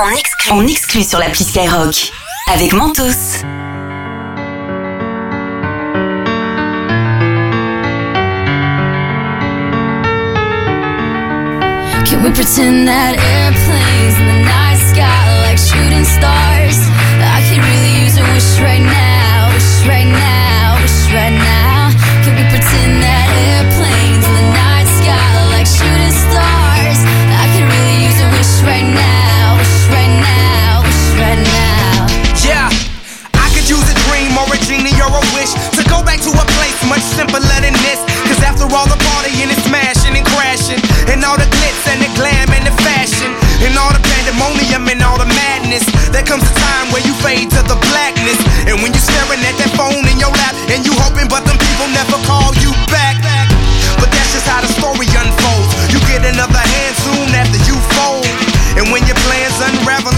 en 0.00 0.10
exclu, 0.10 0.52
en 0.52 0.66
exclu 0.66 1.02
sur 1.02 1.20
Skyrock. 1.34 2.10
Avec 2.52 2.72
Mentos. 2.72 3.42
Can 12.06 12.24
we 12.24 12.30
pretend 12.32 12.88
that 12.88 13.14
airplanes 13.18 14.16
in 14.18 14.26
the 14.26 14.40
night 14.44 14.80
sky 14.90 15.42
like 15.42 15.58
shooting 15.58 16.04
stars? 16.04 16.49
There 46.20 46.36
comes 46.36 46.44
a 46.44 46.54
time 46.60 46.92
where 46.92 47.00
you 47.08 47.16
fade 47.24 47.48
to 47.48 47.64
the 47.64 47.80
blackness. 47.88 48.36
And 48.68 48.76
when 48.84 48.92
you're 48.92 49.08
staring 49.08 49.40
at 49.40 49.56
that 49.56 49.72
phone 49.72 50.04
in 50.04 50.20
your 50.20 50.28
lap, 50.28 50.52
and 50.68 50.84
you 50.84 50.92
hoping, 51.00 51.32
but 51.32 51.48
them 51.48 51.56
people 51.56 51.88
never 51.96 52.20
call 52.28 52.52
you 52.60 52.76
back. 52.92 53.16
But 53.96 54.12
that's 54.12 54.36
just 54.36 54.44
how 54.44 54.60
the 54.60 54.68
story 54.68 55.08
unfolds. 55.08 55.72
You 55.88 55.96
get 56.04 56.20
another 56.28 56.60
hand 56.60 56.94
soon 57.00 57.32
after 57.32 57.56
you 57.64 57.76
fold. 57.96 58.28
And 58.76 58.92
when 58.92 59.00
your 59.08 59.16
plans 59.24 59.56
unravel 59.64 60.12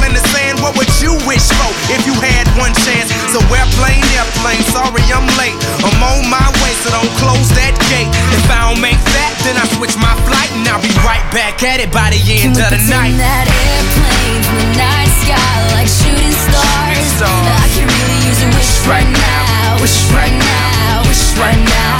what 0.62 0.78
would 0.78 0.88
you 1.02 1.12
wish 1.26 1.44
for 1.58 1.70
if 1.90 2.06
you 2.06 2.14
had 2.22 2.46
one 2.56 2.72
chance? 2.86 3.10
So 3.34 3.42
airplane, 3.50 4.02
airplane, 4.14 4.62
sorry 4.70 5.02
I'm 5.10 5.26
late. 5.36 5.58
I'm 5.82 5.98
on 6.00 6.22
my 6.30 6.46
way, 6.62 6.72
so 6.82 6.94
don't 6.94 7.10
close 7.18 7.50
that 7.58 7.74
gate. 7.90 8.08
If 8.32 8.46
I 8.46 8.70
don't 8.70 8.80
make 8.80 9.00
that, 9.18 9.32
then 9.42 9.58
I 9.58 9.66
switch 9.76 9.98
my 9.98 10.14
flight 10.24 10.50
and 10.54 10.62
I'll 10.70 10.80
be 10.82 10.92
right 11.02 11.24
back 11.34 11.58
at 11.66 11.82
it 11.82 11.90
by 11.90 12.14
the 12.14 12.20
Can 12.22 12.54
end 12.54 12.62
of 12.62 12.70
the 12.70 12.78
pretend 12.78 13.18
night. 13.18 13.18
that 13.18 13.46
airplanes 13.50 14.46
in 14.46 14.56
the 14.62 14.68
night 14.78 15.10
sky 15.26 15.52
like 15.74 15.90
shooting 15.90 16.34
stars? 16.46 17.06
stars. 17.18 17.58
I 17.58 17.66
could 17.74 17.88
really 17.90 18.18
use 18.30 18.40
a 18.46 18.48
wish 18.54 18.72
right 18.86 19.10
now, 19.10 19.82
wish 19.82 19.98
right 20.14 20.34
now, 20.34 21.02
wish 21.10 21.26
right 21.42 21.58
now. 21.58 21.98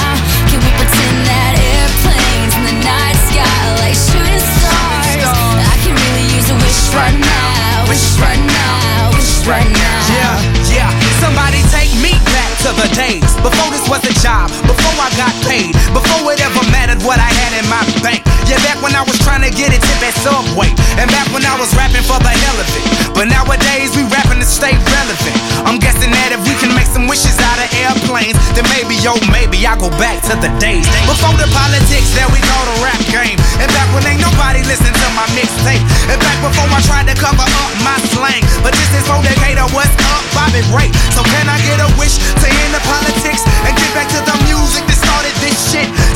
Can 0.48 0.60
we 0.62 0.70
pretend 0.78 1.18
that 1.26 1.52
airplanes 1.58 2.54
in 2.54 2.62
the 2.70 2.76
night 2.86 3.18
sky 3.26 3.58
like 3.82 3.96
shooting 3.98 4.38
stars? 4.38 5.18
I 5.66 5.74
could 5.82 5.96
really 5.98 6.26
use 6.30 6.46
a 6.52 6.56
wish 6.62 6.80
right 6.94 7.16
now, 7.18 7.51
wish 7.92 8.16
right 8.16 8.40
now, 8.40 9.12
wish 9.12 9.44
right 9.44 9.68
now. 9.68 9.98
Yeah, 10.08 10.40
yeah. 10.72 10.90
Somebody 11.20 11.60
take 11.68 11.92
me 12.00 12.16
back 12.32 12.50
to 12.64 12.72
the 12.72 12.88
days 12.96 13.28
before 13.44 13.68
this 13.68 13.84
was 13.84 14.00
a 14.08 14.14
job, 14.24 14.48
before 14.64 14.96
I 14.96 15.12
got 15.20 15.34
paid, 15.44 15.76
before 15.92 16.32
it 16.32 16.40
ever 16.40 16.64
what 17.02 17.18
I 17.18 17.30
had 17.30 17.52
in 17.58 17.66
my 17.66 17.82
bank. 18.02 18.22
Yeah, 18.46 18.58
back 18.66 18.78
when 18.82 18.94
I 18.94 19.02
was 19.06 19.18
trying 19.22 19.42
to 19.42 19.50
get 19.50 19.70
a 19.70 19.78
tip 19.78 20.00
at 20.02 20.14
Subway, 20.22 20.70
and 20.98 21.06
back 21.10 21.26
when 21.30 21.46
I 21.46 21.54
was 21.58 21.70
rapping 21.78 22.02
for 22.06 22.18
the 22.18 22.30
hell 22.30 22.58
of 22.58 22.66
it. 22.66 22.82
But 23.14 23.30
nowadays 23.30 23.94
we 23.94 24.02
rapping 24.10 24.42
to 24.42 24.48
stay 24.48 24.74
relevant. 24.74 25.36
I'm 25.66 25.78
guessing 25.78 26.10
that 26.10 26.34
if 26.34 26.42
we 26.46 26.54
can 26.58 26.74
make 26.74 26.90
some 26.90 27.06
wishes 27.06 27.38
out 27.38 27.58
of 27.58 27.68
airplanes, 27.74 28.34
then 28.54 28.66
maybe, 28.74 28.98
yo, 28.98 29.14
maybe 29.30 29.62
I'll 29.62 29.78
go 29.78 29.90
back 29.98 30.22
to 30.30 30.34
the 30.38 30.50
days 30.58 30.86
before 31.06 31.34
the 31.38 31.46
politics 31.54 32.10
that 32.18 32.28
we 32.34 32.38
call 32.42 32.64
the 32.66 32.76
rap 32.82 32.98
game, 33.10 33.38
and 33.62 33.68
back 33.72 33.88
when 33.94 34.02
ain't 34.06 34.22
nobody 34.22 34.62
listen 34.66 34.90
to 34.90 35.08
my 35.14 35.26
mixtape, 35.38 35.82
and 36.10 36.18
back 36.18 36.38
before 36.42 36.66
I 36.70 36.82
tried 36.86 37.06
to 37.10 37.16
cover 37.18 37.46
up 37.46 37.72
my 37.82 37.96
slang. 38.14 38.42
But 38.62 38.74
this 38.74 38.90
is 38.94 39.06
for 39.06 39.22
Decatur, 39.22 39.66
what's 39.74 39.94
up, 40.12 40.22
Bobby 40.34 40.62
Ray? 40.74 40.90
So 41.14 41.22
can 41.24 41.46
I 41.46 41.58
get 41.62 41.78
a 41.78 41.88
wish 41.98 42.18
to 42.18 42.46
end 42.46 42.72
the 42.74 42.82
politics 42.84 43.42
and 43.64 43.72
get 43.74 43.90
back 43.94 44.10
to 44.12 44.20
the 44.22 44.36
music 44.44 44.91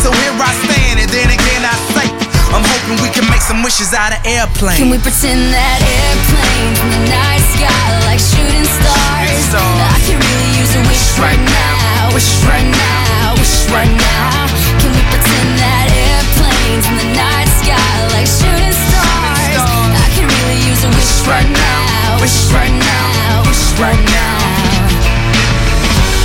So 0.07 0.15
here 0.23 0.39
I 0.39 0.55
stand, 0.63 1.03
and 1.03 1.11
then 1.11 1.35
again 1.35 1.67
I 1.67 1.75
say, 1.91 2.07
I'm 2.55 2.63
hoping 2.63 2.95
we 3.03 3.11
can 3.11 3.27
make 3.27 3.43
some 3.43 3.59
wishes 3.67 3.91
out 3.91 4.15
of 4.15 4.23
airplanes. 4.23 4.79
Can 4.79 4.87
we 4.87 5.03
pretend 5.03 5.51
that 5.51 5.83
airplanes 5.83 6.79
in 6.79 6.89
the 6.95 7.03
night 7.11 7.43
sky 7.59 7.91
like 8.07 8.23
shooting 8.23 8.63
stars? 8.71 9.51
stars. 9.51 9.83
I 9.83 9.99
could 10.07 10.23
really 10.23 10.51
use 10.63 10.71
a 10.79 10.83
wish 10.87 11.19
right 11.19 11.43
now, 11.43 12.15
wish 12.15 12.39
right 12.47 12.71
now, 12.71 13.35
wish 13.35 13.67
right 13.67 13.91
now. 13.91 14.47
Can 14.79 14.95
we 14.95 15.03
pretend 15.11 15.49
that 15.59 15.91
airplanes 15.91 16.87
in 16.87 16.95
the 17.03 17.09
night 17.11 17.51
sky 17.59 17.91
like 18.15 18.31
shooting 18.31 18.79
stars? 18.87 19.59
I 19.91 20.07
could 20.15 20.31
really 20.31 20.63
use 20.71 20.87
a 20.87 20.91
wish 20.95 21.27
right 21.27 21.51
now, 21.51 22.23
wish 22.23 22.55
right 22.55 22.71
now, 22.71 23.43
wish 23.43 23.75
right 23.83 24.03
now. 24.07 24.39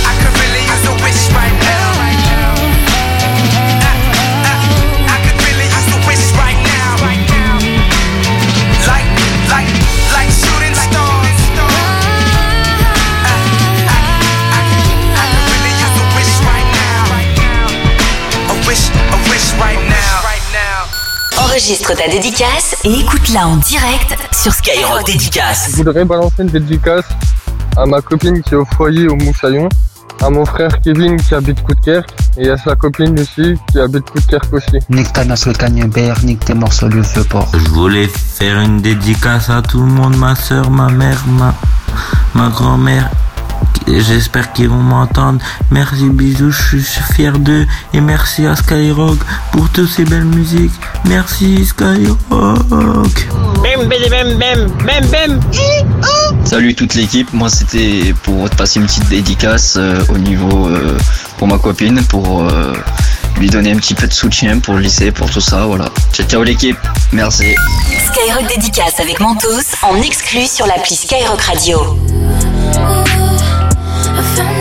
I 0.06 0.14
could 0.22 0.34
really 0.38 0.62
use 0.70 0.86
a 0.86 0.94
wish 1.02 1.34
right 1.34 1.56
now. 1.66 1.91
Enregistre 21.52 21.94
ta 21.94 22.08
dédicace 22.08 22.76
et 22.82 23.00
écoute-la 23.00 23.46
en 23.46 23.56
direct 23.56 24.16
sur 24.32 24.54
Skyrock 24.54 25.04
Dédicace. 25.04 25.68
Je 25.72 25.76
voudrais 25.76 26.06
balancer 26.06 26.36
une 26.38 26.46
dédicace 26.46 27.04
à 27.76 27.84
ma 27.84 28.00
copine 28.00 28.40
qui 28.40 28.54
est 28.54 28.56
au 28.56 28.64
foyer 28.64 29.06
au 29.06 29.16
Moussaillon, 29.16 29.68
à 30.22 30.30
mon 30.30 30.46
frère 30.46 30.80
Kevin 30.80 31.20
qui 31.20 31.34
habite 31.34 31.62
Coudekerque 31.62 32.08
et 32.38 32.48
à 32.48 32.56
sa 32.56 32.74
copine 32.74 33.14
Lucie 33.14 33.58
qui 33.70 33.78
habite 33.78 34.08
Coudekerque 34.08 34.50
aussi. 34.50 34.78
Nique 34.88 35.12
ta 35.12 35.26
nasse 35.26 35.46
le 35.46 35.52
cagnebert, 35.52 36.24
nique 36.24 36.42
tes 36.42 36.54
morceaux 36.54 36.88
le 36.88 37.02
feu 37.02 37.22
port. 37.22 37.50
Je 37.52 37.68
voulais 37.68 38.06
faire 38.08 38.58
une 38.58 38.80
dédicace 38.80 39.50
à 39.50 39.60
tout 39.60 39.80
le 39.80 39.92
monde, 39.92 40.16
ma 40.16 40.34
soeur, 40.34 40.70
ma 40.70 40.88
mère, 40.88 41.22
ma, 41.26 41.54
ma 42.34 42.48
grand-mère. 42.48 43.10
J'espère 43.86 44.52
qu'ils 44.52 44.68
vont 44.68 44.76
m'entendre. 44.76 45.40
Merci, 45.70 46.08
bisous, 46.08 46.50
je 46.50 46.78
suis 46.78 47.02
fier 47.14 47.38
d'eux. 47.38 47.66
Et 47.92 48.00
merci 48.00 48.46
à 48.46 48.56
Skyrock 48.56 49.18
pour 49.50 49.68
toutes 49.70 49.88
ces 49.88 50.04
belles 50.04 50.24
musiques. 50.24 50.72
Merci, 51.06 51.66
Skyrock. 51.66 52.18
Salut 56.44 56.74
toute 56.74 56.94
l'équipe, 56.94 57.32
moi 57.32 57.48
c'était 57.48 58.14
pour 58.22 58.50
te 58.50 58.56
passer 58.56 58.80
une 58.80 58.86
petite 58.86 59.08
dédicace 59.08 59.76
euh, 59.76 60.02
au 60.08 60.18
niveau 60.18 60.68
euh, 60.68 60.98
pour 61.38 61.48
ma 61.48 61.58
copine, 61.58 62.02
pour 62.04 62.42
euh, 62.42 62.72
lui 63.38 63.48
donner 63.48 63.72
un 63.72 63.76
petit 63.76 63.94
peu 63.94 64.06
de 64.06 64.12
soutien 64.12 64.58
pour 64.58 64.74
le 64.74 64.80
lycée, 64.80 65.12
pour 65.12 65.30
tout 65.30 65.40
ça, 65.40 65.64
voilà. 65.66 65.86
Ciao 66.12 66.26
ciao 66.26 66.42
l'équipe, 66.42 66.78
merci. 67.12 67.54
Skyrock 68.12 68.48
Dédicace 68.48 69.00
avec 69.00 69.20
Mentos 69.20 69.76
en 69.82 69.96
exclu 70.02 70.46
sur 70.46 70.66
l'appli 70.66 70.96
Skyrock 70.96 71.40
Radio. 71.40 71.98
I 74.14 74.36
found 74.36 74.51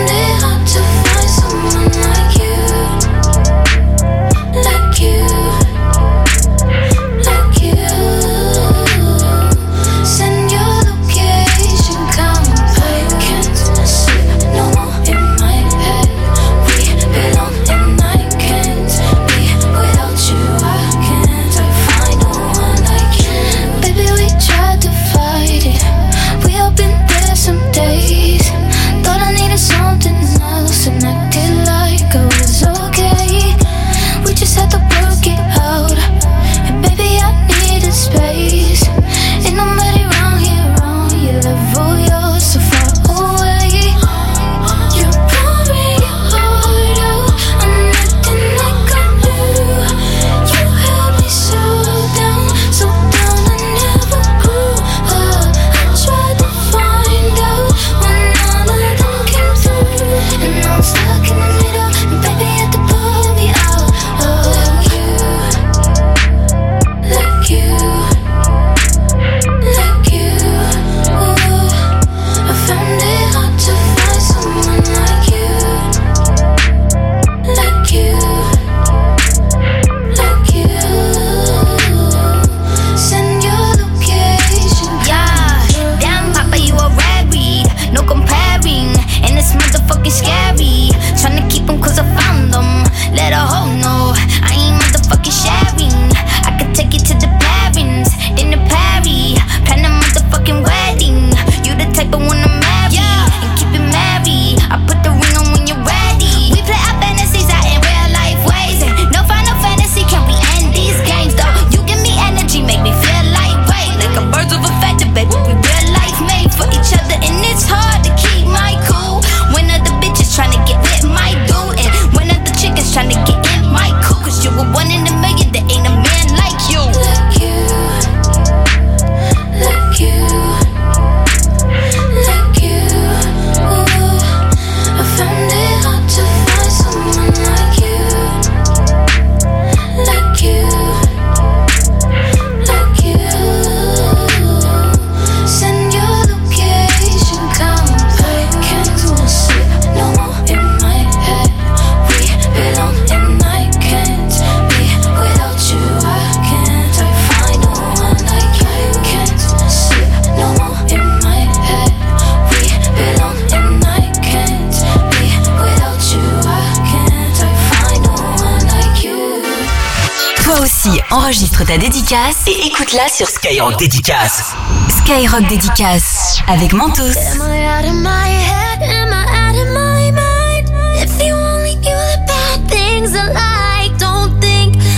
Enregistre 171.61 171.65
ta 171.65 171.77
dédicace 171.77 172.37
et 172.47 172.67
écoute-la 172.67 173.07
sur 173.07 173.27
Skyrock 173.27 173.77
Dédicace. 173.77 174.53
Skyrock 174.89 175.47
Dédicace 175.47 176.39
avec 176.47 176.73
Mentos. 176.73 177.13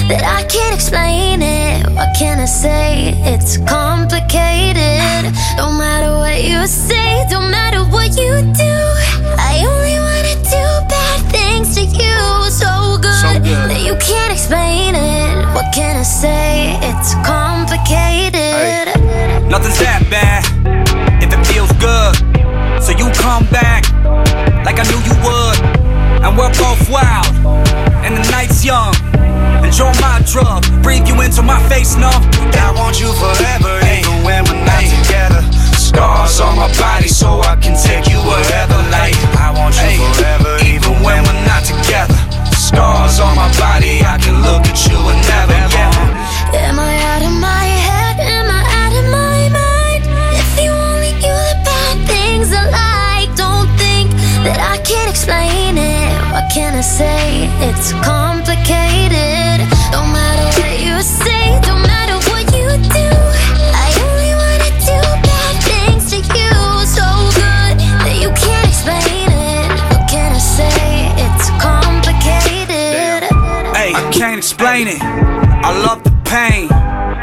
That 0.09 0.21
I 0.25 0.43
can't 0.43 0.75
explain 0.75 1.41
it. 1.41 1.87
What 1.95 2.13
can 2.19 2.39
I 2.39 2.45
say? 2.45 3.15
It's 3.25 3.57
complicated. 3.57 5.33
Don't 5.57 5.77
matter 5.77 6.11
what 6.17 6.43
you 6.43 6.67
say, 6.67 7.25
don't 7.29 7.49
matter 7.49 7.83
what 7.85 8.15
you 8.17 8.41
do. 8.53 8.75
I 9.39 9.63
only 9.65 9.97
wanna 9.97 10.35
do 10.43 10.63
bad 10.89 11.31
things 11.31 11.75
to 11.75 11.81
you, 11.85 12.12
so 13.23 13.39
good, 13.39 13.71
that 13.71 13.81
you 13.87 13.95
can't 14.03 14.31
explain 14.31 14.95
it. 14.95 15.47
What 15.55 15.71
can 15.71 15.95
I 15.95 16.03
say? 16.03 16.75
It's 16.83 17.15
complicated. 17.23 18.99
Nothing's 19.47 19.79
that 19.79 20.03
bad 20.11 20.43
if 21.23 21.31
it 21.31 21.43
feels 21.47 21.71
good. 21.79 22.13
So 22.83 22.91
you 22.91 23.07
come 23.15 23.47
back 23.47 23.87
like 24.67 24.75
I 24.79 24.85
knew 24.91 24.99
you 25.07 25.15
would. 25.23 25.59
And 26.23 26.37
we're 26.37 26.51
both 26.55 26.79
wild, 26.87 27.27
and 28.03 28.15
the 28.15 28.23
night's 28.31 28.63
young. 28.63 28.95
Enjoy 29.63 29.91
my 29.99 30.23
drug, 30.23 30.63
breathe 30.83 31.07
you 31.07 31.19
into 31.19 31.41
my 31.41 31.59
face, 31.67 31.95
no. 31.95 32.11
I 32.11 32.71
want 32.75 32.99
you 32.99 33.11
forever, 33.19 33.79
even 33.83 34.23
when 34.23 34.43
we're 34.47 34.63
not 34.63 34.83
together. 34.83 35.43
Scars 35.75 36.39
on 36.39 36.55
my 36.55 36.71
body, 36.79 37.07
so 37.07 37.41
I 37.41 37.55
can 37.55 37.75
take 37.75 38.07
you 38.07 38.19
wherever. 38.23 38.79
Like 38.87 39.15
I 39.35 39.51
want 39.51 39.75
you 39.83 39.99
forever, 40.15 40.63
even 40.63 40.95
when 41.03 41.23
we're 41.23 41.27
not 41.27 41.31
together. 41.31 41.32
Scars 42.73 43.19
on 43.19 43.35
my 43.35 43.49
body, 43.59 44.01
I 44.01 44.17
can 44.17 44.41
look 44.41 44.65
at 44.65 44.79
you 44.87 44.97
and 44.97 45.21
never. 45.29 45.61
Yeah. 45.77 46.65
Am 46.65 46.79
I 46.79 46.93
out 47.11 47.21
of 47.21 47.33
my 47.37 47.65
head? 47.87 48.17
Am 48.19 48.47
I 48.49 48.61
out 48.81 48.93
of 48.97 49.05
my 49.13 49.39
mind? 49.61 50.03
If 50.41 50.49
you 50.57 50.71
only 50.71 51.13
knew 51.21 51.37
the 51.51 51.57
bad 51.69 51.97
things 52.09 52.49
I 52.51 52.65
like, 52.73 53.29
don't 53.37 53.69
think 53.77 54.09
that 54.45 54.57
I 54.57 54.81
can't 54.81 55.07
explain 55.07 55.77
it. 55.77 56.17
What 56.33 56.49
can 56.51 56.73
I 56.73 56.81
say? 56.81 57.45
It's 57.61 57.93
complicated. 58.01 59.69
Don't 59.93 60.09
matter 60.09 60.45
what 60.57 60.73
you 60.81 60.97
say, 61.01 61.32
explain. 74.87 75.01
I 75.63 75.71
love 75.85 76.03
the 76.03 76.11
pain. 76.25 76.69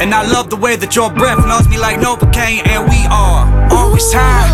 And 0.00 0.14
I 0.14 0.24
love 0.24 0.48
the 0.48 0.56
way 0.56 0.76
that 0.76 0.96
your 0.96 1.12
breath 1.12 1.44
knows 1.46 1.68
me 1.68 1.78
like 1.78 2.00
Novocaine. 2.00 2.66
And 2.66 2.88
we 2.88 3.04
are 3.10 3.44
always 3.72 4.08
high. 4.12 4.48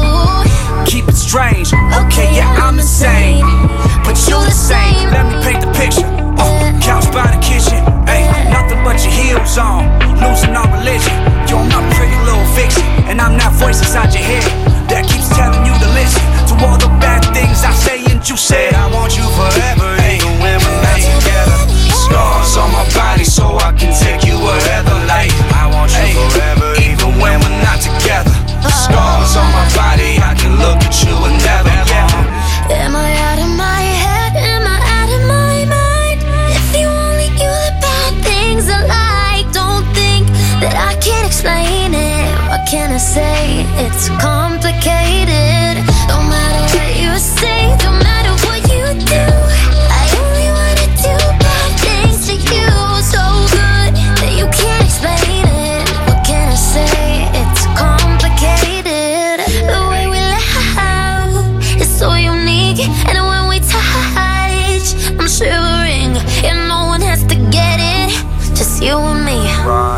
Keep 0.87 1.09
it 1.09 1.15
strange. 1.15 1.73
Okay, 2.07 2.35
yeah, 2.35 2.51
I'm 2.59 2.79
insane. 2.79 3.43
But 4.03 4.19
you 4.27 4.39
the 4.43 4.51
same. 4.51 5.11
Let 5.11 5.27
me 5.31 5.39
paint 5.43 5.63
the 5.63 5.71
picture. 5.73 6.07
Oh, 6.39 6.59
couch 6.83 7.07
by 7.15 7.31
the 7.31 7.41
kitchen. 7.43 7.79
Hey, 8.07 8.27
nothing 8.51 8.83
but 8.83 8.99
your 9.03 9.15
heels 9.15 9.59
on. 9.59 9.87
Losing 10.19 10.57
all 10.57 10.67
religion. 10.75 11.15
You're 11.47 11.63
my 11.71 11.83
pretty 11.95 12.19
little 12.27 12.47
fiction. 12.59 12.83
And 13.07 13.21
I'm 13.21 13.39
that 13.39 13.55
voice 13.55 13.79
inside 13.79 14.15
your 14.15 14.27
head 14.27 14.43
that 14.91 15.07
keeps 15.07 15.31
telling 15.31 15.63
you 15.63 15.75
to 15.79 15.89
listen 15.95 16.23
to 16.51 16.55
all 16.67 16.79
the 16.79 16.91
bad 16.99 17.23
things 17.35 17.63
I 17.63 17.73
say 17.73 18.03
and 18.11 18.23
you 18.27 18.37
said. 18.37 18.75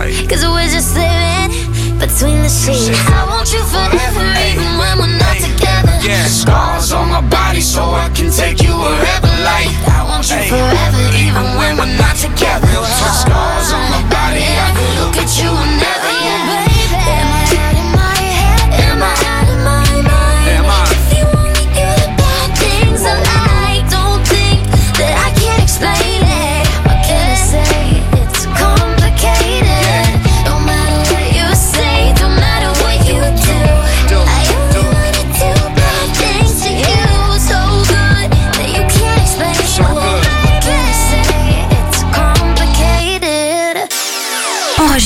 Cause 0.09 0.41
we're 0.41 0.65
just 0.73 0.97
living 0.97 1.53
between 2.01 2.41
the 2.41 2.49
sheets. 2.49 2.97
I 3.13 3.29
want 3.29 3.53
you 3.53 3.61
forever, 3.69 4.25
even 4.49 4.79
when 4.81 4.97
we're 4.97 5.19
not 5.21 5.37
together. 5.37 5.93
Yeah, 6.01 6.25
scars 6.25 6.93
on 6.93 7.09
my 7.11 7.21
body, 7.21 7.61
so 7.61 7.83
I 7.83 8.09
can 8.17 8.31
take 8.33 8.63
you 8.63 8.73
wherever. 8.73 9.29
Like 9.45 9.69
I 9.85 10.09
want 10.09 10.25
you 10.31 10.41
forever, 10.49 11.03
even 11.13 11.45
when 11.61 11.77
we're 11.77 11.99
not 12.01 12.17
together. 12.17 12.69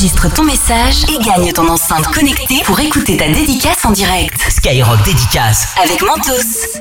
Enregistre 0.02 0.34
ton 0.34 0.42
message 0.42 1.04
et 1.04 1.24
gagne 1.24 1.52
ton 1.52 1.68
enceinte 1.68 2.08
connectée 2.08 2.60
pour 2.64 2.80
écouter 2.80 3.16
ta 3.16 3.28
dédicace 3.28 3.84
en 3.84 3.92
direct. 3.92 4.34
Skyrock 4.50 5.00
Dédicace. 5.04 5.68
Avec 5.80 6.02
Mentos. 6.02 6.80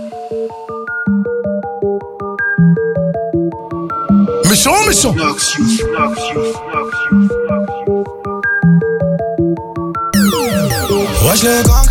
Méchant, 4.50 4.74
méchant. 4.88 5.14
Wesh 11.24 11.44
les 11.44 11.62
gangs, 11.62 11.86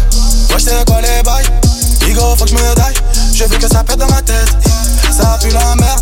wesh 0.50 0.62
c'est 0.64 0.84
quoi 0.84 1.00
les 1.00 1.22
bails? 1.22 1.46
Igo 2.08 2.34
faut 2.36 2.44
que 2.44 2.50
je 2.50 2.54
me 2.56 2.74
daille, 2.74 2.94
je 3.32 3.44
veux 3.44 3.56
que 3.56 3.68
ça 3.68 3.84
pète 3.84 3.98
dans 3.98 4.10
ma 4.10 4.20
tête. 4.20 4.56
Ça 5.12 5.38
pue 5.40 5.50
la 5.50 5.76
merde, 5.76 6.00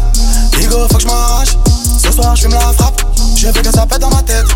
Igo 0.59 0.89
faut 0.91 0.97
que 0.97 1.03
je 1.03 1.07
m'arrache. 1.07 1.51
Ce 2.03 2.13
soir 2.13 2.35
je 2.35 2.43
fume 2.45 2.55
la 2.55 2.73
frappe, 2.73 3.03
je 3.37 3.49
veux 3.49 3.53
que 3.53 3.71
ça 3.71 3.85
pète 3.85 4.01
dans 4.01 4.09
ma 4.09 4.23
tête 4.23 4.47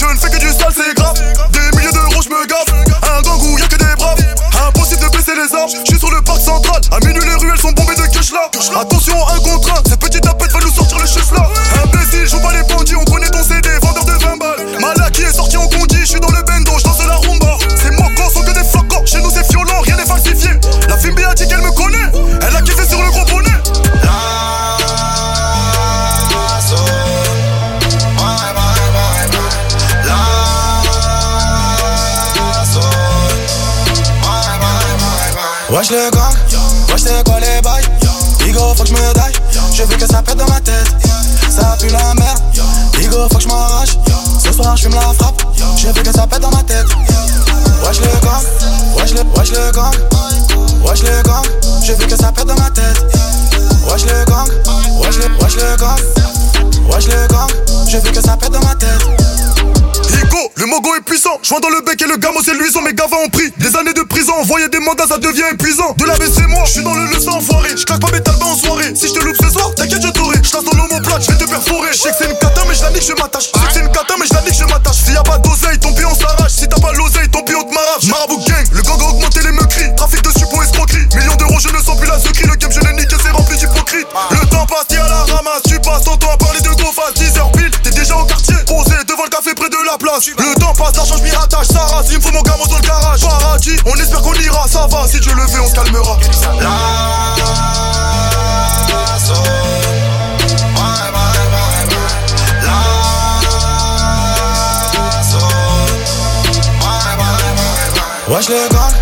Je 0.00 0.06
ne 0.06 0.18
fais 0.18 0.30
que 0.30 0.38
du 0.38 0.48
sale, 0.48 0.72
c'est 0.74 0.94
grave. 0.94 1.12
Des 1.52 1.76
milliers 1.76 1.92
d'euros, 1.92 2.22
je 2.22 2.30
me 2.30 2.46
gaffe. 2.46 2.72
Un 3.02 3.20
gang 3.20 3.38
où 3.38 3.58
y'a 3.58 3.68
que 3.68 3.76
des 3.76 3.96
braves. 3.98 4.18
Impossible 4.66 5.02
de 5.02 5.08
baisser 5.14 5.32
les 5.34 5.54
armes. 5.54 5.68
Je 5.68 5.90
suis 5.90 5.98
sur 5.98 6.10
le 6.10 6.22
parc 6.22 6.40
central. 6.40 6.80
À 6.90 7.04
minuit, 7.04 7.22
les 7.22 7.34
ruelles 7.34 7.60
sont 7.60 7.72
bombées 7.72 7.96
de 7.96 8.06
cash 8.06 8.32
là. 8.32 8.48
Attention, 8.80 9.14
un 9.28 9.38
contre 9.40 9.74
un. 9.74 9.99
Wesh 35.90 35.98
le 36.04 36.10
gang, 36.12 36.34
wesh 36.88 37.02
c'est 37.02 37.24
quoi 37.24 37.40
les 37.40 37.60
bails. 37.62 37.82
Igo 38.46 38.60
faut 38.76 38.84
que 38.84 38.88
je 38.90 38.94
me 38.94 39.12
daille, 39.12 39.32
je 39.74 39.82
veux 39.82 39.96
que 39.96 40.06
ça 40.06 40.22
pète 40.22 40.36
dans 40.36 40.46
ma 40.46 40.60
tête. 40.60 40.86
Ça 41.50 41.76
pue 41.80 41.88
la 41.88 42.14
merde, 42.14 42.38
Igo 43.02 43.28
faut 43.28 43.38
que 43.38 43.42
je 43.42 43.48
Ce 44.38 44.52
soir 44.52 44.76
je 44.76 44.82
fume 44.82 44.94
la 44.94 45.12
frappe, 45.14 45.42
je 45.76 45.88
veux 45.88 46.02
que 46.02 46.12
ça 46.12 46.28
pète 46.28 46.42
dans 46.42 46.50
ma 46.52 46.62
tête. 46.62 46.86
Wesh 47.84 47.98
le 47.98 48.20
gang, 48.20 48.44
wesh 48.96 49.14
le, 49.14 49.22
wesh 49.36 49.50
le 49.50 49.72
gang. 49.72 49.92
Wesh 50.84 51.02
le 51.02 51.22
gang, 51.22 51.44
je 51.82 51.92
veux 51.92 52.06
que 52.06 52.16
ça 52.16 52.30
pète 52.30 52.46
dans 52.46 52.54
ma 52.54 52.70
tête. 52.70 53.04
Wesh 53.90 54.04
le 54.04 54.24
gang, 54.26 54.48
wesh 55.02 55.16
le, 55.16 55.42
wesh 55.42 55.56
le 55.56 55.76
gang. 55.76 55.98
Wesh 56.88 57.06
le 57.08 57.26
gang, 57.26 57.50
je 57.88 57.96
veux 57.96 58.12
que 58.12 58.22
ça 58.22 58.36
pète 58.36 58.52
dans 58.52 58.60
Joint 61.42 61.60
dans 61.60 61.68
le 61.68 61.80
bec 61.82 62.00
et 62.00 62.06
le 62.06 62.16
gamin 62.16 62.40
c'est 62.44 62.54
luisant, 62.54 62.82
mes 62.82 62.92
gavins 62.92 63.16
ont 63.24 63.28
pris 63.28 63.50
des 63.56 63.74
années 63.76 63.92
de 63.92 64.02
prison. 64.02 64.32
Envoyer 64.40 64.68
des 64.68 64.78
mandats, 64.78 65.06
ça 65.08 65.18
devient 65.18 65.44
épuisant. 65.52 65.94
De 65.96 66.04
la 66.04 66.14
c'est 66.14 66.46
moi, 66.46 66.62
je 66.64 66.70
suis 66.70 66.82
dans 66.82 66.94
le 66.94 67.06
leçon 67.06 67.30
enfoiré. 67.30 67.70
Je 67.76 67.84
claque 67.84 68.00
pas 68.00 68.10
mes 68.12 68.22
talbans 68.22 68.52
en 68.52 68.56
soirée. 68.56 68.94
Si 68.94 69.08
je 69.08 69.12
te 69.14 69.24
loupe 69.24 69.36
ce 69.40 69.50
soir, 69.50 69.74
t'inquiète, 69.74 70.02
je 70.02 70.08
t'aurai. 70.08 70.36
Je 70.42 70.50
ton 70.50 70.60
omoplate, 70.60 71.22
je 71.22 71.32
vais 71.32 71.38
te 71.38 71.48
perforer. 71.48 71.88
Je 71.92 71.98
sais 71.98 72.10
que 72.10 72.16
c'est 72.18 72.30
une 72.30 72.38
cata, 72.38 72.62
mais 72.68 72.74
je 72.74 72.82
la 72.82 72.90
nique, 72.90 73.02
je 73.02 73.12
m'attache. 73.14 73.50
Je 73.52 73.58
sais 73.58 73.66
que 73.66 73.72
c'est 73.72 73.80
une 73.80 73.92
cata, 73.92 74.14
mais 74.18 74.26
je 74.26 74.34
la 74.34 74.42
nique, 74.42 74.54
je 74.54 74.64
m'attache. 74.64 74.96
S'il 75.04 75.14
y 75.14 75.16
a 75.16 75.22
pas 75.22 75.38
d'oseille, 75.38 75.78
ton 75.78 75.92
pion 75.92 76.14
s'arrache. 76.14 76.52
Si 76.52 76.68
t'as 76.68 76.80
pas 76.80 76.92
l'oseille, 76.92 77.28
ton 77.30 77.42
pion 77.42 77.62
te 77.64 77.74
m'arrache. 77.74 78.06
Marabout 78.06 78.44
gang, 78.46 78.66
le 78.72 78.82
gang 78.82 79.00
a 79.00 79.10
augmenté 79.10 79.40
les 79.40 79.52
meurtris. 79.52 79.94
Trafic 79.96 80.22
de 80.22 80.30
suppos, 80.30 80.62
escroquerie. 80.62 81.06
Millions 81.16 81.36
d'euros, 81.36 81.58
je 81.58 81.68
ne 81.68 81.82
sens 81.82 81.98
plus 81.98 82.08
la 82.08 82.18
secrie. 82.18 82.46
Le 82.46 82.56
game, 82.56 82.70
je 82.70 82.80
place. 90.10 90.26
Le 90.26 90.60
temps 90.60 90.72
passe, 90.72 90.96
l'argent, 90.96 91.16
je 91.18 91.22
m'y 91.22 91.30
rattache. 91.30 91.66
Ça 91.68 91.80
rase, 91.80 92.06
il 92.10 92.18
me 92.18 92.22
faut 92.22 92.32
mon 92.32 92.42
gamin 92.42 92.64
dans 92.68 92.76
le 92.76 92.82
garage. 92.82 93.20
Paradis, 93.20 93.76
on 93.86 93.94
espère 93.94 94.22
qu'on 94.22 94.34
ira, 94.34 94.66
ça 94.68 94.86
va. 94.90 95.06
Si 95.06 95.20
Dieu 95.20 95.32
le 95.34 95.42
veut, 95.46 95.60
on 95.60 95.68
se 95.68 95.74
calmera. 95.74 96.18
Wesh 108.28 108.48
le 108.48 108.68
gang, 108.68 108.92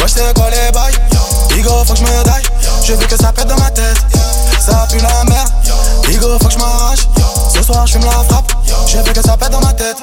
wesh 0.00 0.10
c'est 0.10 0.34
quoi 0.34 0.50
les 0.50 0.72
bails 0.72 0.92
Bigo 1.48 1.70
faut 1.86 1.92
que 1.92 2.00
je 2.00 2.02
me 2.02 2.24
daille, 2.24 2.42
je 2.84 2.94
veux 2.94 3.06
que 3.06 3.16
ça 3.16 3.32
pète 3.32 3.46
dans 3.46 3.56
ma 3.56 3.70
tête 3.70 3.96
Ça 4.58 4.88
pue 4.90 4.98
la 4.98 5.22
merde, 5.22 5.48
Bigo 6.08 6.36
faut 6.40 6.48
que 6.48 6.54
je 6.54 6.58
m'arrache 6.58 7.06
Ce 7.54 7.62
soir 7.62 7.86
je 7.86 7.92
fume 7.92 8.04
la 8.06 8.10
frappe, 8.10 8.51
je 8.86 8.98
veux 8.98 9.12
que 9.12 9.22
ça 9.22 9.36
pète 9.36 9.50
dans 9.50 9.60
ma 9.60 9.72
tête. 9.72 9.96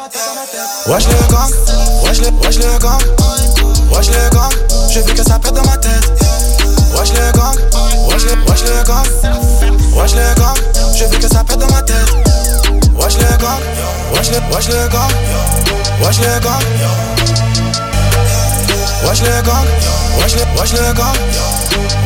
Wesh 0.87 1.07
le 1.07 1.31
gang, 1.31 1.51
wesh 2.03 2.19
le, 2.19 2.27
wesh 2.43 2.57
le 2.57 2.79
gang. 2.79 2.99
Wesh 3.91 4.07
le 4.09 4.29
gang, 4.29 4.51
je 4.89 4.99
veux 4.99 5.13
que 5.13 5.23
ça 5.23 5.39
pète 5.39 5.53
dans 5.53 5.63
ma 5.63 5.77
tête. 5.77 6.11
Wesh 6.95 7.11
le 7.13 7.31
gang, 7.31 7.55
wesh 8.09 8.23
le, 8.25 8.35
wesh 8.49 8.63
le 8.63 8.83
gang. 8.83 9.05
Wesh 9.95 10.13
le 10.13 10.35
gang, 10.35 10.55
je 10.95 11.05
veux 11.05 11.17
que 11.17 11.27
ça 11.27 11.43
pète 11.43 11.59
dans 11.59 11.67
ma 11.67 11.81
tête. 11.81 11.95
Wesh 12.99 13.17
le 13.17 13.37
gang, 13.37 13.61
wesh 14.13 14.29
le, 14.31 14.55
wesh 14.55 14.67
le 14.67 14.87
gang. 14.89 15.11
Wesh 16.01 16.19
le 16.19 16.39
gang. 16.39 16.63
Wesh 19.03 19.21
le 19.21 19.41
gang, 19.41 19.65
wesh 20.19 20.35
le, 20.35 20.59
wesh 20.59 20.73
le 20.73 20.93
gang. 20.93 21.15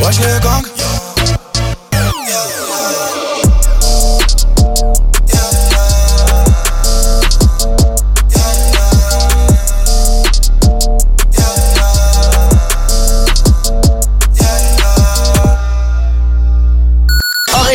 Wesh 0.00 0.20
le 0.20 0.38
gang 0.40 0.83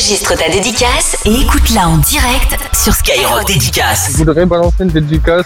Enregistre 0.09 0.35
ta 0.35 0.49
dédicace 0.49 1.17
et 1.23 1.41
écoute-la 1.41 1.87
en 1.87 1.97
direct 1.97 2.57
sur 2.73 2.91
Skyrock 2.95 3.45
Dédicace. 3.45 4.09
Je 4.11 4.17
voudrais 4.17 4.47
balancer 4.47 4.77
une 4.79 4.87
dédicace 4.87 5.45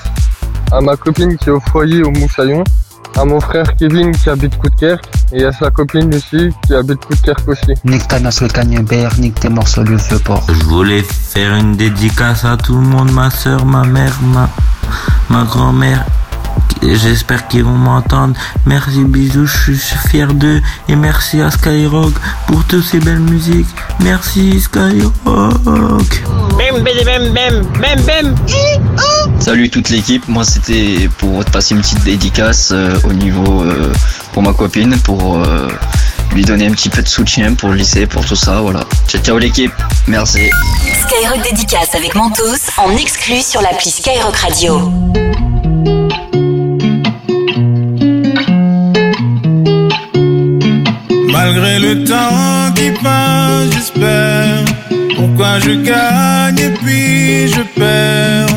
à 0.71 0.79
ma 0.79 0.95
copine 0.95 1.35
qui 1.35 1.49
est 1.49 1.51
au 1.51 1.59
foyer 1.59 2.01
au 2.01 2.11
Moussaillon, 2.11 2.63
à 3.17 3.25
mon 3.25 3.41
frère 3.41 3.75
Kevin 3.75 4.15
qui 4.15 4.29
habite 4.29 4.57
Coudekerque 4.57 5.03
et 5.33 5.43
à 5.43 5.51
sa 5.51 5.69
copine 5.69 6.09
Lucie 6.09 6.51
qui 6.65 6.73
habite 6.73 7.03
Coudekerque 7.03 7.45
aussi. 7.45 7.73
Nique 7.83 8.07
ta 8.07 8.21
nasse 8.21 8.39
le 8.39 8.47
cagnebert, 8.47 9.11
nique 9.19 9.37
tes 9.37 9.49
morceaux 9.49 9.83
le 9.83 9.97
feu 9.97 10.17
porc. 10.19 10.45
Je 10.47 10.63
voulais 10.63 11.03
faire 11.03 11.55
une 11.55 11.75
dédicace 11.75 12.45
à 12.45 12.55
tout 12.55 12.75
le 12.75 12.87
monde, 12.87 13.11
ma 13.11 13.29
soeur, 13.31 13.65
ma 13.65 13.83
mère, 13.83 14.17
ma, 14.21 14.49
ma 15.29 15.43
grand-mère. 15.43 16.05
J'espère 16.91 17.47
qu'ils 17.47 17.63
vont 17.63 17.77
m'entendre. 17.77 18.35
Merci, 18.65 19.03
bisous, 19.03 19.45
je 19.45 19.73
suis 19.73 19.97
fier 20.09 20.33
d'eux. 20.33 20.61
Et 20.87 20.95
merci 20.95 21.41
à 21.41 21.49
Skyrock 21.49 22.13
pour 22.47 22.63
toutes 22.65 22.83
ces 22.83 22.99
belles 22.99 23.19
musiques. 23.19 23.67
Merci, 24.01 24.59
Skyrock. 24.59 25.13
Salut 29.39 29.69
toute 29.69 29.89
l'équipe, 29.89 30.27
moi 30.27 30.43
c'était 30.43 31.09
pour 31.17 31.43
te 31.43 31.51
passer 31.51 31.75
une 31.75 31.81
petite 31.81 32.03
dédicace 32.03 32.71
euh, 32.71 32.97
au 33.03 33.13
niveau 33.13 33.63
euh, 33.63 33.91
pour 34.31 34.41
ma 34.41 34.53
copine, 34.53 34.97
pour 34.99 35.43
euh, 35.43 35.67
lui 36.33 36.43
donner 36.43 36.67
un 36.67 36.71
petit 36.71 36.89
peu 36.89 37.01
de 37.01 37.07
soutien 37.07 37.53
pour 37.53 37.69
le 37.69 37.75
lycée, 37.75 38.05
pour 38.05 38.25
tout 38.25 38.35
ça, 38.35 38.61
voilà. 38.61 38.85
Ciao 39.07 39.21
ciao 39.21 39.37
l'équipe, 39.37 39.73
merci. 40.07 40.49
Skyrock 41.07 41.43
Dédicace 41.43 41.93
avec 41.95 42.15
Mentos 42.15 42.71
en 42.77 42.95
exclu 42.95 43.41
sur 43.41 43.61
l'appli 43.61 43.91
Skyrock 43.91 44.35
Radio. 44.37 44.91
Malgré 51.55 51.77
le 51.77 52.03
temps 52.03 52.73
qui 52.73 52.89
passe, 53.03 53.69
j'espère. 53.75 54.65
Pourquoi 55.15 55.59
je 55.59 55.73
gagne 55.83 56.57
et 56.57 56.71
puis 56.81 57.47
je 57.47 57.61
perds? 57.77 58.47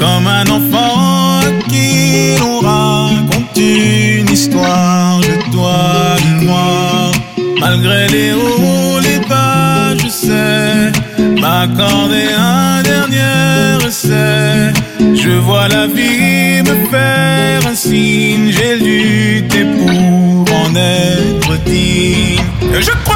Comme 0.00 0.26
un 0.26 0.46
enfant 0.46 1.40
qui 1.68 2.34
l'on 2.40 2.60
raconte 2.60 3.58
une 3.58 4.30
histoire 4.32 5.20
de 5.20 5.52
toi 5.52 6.16
et 6.18 6.44
moi. 6.46 7.12
Malgré 7.60 8.08
les 8.08 8.32
hauts, 8.32 9.00
les 9.02 9.18
bas, 9.28 9.94
je 10.02 10.08
sais 10.08 10.92
m'accorder 11.38 12.28
un 12.38 12.82
dernier 12.82 13.86
essai. 13.86 14.72
Je 14.98 15.32
vois 15.46 15.68
la 15.68 15.86
vie 15.86 16.62
me 16.62 16.86
faire 16.90 17.66
un 17.70 17.74
signe, 17.74 18.50
j'ai 18.50 18.76
lutté 18.76 19.62
pour 19.76 20.56
en 20.56 20.74
être 20.74 21.62
digne. 21.66 22.45
Je 22.78 22.90
crois 23.04 23.15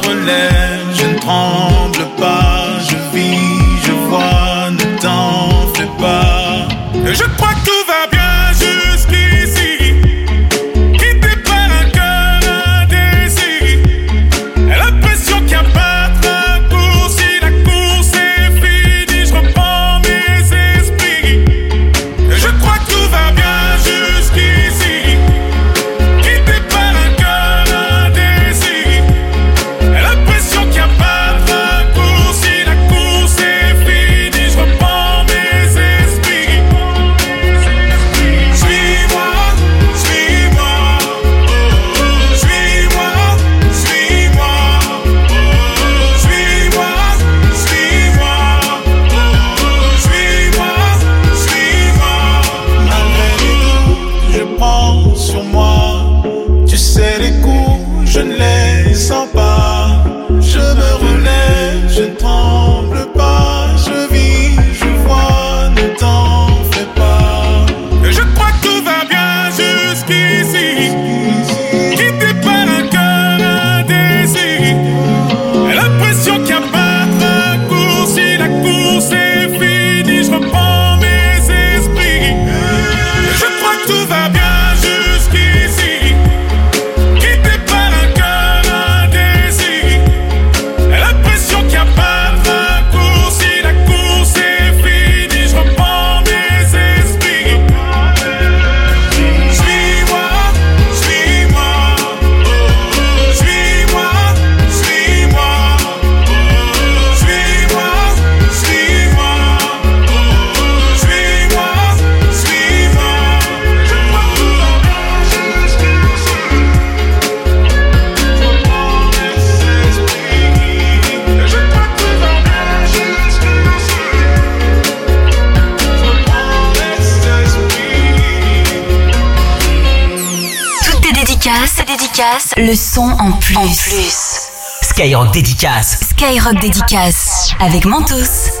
Skyrock 135.01 135.33
dédicace. 135.33 135.99
Skyrock 136.11 136.61
dédicace 136.61 137.55
avec 137.59 137.85
Mentos. 137.85 138.60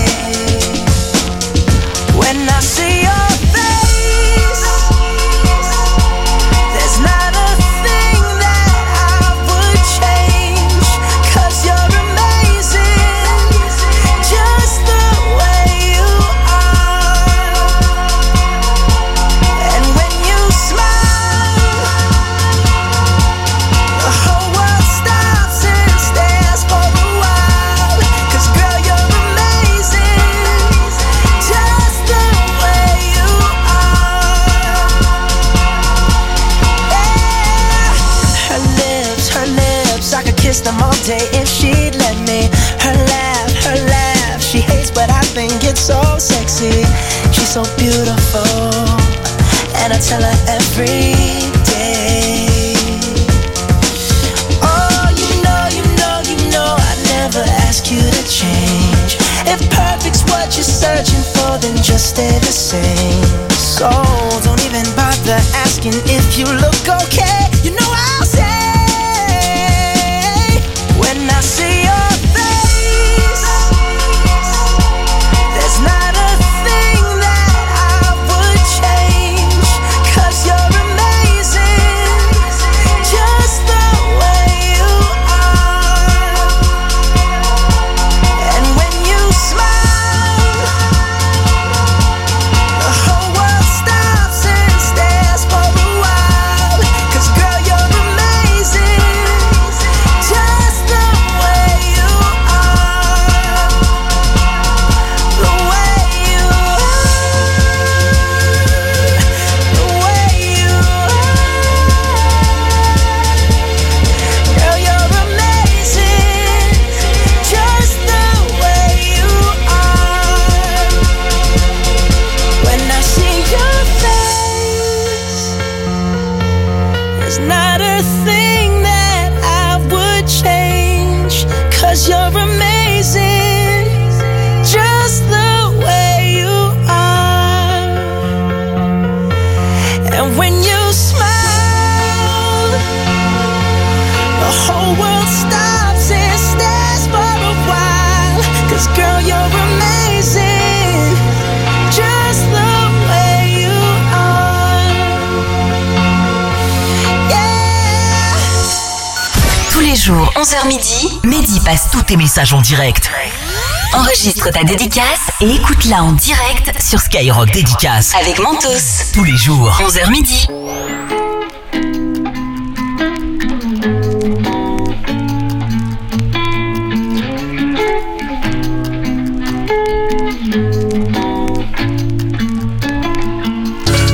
ta 164.61 164.67
dédicace 164.67 165.31
et 165.39 165.55
écoute-la 165.55 166.03
en 166.03 166.11
direct 166.11 166.71
sur 166.81 166.99
Skyrock 166.99 167.51
Dédicace 167.51 168.13
avec 168.19 168.39
Mentos. 168.39 168.67
Tous 169.13 169.23
les 169.23 169.37
jours, 169.37 169.71
11h 169.81 170.11
midi. 170.11 170.47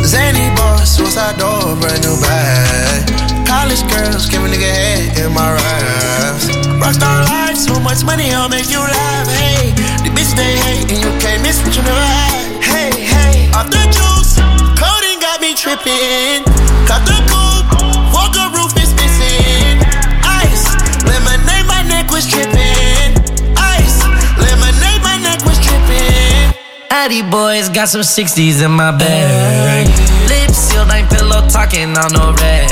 Zany 0.04 0.50
boss, 0.56 0.96
suicide 0.96 1.38
door, 1.38 1.76
brand 1.80 2.04
new 2.06 2.16
bag. 2.22 3.12
College 3.46 3.84
girls, 3.90 4.30
give 4.30 4.44
a 4.44 4.48
nigga 4.48 4.72
head 4.72 5.18
in 5.18 5.34
my 5.34 5.52
raps. 5.52 6.48
Rockstar 6.80 7.26
life, 7.26 7.58
so 7.58 7.80
much 7.80 8.04
money, 8.06 8.32
I'll 8.32 8.50
make 8.50 8.70
you 8.70 8.80
laugh. 8.80 9.28
Hey, 9.28 9.74
they 10.38 10.54
hate, 10.62 10.88
and 10.94 11.02
you 11.02 11.12
can't 11.20 11.42
miss 11.42 11.58
what 11.66 11.76
you 11.76 11.82
never 11.82 11.98
had. 11.98 12.62
Hey, 12.62 12.94
hey, 12.94 13.50
off 13.58 13.68
the 13.74 13.82
juice, 13.90 14.38
coding 14.78 15.20
got 15.20 15.42
me 15.42 15.58
tripping. 15.58 16.46
Cut 16.86 17.02
the 17.10 17.18
coupe, 17.26 17.74
walker 18.14 18.48
roof 18.54 18.72
is 18.78 18.94
missing. 18.94 19.82
Ice, 20.22 20.70
lemonade, 21.10 21.66
my 21.66 21.82
neck 21.90 22.12
was 22.14 22.30
tripping. 22.30 23.18
Ice, 23.58 23.98
lemonade, 24.38 25.02
my 25.02 25.18
neck 25.18 25.42
was 25.44 25.58
tripping. 25.58 26.54
Addy 26.90 27.22
boys 27.24 27.70
got 27.70 27.90
some 27.90 28.02
60s 28.02 28.64
in 28.64 28.72
my 28.72 28.92
bag. 28.92 29.88
Lips 30.30 30.58
sealed, 30.58 30.92
ain't 30.92 31.10
pillow 31.10 31.48
talking 31.50 31.98
on 31.98 32.14
no 32.14 32.32
rag. 32.38 32.72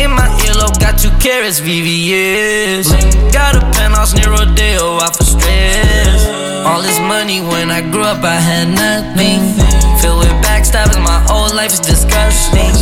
In 0.00 0.10
my 0.10 0.26
earlobe, 0.46 0.80
got 0.80 0.98
two 0.98 1.10
carrots, 1.20 1.60
VVS. 1.60 2.90
Got 3.32 3.56
a 3.56 3.60
penthouse 3.72 4.14
near 4.14 4.30
Rodeo, 4.30 4.98
out 5.00 5.11
stress. 5.82 6.26
All 6.66 6.82
this 6.82 6.98
money 7.00 7.40
when 7.40 7.70
I 7.70 7.80
grew 7.80 8.02
up, 8.04 8.22
I 8.22 8.38
had 8.38 8.68
nothing. 8.68 9.40
Filled 10.00 10.20
with 10.20 10.34
backstabbing, 10.42 11.02
my 11.02 11.20
whole 11.28 11.54
life 11.54 11.72
is 11.72 11.80
disgusting. 11.80 12.74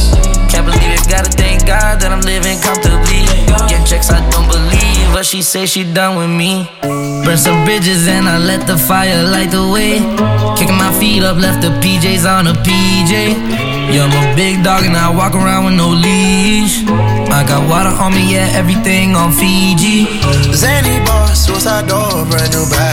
Can't 0.49 0.67
believe 0.67 0.93
it, 0.93 1.09
gotta 1.09 1.31
thank 1.31 1.67
God 1.67 2.01
that 2.01 2.11
I'm 2.13 2.21
living 2.21 2.59
comfortably. 2.61 3.23
Getting 3.69 3.87
checks, 3.87 4.11
I 4.11 4.21
don't 4.31 4.49
believe, 4.49 5.07
but 5.15 5.25
she 5.25 5.43
say 5.43 5.67
she 5.67 5.85
done 5.85 6.17
with 6.17 6.31
me. 6.31 6.69
Burn 7.25 7.39
some 7.39 7.65
bridges 7.65 8.09
and 8.09 8.29
I 8.29 8.39
let 8.39 8.67
the 8.67 8.77
fire 8.77 9.23
light 9.23 9.51
the 9.51 9.69
way. 9.69 10.01
Kicking 10.59 10.77
my 10.77 10.93
feet 10.99 11.23
up, 11.23 11.37
left 11.37 11.63
the 11.63 11.71
PJs 11.81 12.25
on 12.27 12.49
a 12.49 12.55
PJ. 12.67 13.13
Yeah, 13.91 14.07
I'm 14.07 14.15
a 14.15 14.37
big 14.37 14.63
dog 14.63 14.85
and 14.85 14.97
I 14.97 15.11
walk 15.11 15.35
around 15.35 15.65
with 15.67 15.75
no 15.75 15.89
leash. 15.89 16.83
I 17.31 17.45
got 17.47 17.69
water 17.69 17.91
on 17.91 18.15
me, 18.15 18.35
yeah, 18.35 18.51
everything 18.55 19.15
on 19.15 19.33
Fiji. 19.33 20.07
Zany 20.55 21.05
boss, 21.07 21.47
suicide 21.47 21.87
door, 21.89 22.27
brand 22.27 22.51
new 22.53 22.67
bag. 22.71 22.90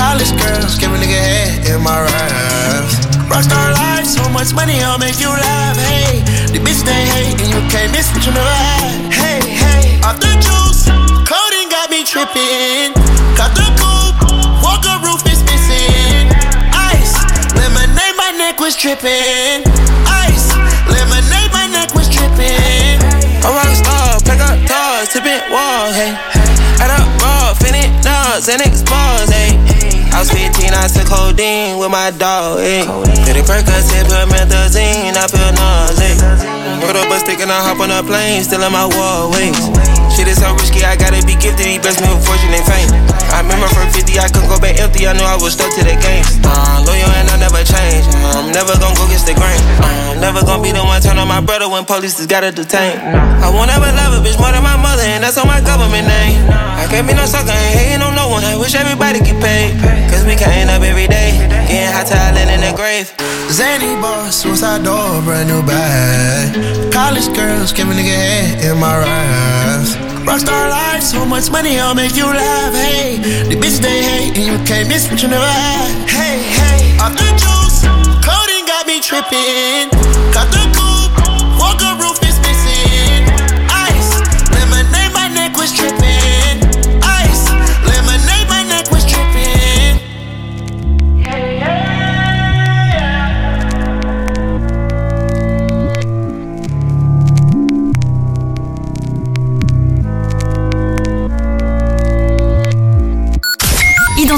College 0.00 0.32
girls, 0.40 0.80
give 0.80 0.88
a 0.88 0.96
nigga 0.96 1.12
head 1.12 1.68
in 1.68 1.84
my 1.84 1.92
raps. 2.00 2.96
Rockstar 3.28 3.76
life, 3.76 4.08
so 4.08 4.24
much 4.32 4.56
money, 4.56 4.80
I'll 4.80 4.96
make 4.96 5.20
you 5.20 5.28
laugh. 5.28 5.76
Hey, 5.76 6.24
the 6.48 6.56
bitch 6.56 6.80
they 6.88 7.04
hate, 7.12 7.36
and 7.36 7.52
you 7.52 7.60
can't 7.68 7.92
miss 7.92 8.08
what 8.16 8.24
you 8.24 8.32
never 8.32 8.48
had. 8.48 9.12
Hey, 9.12 9.44
hey, 9.44 10.00
off 10.00 10.16
the 10.16 10.32
juice, 10.40 10.88
coding 11.28 11.68
got 11.68 11.92
me 11.92 12.00
tripping. 12.00 12.96
Got 13.36 13.52
the 13.52 13.68
coupe, 13.76 14.24
walker 14.64 14.96
roof 15.04 15.20
is 15.28 15.44
missing. 15.44 16.32
Ice, 16.72 17.12
lemonade, 17.52 18.16
my 18.16 18.32
neck 18.40 18.56
was 18.56 18.80
dripping. 18.80 19.68
Ice, 20.08 20.48
lemonade, 20.88 21.52
my 21.52 21.68
neck 21.68 21.92
was 21.92 22.08
dripping. 22.08 23.04
A 23.44 23.48
rock 23.52 23.68
star, 23.76 24.16
pick 24.24 24.40
up 24.40 24.56
toys, 24.64 25.12
tipping 25.12 25.44
walls, 25.52 25.92
hey. 25.92 26.16
Add 26.80 26.88
up 26.88 27.04
raw, 27.20 27.52
finish 27.52 27.92
nuts, 28.00 28.48
and 28.48 28.64
expose, 28.64 29.28
hey. 29.28 29.69
I 30.12 30.20
was 30.20 30.30
15, 30.30 30.74
I 30.74 30.88
took 30.88 31.06
codeine 31.06 31.78
with 31.78 31.90
my 31.90 32.10
dog. 32.10 32.60
Eh. 32.60 32.84
Did 33.24 33.36
it 33.36 33.44
Percocet, 33.46 34.04
put 34.04 34.28
methazine, 34.28 35.16
I 35.16 35.26
feel 35.28 35.52
nauseous. 35.54 36.50
A 37.10 37.18
stick 37.18 37.40
and 37.40 37.50
I 37.50 37.60
hop 37.60 37.80
on 37.80 37.90
a 37.90 38.02
plane, 38.02 38.42
still 38.44 38.62
in 38.62 38.72
my 38.72 38.86
wall, 38.86 39.30
wait. 39.32 39.99
Is 40.30 40.38
so 40.38 40.54
risky, 40.54 40.86
I 40.86 40.94
gotta 40.94 41.18
be 41.26 41.34
gifted, 41.34 41.66
he 41.66 41.82
blessed 41.82 42.06
me 42.06 42.06
with 42.06 42.22
fortune 42.22 42.54
and 42.54 42.62
fame. 42.62 42.86
I 43.34 43.42
remember 43.42 43.66
from 43.74 43.90
50, 43.90 44.14
I 44.14 44.30
couldn't 44.30 44.46
go 44.46 44.62
back 44.62 44.78
empty, 44.78 45.02
I 45.02 45.10
knew 45.18 45.26
I 45.26 45.34
was 45.34 45.58
stuck 45.58 45.74
to 45.74 45.82
the 45.82 45.98
game. 45.98 46.22
Uh, 46.46 46.86
loyal 46.86 47.10
and 47.18 47.26
I 47.26 47.36
never 47.42 47.58
change, 47.66 48.06
I'm 48.38 48.54
never 48.54 48.78
gonna 48.78 48.94
go 48.94 49.10
against 49.10 49.26
the 49.26 49.34
grain. 49.34 49.58
I'm 49.82 50.22
never 50.22 50.46
gonna 50.46 50.62
be 50.62 50.70
the 50.70 50.86
one 50.86 51.02
turn 51.02 51.18
on 51.18 51.26
my 51.26 51.42
brother 51.42 51.66
when 51.66 51.82
police 51.82 52.14
just 52.14 52.30
gotta 52.30 52.54
detain. 52.54 53.02
I 53.42 53.50
won't 53.50 53.74
ever 53.74 53.90
love 53.90 54.14
a 54.14 54.22
bitch 54.22 54.38
more 54.38 54.54
than 54.54 54.62
my 54.62 54.78
mother, 54.78 55.02
and 55.02 55.18
that's 55.26 55.34
on 55.34 55.50
my 55.50 55.58
government 55.66 56.06
name. 56.06 56.46
I 56.46 56.86
can't 56.86 57.10
be 57.10 57.14
no 57.18 57.26
sucker, 57.26 57.50
ain't 57.50 57.98
hating 57.98 58.02
on 58.06 58.14
no 58.14 58.30
one, 58.30 58.46
I 58.46 58.54
wish 58.54 58.78
everybody 58.78 59.18
get 59.18 59.34
paid. 59.42 59.82
Cause 60.14 60.22
we 60.22 60.38
can't 60.38 60.70
up 60.70 60.86
every 60.86 61.10
day, 61.10 61.42
getting 61.66 61.90
hot 61.90 62.06
talent 62.06 62.46
in 62.54 62.62
the 62.62 62.70
grave. 62.78 63.10
Zany 63.50 63.98
boss, 63.98 64.38
suicide 64.46 64.86
door, 64.86 65.18
brand 65.26 65.50
new 65.50 65.58
bag. 65.66 66.54
College 66.94 67.34
girls, 67.34 67.74
give 67.74 67.90
a 67.90 67.94
nigga 67.98 68.14
head 68.14 68.62
in 68.62 68.78
my 68.78 68.94
raps. 68.94 70.19
Rockstar 70.26 70.70
life, 70.70 71.02
so 71.02 71.24
much 71.24 71.50
money, 71.50 71.78
I'll 71.80 71.94
make 71.94 72.14
you 72.14 72.26
laugh. 72.26 72.74
Hey, 72.74 73.16
the 73.48 73.56
bitch 73.56 73.80
they 73.80 74.02
hate, 74.02 74.36
and 74.36 74.46
you 74.46 74.58
can't 74.66 74.88
miss 74.88 75.10
what 75.10 75.22
you 75.22 75.28
never 75.28 75.44
had. 75.44 76.08
Hey, 76.08 76.38
hey, 76.58 76.98
off 76.98 77.12
the 77.16 77.28
juice, 77.40 77.82
coding 78.24 78.64
got 78.66 78.86
me 78.86 79.00
tripping. 79.00 79.88
Got 80.32 80.48
the 80.52 80.62
coupe, 80.76 80.89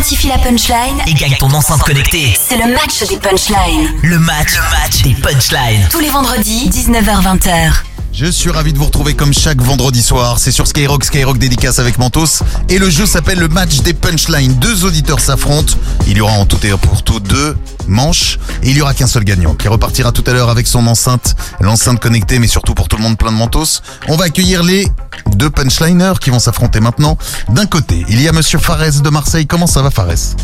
Identifie 0.03 0.27
la 0.27 0.39
punchline 0.39 1.01
Et 1.07 1.15
gagne 1.15 1.37
ton 1.39 1.49
enceinte 1.53 1.81
connectée. 1.83 2.37
C'est 2.37 2.57
le 2.57 2.73
match 2.73 3.07
des 3.09 3.19
punchlines. 3.19 3.89
Le 4.03 4.19
match, 4.19 4.57
le 4.57 4.81
match 4.81 5.03
des 5.03 5.15
punchlines. 5.15 5.87
Tous 5.93 6.01
les 6.01 6.09
vendredis, 6.09 6.69
19h-20h. 6.71 7.85
Je 8.15 8.27
suis 8.27 8.51
ravi 8.51 8.75
de 8.75 8.79
vous 8.79 8.85
retrouver 8.85 9.15
comme 9.15 9.33
chaque 9.33 9.63
vendredi 9.63 10.03
soir. 10.03 10.39
C'est 10.39 10.53
sur 10.53 10.67
Skyrock, 10.67 11.03
Skyrock 11.03 11.39
dédicace 11.39 11.79
avec 11.79 11.97
Mentos. 11.99 12.43
Et 12.69 12.79
le 12.79 12.91
jeu 12.91 13.07
s'appelle 13.07 13.39
le 13.39 13.49
match 13.49 13.81
des 13.81 13.95
punchlines. 13.95 14.53
Deux 14.57 14.85
auditeurs 14.85 15.19
s'affrontent. 15.19 15.73
Il 16.07 16.19
y 16.19 16.21
aura 16.21 16.35
en 16.35 16.45
tout 16.45 16.59
et 16.67 16.71
pour 16.77 17.03
tout 17.03 17.21
deux 17.21 17.57
manches. 17.89 18.39
Et 18.63 18.71
il 18.71 18.77
y 18.77 18.83
aura 18.83 18.93
qu'un 18.93 19.07
seul 19.07 19.25
gagnant 19.25 19.55
qui 19.55 19.67
repartira 19.67 20.13
tout 20.13 20.25
à 20.27 20.35
l'heure 20.35 20.51
avec 20.51 20.67
son 20.67 20.87
enceinte. 20.87 21.35
L'enceinte 21.61 22.01
connectée, 22.01 22.39
mais 22.39 22.49
surtout 22.49 22.75
pour 22.75 22.87
tout 22.87 22.99
le 22.99 23.03
monde 23.03 23.17
plein 23.17 23.33
de 23.33 23.37
Mentos. 23.37 23.81
On 24.09 24.17
va 24.17 24.27
accueillir 24.27 24.63
les 24.63 24.87
deux 25.35 25.49
punchliners 25.49 26.21
qui 26.21 26.29
vont 26.29 26.39
s'affronter 26.39 26.81
maintenant. 26.81 27.17
D'un 27.49 27.67
côté, 27.67 28.05
il 28.11 28.21
y 28.21 28.29
a 28.29 28.33
Monsieur 28.33 28.59
Fares 28.59 29.01
de 29.03 29.09
Marseille. 29.09 29.47
Comment 29.47 29.67
ça 29.67 29.81
va 29.81 29.91
Fares? 29.91 30.37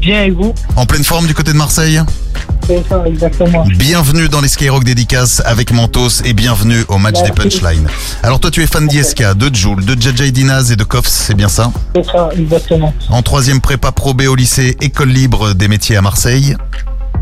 Bien 0.00 0.24
et 0.24 0.30
vous? 0.30 0.52
En 0.74 0.84
pleine 0.84 1.04
forme 1.04 1.28
du 1.28 1.34
côté 1.34 1.52
de 1.52 1.56
Marseille? 1.56 2.02
C'est 2.70 2.88
ça, 2.88 3.02
exactement. 3.04 3.64
Bienvenue 3.66 4.28
dans 4.28 4.40
les 4.40 4.46
Skyrock 4.46 4.84
dédicaces 4.84 5.42
avec 5.44 5.72
Mentos 5.72 6.22
et 6.24 6.34
bienvenue 6.34 6.84
au 6.86 6.98
match 6.98 7.20
des 7.24 7.32
punchlines. 7.32 7.88
Alors 8.22 8.38
toi 8.38 8.52
tu 8.52 8.62
es 8.62 8.66
fan 8.68 8.86
d'ISK, 8.86 9.24
de 9.34 9.52
Joule, 9.52 9.84
de 9.84 10.00
JJ 10.00 10.30
Dinaz 10.30 10.70
et 10.70 10.76
de 10.76 10.84
Koffs, 10.84 11.08
c'est 11.08 11.34
bien 11.34 11.48
ça? 11.48 11.72
C'est 11.96 12.04
ça, 12.04 12.28
exactement. 12.38 12.94
En 13.08 13.22
troisième 13.22 13.60
prépa 13.60 13.90
pro 13.90 14.14
B 14.14 14.22
au 14.28 14.36
lycée 14.36 14.76
École 14.80 15.08
Libre 15.08 15.52
des 15.52 15.66
métiers 15.66 15.96
à 15.96 16.00
Marseille. 16.00 16.54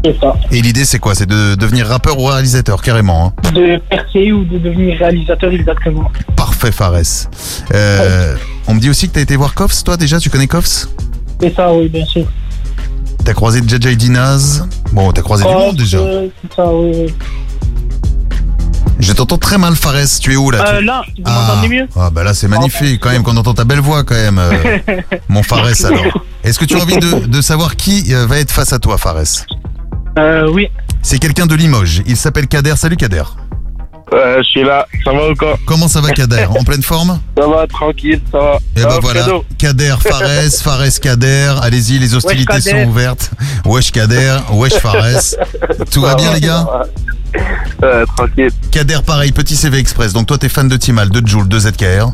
C'est 0.05 0.21
ça. 0.21 0.37
Et 0.53 0.61
l'idée 0.61 0.85
c'est 0.85 0.99
quoi? 0.99 1.15
C'est 1.15 1.25
de 1.25 1.55
devenir 1.55 1.87
rappeur 1.87 2.19
ou 2.19 2.27
réalisateur 2.27 2.83
carrément. 2.83 3.33
hein? 3.45 3.51
De 3.53 3.79
percer 3.89 4.31
ou 4.33 4.45
de 4.45 4.59
devenir 4.59 4.99
réalisateur, 4.99 5.51
exactement. 5.51 6.11
Parfait 6.37 6.73
Fares. 6.73 7.01
Euh, 7.75 8.37
on 8.67 8.75
me 8.75 8.81
dit 8.81 8.91
aussi 8.91 9.09
que 9.09 9.15
t'as 9.15 9.23
été 9.23 9.35
voir 9.35 9.55
Koffs, 9.55 9.83
toi 9.83 9.97
déjà 9.97 10.21
tu 10.21 10.29
connais 10.29 10.47
Koffs 10.47 10.89
C'est 11.41 11.55
ça, 11.55 11.73
oui, 11.73 11.89
bien 11.89 12.05
sûr. 12.05 12.27
T'as 13.29 13.35
croisé 13.35 13.61
JJ 13.61 13.95
Dinaz 13.99 14.67
Bon 14.91 15.13
t'as 15.13 15.21
croisé 15.21 15.45
du 15.45 15.51
monde 15.51 15.77
déjà. 15.77 15.99
C'est 15.99 16.57
ça, 16.57 16.73
oui, 16.73 16.93
oui. 16.95 17.15
Je 19.01 19.13
t'entends 19.13 19.37
très 19.37 19.59
mal 19.59 19.77
Fares, 19.77 19.97
tu 20.19 20.33
es 20.33 20.37
où 20.37 20.51
là 20.51 20.65
Euh, 20.67 20.79
tu- 20.79 20.85
là, 20.87 21.03
vous 21.19 21.23
Ah. 21.27 21.47
m'entendez 21.47 21.69
mieux 21.69 21.87
Ah 21.95 22.09
bah 22.09 22.25
là 22.25 22.33
c'est 22.33 22.49
magnifique 22.49 23.01
quand 23.03 23.11
même 23.11 23.23
qu'on 23.23 23.37
entend 23.37 23.53
ta 23.53 23.65
belle 23.65 23.81
voix 23.81 24.03
quand 24.03 24.15
même 24.15 24.39
euh, 24.39 24.79
mon 25.29 25.43
Fares 25.43 25.67
alors. 25.85 26.25
Est-ce 26.43 26.59
que 26.59 26.65
tu 26.65 26.75
as 26.79 26.83
envie 26.83 26.97
de, 26.97 27.27
de 27.27 27.41
savoir 27.43 27.77
qui 27.77 28.15
euh, 28.15 28.25
va 28.27 28.39
être 28.39 28.51
face 28.51 28.73
à 28.73 28.79
toi 28.79 28.97
Fares? 28.97 29.45
Euh, 30.19 30.49
oui. 30.51 30.69
C'est 31.03 31.19
quelqu'un 31.19 31.45
de 31.45 31.55
Limoges, 31.55 32.01
il 32.07 32.17
s'appelle 32.17 32.47
Kader, 32.49 32.77
salut 32.77 32.97
Kader. 32.97 33.25
Je 34.13 34.43
suis 34.43 34.65
là, 34.65 34.87
ça 35.05 35.13
va 35.13 35.31
ou 35.31 35.35
quoi 35.35 35.59
Comment 35.67 35.89
ça 35.89 36.01
va 36.01 36.11
Kader 36.11 36.47
En 36.59 36.65
pleine 36.65 36.83
forme 36.83 37.21
Ça 37.37 37.47
va, 37.47 37.67
tranquille, 37.67 38.21
ça 38.33 38.39
va. 38.39 38.59
Et 38.77 38.81
Ça 38.81 38.89
bah 38.89 38.95
va, 38.95 39.01
voilà, 39.01 39.27
Kader, 39.59 39.95
Fares, 40.01 40.63
Fares, 40.63 41.01
Kader, 41.01 41.55
allez-y 41.63 41.99
les 41.99 42.15
hostilités 42.15 42.55
Wesh, 42.55 42.65
sont 42.65 42.85
ouvertes. 42.85 43.31
Wesh 43.65 43.93
Kader, 43.93 44.39
wesh 44.53 44.75
Fares. 44.75 45.35
Tout 45.93 46.01
va 46.01 46.15
bien 46.15 46.33
les 46.35 46.41
gars 46.41 46.67
Euh, 47.85 48.07
tranquille. 48.17 48.51
Kader 48.71 48.99
pareil, 49.07 49.33
petit 49.33 49.57
CV 49.57 49.79
Express, 49.79 50.13
donc 50.13 50.27
toi 50.27 50.39
t'es 50.39 50.49
fan 50.49 50.69
de 50.69 50.77
Timal, 50.77 51.11
de 51.11 51.27
Joule, 51.27 51.49
de 51.49 51.59
ZKR. 51.59 52.11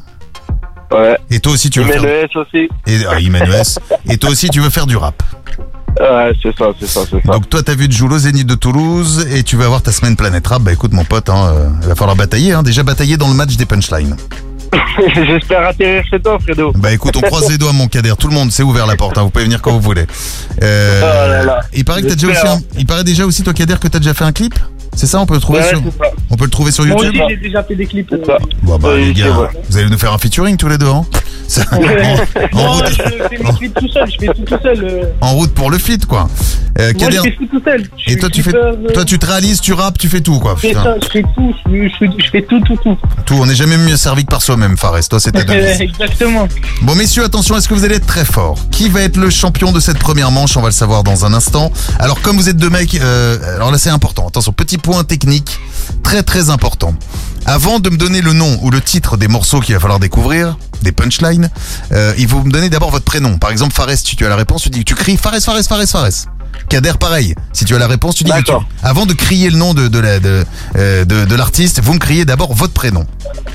Ouais. 0.90 1.16
Et 1.30 1.40
toi 1.40 1.52
aussi 1.52 1.70
tu 1.70 1.80
veux 1.80 1.86
faire... 1.86 2.04
Emmanuel 2.04 2.28
aussi. 2.34 2.68
Et, 2.86 2.98
ah. 3.08 4.12
Et 4.12 4.18
toi 4.18 4.30
aussi 4.30 4.48
tu 4.48 4.60
veux 4.60 4.70
faire 4.70 4.86
du 4.86 4.96
rap. 4.96 5.22
Ouais, 6.00 6.32
c'est 6.42 6.56
ça, 6.56 6.66
c'est 6.80 6.86
ça, 6.88 7.00
c'est 7.08 7.24
ça. 7.24 7.32
Donc 7.32 7.48
toi 7.48 7.62
t'as 7.62 7.74
vu 7.74 7.86
de 7.88 7.92
Joule 7.92 8.12
au 8.12 8.18
Zénith 8.18 8.46
de 8.46 8.54
Toulouse 8.54 9.26
et 9.32 9.42
tu 9.42 9.56
vas 9.56 9.66
avoir 9.66 9.82
ta 9.82 9.92
semaine 9.92 10.16
Planète 10.16 10.46
Rap. 10.46 10.62
Bah 10.62 10.72
écoute 10.72 10.92
mon 10.92 11.04
pote, 11.04 11.28
hein, 11.30 11.52
euh, 11.54 11.68
il 11.82 11.88
va 11.88 11.94
falloir 11.94 12.16
batailler, 12.16 12.52
hein, 12.52 12.62
déjà 12.62 12.82
batailler 12.82 13.16
dans 13.16 13.28
le 13.28 13.34
match 13.34 13.56
des 13.56 13.66
punchlines. 13.66 14.16
J'espère 15.14 15.68
atterrir 15.68 16.02
chez 16.10 16.18
toi, 16.20 16.36
Fredo. 16.40 16.72
Bah 16.76 16.92
écoute, 16.92 17.16
on 17.16 17.20
croise 17.20 17.48
les 17.48 17.58
doigts 17.58 17.72
mon 17.72 17.86
Kader, 17.86 18.14
tout 18.18 18.26
le 18.28 18.34
monde 18.34 18.50
c'est 18.50 18.62
ouvert 18.64 18.86
la 18.86 18.96
porte, 18.96 19.16
hein, 19.18 19.22
vous 19.22 19.30
pouvez 19.30 19.44
venir 19.44 19.62
quand 19.62 19.70
vous 19.72 19.80
voulez. 19.80 20.06
Euh, 20.62 21.00
Oh 21.02 21.28
là 21.30 21.44
là. 21.44 21.60
Il 21.72 21.84
paraît 21.84 22.02
que 22.02 22.08
t'as 22.08 22.14
déjà 22.16 22.28
aussi 22.32 22.46
un- 22.48 22.60
il 22.78 22.86
paraît 22.86 23.04
déjà 23.04 23.24
aussi 23.24 23.42
toi 23.44 23.52
Kader 23.52 23.76
que 23.80 23.86
t'as 23.88 23.98
déjà 24.00 24.14
fait 24.14 24.24
un 24.24 24.32
clip? 24.32 24.54
C'est 24.96 25.06
ça, 25.06 25.20
on 25.20 25.26
peut 25.26 25.34
le 25.34 25.40
trouver 25.40 25.60
Ouais, 25.60 25.68
sur 25.68 25.78
ça. 25.78 26.06
On 26.30 26.36
peut 26.36 26.44
le 26.44 26.50
trouver 26.50 26.70
sur 26.72 26.84
Moi 26.86 26.96
YouTube 27.04 27.20
aussi, 27.22 27.34
j'ai 27.34 27.36
déjà 27.48 27.62
fait 27.62 27.74
des 27.74 27.86
clips. 27.86 28.12
euh, 28.12 28.38
Bon 28.62 28.78
bah 28.78 28.88
Ouais, 28.90 29.00
les 29.06 29.12
gars, 29.14 29.50
vous 29.68 29.76
allez 29.78 29.88
nous 29.90 29.98
faire 29.98 30.12
un 30.12 30.18
featuring 30.18 30.56
tous 30.56 30.68
les 30.68 30.78
deux 30.78 30.88
hein 30.88 31.04
Ça- 31.46 31.62
en, 31.72 31.76
en 31.76 31.78
Moi, 32.62 32.72
route, 32.72 32.86
je 32.88 32.94
fais 33.28 33.38
mes 33.42 33.52
clips 33.58 33.74
tout 33.74 33.88
seul, 33.88 34.10
je 34.10 34.16
fais 34.18 34.26
tout 34.32 34.42
tout 34.46 34.56
seul. 34.62 34.84
euh. 34.84 35.04
en 35.20 35.34
route 35.34 35.52
pour 35.52 35.70
le 35.70 35.78
feat 35.78 36.06
quoi. 36.06 36.28
Euh, 36.80 36.92
Moi, 36.98 37.08
Kader, 37.08 37.16
je 37.18 37.22
fais 37.22 37.36
tout 37.36 37.46
tout 37.46 37.62
seul. 37.64 37.84
Je 37.98 38.12
et 38.12 38.18
toi 38.18 38.30
tu 38.30 38.42
fais 38.42 38.54
euh, 38.54 38.72
toi 38.94 39.04
tu 39.04 39.18
te 39.18 39.26
réalises, 39.26 39.60
tu 39.60 39.72
rappes, 39.74 39.98
tu 39.98 40.08
fais 40.08 40.20
tout 40.22 40.38
quoi. 40.40 40.54
Je 40.56 40.60
fais 40.62 40.68
Putain. 40.68 40.82
ça, 40.84 40.94
je 41.02 41.08
fais 41.08 41.22
tout, 41.22 41.54
je, 41.66 41.88
je 41.88 41.96
fais- 41.98 42.10
je 42.24 42.30
fais 42.30 42.42
tout, 42.42 42.60
tout, 42.60 42.76
tout. 42.82 42.96
Tout, 43.26 43.34
on 43.34 43.46
n'est 43.46 43.54
jamais 43.54 43.76
mieux 43.76 43.96
servi 43.96 44.24
que 44.24 44.30
par 44.30 44.42
soi-même 44.42 44.76
Fares, 44.76 45.06
toi 45.08 45.20
c'est 45.20 45.32
ta 45.32 45.44
devise. 45.44 45.80
Exactement. 45.82 46.48
Bon 46.82 46.94
messieurs, 46.94 47.24
attention, 47.24 47.56
est-ce 47.56 47.68
que 47.68 47.74
vous 47.74 47.84
allez 47.84 47.96
être 47.96 48.06
très 48.06 48.24
fort 48.24 48.56
Qui 48.70 48.88
va 48.88 49.02
être 49.02 49.16
le 49.18 49.28
champion 49.30 49.70
de 49.70 49.80
cette 49.80 49.98
première 49.98 50.30
manche? 50.30 50.56
On 50.56 50.62
va 50.62 50.68
le 50.68 50.72
savoir 50.72 51.04
dans 51.04 51.24
un 51.26 51.34
instant. 51.34 51.70
Alors 51.98 52.20
comme 52.22 52.36
vous 52.36 52.48
êtes 52.48 52.56
deux 52.56 52.70
mecs, 52.70 52.94
euh, 52.96 53.36
alors 53.56 53.70
là 53.70 53.78
c'est 53.78 53.90
important, 53.90 54.26
attention, 54.26 54.52
petit 54.52 54.78
point 54.84 55.02
technique, 55.02 55.58
très 56.02 56.22
très 56.22 56.50
important. 56.50 56.94
Avant 57.46 57.78
de 57.80 57.88
me 57.90 57.96
donner 57.96 58.20
le 58.20 58.32
nom 58.34 58.58
ou 58.62 58.70
le 58.70 58.80
titre 58.80 59.16
des 59.16 59.28
morceaux 59.28 59.60
qu'il 59.60 59.74
va 59.74 59.80
falloir 59.80 59.98
découvrir, 59.98 60.56
des 60.82 60.92
punchlines, 60.92 61.50
euh, 61.92 62.12
il 62.18 62.28
faut 62.28 62.42
me 62.42 62.50
donner 62.50 62.68
d'abord 62.70 62.90
votre 62.90 63.04
prénom. 63.04 63.38
Par 63.38 63.50
exemple, 63.50 63.74
Fares, 63.74 63.96
si 63.96 64.14
tu 64.16 64.24
as 64.26 64.28
la 64.28 64.36
réponse, 64.36 64.62
tu 64.62 64.70
dis 64.70 64.84
tu 64.84 64.94
cries 64.94 65.16
Fares, 65.16 65.40
Fares, 65.42 65.62
Fares, 65.62 65.86
Fares. 65.88 66.26
Kader, 66.68 66.92
pareil. 67.00 67.34
Si 67.52 67.64
tu 67.64 67.74
as 67.74 67.78
la 67.78 67.86
réponse, 67.86 68.14
tu 68.14 68.24
dis 68.24 68.30
que 68.30 68.42
tu, 68.42 68.52
avant 68.82 69.06
de 69.06 69.12
crier 69.14 69.50
le 69.50 69.56
nom 69.58 69.74
de 69.74 69.88
de 69.88 69.98
la- 69.98 70.20
de, 70.20 70.44
euh, 70.76 71.04
de, 71.04 71.24
de 71.24 71.34
l'artiste, 71.34 71.80
vous 71.82 71.94
me 71.94 71.98
criez 71.98 72.24
d'abord 72.24 72.54
votre 72.54 72.72
prénom. 72.74 73.04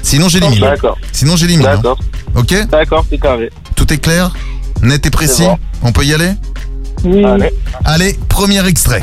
Sinon 0.02 0.30
j'élimine. 0.30 0.60
D'accord. 0.62 0.98
Sinon 1.12 1.36
j'élimine. 1.36 1.66
hein. 1.68 1.76
D'accord. 1.76 2.00
Ok? 2.36 2.54
D'accord, 2.70 3.06
c'est 3.10 3.18
carré. 3.20 3.50
Tout 3.76 3.92
est 3.94 3.98
clair? 4.00 4.32
Net 4.82 5.06
et 5.06 5.10
précis? 5.12 5.44
Bon. 5.44 5.58
On 5.84 5.92
peut 5.92 6.06
y 6.06 6.14
aller? 6.14 6.32
Oui. 7.04 7.24
Allez. 7.26 7.52
Allez, 7.86 8.20
premier 8.28 8.66
extrait. 8.68 9.02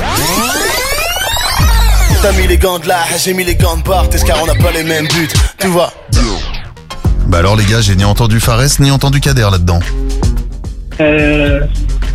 T'as 2.22 2.32
mis 2.32 2.46
les 2.46 2.58
gants 2.58 2.78
de 2.78 2.88
là, 2.88 2.98
j'ai 3.22 3.34
mis 3.34 3.44
les 3.44 3.54
gants 3.54 3.76
de 3.76 3.82
Barthez 3.82 4.18
car 4.26 4.42
on 4.42 4.46
n'a 4.46 4.54
pas 4.54 4.70
les 4.72 4.82
mêmes 4.84 5.06
buts. 5.06 5.28
Tu 5.58 5.66
vois. 5.68 5.92
Bah 7.26 7.38
alors 7.38 7.56
les 7.56 7.64
gars, 7.64 7.80
j'ai 7.80 7.96
ni 7.96 8.04
entendu 8.04 8.40
Fares 8.40 8.62
ni 8.80 8.90
entendu 8.90 9.20
Kader 9.20 9.48
là-dedans. 9.50 9.80
Euh, 11.00 11.60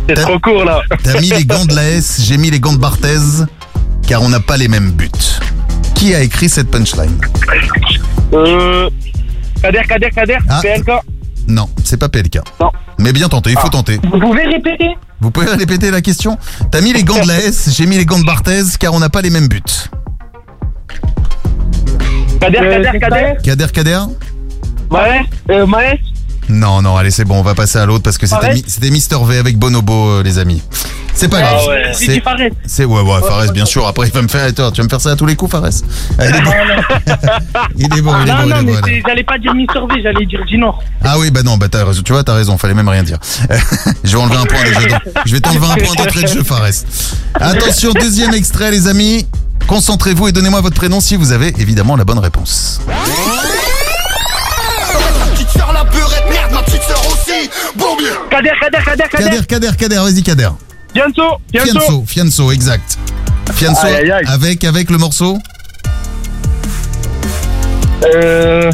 C'est 0.08 0.14
trop 0.14 0.38
court 0.38 0.64
là. 0.64 0.82
T'as 1.02 1.20
mis 1.20 1.30
les 1.30 1.44
gants 1.44 1.64
de 1.64 1.74
la 1.74 1.82
S, 1.84 2.20
j'ai 2.24 2.36
mis 2.36 2.50
les 2.50 2.60
gants 2.60 2.72
de 2.72 2.78
Barthez, 2.78 3.44
car 4.06 4.22
on 4.22 4.28
n'a 4.28 4.40
pas 4.40 4.56
les 4.56 4.68
mêmes 4.68 4.90
buts. 4.92 5.10
Qui 5.94 6.14
a 6.14 6.20
écrit 6.20 6.48
cette 6.48 6.70
punchline? 6.70 7.16
Euh. 8.34 8.90
Kader, 9.62 9.82
Kader, 9.88 10.10
Kader, 10.10 10.38
Ah. 10.48 10.60
PLK. 10.62 10.90
Non, 11.48 11.68
c'est 11.84 11.96
pas 11.98 12.08
PLK. 12.08 12.38
Non. 12.60 12.70
Mais 12.98 13.12
bien 13.12 13.28
tenté, 13.28 13.50
il 13.50 13.58
faut 13.58 13.68
tenter. 13.68 14.00
Vous 14.02 14.18
pouvez 14.18 14.44
répéter? 14.44 14.96
Vous 15.22 15.30
pouvez 15.30 15.46
répéter 15.46 15.90
la 15.92 16.00
question 16.02 16.36
T'as 16.72 16.80
mis 16.80 16.92
les 16.92 17.04
gants 17.04 17.22
de 17.22 17.28
la 17.28 17.38
S, 17.38 17.70
j'ai 17.72 17.86
mis 17.86 17.96
les 17.96 18.04
gants 18.04 18.18
de 18.18 18.24
Barthez, 18.24 18.64
car 18.78 18.92
on 18.92 18.98
n'a 18.98 19.08
pas 19.08 19.22
les 19.22 19.30
mêmes 19.30 19.46
buts. 19.48 19.62
Kader, 22.40 22.58
Euh, 22.58 22.70
Kader, 22.82 22.88
c'est 22.92 22.98
Kader. 23.00 23.32
Kader, 23.44 23.66
Kader 23.72 23.98
Maës, 24.90 25.24
euh, 25.50 25.64
Maës. 25.66 25.98
Non, 26.48 26.82
non, 26.82 26.96
allez, 26.96 27.10
c'est 27.10 27.24
bon, 27.24 27.36
on 27.38 27.42
va 27.42 27.54
passer 27.54 27.78
à 27.78 27.86
l'autre 27.86 28.02
parce 28.02 28.18
que 28.18 28.26
c'était 28.26 28.40
Fares 28.46 28.54
mi- 28.54 28.64
c'était 28.66 28.90
Mister 28.90 29.16
V 29.24 29.38
avec 29.38 29.58
Bonobo, 29.58 30.08
euh, 30.08 30.22
les 30.22 30.38
amis. 30.38 30.62
C'est 31.14 31.28
pas 31.28 31.40
grave. 31.40 31.58
Ah 31.62 31.68
ouais. 31.68 31.82
J'ai 31.98 32.06
dit 32.06 32.14
C'est 32.14 32.20
Fares. 32.22 32.36
c'est- 32.66 32.84
ouais, 32.84 33.00
ouais, 33.02 33.20
Fares, 33.20 33.52
bien 33.52 33.64
sûr. 33.66 33.86
Après, 33.86 34.08
il 34.08 34.12
va 34.12 34.22
me 34.22 34.28
faire. 34.28 34.46
Tu 34.52 34.60
vas 34.62 34.70
me 34.82 34.88
faire 34.88 35.00
ça 35.00 35.10
à 35.10 35.16
tous 35.16 35.26
les 35.26 35.36
coups, 35.36 35.52
Fares? 35.52 35.64
Ah, 36.18 36.26
il, 36.26 36.34
est 36.34 36.40
bon. 36.40 36.50
il 37.76 37.84
est 37.84 38.02
bon, 38.02 38.14
il 38.22 38.28
est 38.28 38.32
Non, 38.32 38.38
bon, 38.38 38.42
il 38.44 38.48
non, 38.48 38.56
est 38.56 38.62
mais 38.62 38.72
bon. 39.00 39.08
j'allais 39.08 39.22
pas 39.24 39.38
dire 39.38 39.54
Mister 39.54 39.78
V, 39.80 40.00
j'allais 40.02 40.26
dire 40.26 40.40
Ginor. 40.48 40.82
Ah 41.04 41.18
oui, 41.18 41.30
bah 41.30 41.42
non, 41.42 41.58
bah 41.58 41.66
raison. 41.72 42.02
Tu 42.02 42.12
vois, 42.12 42.24
t'as 42.24 42.34
raison. 42.34 42.56
Fallait 42.58 42.74
même 42.74 42.88
rien 42.88 43.02
dire. 43.02 43.18
je 44.04 44.16
vais 44.16 44.22
enlever 44.22 44.36
un 44.36 44.44
point 44.46 44.62
déjà. 44.64 44.98
Je 45.26 45.32
vais 45.34 45.40
t'enlever 45.40 45.66
un 45.66 45.76
point 45.84 45.94
d'entrée 45.96 46.22
de 46.22 46.28
jeu, 46.28 46.42
Fares. 46.42 46.66
Attention, 47.34 47.92
deuxième 47.92 48.32
extrait, 48.34 48.70
les 48.70 48.88
amis. 48.88 49.26
Concentrez-vous 49.68 50.28
et 50.28 50.32
donnez-moi 50.32 50.60
votre 50.60 50.74
prénom 50.74 51.00
si 51.00 51.14
vous 51.14 51.30
avez 51.30 51.54
évidemment 51.60 51.94
la 51.94 52.04
bonne 52.04 52.18
réponse. 52.18 52.80
Bien. 57.98 58.10
Kader, 58.30 58.50
Kader, 58.60 58.84
Kader, 58.84 59.08
Kader. 59.08 59.24
Kader, 59.30 59.46
Kader, 59.46 59.76
Kader, 59.76 60.02
vas-y, 60.02 60.22
Kader. 60.22 60.50
Fianso, 60.94 61.40
Fianso. 61.50 61.72
Fianso, 61.80 62.04
Fianso, 62.06 62.52
exact. 62.52 62.98
Fianso, 63.54 63.86
Aïe, 63.86 63.94
aïe, 63.94 64.10
aïe. 64.12 64.24
avec, 64.28 64.64
avec 64.64 64.90
le 64.90 64.98
morceau 64.98 65.38
Euh. 68.14 68.70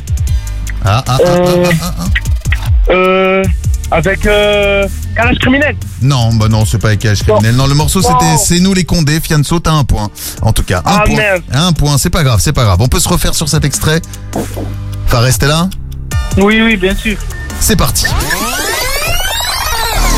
Ah, 0.85 1.04
ah, 1.07 1.18
ah, 1.18 1.18
Euh. 1.26 1.64
ah, 1.66 1.74
ah, 1.83 1.94
ah. 1.98 2.92
Euh. 2.92 3.44
Avec. 3.90 4.26
Euh. 4.26 4.87
Calage 5.14 5.38
criminel. 5.38 5.76
Non, 6.02 6.33
bah 6.35 6.48
non, 6.48 6.64
c'est 6.64 6.78
pas 6.78 6.88
avec 6.88 7.00
Cage 7.00 7.22
criminel. 7.22 7.54
Non, 7.57 7.66
le 7.66 7.74
morceau 7.74 8.00
c'était. 8.02 8.37
C'est 8.38 8.61
nous 8.61 8.72
les 8.74 8.85
condés. 8.85 9.20
Fianso, 9.20 9.61
t'as 9.61 9.72
un 9.72 9.85
point. 9.85 10.09
En 10.42 10.52
tout 10.52 10.62
cas, 10.62 10.78
un 10.78 10.83
Ah, 10.85 11.02
point. 11.07 11.16
merde. 11.16 11.42
Un 11.52 11.72
point, 11.72 11.98
c'est 11.98 12.11
pas 12.11 12.22
grave, 12.22 12.40
c'est 12.42 12.52
pas 12.52 12.64
grave. 12.64 12.78
On 12.81 12.88
peut 12.88 13.00
se 13.00 13.09
refaire 13.09 13.35
sur 13.35 13.48
cet 13.48 13.64
extrait. 13.64 14.00
Fares, 15.07 15.38
t'es 15.38 15.46
là 15.46 15.68
Oui, 16.37 16.61
oui, 16.62 16.76
bien 16.76 16.94
sûr. 16.94 17.16
C'est 17.61 17.76
parti. 17.76 18.07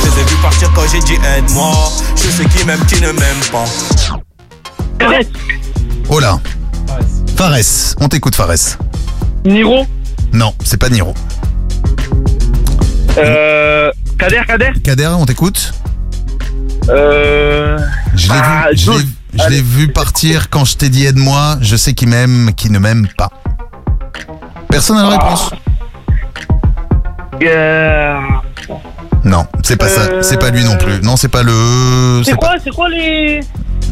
Je 0.01 0.07
les 0.07 0.21
ai 0.21 0.25
vus 0.25 0.37
partir 0.43 0.73
quand 0.75 0.83
j'ai 0.91 1.01
dit 1.01 1.15
aide-moi. 1.37 1.73
Je 2.17 2.31
sais 2.31 2.45
qui 2.45 2.65
m'aime, 2.65 2.85
qui 2.87 3.01
ne 3.01 3.13
m'aime 3.13 3.41
pas. 3.53 3.65
Fares. 5.01 5.25
Oh 6.09 6.21
là. 6.21 6.39
Fares, 7.37 7.95
on 8.01 8.09
t'écoute 8.09 8.35
Fares. 8.35 8.77
Niro. 9.45 9.87
Non, 10.33 10.55
c'est 10.65 10.77
pas 10.77 10.89
Niro. 10.89 11.15
Euh. 13.19 13.91
Kader, 14.19 14.43
Kader. 14.47 14.71
Kader, 14.85 15.11
on 15.19 15.27
t'écoute 15.27 15.73
Euh. 16.89 17.79
Je 18.15 18.29
l'ai 18.29 18.39
Ah, 18.43 18.67
vu, 18.71 18.77
je 18.77 18.91
l'ai- 18.91 18.99
Jules. 18.99 19.09
je 19.35 19.49
l'ai 19.49 19.63
vu 19.63 19.89
partir 19.89 20.51
quand 20.51 20.65
je 20.65 20.77
t'ai 20.77 20.89
dit 20.89 21.07
aide-moi. 21.07 21.59
Je 21.61 21.77
sais 21.77 21.93
qui 21.95 22.07
m'aime, 22.07 22.53
qui 22.57 22.71
ne 22.71 22.79
m'aime 22.79 23.07
pas. 23.17 23.31
Personne 24.69 24.97
n'a 24.97 25.03
la 25.05 25.11
réponse 25.11 25.51
Euh. 25.53 25.57
Non, 29.25 29.47
c'est 29.63 29.77
pas 29.77 29.89
ça. 29.89 30.23
C'est 30.23 30.39
pas 30.39 30.51
lui 30.51 30.65
non 30.65 30.77
plus. 30.77 31.01
Non, 31.03 31.17
c'est 31.17 31.29
pas 31.29 31.43
le. 31.43 32.23
C'est 32.25 32.37
quoi, 32.37 32.55
c'est 32.63 32.71
quoi 32.71 32.89
les. 32.89 33.41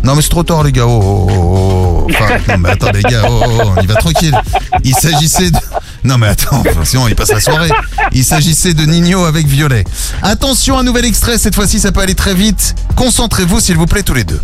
Non 0.04 0.14
mais 0.14 0.22
c'est 0.22 0.28
trop 0.28 0.44
tard 0.44 0.62
les 0.62 0.70
gars. 0.72 0.86
Oh, 0.86 1.00
oh, 1.02 1.26
oh, 1.28 2.06
oh. 2.06 2.10
Enfin, 2.10 2.38
non 2.48 2.58
mais 2.58 2.70
attends 2.70 2.92
les 2.92 3.02
gars. 3.02 3.22
Oh, 3.28 3.42
oh, 3.44 3.62
oh, 3.64 3.70
il 3.82 3.88
va 3.88 3.94
tranquille. 3.96 4.38
Il 4.84 4.94
s'agissait 4.94 5.50
de. 5.50 5.58
Non 6.04 6.18
mais 6.18 6.28
attends, 6.28 6.62
sinon 6.84 7.08
il 7.08 7.16
passe 7.16 7.32
la 7.32 7.40
soirée. 7.40 7.70
Il 8.12 8.24
s'agissait 8.24 8.74
de 8.74 8.84
Nino 8.84 9.24
avec 9.24 9.46
Violet. 9.46 9.84
Attention, 10.22 10.78
un 10.78 10.84
nouvel 10.84 11.04
extrait. 11.04 11.36
Cette 11.36 11.56
fois-ci, 11.56 11.80
ça 11.80 11.90
peut 11.90 12.00
aller 12.00 12.14
très 12.14 12.34
vite. 12.34 12.76
Concentrez-vous 12.94 13.60
s'il 13.60 13.76
vous 13.76 13.86
plaît 13.86 14.04
tous 14.04 14.14
les 14.14 14.24
deux. 14.24 14.40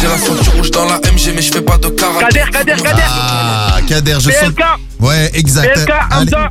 J'ai 0.00 0.08
la 0.08 0.16
ceinture 0.18 0.52
rouge 0.54 0.70
dans 0.70 0.84
la 0.86 0.96
MG, 0.98 1.32
mais 1.34 1.42
je 1.42 1.52
fais 1.52 1.60
pas 1.62 1.78
de 1.78 1.88
karaté. 1.88 2.24
Kader, 2.40 2.50
Kader, 2.52 2.82
Kader. 2.82 3.02
Ah, 3.08 3.76
Kader, 3.86 4.16
je 4.20 4.30
sens. 4.30 4.48
PLK. 4.54 4.64
Ouais, 5.00 5.30
exact. 5.34 5.74
PLK. 5.74 5.92
Hamza. 6.10 6.48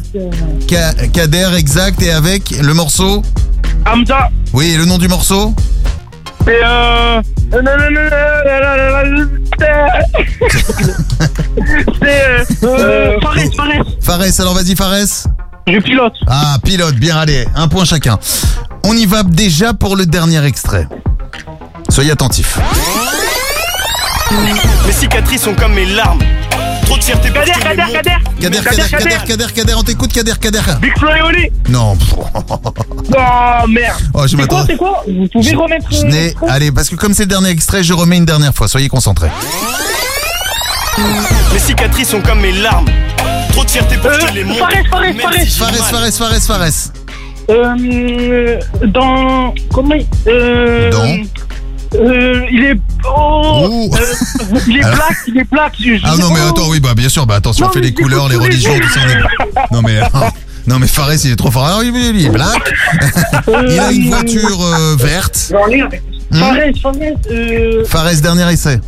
Ka- 0.68 1.08
Kader, 1.14 1.50
exact. 1.58 2.02
Et 2.02 2.12
avec 2.12 2.52
le 2.52 2.74
morceau. 2.74 3.24
Hamza. 3.86 4.30
Oui, 4.54 4.72
et 4.74 4.78
le 4.78 4.86
nom 4.86 4.98
du 4.98 5.08
morceau. 5.08 5.54
Et 6.48 6.52
euh. 6.64 7.22
Non, 7.52 7.62
non, 7.64 7.72
non, 7.78 7.90
non, 7.90 8.02
non, 8.04 8.10
non, 8.46 9.16
non, 9.18 9.26
non, 9.26 9.40
C'est. 9.60 9.72
euh, 12.06 12.44
euh, 12.64 13.20
Fares, 13.22 13.36
Fares. 13.56 13.86
Fares, 14.02 14.40
alors 14.42 14.54
vas-y 14.54 14.76
Fares. 14.76 15.28
Je 15.68 15.80
pilote. 15.80 16.14
Ah, 16.28 16.58
pilote, 16.64 16.96
bien 16.96 17.18
allez, 17.18 17.46
un 17.56 17.68
point 17.68 17.86
chacun. 17.86 18.20
On 18.84 18.94
y 18.96 19.06
va 19.06 19.24
déjà 19.24 19.74
pour 19.74 19.96
le 19.96 20.06
dernier 20.06 20.44
extrait. 20.46 20.88
Soyez 21.90 22.12
attentifs. 22.12 22.58
Mes 24.86 24.94
cicatrices 24.94 25.42
sont 25.44 25.54
comme 25.56 25.74
mes 25.74 25.86
larmes. 25.86 26.20
Trop 26.86 26.98
de 26.98 27.04
fierté 27.04 27.30
pour 27.30 27.44
Kader, 27.44 27.52
Kader, 27.60 27.84
Kader. 27.94 28.12
Kader, 28.42 28.60
Kader, 28.64 28.90
Kader, 28.90 29.18
Kader, 29.28 29.54
Kader, 29.54 29.74
on 29.78 29.84
t'écoute, 29.84 30.12
Kader, 30.12 30.34
Kader. 30.40 30.60
Big 30.82 30.98
Flo 30.98 31.10
et 31.16 31.22
Oli. 31.22 31.50
Non. 31.70 31.98
Oh 32.36 33.68
merde. 33.68 33.98
Oh, 34.14 34.24
je 34.24 34.28
C'est 34.30 34.36
quoi, 34.36 34.42
m'attends. 34.58 34.64
c'est 34.68 34.78
quoi 34.78 35.04
Vous 35.08 35.28
pouvez 35.32 35.56
remettre. 35.56 35.86
Je 35.92 35.98
euh, 35.98 36.04
n'ai. 36.10 36.24
l'extrait 36.26 36.48
Allez, 36.50 36.72
parce 36.72 36.90
que 36.90 36.96
comme 36.96 37.14
c'est 37.14 37.24
le 37.24 37.28
dernier 37.30 37.50
extrait, 37.50 37.84
je 37.84 37.94
remets 37.94 38.18
une 38.18 38.26
dernière 38.26 38.54
fois. 38.54 38.68
Soyez 38.68 38.88
concentrés. 38.90 39.30
Mes 41.54 41.60
cicatrices 41.60 42.10
sont 42.10 42.22
comme 42.22 42.42
mes 42.42 42.52
larmes. 42.54 42.88
Trop 43.52 43.64
de 43.64 43.70
fierté 43.70 43.98
pour 43.98 44.12
que 44.12 44.34
les 44.34 44.44
montres. 44.44 44.60
Fares, 44.60 44.72
Fares, 44.90 45.84
Fares. 45.86 46.12
Fares. 46.12 46.12
Fares, 46.14 46.42
Fares, 46.42 46.60
Fares. 46.60 46.92
Euh, 47.52 48.60
dans. 48.86 49.54
Comment 49.74 49.96
il- 49.96 50.06
euh, 50.28 50.92
Dans 50.92 51.04
euh, 51.96 52.46
Il 52.52 52.64
est. 52.64 52.76
Oh 53.06 53.90
euh, 53.94 54.60
Il 54.68 54.78
est 54.78 54.84
Alors- 54.84 54.96
black, 54.98 55.18
il 55.28 55.38
est 55.40 55.50
black. 55.52 55.74
je- 55.80 56.00
Ah 56.04 56.16
non, 56.18 56.30
mais 56.34 56.40
attends, 56.42 56.70
oui, 56.70 56.80
bah 56.80 56.94
bien 56.96 57.10
sûr, 57.10 57.26
bah 57.26 57.36
attention, 57.36 57.68
on 57.68 57.72
fait 57.72 57.82
les 57.82 57.94
couleurs, 57.94 58.28
les 58.30 58.36
religions, 58.36 58.78
tout 58.80 58.90
ça. 58.90 59.00
on 59.06 59.10
est- 59.10 59.72
Non, 59.74 59.82
mais. 59.82 60.00
Non, 60.68 60.78
mais 60.78 60.88
Fares, 60.88 61.14
il 61.26 61.32
est 61.32 61.36
trop 61.36 61.50
fort. 61.50 61.66
Ah 61.66 61.78
oui, 61.80 61.90
oui, 61.92 62.12
il 62.14 62.26
est 62.26 62.30
black. 62.30 62.74
Il 63.48 63.80
a 63.80 63.92
une 63.92 64.10
voiture 64.10 64.62
euh, 64.64 64.96
verte. 65.00 65.52
Hmm 66.32 66.38
Fares, 66.38 66.56
Fares. 66.82 66.94
Euh, 67.32 67.86
Fares, 67.86 68.22
dernier 68.22 68.52
essai. 68.54 68.80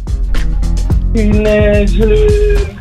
une. 1.15 1.47
euh, 1.47 1.85
je- 1.87 2.80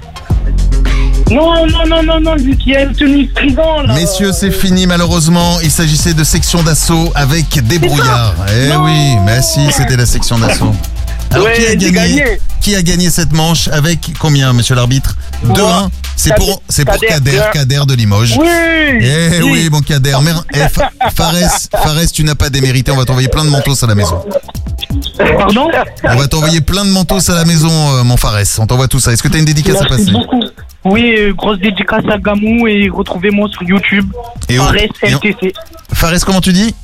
Non, 1.31 1.67
non, 1.67 1.87
non, 1.87 2.03
non, 2.03 2.21
non, 2.21 2.37
vu 2.37 2.57
qu'il 2.57 2.73
y 2.73 2.77
a 2.77 2.83
une 2.83 2.93
tenue 2.95 3.27
de 3.27 3.33
prison 3.33 3.83
là. 3.87 3.95
Messieurs, 3.95 4.33
c'est 4.33 4.51
fini 4.51 4.87
malheureusement. 4.87 5.61
Il 5.63 5.71
s'agissait 5.71 6.15
de 6.15 6.25
section 6.25 6.63
d'assaut 6.63 7.13
avec 7.15 7.65
des 7.67 7.79
brouillards. 7.79 8.35
Eh 8.53 8.69
Non. 8.69 8.85
oui, 8.85 9.17
mais 9.25 9.41
si, 9.43 9.61
c'était 9.73 9.97
la 9.97 10.07
section 10.07 10.39
d'assaut. 10.39 10.75
Alors 11.33 11.47
Ouais, 11.47 11.55
qui 11.55 11.67
a 11.67 11.71
j'ai 11.79 11.93
gagné. 11.93 12.41
Qui 12.61 12.75
a 12.75 12.83
gagné 12.83 13.09
cette 13.09 13.33
manche 13.33 13.69
avec 13.69 14.01
combien, 14.19 14.53
monsieur 14.53 14.75
l'arbitre 14.75 15.17
2-1. 15.47 15.89
C'est 16.17 16.31
Kader- 16.31 16.45
pour, 16.45 16.63
c'est 16.69 16.85
pour 16.85 16.99
Kader, 16.99 17.31
Kader, 17.31 17.43
Kader 17.53 17.83
de 17.87 17.95
Limoges. 17.95 18.37
Oui. 18.39 18.47
Eh 19.01 19.41
oui, 19.43 19.69
mon 19.71 19.81
Kader. 19.81 20.17
Mer- 20.23 20.43
eh, 20.53 20.69
Fa- 20.69 20.91
Fares, 21.15 21.35
Fares, 21.73 22.11
tu 22.13 22.25
n'as 22.25 22.35
pas 22.35 22.51
démérité. 22.51 22.91
On 22.91 22.97
va 22.97 23.05
t'envoyer 23.05 23.29
plein 23.29 23.45
de 23.45 23.51
manteaux 23.51 23.73
à 23.83 23.87
la 23.87 23.95
maison. 23.95 24.23
Pardon? 25.39 25.69
On 26.05 26.17
va 26.17 26.27
t'envoyer 26.27 26.61
plein 26.61 26.85
de 26.85 26.91
manteaux 26.91 27.19
à 27.31 27.35
la 27.35 27.45
maison, 27.45 27.71
euh, 27.97 28.03
mon 28.03 28.17
Fares. 28.17 28.41
On 28.59 28.67
t'envoie 28.67 28.89
tout 28.89 28.99
ça. 29.01 29.13
Est-ce 29.13 29.23
que 29.23 29.29
tu 29.29 29.37
as 29.37 29.39
une 29.39 29.45
dédicace 29.45 29.77
à 29.77 29.87
Merci 29.89 29.97
passer? 29.97 30.13
beaucoup. 30.13 30.43
Oui, 30.85 31.15
euh, 31.19 31.33
grosse 31.35 31.59
dédicace 31.59 32.05
à 32.11 32.19
Gamou 32.19 32.67
et 32.67 32.89
retrouvez-moi 32.89 33.49
sur 33.49 33.63
YouTube. 33.63 34.11
Et 34.49 34.57
Fares 34.57 34.75
LTC. 34.75 35.53
Fares, 35.93 36.25
comment 36.25 36.41
tu 36.41 36.53
dis 36.53 36.75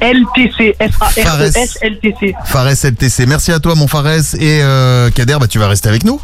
LTC. 0.00 0.76
F-A-R-E-S 0.78 1.78
Fares. 1.80 1.90
LTC. 1.90 2.34
Fares 2.44 2.84
LTC. 2.84 3.26
Merci 3.26 3.52
à 3.52 3.60
toi, 3.60 3.74
mon 3.74 3.88
Fares. 3.88 4.34
Et 4.38 4.62
euh, 4.62 5.10
Kader, 5.10 5.38
bah, 5.40 5.46
tu 5.46 5.58
vas 5.58 5.68
rester 5.68 5.88
avec 5.88 6.04
nous. 6.04 6.20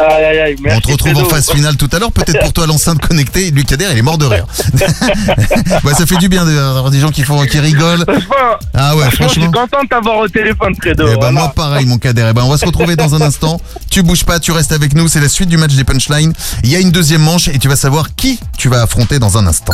Aïe, 0.00 0.24
aïe, 0.24 0.38
aïe. 0.40 0.56
Merci, 0.62 0.78
On 0.78 0.80
te 0.80 0.92
retrouve 0.92 1.24
en 1.24 1.28
phase 1.28 1.50
finale 1.50 1.76
tout 1.76 1.88
à 1.92 1.98
l'heure, 1.98 2.12
peut-être 2.12 2.40
pour 2.40 2.52
toi 2.52 2.66
l'enceinte 2.66 3.06
connectée. 3.06 3.50
Lui, 3.50 3.64
Kader, 3.64 3.88
il 3.92 3.98
est 3.98 4.02
mort 4.02 4.18
de 4.18 4.24
rire. 4.26 4.46
bah, 5.84 5.92
ça 5.96 6.06
fait 6.06 6.16
du 6.16 6.28
bien 6.28 6.44
d'avoir 6.44 6.90
des 6.90 7.00
gens 7.00 7.10
qui, 7.10 7.22
font, 7.22 7.44
qui 7.44 7.58
rigolent. 7.60 8.04
Franchement, 8.06 8.58
Ah 8.74 8.96
ouais, 8.96 9.04
franchement, 9.10 9.26
je 9.28 9.40
suis 9.40 9.50
content 9.50 9.82
de 9.82 9.88
t'avoir 9.88 10.18
au 10.18 10.28
téléphone, 10.28 10.74
Fredo. 10.80 11.04
Eh 11.06 11.10
ben, 11.10 11.16
Voilà. 11.16 11.32
moi, 11.32 11.52
pareil, 11.54 11.86
mon 11.86 11.98
Kader. 11.98 12.28
Eh 12.30 12.32
ben, 12.32 12.42
on 12.44 12.50
va 12.50 12.56
se 12.56 12.64
retrouver 12.66 12.96
dans 12.96 13.14
un 13.14 13.20
instant. 13.20 13.60
Tu 13.90 14.02
bouges 14.02 14.24
pas, 14.24 14.40
tu 14.40 14.52
restes 14.52 14.72
avec 14.72 14.94
nous. 14.94 15.08
C'est 15.08 15.20
la 15.20 15.28
suite 15.28 15.48
du 15.48 15.56
match 15.58 15.74
des 15.74 15.84
punchlines. 15.84 16.32
Il 16.64 16.70
y 16.70 16.76
a 16.76 16.78
une 16.80 16.90
deuxième 16.90 17.22
manche 17.22 17.48
et 17.48 17.58
tu 17.58 17.68
vas 17.68 17.76
savoir 17.76 18.14
qui 18.14 18.40
tu 18.56 18.68
vas 18.68 18.82
affronter 18.82 19.18
dans 19.18 19.36
un 19.38 19.46
instant. 19.46 19.72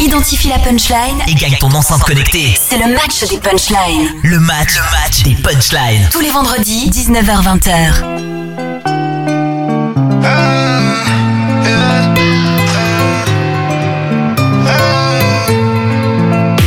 Identifie 0.00 0.48
la 0.48 0.58
punchline 0.58 1.20
Et 1.28 1.34
gagne 1.34 1.56
ton 1.60 1.70
enceinte 1.72 2.02
connectée. 2.02 2.58
C'est 2.68 2.78
le 2.78 2.92
match 2.94 3.20
des 3.30 3.38
punchlines. 3.38 4.08
Le 4.24 4.40
match, 4.40 4.74
le 4.74 4.80
match 5.02 5.22
des 5.22 5.34
punchlines. 5.34 6.08
Tous 6.10 6.20
les 6.20 6.30
vendredis, 6.30 6.90
19h-20h. 6.90 8.33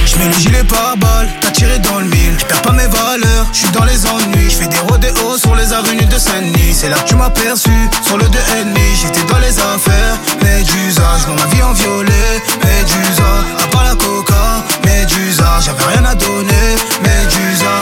Je 0.06 0.18
mets 0.20 0.28
le 0.28 0.34
gilet 0.40 0.64
par 0.64 0.96
balle, 0.98 1.28
t'as 1.42 1.50
tiré 1.52 1.80
dans 1.80 2.00
le 2.00 2.06
mille. 2.06 2.36
Je 2.38 2.46
perds 2.46 2.62
pas 2.62 2.72
mes 2.72 2.86
valeurs, 2.88 3.48
je 3.52 3.58
suis 3.58 3.70
dans 3.70 3.84
les 3.84 4.06
ennuis. 4.06 4.50
Je 4.50 4.58
fais 4.58 4.68
des 4.68 4.78
rodéos 4.78 5.38
sur 5.40 5.56
les 5.56 5.74
avenues 5.74 6.06
de 6.06 6.18
Saint-Denis. 6.20 6.74
C'est 6.74 6.90
là 6.90 6.98
que 6.98 7.08
tu 7.10 7.16
m'as 7.16 7.32
perçu, 7.32 7.72
sur 8.06 8.18
le 8.18 8.26
2 8.26 8.40
ennemi. 8.62 8.96
J'étais 9.02 9.24
dans 9.24 9.40
les 9.40 9.58
affaires, 9.58 10.18
Médusa. 10.44 11.18
Je 11.20 11.28
ma 11.32 11.46
vie 11.48 11.64
en 11.64 11.74
violet, 11.74 12.42
Médusa. 12.64 13.32
À 13.64 13.68
part 13.72 13.84
la 13.86 13.96
coca, 13.96 14.64
Médusa. 14.86 15.60
J'avais 15.62 15.84
rien 15.96 16.06
à 16.06 16.14
donner, 16.14 16.76
Médusa. 17.02 17.76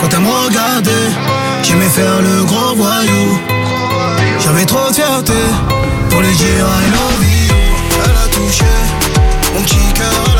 Quand 0.00 0.08
elle 0.12 0.20
me 0.20 0.30
regardait, 0.46 1.10
j'aimais 1.64 1.88
faire 1.88 2.20
le 2.20 2.44
gros 2.44 2.76
voyou. 2.76 3.40
J'avais 4.54 4.66
trop 4.66 4.86
de 4.86 4.92
fierté 4.92 5.32
pour 6.10 6.20
lui 6.20 6.34
dire 6.34 6.46
I 6.46 6.90
love 6.92 7.24
you. 7.24 7.54
Elle 8.04 8.10
a 8.10 8.28
touché, 8.28 8.64
mon 9.54 9.62
petit 9.62 9.92
cœur, 9.94 10.31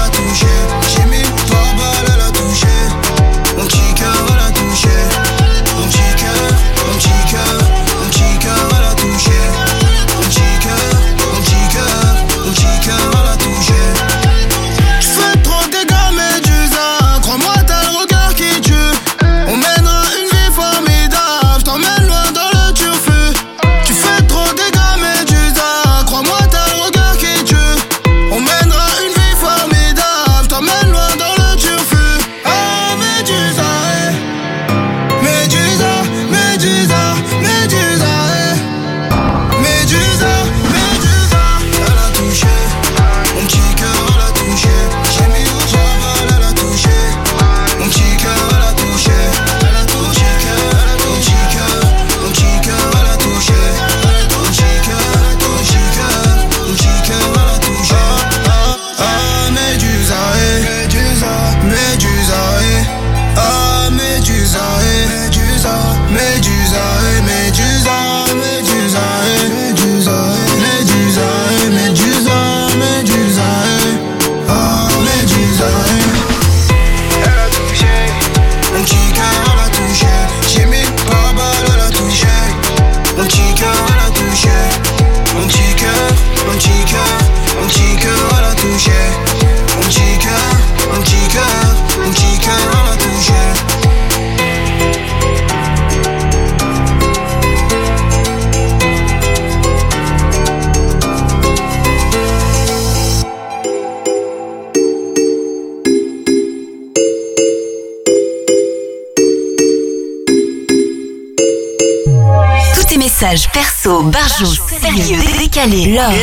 perso, 114.11 114.45
barjou, 114.45 114.57
sérieux, 114.81 115.23
décalés, 115.39 115.87
love, 115.95 116.15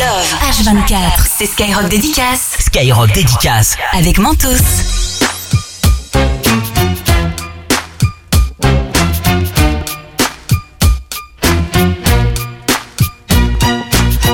H24, 0.50 1.28
c'est 1.38 1.46
Skyrock 1.46 1.88
Dédicace. 1.90 2.58
Skyrock 2.60 3.14
Dédicace. 3.14 3.76
Avec 3.94 4.18
Mentos. 4.18 4.48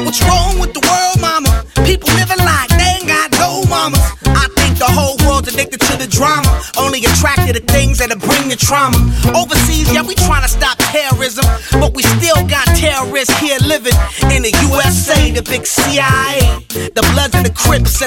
What's 0.04 0.22
wrong 0.24 0.60
with 0.60 0.74
the 0.74 0.82
world, 0.88 1.22
mama? 1.22 1.64
People 1.86 2.10
living 2.16 2.40
like 2.40 2.70
they 2.78 2.98
ain't 3.00 3.08
got 3.08 3.32
no 3.40 3.64
mamas. 3.70 4.00
I 4.26 4.48
think 4.56 4.78
the 4.78 4.86
whole 4.86 5.18
world's 5.28 5.50
addicted 5.54 5.82
to 5.82 5.98
the 5.98 6.08
drama. 6.08 6.62
Only 6.78 7.00
attracted 7.06 7.56
to 7.56 7.62
things 7.74 8.00
that'll 8.00 8.20
bring 8.20 8.50
the 8.50 8.56
trauma. 8.56 8.98
Overseas, 9.36 9.92
yeah, 9.94 10.02
we 10.04 10.16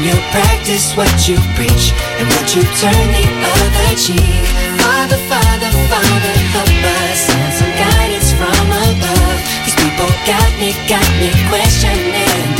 When 0.00 0.08
you 0.08 0.20
practice 0.32 0.96
what 0.96 1.28
you 1.28 1.36
preach 1.56 1.92
and 2.16 2.26
what 2.26 2.56
you 2.56 2.62
turn 2.80 3.06
the 3.12 3.26
other 3.60 3.96
cheek. 4.00 4.46
Father, 4.80 5.18
Father, 5.28 5.70
Father, 5.92 6.34
help 6.56 6.70
us. 7.04 7.18
Send 7.20 7.52
some 7.52 7.70
guidance 7.76 8.32
from 8.32 8.48
above. 8.48 9.38
These 9.62 9.74
people 9.76 10.08
got 10.24 10.50
me, 10.58 10.72
got 10.88 11.04
me 11.20 11.28
questioning. 11.50 12.59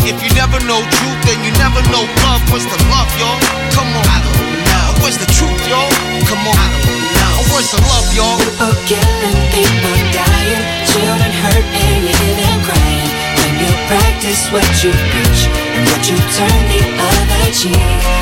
If 0.00 0.18
you 0.24 0.30
never 0.34 0.58
know 0.64 0.80
truth, 0.80 1.20
then 1.28 1.38
you 1.44 1.52
never 1.60 1.80
know 1.92 2.04
love. 2.24 2.42
Where's 2.50 2.64
the 2.64 2.78
love, 2.88 3.10
y'all? 3.20 3.38
Come 3.76 3.90
on. 3.92 4.04
I 4.08 4.18
don't 4.24 4.36
know. 4.64 5.04
Where's 5.04 5.18
the 5.18 5.28
truth, 5.36 5.62
y'all? 5.68 5.92
Come 6.26 6.42
on. 6.48 6.56
I 6.56 6.68
don't 6.72 7.04
know. 7.20 7.52
Where's 7.52 7.70
the 7.70 7.80
love, 7.84 8.08
y'all? 8.16 8.38
People 8.40 8.74
killing, 8.88 9.38
people 9.52 9.96
dying, 10.14 10.64
children 10.88 11.32
hurt 11.44 11.66
and 11.76 12.00
you 12.08 12.14
hear 12.16 12.34
them 12.40 12.58
crying. 12.64 13.10
When 13.38 13.52
you 13.60 13.70
practice 13.90 14.48
what 14.50 14.66
you 14.82 14.92
preach 15.12 15.40
and 15.52 15.84
what 15.90 16.02
you 16.08 16.16
turn 16.32 16.60
the 16.72 16.82
other 16.96 17.44
cheek. 17.52 18.21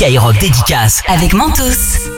Skyrock 0.00 0.38
dédicace. 0.38 1.02
Avec 1.08 1.34
Mentos. 1.34 2.08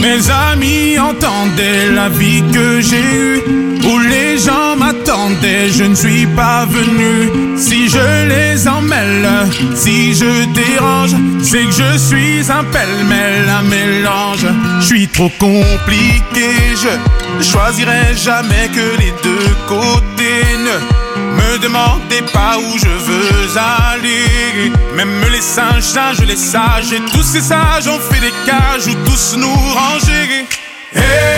Mes 0.00 0.30
amis 0.30 0.98
entendaient 0.98 1.90
la 1.90 2.08
vie 2.08 2.42
que 2.54 2.80
j'ai 2.80 3.02
eue, 3.02 3.67
où 3.88 3.98
les 3.98 4.38
gens 4.38 4.76
m'attendaient, 4.76 5.70
je 5.70 5.84
ne 5.84 5.94
suis 5.94 6.26
pas 6.26 6.66
venu. 6.66 7.56
Si 7.56 7.88
je 7.88 8.26
les 8.28 8.68
emmêle, 8.68 9.28
si 9.74 10.14
je 10.14 10.44
dérange, 10.52 11.14
c'est 11.42 11.64
que 11.64 11.72
je 11.72 11.98
suis 11.98 12.50
un 12.50 12.64
pêle-mêle, 12.64 13.48
un 13.48 13.62
mélange. 13.62 14.46
Je 14.80 14.86
suis 14.86 15.08
trop 15.08 15.30
compliqué, 15.38 16.50
je 16.82 17.44
choisirai 17.44 18.14
jamais 18.14 18.68
que 18.74 19.00
les 19.00 19.12
deux 19.22 19.54
côtés. 19.66 20.44
Ne 20.66 20.76
me 21.40 21.58
demandez 21.58 22.22
pas 22.32 22.58
où 22.58 22.78
je 22.78 22.94
veux 23.08 23.58
aller. 23.58 24.70
Même 24.96 25.20
les 25.32 25.40
singes, 25.40 25.82
singes, 25.82 26.24
les 26.26 26.36
sages, 26.36 26.92
et 26.92 27.00
tous 27.12 27.22
ces 27.22 27.40
sages 27.40 27.88
ont 27.88 28.00
fait 28.10 28.20
des 28.20 28.34
cages 28.46 28.86
où 28.86 28.94
tous 29.08 29.36
nous 29.36 29.54
ranger. 29.78 30.46
Hey, 30.94 31.37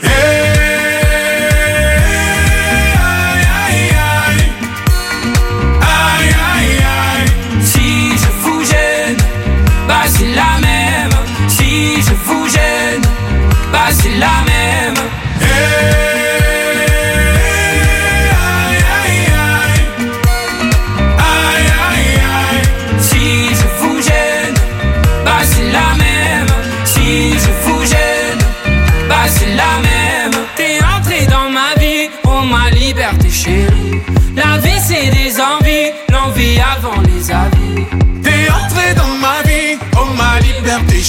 Hey, 0.00 0.77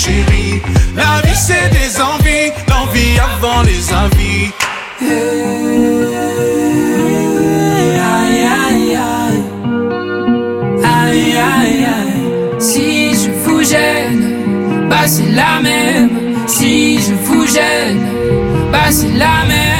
chérie. 0.03 0.61
La 0.95 1.21
vie 1.25 1.39
c'est 1.47 1.69
des 1.77 1.91
envies, 2.11 2.51
l'envie 2.69 3.15
avant 3.31 3.61
les 3.69 3.83
avis. 4.05 4.43
Aïe 8.21 8.41
aïe 8.63 8.95
aïe, 9.19 9.41
aïe 10.95 11.31
aïe 11.53 11.85
aïe. 11.97 12.21
Si 12.59 13.13
je 13.21 13.29
vous 13.43 13.61
gêne, 13.71 14.23
bah 14.89 15.05
c'est 15.13 15.31
la 15.41 15.53
même. 15.67 16.09
Si 16.47 16.99
je 17.05 17.13
vous 17.25 17.45
gêne, 17.55 18.01
bah 18.71 18.89
c'est 18.91 19.15
la 19.23 19.37
même. 19.51 19.78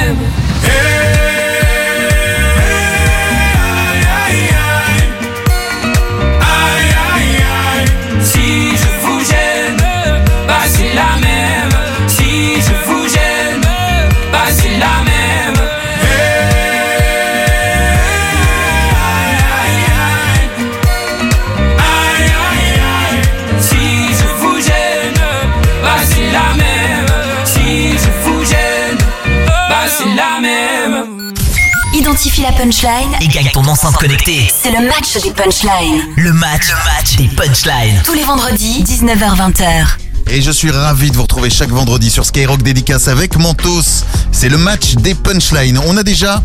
Punchline 32.70 33.16
Et 33.20 33.26
gagne 33.26 33.50
ton 33.52 33.64
enceinte 33.64 33.96
connectée. 33.96 34.48
C'est 34.48 34.70
le 34.70 34.86
match 34.86 35.20
des 35.20 35.32
punchlines. 35.32 36.02
Le 36.16 36.32
match, 36.32 36.68
le 36.68 36.74
match 36.84 37.16
des 37.16 37.26
punchlines. 37.26 38.00
Tous 38.04 38.12
les 38.12 38.22
vendredis, 38.22 38.84
19h-20h. 38.84 39.86
Et 40.30 40.40
je 40.40 40.52
suis 40.52 40.70
ravi 40.70 41.10
de 41.10 41.16
vous 41.16 41.22
retrouver 41.22 41.50
chaque 41.50 41.70
vendredi 41.70 42.10
sur 42.10 42.24
Skyrock 42.24 42.62
Dédicace 42.62 43.08
avec 43.08 43.36
Mentos. 43.36 44.04
C'est 44.30 44.48
le 44.48 44.56
match 44.56 44.94
des 44.94 45.16
punchlines. 45.16 45.80
On 45.84 45.96
a 45.96 46.04
déjà 46.04 46.44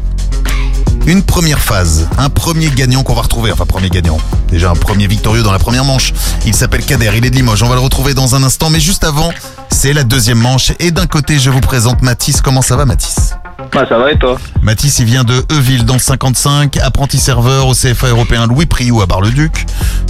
une 1.05 1.23
première 1.23 1.59
phase, 1.59 2.07
un 2.17 2.29
premier 2.29 2.69
gagnant 2.69 3.03
qu'on 3.03 3.13
va 3.13 3.21
retrouver. 3.21 3.51
Enfin, 3.51 3.65
premier 3.65 3.89
gagnant. 3.89 4.17
Déjà 4.49 4.71
un 4.71 4.75
premier 4.75 5.07
victorieux 5.07 5.43
dans 5.43 5.51
la 5.51 5.59
première 5.59 5.85
manche. 5.85 6.13
Il 6.45 6.55
s'appelle 6.55 6.83
Kader, 6.83 7.11
il 7.15 7.25
est 7.25 7.29
de 7.29 7.35
Limoges. 7.35 7.63
On 7.63 7.69
va 7.69 7.75
le 7.75 7.81
retrouver 7.81 8.13
dans 8.13 8.35
un 8.35 8.43
instant. 8.43 8.69
Mais 8.69 8.79
juste 8.79 9.03
avant, 9.03 9.31
c'est 9.69 9.93
la 9.93 10.03
deuxième 10.03 10.39
manche. 10.39 10.73
Et 10.79 10.91
d'un 10.91 11.07
côté, 11.07 11.39
je 11.39 11.49
vous 11.49 11.61
présente 11.61 12.01
Mathis. 12.01 12.41
Comment 12.41 12.61
ça 12.61 12.75
va, 12.75 12.85
Mathis? 12.85 13.33
Bah 13.71 13.85
ça 13.87 13.97
va 13.97 14.11
et 14.11 14.19
toi? 14.19 14.37
Mathis, 14.61 14.99
il 14.99 15.05
vient 15.05 15.23
de 15.23 15.43
Euville 15.51 15.85
dans 15.85 15.95
le 15.95 15.99
55, 15.99 16.77
apprenti 16.77 17.17
serveur 17.17 17.67
au 17.67 17.73
CFA 17.73 18.07
européen 18.07 18.47
Louis 18.47 18.65
Priou 18.65 19.01
à 19.01 19.05
Bar-le-Duc. 19.05 19.65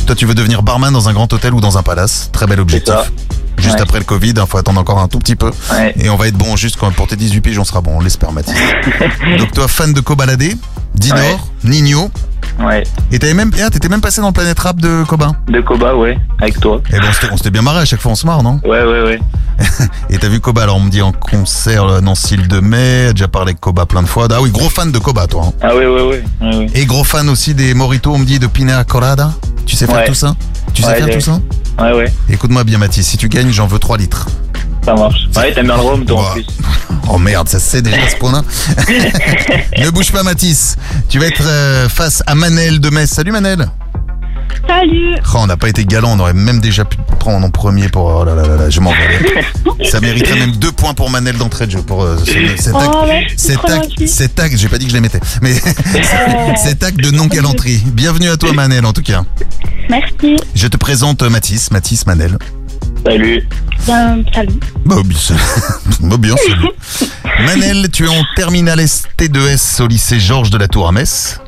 Toi, 0.05 0.15
tu 0.15 0.25
veux 0.25 0.35
devenir 0.35 0.61
barman 0.61 0.91
dans 0.93 1.09
un 1.09 1.13
grand 1.13 1.31
hôtel 1.31 1.53
ou 1.53 1.61
dans 1.61 1.77
un 1.77 1.83
palace? 1.83 2.29
Très 2.31 2.47
bel 2.47 2.59
objectif. 2.59 2.93
Juste 3.57 3.75
Ouais. 3.75 3.81
après 3.81 3.99
le 3.99 4.03
Covid, 4.05 4.33
il 4.35 4.43
faut 4.47 4.57
attendre 4.57 4.79
encore 4.79 4.99
un 4.99 5.07
tout 5.07 5.19
petit 5.19 5.35
peu. 5.35 5.51
Et 5.97 6.09
on 6.09 6.15
va 6.17 6.27
être 6.27 6.37
bon 6.37 6.55
juste 6.55 6.75
quand 6.77 6.91
pour 6.93 7.07
tes 7.07 7.15
18 7.15 7.41
piges, 7.41 7.59
on 7.59 7.63
sera 7.63 7.81
bon, 7.81 7.97
on 7.97 7.99
l'espère 8.01 8.31
Mathis. 8.31 8.53
Donc 9.39 9.51
toi, 9.53 9.67
fan 9.67 9.93
de 9.93 10.01
Kobalade, 10.01 10.43
Dinor, 10.95 11.47
Nino. 11.63 12.09
Ouais. 12.59 12.83
Et 13.11 13.19
t'avais 13.19 13.33
même, 13.33 13.51
ah, 13.61 13.69
t'étais 13.69 13.89
même 13.89 13.99
passé 14.01 14.21
dans 14.21 14.27
le 14.27 14.33
Planète 14.33 14.57
Rap 14.59 14.77
de 14.79 15.03
Coba 15.03 15.33
De 15.49 15.59
Koba, 15.59 15.93
ouais, 15.95 16.17
avec 16.41 16.59
toi. 16.61 16.79
Et 16.93 16.99
bon, 16.99 17.05
on 17.09 17.13
s'était- 17.13 17.27
on 17.33 17.37
s'était 17.37 17.51
bien 17.51 17.61
marré 17.61 17.79
à 17.81 17.85
chaque 17.85 17.99
fois, 17.99 18.13
on 18.13 18.15
se 18.15 18.25
marre, 18.25 18.43
non 18.43 18.61
Ouais, 18.63 18.81
ouais, 18.83 19.01
ouais. 19.03 19.19
Et 20.09 20.17
t'as 20.17 20.29
vu 20.29 20.39
Koba, 20.39 20.63
alors 20.63 20.77
on 20.77 20.79
me 20.81 20.89
dit 20.89 21.01
en 21.01 21.11
concert 21.11 21.83
euh, 21.85 22.01
Nancy 22.01 22.37
le 22.37 22.43
2 22.47 22.61
mai, 22.61 23.11
déjà 23.11 23.27
parlé 23.27 23.49
avec 23.49 23.59
Koba 23.59 23.85
plein 23.85 24.03
de 24.03 24.07
fois. 24.07 24.27
Ah 24.31 24.41
oui, 24.41 24.51
gros 24.51 24.69
fan 24.69 24.91
de 24.91 24.99
Koba, 24.99 25.27
toi. 25.27 25.47
hein. 25.47 25.53
Ah, 25.61 25.75
ouais, 25.75 25.85
ouais, 25.85 26.01
ouais. 26.01 26.23
ouais, 26.41 26.55
ouais. 26.57 26.67
Et 26.75 26.85
gros 26.85 27.03
fan 27.03 27.27
aussi 27.29 27.53
des 27.55 27.73
Moritos, 27.73 28.13
on 28.13 28.19
me 28.19 28.25
dit 28.25 28.39
de 28.39 28.47
Pina 28.47 28.83
Colada. 28.85 29.31
Tu 29.65 29.75
sais 29.75 29.85
faire 29.87 30.05
tout 30.05 30.13
ça? 30.13 30.35
Tu 30.73 30.81
sais 30.81 30.95
faire 30.95 31.09
tout 31.09 31.19
ça? 31.21 31.39
Ouais, 31.79 31.93
ouais. 31.93 32.13
Écoute-moi 32.29 32.63
bien, 32.63 32.77
Mathis, 32.77 33.05
si 33.05 33.17
tu 33.17 33.27
gagnes, 33.27 33.51
j'en 33.51 33.67
veux 33.67 33.79
3 33.79 33.97
litres. 33.97 34.27
Ça 34.85 34.93
marche. 34.93 35.27
Ouais, 35.35 35.53
t'aimes 35.53 35.65
bien 35.65 35.75
le 35.77 35.81
rhum, 35.81 36.05
toi, 36.05 36.29
en 36.29 36.33
plus. 36.33 36.45
Oh 37.09 37.17
merde, 37.17 37.47
ça 37.49 37.59
se 37.59 37.69
sait 37.69 37.81
déjà 37.81 38.03
à 38.03 38.09
ce 38.09 38.15
point-là. 38.17 38.41
ne 39.79 39.89
bouge 39.89 40.11
pas, 40.11 40.23
Mathis. 40.23 40.75
Tu 41.09 41.19
vas 41.19 41.25
être 41.27 41.41
euh, 41.45 41.89
face 41.89 42.21
à 42.27 42.35
Manel 42.35 42.79
de 42.79 42.89
Metz. 42.89 43.09
Salut 43.09 43.31
Manel. 43.31 43.67
Salut 44.67 45.15
Oh, 45.33 45.37
on 45.41 45.47
n'a 45.47 45.57
pas 45.57 45.69
été 45.69 45.85
galant, 45.85 46.13
on 46.15 46.19
aurait 46.19 46.33
même 46.33 46.59
déjà 46.59 46.85
pu 46.85 46.97
te 46.97 47.15
prendre 47.15 47.45
en 47.45 47.49
premier 47.51 47.89
pour. 47.89 48.05
Oh 48.05 48.23
là 48.25 48.33
là 48.35 48.47
là 48.47 48.55
là, 48.55 48.69
je 48.69 48.79
m'en 48.79 48.91
vais. 48.91 49.85
Ça 49.89 49.99
mériterait 49.99 50.39
même 50.39 50.53
deux 50.53 50.71
points 50.71 50.93
pour 50.93 51.09
Manel 51.09 51.37
d'entrée 51.37 51.65
de 51.67 51.71
jeu 51.71 51.81
pour 51.81 52.03
euh, 52.03 52.17
ce- 52.25 52.63
cet 52.63 52.75
acte. 52.75 52.89
Oh, 52.93 53.05
merci, 53.07 53.35
cet 53.37 53.57
trop 53.57 53.71
acte, 53.71 53.89
gentil. 53.89 54.07
cet 54.07 54.39
acte, 54.39 54.57
j'ai 54.57 54.67
pas 54.69 54.77
dit 54.77 54.85
que 54.85 54.91
je 54.91 54.95
les 54.95 55.01
mettais, 55.01 55.19
mais 55.41 55.53
cet 56.63 56.83
acte 56.83 56.97
de 56.97 57.11
non-galanterie. 57.11 57.81
Bienvenue 57.87 58.29
à 58.29 58.37
toi 58.37 58.53
Manel 58.53 58.85
en 58.85 58.93
tout 58.93 59.03
cas. 59.03 59.23
Merci. 59.89 60.37
Je 60.55 60.67
te 60.67 60.77
présente 60.77 61.21
euh, 61.23 61.29
Mathis, 61.29 61.69
Mathis 61.71 62.05
Manel. 62.07 62.37
Salut. 63.05 63.47
Bien, 63.85 64.23
salut. 64.33 64.59
Bah, 64.85 64.95
bien, 66.17 66.35
salut. 66.37 66.69
Manel, 67.45 67.89
tu 67.91 68.05
es 68.05 68.07
en 68.07 68.23
terminale 68.35 68.79
ST2S 68.79 69.81
au 69.81 69.87
lycée 69.87 70.19
Georges 70.19 70.49
de 70.49 70.57
la 70.57 70.67
Tour 70.67 70.87
à 70.87 70.91
Metz. 70.91 71.39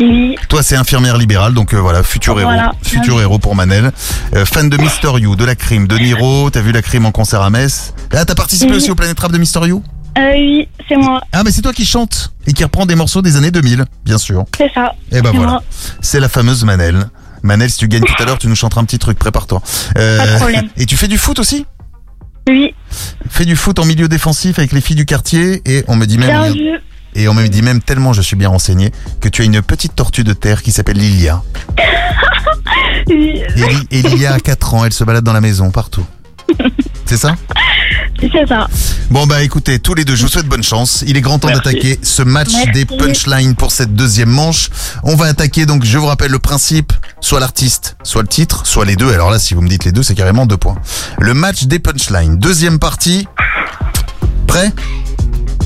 Oui. 0.00 0.36
Toi, 0.48 0.62
c'est 0.62 0.76
infirmière 0.76 1.16
libérale, 1.16 1.54
donc 1.54 1.72
euh, 1.72 1.78
voilà, 1.80 2.02
futur 2.02 2.38
héros, 2.38 2.50
Voilà. 2.50 2.72
futur 2.82 3.20
héros 3.20 3.38
pour 3.38 3.54
Manel. 3.54 3.92
Euh, 4.34 4.44
fan 4.44 4.68
de 4.68 4.76
Mister 4.76 5.10
You, 5.18 5.36
de 5.36 5.44
la 5.44 5.54
crime, 5.54 5.86
de 5.86 5.96
Niro. 5.96 6.50
T'as 6.50 6.60
vu 6.60 6.72
la 6.72 6.82
crime 6.82 7.06
en 7.06 7.12
concert 7.12 7.40
à 7.40 7.50
Metz. 7.50 7.94
Ah, 8.12 8.24
t'as 8.24 8.34
participé 8.34 8.72
Oui. 8.72 8.76
aussi 8.76 8.90
au 8.90 8.94
Planet 8.94 9.18
Rap 9.18 9.32
de 9.32 9.38
Mister 9.38 9.60
You? 9.66 9.82
Euh, 10.18 10.32
oui, 10.34 10.68
c'est 10.88 10.96
moi. 10.96 11.20
Ah, 11.32 11.42
mais 11.44 11.50
c'est 11.50 11.62
toi 11.62 11.72
qui 11.72 11.86
chante 11.86 12.32
et 12.46 12.52
qui 12.52 12.64
reprend 12.64 12.84
des 12.86 12.94
morceaux 12.94 13.22
des 13.22 13.36
années 13.36 13.50
2000, 13.50 13.84
bien 14.04 14.18
sûr. 14.18 14.44
C'est 14.56 14.70
ça. 14.74 14.94
Et 15.12 15.20
ben 15.22 15.30
C'est 15.32 15.36
voilà, 15.38 15.62
c'est 16.00 16.20
la 16.20 16.28
fameuse 16.28 16.64
Manel. 16.64 17.06
Manel, 17.42 17.70
si 17.70 17.78
tu 17.78 17.88
gagnes 17.88 18.02
tout 18.04 18.14
à 18.22 18.24
l'heure, 18.24 18.38
tu 18.38 18.48
nous 18.48 18.54
chanteras 18.56 18.80
un 18.80 18.84
petit 18.84 18.98
truc, 18.98 19.18
prépare-toi. 19.18 19.62
Euh, 19.98 20.18
Pas 20.18 20.26
de 20.26 20.36
problème. 20.36 20.68
Et 20.76 20.86
tu 20.86 20.96
fais 20.96 21.08
du 21.08 21.18
foot 21.18 21.38
aussi? 21.38 21.66
Oui. 22.48 22.74
Fais 23.28 23.44
du 23.44 23.56
foot 23.56 23.78
en 23.78 23.84
milieu 23.84 24.08
défensif 24.08 24.58
avec 24.58 24.72
les 24.72 24.80
filles 24.80 24.96
du 24.96 25.04
quartier 25.06 25.62
et 25.64 25.84
on 25.88 25.96
me 25.96 26.06
dit 26.06 26.16
même 26.18 26.28
Bien 26.28 26.52
vu. 26.52 26.60
et 27.14 27.26
on 27.28 27.34
me 27.34 27.46
dit 27.48 27.60
même 27.62 27.80
tellement 27.82 28.12
je 28.12 28.22
suis 28.22 28.36
bien 28.36 28.48
renseigné 28.48 28.92
que 29.20 29.28
tu 29.28 29.42
as 29.42 29.44
une 29.46 29.60
petite 29.62 29.96
tortue 29.96 30.22
de 30.22 30.32
terre 30.32 30.62
qui 30.62 30.70
s'appelle 30.70 30.96
Lilia. 30.98 31.42
Et, 33.08 33.44
Li- 33.56 33.86
et 33.92 34.02
Lilia 34.02 34.34
a 34.34 34.40
4 34.40 34.74
ans, 34.74 34.84
elle 34.84 34.92
se 34.92 35.04
balade 35.04 35.22
dans 35.24 35.32
la 35.32 35.40
maison 35.40 35.70
partout. 35.70 36.04
C'est 37.06 37.16
ça 37.16 37.34
C'est 38.20 38.48
ça. 38.48 38.66
Bon 39.10 39.26
bah 39.26 39.42
écoutez, 39.42 39.78
tous 39.78 39.94
les 39.94 40.04
deux, 40.04 40.16
je 40.16 40.22
vous 40.22 40.28
souhaite 40.28 40.46
bonne 40.46 40.64
chance. 40.64 41.04
Il 41.06 41.16
est 41.16 41.20
grand 41.20 41.38
temps 41.38 41.48
d'attaquer 41.48 41.98
ce 42.02 42.22
match 42.22 42.48
Merci. 42.52 42.70
des 42.72 42.84
punchlines 42.84 43.54
pour 43.54 43.70
cette 43.70 43.94
deuxième 43.94 44.28
manche. 44.30 44.70
On 45.04 45.14
va 45.14 45.26
attaquer 45.26 45.66
donc, 45.66 45.84
je 45.84 45.96
vous 45.98 46.06
rappelle 46.06 46.32
le 46.32 46.38
principe, 46.40 46.92
soit 47.20 47.38
l'artiste, 47.38 47.96
soit 48.02 48.22
le 48.22 48.28
titre, 48.28 48.66
soit 48.66 48.84
les 48.84 48.96
deux. 48.96 49.12
Alors 49.12 49.30
là, 49.30 49.38
si 49.38 49.54
vous 49.54 49.62
me 49.62 49.68
dites 49.68 49.84
les 49.84 49.92
deux, 49.92 50.02
c'est 50.02 50.14
carrément 50.16 50.46
deux 50.46 50.56
points. 50.56 50.76
Le 51.20 51.34
match 51.34 51.64
des 51.64 51.78
punchlines, 51.78 52.38
deuxième 52.38 52.78
partie. 52.80 53.28
Prêt 54.48 54.72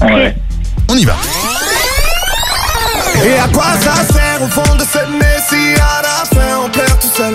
Ouais. 0.02 0.36
On 0.88 0.96
y 0.96 1.04
va. 1.04 1.16
Et 3.24 3.38
à 3.38 3.48
quoi 3.48 3.66
ça 3.80 3.94
sert 4.12 4.42
au 4.42 4.48
fond 4.48 4.74
de 4.76 4.80
cette 4.84 5.10
messie 5.10 5.74
à 5.80 6.02
la 6.02 6.24
fin 6.24 6.58
on 6.64 6.70
pleure 6.70 6.98
tout 6.98 7.08
seul? 7.14 7.34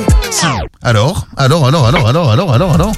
Alors, 0.84 1.28
alors, 1.38 1.68
alors, 1.68 1.88
alors, 1.88 2.08
alors, 2.08 2.32
alors, 2.32 2.54
alors, 2.54 2.74
alors. 2.74 2.92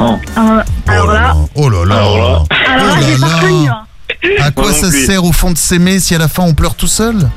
Euh, 0.00 0.62
alors 0.86 1.06
là. 1.12 1.34
Oh 1.54 1.68
là 1.68 1.84
là. 1.84 1.94
Alors 1.96 2.18
là, 2.18 2.42
Oh 2.42 3.02
j'ai 3.02 3.16
là 3.16 3.18
pas 3.20 3.26
là. 3.28 3.36
reconnu. 3.36 3.68
hein. 3.68 3.76
À 4.40 4.50
quoi 4.50 4.64
Moi 4.64 4.72
non 4.72 4.78
ça 4.80 4.88
plus. 4.88 5.06
sert 5.06 5.24
au 5.24 5.32
fond 5.32 5.50
de 5.50 5.58
s'aimer 5.58 5.98
si 6.00 6.14
à 6.14 6.18
la 6.18 6.28
fin 6.28 6.42
on 6.42 6.52
pleure 6.54 6.74
tout 6.74 6.86
seul 6.86 7.28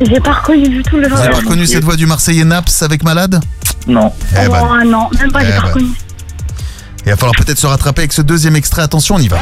J'ai 0.00 0.20
pas 0.20 0.32
reconnu 0.34 0.68
du 0.68 0.82
tout 0.82 0.96
le 0.96 1.08
Vous 1.08 1.16
genre. 1.16 1.24
avez 1.24 1.34
reconnu 1.34 1.66
cette 1.66 1.84
voix 1.84 1.96
du 1.96 2.06
Marseillais 2.06 2.44
Naps 2.44 2.82
avec 2.82 3.02
Malade 3.02 3.40
Non. 3.86 4.12
Eh 4.32 4.48
ben, 4.48 4.62
Oh 4.62 4.84
non, 4.84 5.08
même 5.18 5.32
pas, 5.32 5.40
j'ai 5.40 5.48
Eh 5.48 5.52
pas 5.56 5.62
ben. 5.62 5.68
reconnu. 5.68 5.88
il 7.04 7.10
va 7.10 7.16
falloir 7.16 7.34
peut-être 7.36 7.58
se 7.58 7.66
rattraper 7.66 8.02
avec 8.02 8.12
ce 8.12 8.22
deuxième 8.22 8.56
extrait. 8.56 8.82
Attention, 8.82 9.14
on 9.16 9.18
y 9.18 9.28
va. 9.28 9.38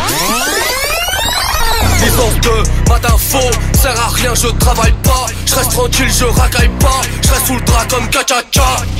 Divorce 2.02 2.34
de 2.40 2.88
matin 2.90 3.14
faux, 3.18 3.38
sert 3.80 3.98
à 4.00 4.08
rien, 4.14 4.32
je 4.34 4.48
travaille 4.58 4.94
pas. 5.02 5.26
Je 5.46 5.54
reste 5.54 5.70
tranquille, 5.70 6.10
je 6.10 6.24
racaille 6.24 6.70
pas. 6.80 7.00
Je 7.22 7.28
reste 7.30 7.46
sous 7.46 7.54
le 7.56 7.60
drap 7.62 7.84
comme 7.88 8.08
caca 8.08 8.36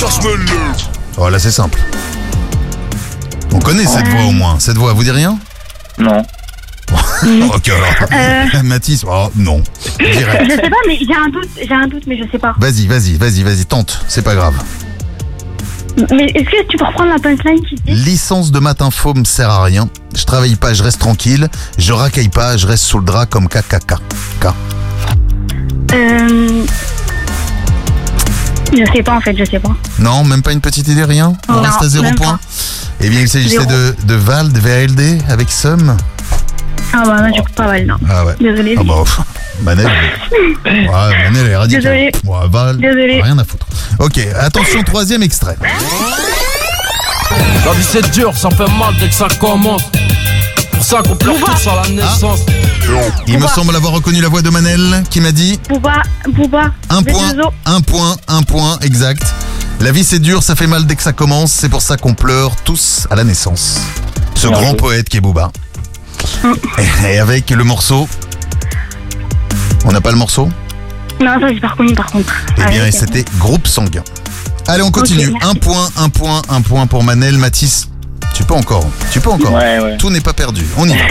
quand 0.01 0.09
je 0.11 0.27
me 0.29 0.37
lève. 0.37 0.77
Oh 1.17 1.29
là, 1.29 1.39
c'est 1.39 1.51
simple. 1.51 1.79
On 3.55 3.61
connaît 3.61 3.87
cette 3.87 4.09
voix 4.09 4.25
au 4.25 4.33
moins. 4.33 4.59
Cette 4.59 4.77
voix, 4.77 4.93
vous 4.93 5.05
dit 5.05 5.13
rien 5.13 5.39
Non. 5.99 6.23
ok, 7.55 7.69
alors. 7.69 8.09
Euh. 8.13 8.63
Mathis, 8.65 9.05
oh 9.09 9.31
non. 9.37 9.63
Direct. 9.99 10.45
Je 10.45 10.51
sais 10.51 10.71
pas, 10.71 10.77
mais 10.87 10.99
j'ai 10.99 11.15
un 11.15 11.29
doute, 11.29 11.49
j'ai 11.57 11.75
un 11.75 11.87
doute, 11.87 12.03
mais 12.07 12.19
je 12.19 12.25
sais 12.31 12.39
pas. 12.39 12.55
Vas-y, 12.59 12.89
vas-y, 12.89 13.17
vas-y, 13.17 13.43
vas-y, 13.45 13.65
tente. 13.65 14.05
C'est 14.09 14.23
pas 14.23 14.35
grave. 14.35 14.55
Mais 16.11 16.25
est-ce 16.35 16.51
que 16.51 16.67
tu 16.69 16.77
peux 16.77 16.85
reprendre 16.85 17.11
la 17.11 17.21
punchline 17.21 17.65
qui 17.65 17.77
dit 17.77 17.93
Licence 17.93 18.51
de 18.51 18.59
matin 18.59 18.91
faux 18.91 19.15
me 19.15 19.25
sert 19.25 19.49
à 19.49 19.63
rien. 19.63 19.89
Je 20.17 20.25
travaille 20.25 20.57
pas, 20.57 20.75
je 20.75 20.83
reste 20.83 20.99
tranquille. 20.99 21.49
Je 21.79 21.93
racaille 21.93 22.29
pas, 22.29 22.57
je 22.57 22.67
reste 22.67 22.83
sous 22.83 22.99
le 22.99 23.05
drap 23.05 23.27
comme 23.27 23.49
KKK. 23.49 23.95
K. 24.41 24.47
Euh. 25.93 26.65
Je 28.77 28.85
sais 28.93 29.03
pas 29.03 29.15
en 29.17 29.21
fait, 29.21 29.37
je 29.37 29.45
sais 29.45 29.59
pas. 29.59 29.71
Non, 29.99 30.25
même 30.25 30.43
pas 30.43 30.53
une 30.53 30.61
petite 30.61 30.89
idée, 30.89 31.05
rien 31.05 31.33
On 31.49 31.53
Non, 31.55 31.63
reste 31.63 31.83
à 31.83 31.89
zéro 31.89 32.05
même 32.05 32.15
point 32.17 32.39
Eh 33.01 33.09
bien, 33.09 33.21
il 33.21 33.29
s'agissait 33.29 33.59
Zéro. 33.59 33.67
de, 33.71 33.95
de 34.05 34.15
Val, 34.15 34.53
de 34.53 34.59
VLD, 34.59 35.19
avec 35.29 35.51
Sum. 35.51 35.97
Ah 36.93 37.03
bah 37.07 37.21
non, 37.23 37.33
j'écoute 37.35 37.55
pas 37.55 37.67
mal, 37.67 37.87
non. 37.87 37.97
Ah 38.09 38.25
ouais. 38.25 38.35
Désolée. 38.41 38.75
Ah 38.79 38.83
bah, 38.85 38.95
pff, 39.05 39.21
Manel. 39.63 39.87
Ouais, 40.65 40.91
Manel 41.31 41.47
est 41.49 41.57
radical. 41.57 41.83
Désolée. 41.83 42.11
Ouais, 42.25 42.49
Val, 42.51 42.77
Désolée. 42.79 43.21
rien 43.23 43.39
à 43.39 43.45
foutre. 43.45 43.67
Ok, 43.99 44.19
attention, 44.41 44.83
troisième 44.83 45.23
extrait. 45.23 45.57
La 47.65 47.73
vie 47.73 47.83
c'est 47.83 48.11
dur, 48.11 48.37
ça 48.37 48.51
fait 48.51 48.69
mal 48.79 48.95
dès 49.01 49.09
que 49.09 49.15
ça 49.15 49.27
commence. 49.41 49.83
Pour 50.87 50.99
ça 50.99 51.03
qu'on 51.09 51.17
pleure 51.17 51.37
tous 51.37 51.67
à 51.67 51.77
la 51.83 51.89
naissance. 51.89 52.41
Il 53.27 53.39
me 53.39 53.47
semble 53.47 53.75
avoir 53.75 53.95
reconnu 53.95 54.21
la 54.21 54.29
voix 54.29 54.43
de 54.43 54.51
Manel 54.51 55.03
qui 55.09 55.19
m'a 55.23 55.33
dit 55.33 55.59
Booba, 55.67 56.03
Booba. 56.29 56.73
un 56.91 57.01
V2O. 57.01 57.11
point, 57.11 57.33
un 57.65 57.81
point, 57.81 58.17
un 58.29 58.43
point, 58.43 58.79
exact. 58.83 59.23
La 59.81 59.93
vie 59.93 60.05
c'est 60.05 60.19
dur, 60.19 60.43
ça 60.43 60.55
fait 60.55 60.67
mal 60.67 60.85
dès 60.87 60.95
que 60.95 61.03
ça 61.03 61.15
commence, 61.15 61.53
c'est 61.53 61.71
pour 61.71 61.81
ça 61.81 61.97
qu'on 61.97 62.13
pleure 62.13 62.55
tous 62.65 63.07
à 63.11 63.17
la 63.17 63.25
naissance. 63.25 63.81
Ce 64.35 64.47
Merci. 64.47 64.63
grand 64.63 64.75
poète 64.75 65.09
qui 65.09 65.17
est 65.17 65.21
Booba. 65.23 65.51
Et 67.09 67.19
avec 67.19 67.49
le 67.49 67.65
morceau. 67.65 68.07
On 69.87 69.93
n'a 69.93 70.03
pas 70.03 70.11
le 70.11 70.19
morceau? 70.19 70.51
Non, 71.19 71.41
ça 71.41 71.49
j'ai 71.51 71.61
pas 71.61 71.69
reconnu 71.69 71.95
par 71.95 72.07
contre. 72.13 72.35
Eh 72.59 72.63
Ah, 72.63 72.71
bien, 72.71 72.91
c'était 72.91 73.25
groupe 73.39 73.67
sanguin. 73.67 74.05
Allez, 74.69 74.83
on 74.83 74.91
continue. 74.91 75.33
Un 75.41 75.55
point, 75.55 75.89
un 75.97 76.11
point, 76.11 76.43
un 76.51 76.61
point 76.61 76.87
pour 76.87 77.03
Manel. 77.05 77.39
Mathis, 77.39 77.89
tu 78.35 78.45
peux 78.45 78.55
encore. 78.55 78.85
Tu 79.11 79.21
peux 79.21 79.31
encore. 79.31 79.53
Ouais, 79.53 79.79
ouais. 79.79 79.97
Tout 79.97 80.11
n'est 80.11 80.21
pas 80.21 80.33
perdu. 80.33 80.65
On 80.77 80.87
y 80.89 80.93
va. 80.97 81.05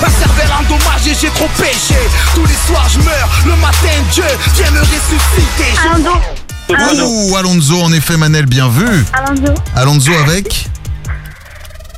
Ma 0.00 0.08
cervelle 0.10 0.50
endommagée, 0.60 1.14
j'ai 1.20 1.28
trop 1.28 1.48
péché 1.58 1.94
Tous 2.34 2.44
les 2.46 2.54
soirs 2.66 2.88
je 2.88 2.98
meurs, 3.00 3.28
le 3.46 3.54
matin 3.56 3.88
Dieu 4.12 4.24
vient 4.56 4.70
me 4.72 4.80
ressusciter 4.80 5.74
Alonso 5.84 7.30
Ouh, 7.30 7.36
Alonso, 7.36 7.82
en 7.82 7.92
effet, 7.92 8.16
Manel, 8.16 8.46
bien 8.46 8.68
vu. 8.68 9.04
Alonso. 9.12 9.54
Alonso 9.76 10.12
avec 10.24 10.68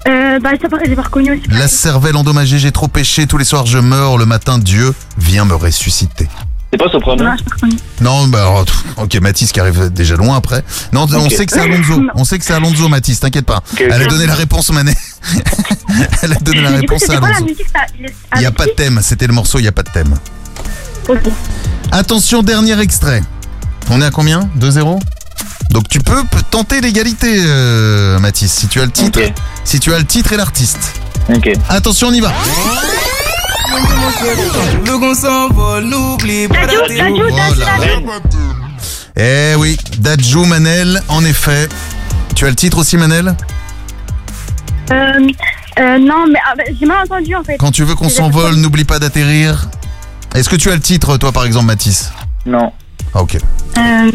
Euh, 0.09 0.39
bah 0.41 0.51
ça 0.61 0.68
paraît, 0.68 0.85
j'ai 0.87 0.97
pas 0.97 1.03
reconnu 1.03 1.33
aussi. 1.33 1.43
la 1.49 1.68
cervelle 1.68 2.16
endommagée, 2.16 2.59
j'ai 2.59 2.72
trop 2.72 2.89
péché. 2.89 3.27
Tous 3.27 3.39
les 3.39 3.45
soirs, 3.45 3.64
je 3.66 3.79
meurs. 3.79 4.18
Le 4.18 4.27
matin, 4.27 4.59
Dieu 4.59 4.93
vient 5.16 5.45
me 5.47 5.55
ressusciter. 5.55 6.29
C'est 6.73 6.79
pas 6.79 6.91
Soprano 6.91 7.23
Non, 7.25 7.35
j'ai 7.39 7.45
pas 7.45 7.55
reconnu. 7.55 7.77
Non, 8.01 8.27
bah 8.29 8.41
alors, 8.41 8.65
ok, 8.97 9.15
Mathis 9.21 9.53
qui 9.53 9.61
arrive 9.61 9.91
déjà 9.93 10.17
loin 10.17 10.37
après. 10.37 10.65
Non, 10.93 11.07
on 11.12 11.31
sait 11.31 11.47
que 11.47 11.53
c'est 11.53 11.61
Alonso. 11.61 12.01
On 12.17 12.25
sait 12.25 12.39
que 12.39 12.45
c'est 12.45 12.53
Alonso, 12.55 12.89
Mathis, 12.89 13.21
t'inquiète 13.21 13.47
pas. 13.47 13.59
ok. 13.73 13.81
Elle 13.81 14.03
a 14.03 14.07
donné 14.07 14.27
la 14.27 14.35
réponse, 14.35 14.71
Manel. 14.71 14.95
Elle 16.23 16.33
a 16.33 16.37
donné 16.37 16.61
la 16.62 16.71
Mais 16.71 16.81
du 16.81 16.87
coup, 16.87 16.95
réponse 16.95 17.03
à 17.03 17.07
c'était 17.07 17.19
quoi 17.19 17.29
la 17.29 17.37
Alonso. 17.37 17.51
musique 17.53 17.67
ça 17.73 17.81
Il 18.35 18.39
n'y 18.41 18.47
a 18.47 18.51
pas 18.51 18.67
de 18.67 18.71
thème, 18.73 19.01
c'était 19.03 19.27
le 19.29 19.33
morceau, 19.35 19.59
il 19.59 19.62
n'y 19.62 19.69
a 19.69 19.73
pas 19.73 19.85
de 19.85 19.91
thème. 19.91 20.15
Ok. 21.09 21.19
Attention, 21.93 22.43
dernier 22.43 22.79
extrait. 22.81 23.23
On 23.91 24.01
est 24.03 24.07
à 24.07 24.11
combien? 24.11 24.49
2-0 24.59 24.99
Donc 25.71 25.89
tu 25.89 26.01
peux 26.01 26.25
p- 26.25 26.39
tenter 26.51 26.81
l'égalité, 26.81 27.37
euh, 27.47 28.19
Mathis, 28.19 28.51
si 28.53 28.67
tu 28.67 28.81
as 28.81 28.87
le 28.87 28.91
titre. 28.91 29.21
Ok. 29.23 29.33
Si 29.65 29.79
tu 29.79 29.93
as 29.95 29.99
le 29.99 30.05
titre 30.05 30.33
et 30.33 30.37
l'artiste. 30.37 30.95
Ok. 31.33 31.51
Attention, 31.69 32.09
on 32.09 32.12
y 32.12 32.21
va. 32.21 32.33
Le 34.85 34.99
gon 34.99 35.15
s'envole, 35.15 35.85
n'oublie 35.85 36.49
pas. 36.49 36.57
Eh 39.17 39.55
oui, 39.57 39.77
Dadju 39.99 40.45
Manel, 40.47 41.03
en 41.09 41.25
effet. 41.25 41.69
Tu 42.35 42.45
as 42.47 42.51
le 42.51 42.57
titre 42.57 42.79
aussi, 42.79 42.97
Manel? 42.97 43.35
Euh, 44.91 44.95
euh, 45.79 45.99
non, 45.99 46.27
mais 46.31 46.39
ah, 46.47 46.55
bah, 46.57 46.65
j'ai 46.79 46.87
mal 46.87 47.05
entendu 47.05 47.35
en 47.35 47.43
fait. 47.43 47.57
Quand 47.57 47.71
tu 47.71 47.85
veux 47.85 47.95
qu'on 47.95 48.09
s'envole, 48.09 48.57
n'oublie 48.57 48.85
pas 48.85 48.99
d'atterrir. 48.99 49.69
Est-ce 50.35 50.49
que 50.49 50.57
tu 50.57 50.71
as 50.71 50.75
le 50.75 50.81
titre, 50.81 51.17
toi, 51.17 51.33
par 51.33 51.45
exemple, 51.45 51.67
Mathis? 51.67 52.11
Non. 52.45 52.73
Ah, 53.15 53.23
ok. 53.23 53.39
Euh, 53.79 54.11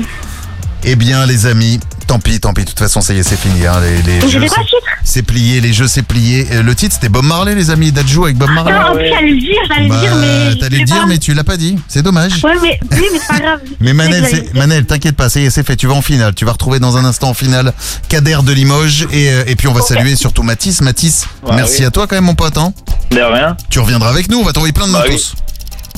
Eh 0.83 0.95
bien, 0.95 1.25
les 1.25 1.45
amis, 1.45 1.79
tant 2.09 2.19
pis, 2.19 2.39
tant 2.39 2.53
pis. 2.53 2.63
De 2.63 2.69
toute 2.69 2.79
façon, 2.79 3.01
ça 3.01 3.13
y 3.13 3.19
est, 3.19 3.23
c'est 3.23 3.37
fini. 3.39 3.67
hein, 3.67 3.79
Les, 3.81 4.01
les 4.01 4.21
jeux, 4.21 4.29
j'avais 4.29 4.47
pas 4.47 4.61
le 4.61 4.65
c'est- 4.67 5.11
c'est 5.11 5.21
plié. 5.23 5.61
Les 5.61 5.73
jeux, 5.73 5.87
c'est 5.87 6.01
plié. 6.01 6.47
Euh, 6.51 6.63
Le 6.63 6.73
titre, 6.73 6.95
c'était 6.95 7.07
Bob 7.09 7.23
Marley, 7.23 7.53
les 7.53 7.69
amis. 7.69 7.91
Dadju 7.91 8.23
avec 8.23 8.35
Bob 8.37 8.49
Marley. 8.49 8.73
non, 8.73 8.79
en 8.87 8.95
plus, 8.95 9.07
j'allais 9.07 9.29
le 9.31 9.39
dire, 9.39 9.57
j'allais 9.69 9.83
le 9.83 9.89
Bah, 9.89 9.99
dire, 10.01 10.15
mais. 10.15 10.55
T'allais 10.59 10.75
je 10.77 10.81
le 10.81 10.85
dire, 10.87 10.95
pas. 11.01 11.05
mais 11.05 11.17
tu 11.19 11.33
l'as 11.35 11.43
pas 11.43 11.55
dit. 11.57 11.77
C'est 11.87 12.01
dommage. 12.01 12.43
Ouais, 12.43 12.55
mais 12.61 12.79
oui, 12.91 13.05
mais 13.13 13.19
c'est 13.19 13.27
pas 13.27 13.39
grave. 13.39 13.59
Mais 13.79 13.93
Manel, 13.93 14.25
c'est- 14.27 14.53
Manel, 14.55 14.85
t'inquiète 14.85 15.15
pas, 15.15 15.29
ça 15.29 15.39
y 15.39 15.45
est, 15.45 15.49
c'est 15.51 15.63
fait. 15.65 15.75
Tu 15.75 15.85
vas 15.87 15.93
en 15.93 16.01
finale. 16.01 16.33
Tu 16.33 16.45
vas 16.45 16.51
retrouver 16.53 16.79
dans 16.79 16.97
un 16.97 17.05
instant 17.05 17.29
en 17.29 17.33
finale 17.35 17.73
Kader 18.09 18.39
de 18.43 18.51
Limoges. 18.53 19.07
Et, 19.11 19.29
euh, 19.29 19.43
et 19.45 19.55
puis, 19.55 19.67
on 19.67 19.73
va 19.73 19.81
saluer 19.81 20.15
surtout 20.15 20.41
Mathis. 20.43 20.81
Mathis, 20.81 21.25
Ouais, 21.43 21.55
merci 21.55 21.81
oui. 21.81 21.85
à 21.85 21.91
toi 21.91 22.07
quand 22.07 22.15
même, 22.15 22.25
mon 22.25 22.35
pote. 22.35 22.57
Hein. 22.57 22.73
De 23.11 23.19
rien. 23.21 23.55
Tu 23.69 23.79
reviendras 23.79 24.09
avec 24.09 24.29
nous. 24.31 24.39
On 24.39 24.43
va 24.43 24.51
t'envoyer 24.51 24.73
plein 24.73 24.87
de 24.87 24.91
Bah 24.93 25.03
oui. 25.05 25.11
mentos. 25.11 25.35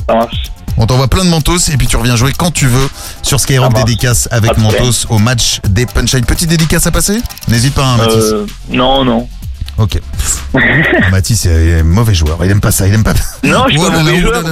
Ça 0.09 0.16
marche. 0.16 0.36
On 0.78 0.86
t'envoie 0.86 1.07
plein 1.07 1.24
de 1.24 1.30
mentos 1.30 1.69
et 1.72 1.78
puis 1.78 1.88
tu 1.88 1.97
reviens 1.97 2.15
jouer 2.15 2.34
quand 2.36 2.51
tu 2.51 2.67
veux 2.67 2.89
sur 3.22 3.39
Skyrock 3.39 3.74
dédicace 3.74 4.28
avec 4.32 4.57
mentos 4.57 5.05
au 5.09 5.19
match 5.19 5.59
des 5.69 5.86
punchlines. 5.86 6.26
Petite 6.26 6.49
dédicace 6.49 6.88
à 6.88 6.91
passer? 6.91 7.22
N'hésite 7.47 7.74
pas, 7.74 7.86
hein, 7.86 7.97
Mathis. 7.97 8.15
Euh, 8.15 8.45
non, 8.69 9.05
non. 9.05 9.28
Ok. 9.78 9.99
Mathis 11.11 11.45
est 11.45 11.84
mauvais 11.84 12.13
joueur. 12.13 12.38
Il 12.43 12.51
aime 12.51 12.61
pas 12.61 12.72
ça. 12.72 12.88
Il 12.88 12.93
aime 12.93 13.03
pas. 13.03 13.13
Non, 13.43 13.65
je 13.67 13.78
suis 13.78 13.80
pas 13.80 13.97
mauvais 13.97 14.22
joueur, 14.22 14.41
là 14.43 14.51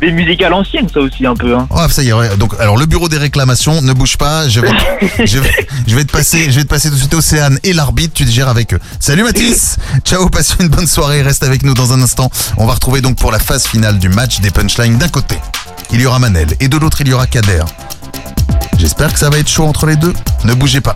mais 0.00 0.08
des 0.08 0.12
musiques 0.12 0.42
à 0.42 0.48
l'ancienne, 0.48 0.88
ça 0.92 1.00
aussi, 1.00 1.26
un 1.26 1.34
peu. 1.34 1.54
Hein. 1.56 1.66
Oh, 1.70 1.80
ça 1.88 2.02
y 2.02 2.08
est. 2.08 2.12
ouais. 2.12 2.36
Donc, 2.36 2.54
alors 2.60 2.76
le 2.76 2.86
bureau 2.86 3.08
des 3.08 3.18
réclamations, 3.18 3.82
ne 3.82 3.92
bouge 3.92 4.16
pas. 4.16 4.48
Je 4.48 4.60
vais, 4.60 4.70
je 5.26 5.38
vais, 5.38 5.68
je 5.86 5.94
vais 5.94 6.04
te 6.04 6.12
passer, 6.12 6.50
je 6.50 6.56
vais 6.58 6.64
te 6.64 6.68
passer 6.68 6.88
tout 6.88 6.94
de 6.94 7.00
suite 7.00 7.14
Océane 7.14 7.58
et 7.64 7.72
l'arbitre. 7.72 8.14
Tu 8.14 8.24
te 8.24 8.30
gères 8.30 8.48
avec 8.48 8.74
eux. 8.74 8.78
Salut 9.00 9.22
Mathis. 9.24 9.76
Ciao. 10.04 10.28
Passe 10.28 10.56
une 10.60 10.68
bonne 10.68 10.86
soirée. 10.86 11.22
Reste 11.22 11.42
avec 11.42 11.62
nous 11.62 11.74
dans 11.74 11.92
un 11.92 12.02
instant. 12.02 12.30
On 12.56 12.66
va 12.66 12.74
retrouver 12.74 13.00
donc 13.00 13.16
pour 13.16 13.32
la 13.32 13.38
phase 13.38 13.66
finale 13.66 13.98
du 13.98 14.08
match 14.08 14.40
des 14.40 14.50
punchlines. 14.50 14.98
D'un 14.98 15.08
côté, 15.08 15.36
il 15.92 16.00
y 16.00 16.06
aura 16.06 16.18
Manel 16.18 16.48
et 16.60 16.68
de 16.68 16.76
l'autre, 16.76 17.00
il 17.00 17.08
y 17.08 17.12
aura 17.12 17.26
Kader. 17.26 17.64
J'espère 18.78 19.12
que 19.12 19.18
ça 19.18 19.30
va 19.30 19.38
être 19.38 19.48
chaud 19.48 19.64
entre 19.64 19.86
les 19.86 19.96
deux. 19.96 20.12
Ne 20.44 20.54
bougez 20.54 20.80
pas. 20.80 20.94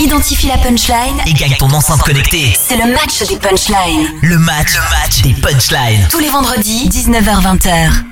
Identifie 0.00 0.46
la 0.48 0.56
punchline 0.58 1.20
et 1.26 1.32
gagne 1.32 1.54
ton 1.58 1.70
enceinte 1.70 2.00
connectée. 2.02 2.56
C'est 2.68 2.76
le 2.76 2.92
match 2.92 3.18
des 3.28 3.36
punchlines. 3.36 4.06
Le 4.22 4.38
match, 4.38 4.74
le 4.74 4.80
match 4.90 5.22
des 5.22 5.34
punchlines. 5.34 6.06
Tous 6.10 6.18
les 6.18 6.30
vendredis, 6.30 6.88
19h-20h. 6.88 8.11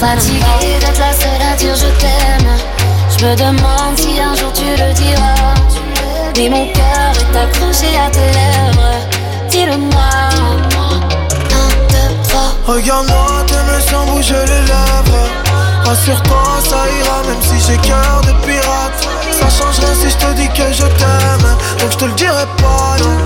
Non, 0.00 0.06
non, 0.06 0.14
non, 0.14 0.16
fatigué 0.16 0.78
d'être 0.80 0.98
la 0.98 1.12
seule 1.12 1.42
à 1.52 1.56
dire 1.56 1.74
je 1.76 1.86
t'aime. 2.00 2.56
Je 3.16 3.24
me 3.26 3.36
demande 3.36 3.96
si 3.96 4.20
un 4.20 4.34
jour 4.34 4.52
tu 4.52 4.64
le 4.64 4.92
diras. 4.92 5.54
Mais 6.36 6.48
mon 6.48 6.66
cœur 6.72 7.12
est 7.12 7.36
accroché 7.36 7.96
à 7.98 8.10
tes 8.10 8.20
lèvres. 8.20 8.98
Dis-le-moi. 9.50 10.10
Un, 11.52 11.68
deux, 11.88 12.28
trois. 12.28 12.54
Regarde-moi, 12.66 13.44
t'aimes 13.46 13.80
sans 13.88 14.06
bouger 14.06 14.34
les 14.46 14.66
lèvres. 14.66 15.28
Rassure-toi, 15.84 16.42
ça 16.68 16.84
ira, 16.98 17.22
même 17.28 17.42
si 17.42 17.66
j'ai 17.66 17.76
cœur 17.78 18.20
de 18.22 18.32
pirate. 18.44 19.08
Ça 19.30 19.48
change 19.48 19.78
rien 19.78 19.94
si 19.94 20.10
je 20.10 20.16
te 20.16 20.32
dis 20.34 20.48
que 20.48 20.72
je 20.72 20.86
t'aime. 20.98 21.56
Donc 21.80 21.92
je 21.92 21.96
te 21.96 22.04
le 22.04 22.12
dirai 22.12 22.46
pas, 22.56 22.96
non. 23.00 23.18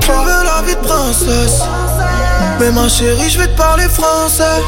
Tu 0.00 0.10
veux 0.10 0.44
la 0.44 0.62
vie 0.66 0.74
de 0.74 0.80
princesse. 0.86 1.62
Mais 2.58 2.70
ma 2.72 2.88
chérie, 2.88 3.30
je 3.30 3.38
vais 3.38 3.46
te 3.46 3.56
parler 3.56 3.88
français. 3.88 4.60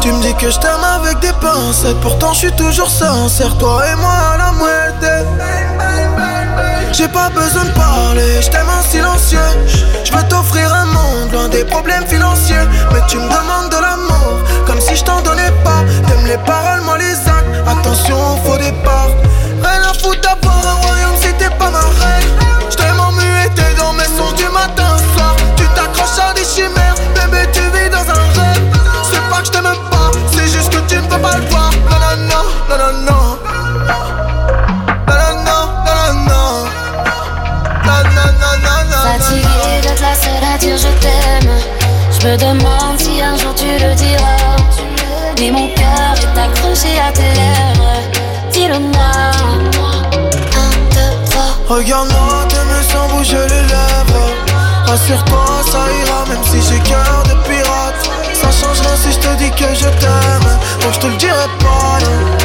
Tu 0.00 0.12
me 0.12 0.22
dis 0.22 0.34
que 0.34 0.50
je 0.50 0.58
t'aime 0.58 0.84
avec 0.96 1.18
des 1.20 1.32
pincettes. 1.40 2.00
Pourtant, 2.00 2.32
je 2.32 2.38
suis 2.38 2.52
toujours 2.52 2.88
sincère. 2.88 3.56
Toi 3.58 3.82
et 3.92 3.96
moi 3.96 4.14
à 4.34 4.38
la 4.38 4.52
muerte. 4.52 5.28
J'ai 6.92 7.08
pas 7.08 7.28
besoin 7.28 7.64
de 7.64 7.70
parler, 7.70 8.42
je 8.42 8.48
t'aime 8.48 8.66
en 8.68 8.82
silencieux. 8.82 9.38
Je 10.04 10.12
veux 10.12 10.22
t'offrir 10.28 10.72
un 10.72 10.86
monde 10.86 11.32
loin 11.32 11.48
des 11.48 11.64
problèmes 11.64 12.06
financiers. 12.06 12.56
Mais 12.92 13.00
tu 13.06 13.18
me 13.18 13.22
demandes 13.22 13.70
de 13.70 13.76
l'amour, 13.76 14.42
comme 14.66 14.80
si 14.80 14.96
je 14.96 15.04
t'en 15.04 15.20
donnais 15.20 15.52
pas. 15.62 15.84
T'aimes 16.06 16.26
les 16.26 16.38
paroles, 16.38 16.80
moi 16.82 16.98
les 16.98 17.12
actes. 17.12 17.68
Attention 17.68 18.16
au 18.16 18.36
faux 18.44 18.58
départ. 18.58 19.10
Je 42.20 42.26
me 42.26 42.36
demande 42.36 42.98
si 42.98 43.22
un 43.22 43.36
jour 43.36 43.54
tu 43.54 43.66
le 43.66 43.94
diras. 43.94 44.56
Mais 45.38 45.50
mon 45.50 45.68
cœur 45.68 46.14
est 46.16 46.38
accroché 46.38 46.98
à 46.98 47.12
tes 47.12 47.22
lèvres. 47.22 48.02
Dis-le-moi. 48.52 49.12
Un, 50.56 50.72
deux, 50.94 51.30
trois. 51.30 51.76
Regarde-moi, 51.76 52.46
t'aimes 52.48 52.82
sans 52.90 53.08
bouger 53.14 53.36
les 53.36 53.62
lèvres. 53.62 54.30
Rassure-toi, 54.86 55.62
ça 55.70 55.78
ira, 56.02 56.24
même 56.28 56.44
si 56.44 56.60
j'ai 56.68 56.80
cœur 56.80 57.22
de 57.24 57.34
pirate. 57.46 57.57
Ça 58.40 58.50
change 58.50 58.80
rien 58.80 58.96
si 58.96 59.12
je 59.12 59.18
te 59.18 59.34
dis 59.36 59.50
que 59.50 59.74
je 59.74 59.88
t'aime. 60.00 60.48
Donc 60.82 60.92
je 60.92 61.00
te 61.00 61.06
le 61.06 61.16
dirai 61.16 61.48
pas, 61.58 61.98
non. 62.04 62.38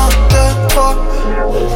Un, 0.00 0.08
deux, 0.30 0.68
trois. 0.68 0.94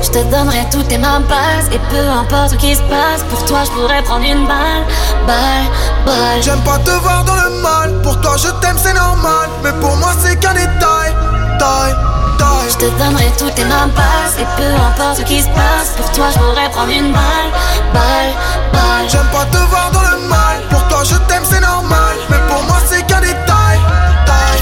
Je 0.02 0.10
te 0.10 0.22
donnerai 0.30 0.66
toutes 0.70 0.88
tes 0.88 0.98
mains 0.98 1.22
passes 1.22 1.68
Et 1.72 1.80
peu 1.90 2.08
importe 2.08 2.50
ce 2.50 2.56
qui 2.56 2.74
se 2.74 2.82
passe 2.82 3.22
Pour 3.30 3.44
toi 3.44 3.60
je 3.64 3.70
pourrais 3.70 4.02
prendre 4.02 4.24
une 4.24 4.46
balle 4.46 4.84
Balle, 5.26 5.66
balle 6.04 6.42
J'aime 6.42 6.60
pas 6.60 6.78
te 6.78 6.90
voir 6.90 7.24
dans 7.24 7.34
le 7.34 7.50
mal. 7.62 8.02
Pour 8.02 8.20
toi, 8.20 8.36
je 8.36 8.48
t'aime, 8.60 8.76
c'est 8.76 8.92
normal. 8.92 9.48
Mais 9.62 9.72
pour 9.80 9.96
moi, 9.96 10.12
c'est 10.20 10.36
qu'un 10.36 10.52
détail. 10.52 11.10
Taille, 11.58 11.94
taille. 12.38 12.68
Je 12.68 12.76
te 12.76 12.84
donnerai 12.98 13.32
toutes 13.38 13.54
tes 13.54 13.64
mains 13.64 13.88
passes 13.94 14.36
Et 14.38 14.46
peu 14.56 14.68
importe 14.74 15.18
ce 15.18 15.22
qui 15.22 15.40
se 15.40 15.48
passe 15.48 15.94
Pour 15.96 16.10
toi 16.12 16.26
je 16.32 16.38
pourrais 16.38 16.70
prendre 16.70 16.92
une 16.92 17.12
balle 17.12 17.50
Balle, 17.92 18.32
balle 18.72 19.08
J'aime 19.08 19.28
pas 19.32 19.44
te 19.46 19.56
voir 19.56 19.90
dans 19.92 20.02
le 20.02 20.28
mal. 20.28 20.60
Pour 20.70 20.83
je 21.04 21.16
t'aime, 21.28 21.44
c'est 21.44 21.60
normal. 21.60 22.16
Mais 22.30 22.38
pour 22.48 22.62
moi, 22.64 22.78
c'est 22.86 23.04
qu'un 23.06 23.20
détail. 23.20 23.78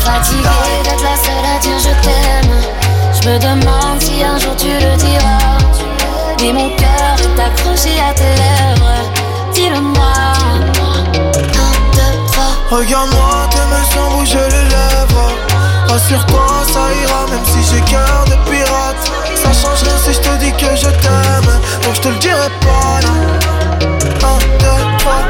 Fatigué 0.05 0.43
d'être 0.82 1.03
la 1.05 1.16
seule 1.16 1.47
à 1.55 1.59
dire 1.61 1.78
je 1.78 1.95
t'aime 2.03 2.55
Je 3.12 3.28
me 3.28 3.38
demande 3.38 4.01
si 4.03 4.24
un 4.24 4.36
jour 4.36 4.55
tu 4.57 4.66
le 4.66 4.97
diras 4.97 5.59
Mais 6.40 6.53
mon 6.53 6.70
cœur 6.70 7.14
est 7.20 7.40
accroché 7.40 8.01
à 8.01 8.12
tes 8.12 8.24
lèvres 8.24 8.99
Dis-le-moi 9.55 10.12
Un, 10.82 11.72
deux, 11.93 12.26
trois 12.32 12.78
Regarde-moi, 12.78 13.49
t'aimes 13.51 13.84
sans 13.95 14.11
bouger 14.16 14.49
les 14.51 14.64
lèvres. 14.70 15.30
Rassure-toi, 15.88 16.47
ça 16.66 16.80
ira, 17.03 17.26
même 17.30 17.45
si 17.47 17.62
j'ai 17.72 17.80
cœur 17.82 18.24
de 18.26 18.51
pirate. 18.51 19.12
Ça 19.36 19.53
change 19.53 19.82
rien 19.82 19.97
si 20.05 20.14
je 20.14 20.20
te 20.20 20.36
dis 20.38 20.53
que 20.53 20.74
je 20.74 20.88
t'aime. 20.88 21.61
Donc 21.84 21.95
je 21.95 22.01
te 22.01 22.09
le 22.09 22.16
dirai 22.16 22.49
pas, 22.61 23.01
non. 23.07 24.26
Un, 24.26 24.38
deux, 24.59 24.99
trois. 24.99 25.22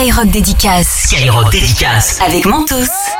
Skyrock 0.00 0.30
Dédicace. 0.30 1.02
Skyrock 1.08 1.52
Dédicace. 1.52 2.18
Avec 2.22 2.46
Mentos. 2.46 3.19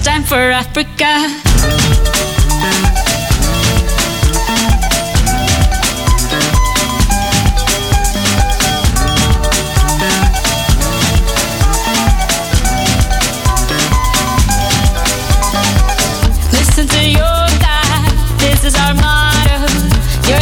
it's 0.00 0.06
time 0.06 0.22
for 0.22 0.36
Africa. 0.36 1.40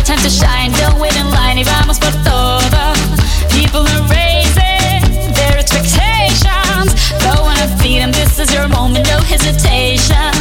time 0.05 0.19
to 0.23 0.31
shine. 0.31 0.73
Don't 0.73 0.99
wait 0.99 1.15
in 1.17 1.31
line 1.31 1.63
Vamos 1.65 1.99
por 1.99 2.13
todo. 2.25 2.38
Hesitation. 9.29 10.33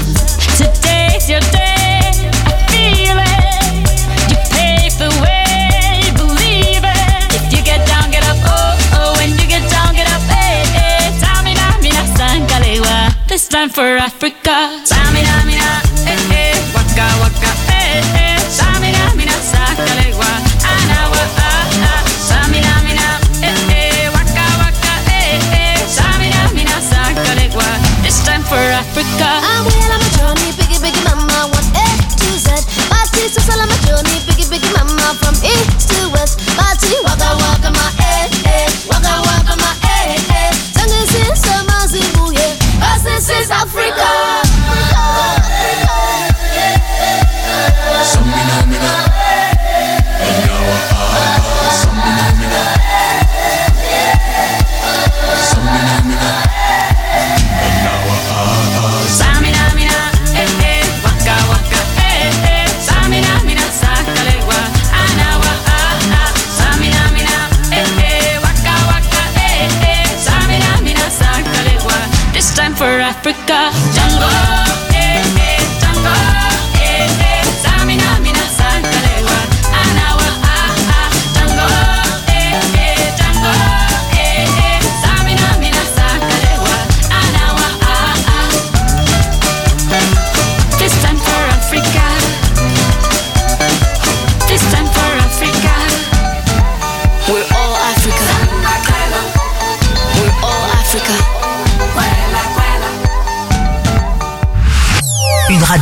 Today's 0.55 1.29
your 1.29 1.43
day, 1.51 2.07
I 2.47 2.53
feel 2.71 3.17
it. 3.19 3.73
You 4.31 4.37
pave 4.55 4.95
the 4.97 5.11
way, 5.23 6.07
believe 6.15 6.83
it. 6.83 7.35
If 7.35 7.51
you 7.53 7.61
get 7.63 7.85
down, 7.87 8.09
get 8.11 8.23
up, 8.23 8.39
oh, 8.47 8.79
oh. 8.99 9.13
When 9.19 9.31
you 9.31 9.47
get 9.47 9.63
down, 9.69 9.93
get 9.93 10.07
up, 10.15 10.23
mina, 11.83 12.03
sangalewa. 12.17 13.27
This 13.27 13.47
time 13.47 13.69
for 13.69 13.83
Africa. 13.97 14.36
Africa. 28.97 29.29
I'm 29.29 29.61
on 29.93 29.99
my 30.01 30.09
journey, 30.17 30.49
biggie, 30.57 30.81
biggie 30.81 31.03
mama, 31.05 31.53
one 31.53 31.69
A 31.77 31.85
to 32.17 32.29
Z. 32.33 32.49
My 32.89 33.05
tea 33.13 33.29
so 33.29 33.45
on 33.53 33.69
my 33.69 33.77
journey, 33.85 34.17
biggie, 34.25 34.49
biggie 34.49 34.73
mama, 34.73 35.13
from 35.21 35.35
east 35.45 35.89
to 35.93 36.09
west. 36.09 36.41
My 36.57 36.73
tea, 36.81 36.97
waka, 37.05 37.29
waka, 37.37 37.69
my 37.77 37.93
eh, 38.01 38.25
eh, 38.49 38.65
waka, 38.89 39.21
waka, 39.21 39.53
my 39.61 39.69
eh, 39.85 40.17
eh. 40.33 40.51
Tango 40.73 40.97
yeah. 42.33 42.57
'Cause 42.81 43.03
this 43.03 43.29
is 43.29 43.51
Africa. 43.51 44.26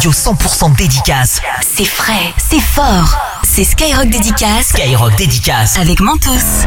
Radio 0.05 0.11
100% 0.11 0.75
dédicace. 0.75 1.41
C'est 1.61 1.85
frais, 1.85 2.33
c'est 2.37 2.59
fort. 2.59 3.17
C'est 3.43 3.63
Skyrock 3.63 4.07
Dédicace. 4.07 4.67
Skyrock 4.67 5.15
Dédicace. 5.15 5.77
Avec 5.79 5.99
Mentos. 5.99 6.65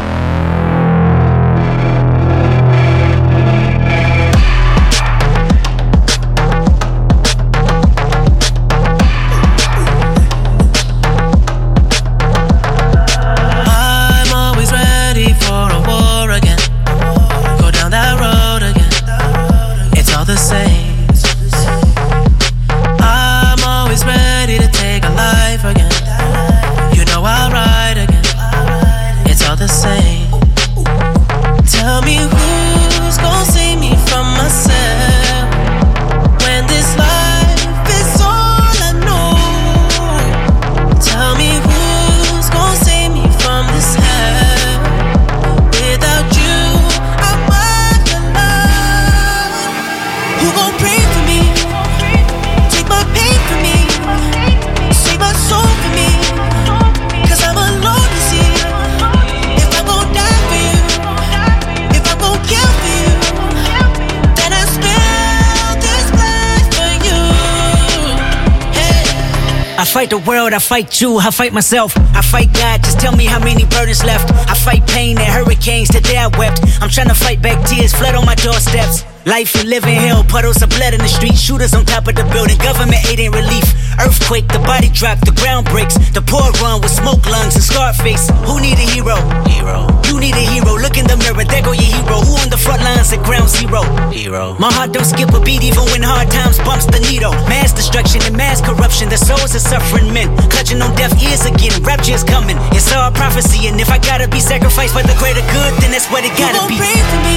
Fight 69.89 70.11
the 70.11 70.19
world, 70.19 70.53
I 70.53 70.59
fight 70.59 71.01
you, 71.01 71.17
I 71.17 71.31
fight 71.31 71.51
myself, 71.51 71.97
I 72.13 72.21
fight 72.21 72.53
God. 72.53 72.83
Just 72.83 72.99
tell 72.99 73.15
me 73.15 73.25
how 73.25 73.39
many 73.39 73.65
burdens 73.65 74.03
left. 74.03 74.29
I 74.47 74.53
fight 74.53 74.85
pain 74.87 75.17
and 75.17 75.25
hurricanes. 75.25 75.89
Today 75.89 76.17
I 76.17 76.27
wept. 76.37 76.61
I'm 76.81 76.89
trying 76.89 77.07
to 77.07 77.15
fight 77.15 77.41
back 77.41 77.57
tears, 77.67 77.93
flood 77.93 78.13
on 78.13 78.25
my 78.25 78.35
doorsteps. 78.35 79.03
Life 79.25 79.55
and 79.55 79.67
living 79.67 79.95
hell, 79.95 80.23
puddles 80.23 80.61
of 80.61 80.69
blood 80.69 80.93
in 80.93 81.01
the 81.01 81.07
street, 81.07 81.35
shooters 81.35 81.73
on 81.73 81.85
top 81.85 82.07
of 82.07 82.15
the 82.15 82.23
building. 82.31 82.57
Government 82.59 83.03
aid 83.09 83.19
ain't 83.19 83.33
relief. 83.33 83.65
Earthquake 83.99 84.47
the 84.47 84.59
body 84.63 84.87
drop, 84.89 85.19
the 85.27 85.35
ground 85.35 85.67
breaks. 85.67 85.99
The 86.15 86.23
poor 86.23 86.47
run 86.63 86.79
with 86.79 86.91
smoke 86.91 87.25
lungs 87.27 87.55
and 87.55 87.63
Scarface. 87.63 88.31
Who 88.47 88.59
need 88.63 88.79
a 88.79 88.87
hero? 88.87 89.19
Hero. 89.51 89.91
You 90.07 90.19
need 90.19 90.35
a 90.39 90.45
hero. 90.55 90.79
Look 90.79 90.95
in 90.95 91.05
the 91.05 91.19
mirror, 91.19 91.43
there 91.43 91.61
go 91.61 91.75
your 91.75 91.91
hero. 91.91 92.23
Who 92.23 92.33
on 92.39 92.49
the 92.49 92.57
front 92.57 92.81
lines 92.81 93.11
at 93.11 93.19
ground 93.27 93.51
zero? 93.51 93.83
Hero. 94.09 94.55
My 94.55 94.71
heart 94.71 94.95
don't 94.95 95.05
skip 95.05 95.35
a 95.35 95.39
beat 95.43 95.63
even 95.63 95.83
when 95.91 96.01
hard 96.01 96.31
times 96.31 96.57
bumps 96.63 96.87
the 96.87 97.03
needle. 97.11 97.35
Mass 97.51 97.75
destruction 97.75 98.23
and 98.23 98.35
mass 98.35 98.63
corruption. 98.63 99.09
The 99.09 99.19
souls 99.19 99.53
of 99.53 99.61
suffering 99.61 100.07
men. 100.13 100.31
Clutching 100.47 100.81
on 100.81 100.95
deaf 100.95 101.11
ears 101.19 101.43
again. 101.45 101.75
Rapture's 101.83 102.23
coming. 102.23 102.55
It's 102.71 102.87
all 102.95 103.11
prophecy. 103.11 103.67
And 103.67 103.79
if 103.79 103.91
I 103.91 103.99
gotta 103.99 104.27
be 104.27 104.39
sacrificed 104.39 104.95
for 104.95 105.03
the 105.03 105.15
greater 105.19 105.43
good, 105.51 105.71
then 105.83 105.91
that's 105.91 106.07
what 106.07 106.23
it 106.23 106.31
gotta 106.39 106.63
be. 106.71 106.79
pray 106.79 106.99
for 107.03 107.19
me. 107.27 107.35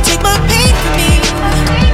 Take 0.00 0.22
my 0.24 0.36
pain 0.48 0.72
for 0.80 0.92
me. 0.96 1.85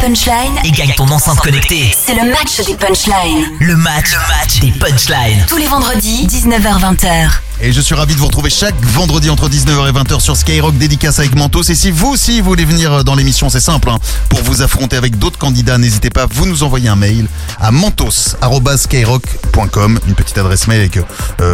Punchline 0.00 0.58
Et 0.64 0.70
gagne 0.70 0.94
ton 0.96 1.06
enceinte 1.10 1.40
connectée. 1.40 1.94
C'est 1.94 2.14
le 2.14 2.30
match 2.30 2.56
des 2.66 2.74
punchlines. 2.74 3.44
Le 3.60 3.76
match, 3.76 4.12
le 4.12 4.18
match 4.28 4.58
des 4.60 4.72
punchlines. 4.72 5.44
Tous 5.46 5.58
les 5.58 5.66
vendredis, 5.66 6.26
19h-20h. 6.26 7.28
Et 7.62 7.72
je 7.72 7.80
suis 7.82 7.94
ravi 7.94 8.14
de 8.14 8.18
vous 8.18 8.24
retrouver 8.26 8.48
chaque 8.48 8.74
vendredi 8.86 9.28
entre 9.28 9.50
19h 9.50 9.88
et 9.88 9.92
20h 9.92 10.20
sur 10.20 10.34
Skyrock 10.34 10.78
dédicace 10.78 11.18
avec 11.18 11.34
Mentos. 11.34 11.64
Et 11.64 11.74
si 11.74 11.90
vous 11.90 12.06
aussi 12.08 12.40
voulez 12.40 12.64
venir 12.64 13.04
dans 13.04 13.14
l'émission, 13.14 13.50
c'est 13.50 13.60
simple. 13.60 13.90
hein. 13.90 13.98
Pour 14.30 14.42
vous 14.42 14.62
affronter 14.62 14.96
avec 14.96 15.18
d'autres 15.18 15.36
candidats, 15.36 15.76
n'hésitez 15.76 16.08
pas, 16.08 16.26
vous 16.32 16.46
nous 16.46 16.62
envoyez 16.62 16.88
un 16.88 16.96
mail 16.96 17.26
à 17.60 17.70
mentos.skyrock.com. 17.70 19.98
Une 20.08 20.14
petite 20.14 20.38
adresse 20.38 20.68
mail 20.68 20.80
avec 20.80 20.96
euh, 20.96 21.02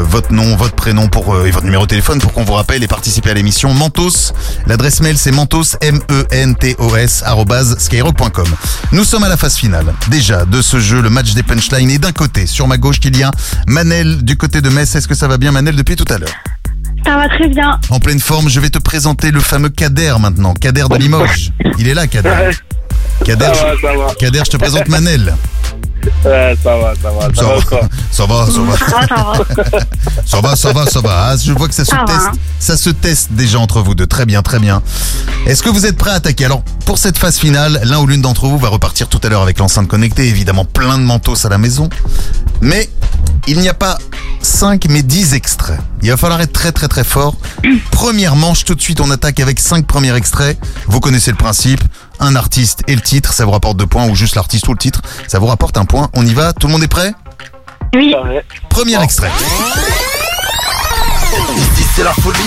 votre 0.04 0.32
nom, 0.32 0.54
votre 0.54 0.76
prénom 0.76 1.08
pour, 1.08 1.34
euh, 1.34 1.46
et 1.46 1.50
votre 1.50 1.64
numéro 1.64 1.86
de 1.86 1.90
téléphone 1.90 2.20
pour 2.20 2.32
qu'on 2.32 2.44
vous 2.44 2.54
rappelle 2.54 2.84
et 2.84 2.88
participer 2.88 3.30
à 3.30 3.34
l'émission. 3.34 3.74
Mentos, 3.74 4.32
l'adresse 4.68 5.00
mail 5.00 5.18
c'est 5.18 5.32
mentos, 5.32 5.74
M-E-N-T-O-S, 5.80 7.24
skyrock.com. 7.78 8.46
Nous 8.92 9.02
sommes 9.04 9.24
à 9.24 9.28
la 9.28 9.36
phase 9.36 9.56
finale, 9.56 9.92
déjà, 10.08 10.44
de 10.44 10.62
ce 10.62 10.78
jeu, 10.78 11.02
le 11.02 11.10
match 11.10 11.34
des 11.34 11.42
punchlines. 11.42 11.90
Et 11.90 11.98
d'un 11.98 12.12
côté, 12.12 12.46
sur 12.46 12.68
ma 12.68 12.78
gauche, 12.78 13.00
qu'il 13.00 13.16
y 13.16 13.24
a 13.24 13.32
Manel 13.66 14.22
du 14.22 14.36
côté 14.36 14.60
de 14.60 14.68
Metz. 14.68 14.94
Est-ce 14.94 15.08
que 15.08 15.16
ça 15.16 15.26
va 15.26 15.36
bien, 15.36 15.50
Manel, 15.50 15.74
depuis 15.74 15.95
tout 15.96 16.04
à 16.12 16.18
l'heure 16.18 16.34
Ça 17.04 17.16
va 17.16 17.28
très 17.28 17.48
bien. 17.48 17.78
En 17.90 17.98
pleine 17.98 18.20
forme, 18.20 18.48
je 18.48 18.60
vais 18.60 18.70
te 18.70 18.78
présenter 18.78 19.30
le 19.30 19.40
fameux 19.40 19.68
Kader 19.70 20.14
maintenant. 20.20 20.54
Kader 20.54 20.84
de 20.90 20.96
Limoges. 20.96 21.52
Il 21.78 21.88
est 21.88 21.94
là, 21.94 22.06
Kader. 22.06 22.50
Kader, 23.24 23.44
Ça 23.54 23.64
va, 23.64 23.70
ça 23.80 23.96
va. 23.98 24.14
Kader, 24.14 24.42
je 24.46 24.50
te 24.50 24.56
présente 24.56 24.88
Manel. 24.88 25.34
Ouais, 26.24 26.56
ça 26.62 26.76
va, 26.76 26.92
ça 27.02 27.10
va. 27.10 27.34
Ça, 27.34 27.42
Ça 28.12 28.26
va, 28.26 28.46
ça 28.46 28.60
va. 28.60 28.76
Ça 28.76 28.86
va, 28.86 29.06
ça 29.08 29.16
va. 29.16 29.80
Ça 30.24 30.40
va, 30.40 30.54
ça 30.56 30.72
va, 30.72 30.86
ça 30.86 31.00
va. 31.00 31.26
Ah, 31.30 31.36
je 31.36 31.50
vois 31.52 31.66
que 31.66 31.74
ça 31.74 31.84
se 31.84 31.90
Ça 31.90 32.04
teste. 32.06 32.18
hein. 32.28 32.32
Ça 32.60 32.76
se 32.76 32.90
teste 32.90 33.32
déjà 33.32 33.58
entre 33.58 33.80
vous 33.82 33.96
deux. 33.96 34.06
Très 34.06 34.24
bien, 34.24 34.40
très 34.42 34.60
bien. 34.60 34.82
Est-ce 35.46 35.64
que 35.64 35.68
vous 35.68 35.84
êtes 35.84 35.96
prêts 35.96 36.12
à 36.12 36.14
attaquer? 36.14 36.44
Alors, 36.44 36.62
pour 36.84 36.98
cette 36.98 37.18
phase 37.18 37.38
finale, 37.38 37.80
l'un 37.84 37.98
ou 37.98 38.06
l'une 38.06 38.22
d'entre 38.22 38.46
vous 38.46 38.56
va 38.58 38.68
repartir 38.68 39.08
tout 39.08 39.20
à 39.24 39.28
l'heure 39.28 39.42
avec 39.42 39.58
l'enceinte 39.58 39.88
connectée. 39.88 40.28
Évidemment, 40.28 40.64
plein 40.64 40.96
de 40.98 41.02
mentos 41.02 41.44
à 41.44 41.48
la 41.48 41.58
maison. 41.58 41.88
Mais 42.60 42.88
il 43.46 43.58
n'y 43.58 43.68
a 43.68 43.74
pas 43.74 43.98
5 44.42 44.86
mais 44.88 45.02
10 45.02 45.34
extraits. 45.34 45.78
Il 46.02 46.10
va 46.10 46.16
falloir 46.16 46.40
être 46.40 46.52
très 46.52 46.72
très 46.72 46.88
très 46.88 47.04
fort. 47.04 47.36
Première 47.90 48.36
manche, 48.36 48.64
tout 48.64 48.74
de 48.74 48.80
suite 48.80 49.00
on 49.00 49.10
attaque 49.10 49.40
avec 49.40 49.58
5 49.60 49.86
premiers 49.86 50.14
extraits. 50.14 50.58
Vous 50.86 51.00
connaissez 51.00 51.30
le 51.30 51.36
principe. 51.36 51.80
Un 52.18 52.34
artiste 52.34 52.82
et 52.86 52.94
le 52.94 53.02
titre, 53.02 53.34
ça 53.34 53.44
vous 53.44 53.50
rapporte 53.50 53.76
deux 53.76 53.86
points, 53.86 54.08
ou 54.08 54.14
juste 54.14 54.36
l'artiste 54.36 54.66
ou 54.68 54.72
le 54.72 54.78
titre, 54.78 55.02
ça 55.28 55.38
vous 55.38 55.46
rapporte 55.46 55.76
un 55.76 55.84
point. 55.84 56.08
On 56.14 56.24
y 56.24 56.32
va, 56.32 56.54
tout 56.54 56.66
le 56.66 56.72
monde 56.72 56.82
est 56.82 56.88
prêt? 56.88 57.12
Oui. 57.94 58.14
Premier 58.70 59.02
extrait. 59.02 59.30
Ici 61.56 61.84
c'est 61.94 62.04
la 62.04 62.12
folie, 62.12 62.38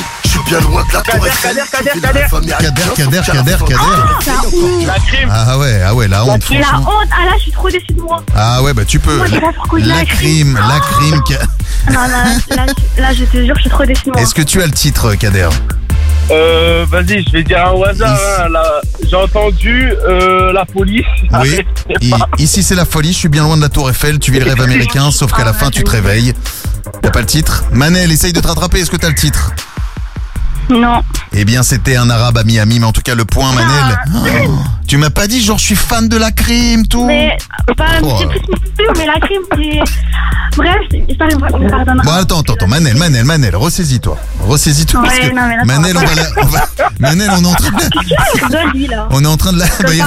bien 0.49 0.59
loin 0.61 0.83
de 0.83 0.93
la 0.93 1.01
tour 1.01 1.27
Eiffel. 1.27 1.55
Kader, 1.55 1.91
Kader, 1.93 2.51
Kader. 2.57 2.93
Kader, 2.95 3.21
Kader, 3.25 3.55
honte. 3.61 4.85
La 4.87 4.93
crime. 4.99 5.29
Ah 5.31 5.57
ouais, 5.57 5.81
ah 5.85 5.93
ouais, 5.93 6.07
la 6.07 6.25
honte. 6.25 6.49
La 6.49 6.79
honte, 6.79 7.09
ah 7.11 7.25
là, 7.25 7.31
je 7.37 7.43
suis 7.43 7.51
trop 7.51 7.69
déçue 7.69 7.93
de 7.93 8.01
moi. 8.01 8.23
Ah 8.35 8.61
ouais, 8.63 8.73
bah 8.73 8.83
tu 8.85 8.99
peux. 8.99 9.17
La 9.27 9.39
l'a 9.85 10.05
crime, 10.05 10.55
la 10.67 10.79
crime. 10.79 11.21
Non, 11.91 11.99
là, 12.97 13.13
je 13.13 13.23
te 13.25 13.43
jure, 13.45 13.55
je 13.55 13.61
suis 13.61 13.69
trop 13.69 13.85
déçue 13.85 14.05
de 14.05 14.11
moi. 14.11 14.21
Est-ce 14.21 14.33
que 14.33 14.41
tu 14.41 14.61
as 14.61 14.65
le 14.65 14.71
titre, 14.71 15.13
Kader? 15.15 15.49
Euh, 16.31 16.85
vas-y, 16.87 17.23
je 17.25 17.31
vais 17.31 17.43
dire 17.43 17.65
un 17.65 17.71
au 17.71 17.83
hasard. 17.85 18.15
hein. 18.45 18.87
J'ai 19.09 19.15
entendu 19.15 19.91
euh, 20.07 20.51
la 20.53 20.63
police. 20.65 21.05
Oui. 21.41 21.59
I- 22.01 22.13
Ici 22.37 22.61
c'est 22.61 22.75
la 22.75 22.85
folie, 22.85 23.13
je 23.13 23.17
suis 23.17 23.29
bien 23.29 23.41
loin 23.43 23.57
de 23.57 23.61
la 23.63 23.69
tour 23.69 23.89
Eiffel, 23.89 24.19
tu 24.19 24.31
vis 24.31 24.39
le 24.39 24.45
rêve 24.45 24.61
américain, 24.63 25.09
sauf 25.11 25.31
qu'à 25.33 25.43
la 25.43 25.53
fin 25.53 25.71
tu 25.71 25.83
te 25.83 25.89
réveilles. 25.89 26.33
T'as 27.01 27.09
pas 27.09 27.21
le 27.21 27.25
titre? 27.25 27.63
Manel, 27.71 28.11
essaye 28.11 28.31
de 28.33 28.39
te 28.41 28.47
rattraper, 28.47 28.79
est-ce 28.81 28.91
que 28.91 28.97
t'as 28.97 29.09
le 29.09 29.15
titre? 29.15 29.51
Non. 30.69 31.01
Eh 31.33 31.45
bien 31.45 31.63
c'était 31.63 31.95
un 31.95 32.09
arabe 32.09 32.37
à 32.37 32.43
Miami, 32.43 32.79
mais 32.79 32.85
en 32.85 32.91
tout 32.91 33.01
cas 33.01 33.15
le 33.15 33.25
point 33.25 33.51
Manel. 33.53 33.99
Oh, 34.47 34.49
tu 34.87 34.97
m'as 34.97 35.09
pas 35.09 35.27
dit 35.27 35.41
genre 35.43 35.57
je 35.57 35.65
suis 35.65 35.75
fan 35.75 36.07
de 36.09 36.17
la 36.17 36.31
crime, 36.31 36.87
tout 36.87 37.05
Mais, 37.05 37.37
pas, 37.77 37.85
Oh. 38.01 38.15
c'est 38.19 38.27
plus 38.27 38.39
mon 38.49 38.57
pur, 38.77 38.93
mais 38.97 39.05
la 39.05 39.19
crime, 39.19 39.41
c'est. 39.55 39.79
Bref, 40.57 40.75
pardonne. 41.69 42.01
Bon 42.03 42.11
attends, 42.11 42.39
attends, 42.41 42.53
attends, 42.53 42.67
Manel, 42.67 42.97
Manel, 42.97 43.23
Manel, 43.25 43.55
ressaisis-toi. 43.55 44.17
Ressaisis-toi 44.47 45.01
parce 45.03 45.15
Ouais, 45.15 45.29
que 45.29 45.35
non, 45.35 45.41
mais 45.47 45.55
là, 45.55 45.61
ça 45.61 45.65
Manel, 45.65 45.97
on 45.97 46.01
va, 46.01 46.15
la- 46.15 46.43
on 46.43 46.45
va- 46.47 46.69
Manel, 46.99 47.29
on 47.37 47.43
est 47.43 47.47
en 47.47 47.53
train 47.53 47.69
de... 47.71 47.89
Qu'est-ce 48.09 48.91
là 48.91 49.07
On 49.11 49.23
est 49.23 49.27
en 49.27 49.37
train 49.37 49.53
de 49.53 49.59
la... 49.59 49.65
bah, 49.65 49.89
il- 49.93 50.03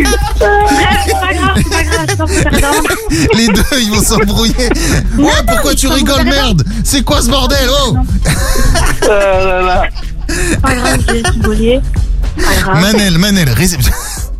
Bref, 0.00 0.98
c'est 1.06 1.12
pas 1.12 1.34
grave, 1.34 1.56
c'est 1.56 1.70
pas 1.70 1.82
grave, 1.84 2.06
c'est 2.28 2.44
pas. 2.44 3.36
Les 3.36 3.46
deux, 3.48 3.62
ils 3.80 3.90
vont 3.90 4.02
s'embrouiller. 4.02 4.68
Ouais, 5.18 5.32
pourquoi 5.46 5.74
tu 5.74 5.88
rigoles, 5.88 6.24
merde 6.24 6.62
C'est 6.84 7.02
quoi 7.02 7.20
ce 7.22 7.28
bordel 7.28 7.68
Oh 7.86 7.96
C'est 9.00 10.60
pas 10.60 10.74
grave, 10.74 11.00
j'ai 11.08 11.22
rigolé. 11.30 11.80
Pas 12.36 12.54
grave. 12.62 12.80
Manel, 12.80 13.18
Manel, 13.18 13.48
ré- 13.50 13.66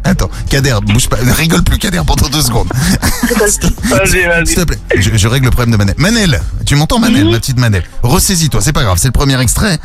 Attends, 0.04 0.30
Kader, 0.48 0.76
bouge 0.86 1.08
pas, 1.08 1.20
ne 1.22 1.32
rigole 1.32 1.62
plus, 1.62 1.78
Kader, 1.78 2.00
pendant 2.06 2.28
deux 2.28 2.40
secondes. 2.42 2.68
Vas-y, 3.84 4.24
vas-y. 4.26 4.46
S'il 4.46 4.56
te 4.56 4.62
plaît, 4.62 4.78
je, 4.96 5.16
je 5.16 5.28
règle 5.28 5.46
le 5.46 5.50
problème 5.50 5.72
de 5.72 5.76
Manel. 5.76 5.94
Manel, 5.98 6.40
tu 6.64 6.76
m'entends, 6.76 6.98
Manel, 6.98 7.28
ma 7.28 7.38
petite 7.38 7.58
Manel? 7.58 7.82
Ressaisis-toi, 8.02 8.60
c'est 8.62 8.72
pas 8.72 8.84
grave, 8.84 8.96
c'est 8.98 9.08
le 9.08 9.12
premier 9.12 9.38
extrait. 9.40 9.78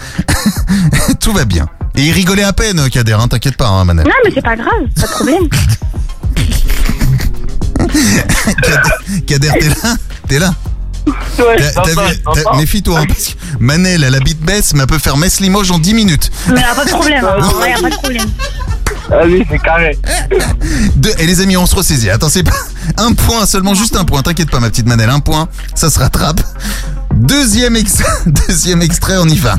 Tout 1.19 1.33
va 1.33 1.45
bien. 1.45 1.67
Et 1.95 2.03
il 2.03 2.11
rigolait 2.11 2.43
à 2.43 2.53
peine, 2.53 2.89
Kader, 2.89 3.13
hein, 3.13 3.27
t'inquiète 3.27 3.57
pas, 3.57 3.67
hein, 3.67 3.83
Manel. 3.85 4.05
Non, 4.05 4.13
mais 4.23 4.31
c'est 4.33 4.41
pas 4.41 4.55
grave, 4.55 4.87
pas 4.95 5.07
de 5.07 5.11
problème. 5.11 5.49
Kader, 9.27 9.51
t'es 9.59 9.69
là? 9.69 9.95
T'es 10.27 10.39
là? 10.39 10.53
Ouais. 11.37 11.57
Méfie-toi, 12.57 12.99
hein, 12.99 13.05
parce 13.07 13.25
que 13.29 13.33
Manel, 13.59 14.03
elle 14.03 14.15
habite 14.15 14.41
Metz, 14.45 14.73
mais 14.73 14.81
elle 14.81 14.87
peut 14.87 14.99
faire 14.99 15.17
Metz-Limoges 15.17 15.71
en 15.71 15.79
10 15.79 15.93
minutes. 15.93 16.31
Mais 16.47 16.61
y 16.61 16.63
a 16.63 16.73
pas 16.73 16.85
de 16.85 16.89
problème, 16.91 17.25
hein, 17.25 17.51
ouais, 17.59 17.71
y 17.71 17.73
a 17.73 17.79
pas 17.79 17.89
de 17.89 17.95
problème. 17.95 18.29
Vas-y, 19.09 19.45
c'est 19.49 19.59
carré. 19.59 19.97
Deux- 20.95 21.13
Et 21.19 21.25
les 21.27 21.41
amis, 21.41 21.57
on 21.57 21.65
se 21.65 21.75
ressaisit. 21.75 22.09
Attends, 22.09 22.29
c'est 22.29 22.43
pas 22.43 22.51
un 22.97 23.13
point 23.13 23.45
seulement, 23.45 23.73
juste 23.73 23.95
un 23.95 24.05
point. 24.05 24.21
T'inquiète 24.21 24.49
pas, 24.49 24.59
ma 24.59 24.69
petite 24.69 24.87
Manel, 24.87 25.09
un 25.09 25.19
point, 25.19 25.47
ça 25.75 25.89
se 25.89 25.99
rattrape. 25.99 26.41
Deuxième, 27.13 27.75
ex- 27.75 28.01
Deuxième 28.47 28.81
extrait, 28.81 29.17
on 29.19 29.27
y 29.27 29.37
va. 29.37 29.55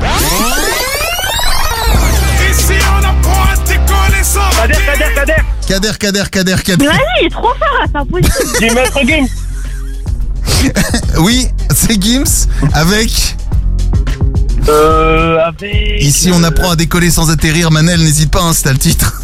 Ici, 2.51 2.73
on 2.91 3.03
apprend 3.03 3.43
à 3.43 3.55
décoller 3.67 4.23
sans 4.23 4.49
Kader, 4.55 4.73
Kader, 4.85 5.13
Kader. 5.15 5.33
Kader, 5.67 5.91
Kader, 5.99 6.23
Kader, 6.31 6.55
Mais 6.57 6.63
Kader. 6.63 6.85
vas-y, 6.87 6.97
il 7.21 7.25
est 7.25 7.29
trop 7.29 7.41
fort, 7.43 7.85
c'est 7.91 7.97
impossible. 7.97 8.59
Du 8.59 8.75
maître 8.75 9.03
game. 9.05 9.27
Oui, 11.19 11.47
c'est 11.73 12.01
Gims 12.01 12.47
avec. 12.73 13.35
Euh, 14.67 15.37
avec. 15.45 16.01
Ici, 16.01 16.31
on 16.33 16.43
apprend 16.43 16.71
à 16.71 16.75
décoller 16.75 17.11
sans 17.11 17.29
atterrir. 17.29 17.69
Manel, 17.71 17.99
n'hésite 18.01 18.31
pas, 18.31 18.41
hein, 18.41 18.51
c'est 18.53 18.71
le 18.71 18.77
titre. 18.79 19.21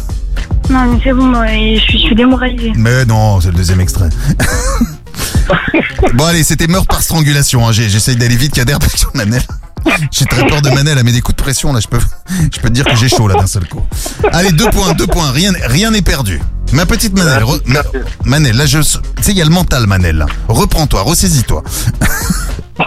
Non, 0.70 0.86
mais 0.92 0.98
c'est 1.04 1.12
bon, 1.12 1.24
moi, 1.26 1.46
je 1.48 1.80
suis, 1.80 1.98
je 1.98 2.04
suis 2.06 2.14
démoralisée. 2.14 2.72
Mais 2.76 3.04
non, 3.04 3.40
c'est 3.40 3.48
le 3.48 3.54
deuxième 3.54 3.80
extrait. 3.80 4.08
bon, 6.14 6.24
allez, 6.24 6.44
c'était 6.44 6.66
meurtre 6.66 6.88
par 6.88 7.02
strangulation. 7.02 7.66
Hein. 7.66 7.72
J'ai- 7.72 7.88
J'essaye 7.88 8.16
d'aller 8.16 8.36
vite, 8.36 8.52
Kader, 8.54 8.76
parce 8.80 9.04
que 9.04 9.16
Manel. 9.16 9.42
J'ai 10.12 10.24
très 10.26 10.46
peur 10.46 10.62
de 10.62 10.70
Manel, 10.70 10.96
elle 10.98 11.04
met 11.04 11.12
des 11.12 11.20
coups 11.20 11.36
de 11.36 11.42
pression, 11.42 11.72
là. 11.72 11.80
Je 11.80 11.88
peux, 11.88 11.98
je 12.54 12.60
peux 12.60 12.68
te 12.68 12.72
dire 12.74 12.84
que 12.84 12.94
j'ai 12.96 13.08
chaud, 13.08 13.26
là, 13.28 13.34
d'un 13.34 13.46
seul 13.48 13.66
coup. 13.68 13.82
Allez, 14.32 14.52
deux 14.52 14.70
points, 14.70 14.92
deux 14.94 15.06
points. 15.08 15.30
Rien 15.32 15.52
rien 15.66 15.90
n'est 15.90 16.02
perdu. 16.02 16.40
Ma 16.72 16.86
petite 16.86 17.14
Manel, 17.18 17.42
re- 17.42 17.60
Ma- 17.66 17.82
Manel, 18.24 18.56
là, 18.56 18.64
je. 18.66 18.78
Tu 18.78 18.86
sais, 19.20 19.32
il 19.32 19.36
y 19.36 19.42
a 19.42 19.44
le 19.44 19.50
mental, 19.50 19.86
Manel, 19.86 20.16
là. 20.16 20.26
Reprends-toi, 20.48 21.02
ressaisis-toi. 21.02 21.62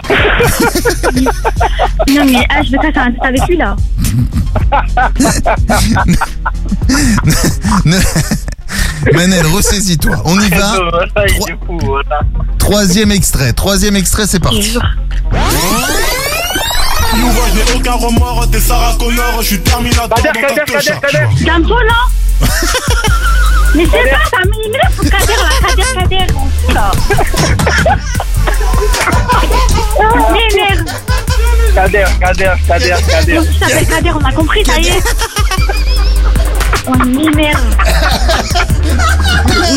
Non, 2.08 2.24
mais 2.24 2.46
ah, 2.50 2.62
je 2.62 2.70
vais 2.72 2.78
casser 2.78 2.98
un 2.98 3.12
tête 3.12 3.22
avec 3.22 3.46
lui, 3.48 3.56
là. 3.56 3.76
Ne- 7.84 7.98
Manel, 9.12 9.46
ressaisis-toi. 9.46 10.16
On 10.24 10.40
y 10.40 10.48
va. 10.50 10.56
Ça, 11.14 11.24
il 11.26 11.52
est 11.52 11.56
fou, 11.66 11.78
voilà. 11.82 12.20
Troisième 12.58 13.12
extrait. 13.12 13.52
Troisième 13.52 13.94
extrait, 13.96 14.26
c'est 14.26 14.40
parti. 14.40 14.76
Nous 17.16 17.30
vois, 17.30 17.44
je 17.50 17.54
n'ai 17.56 17.72
aucun 17.78 17.92
remords, 17.92 18.48
t'es 18.50 18.58
Sarah 18.60 18.96
Connor, 18.98 19.38
je 19.40 19.46
suis 19.46 19.60
Terminator 19.60 20.08
Kader, 20.20 20.40
dans 20.42 20.48
ta 20.48 20.54
Kader. 20.64 20.72
Kader, 20.72 21.00
Kader. 21.00 21.44
Damso, 21.44 21.78
là 21.78 21.94
Mais 23.76 23.84
c'est 23.84 24.10
pas, 24.10 24.24
ça 24.30 24.42
m'énerve, 24.44 25.10
Kader, 25.10 25.36
là, 25.36 25.50
Kader, 25.68 25.82
Kader, 25.94 26.26
on 26.34 26.48
fout, 26.48 26.74
là. 26.74 26.90
Oh, 29.98 30.32
m'énerve. 30.32 30.84
Kader, 31.74 32.04
Kader, 32.18 32.54
Kader, 32.66 32.96
Kader. 33.06 33.40
Fils 33.42 33.58
s'appelle 33.58 33.86
Kader, 33.86 34.12
on 34.12 34.24
a 34.24 34.32
compris, 34.32 34.64
ça 34.64 34.78
y 34.78 34.88
est. 34.88 35.02
On 36.86 36.96
m'énerve. 37.04 37.76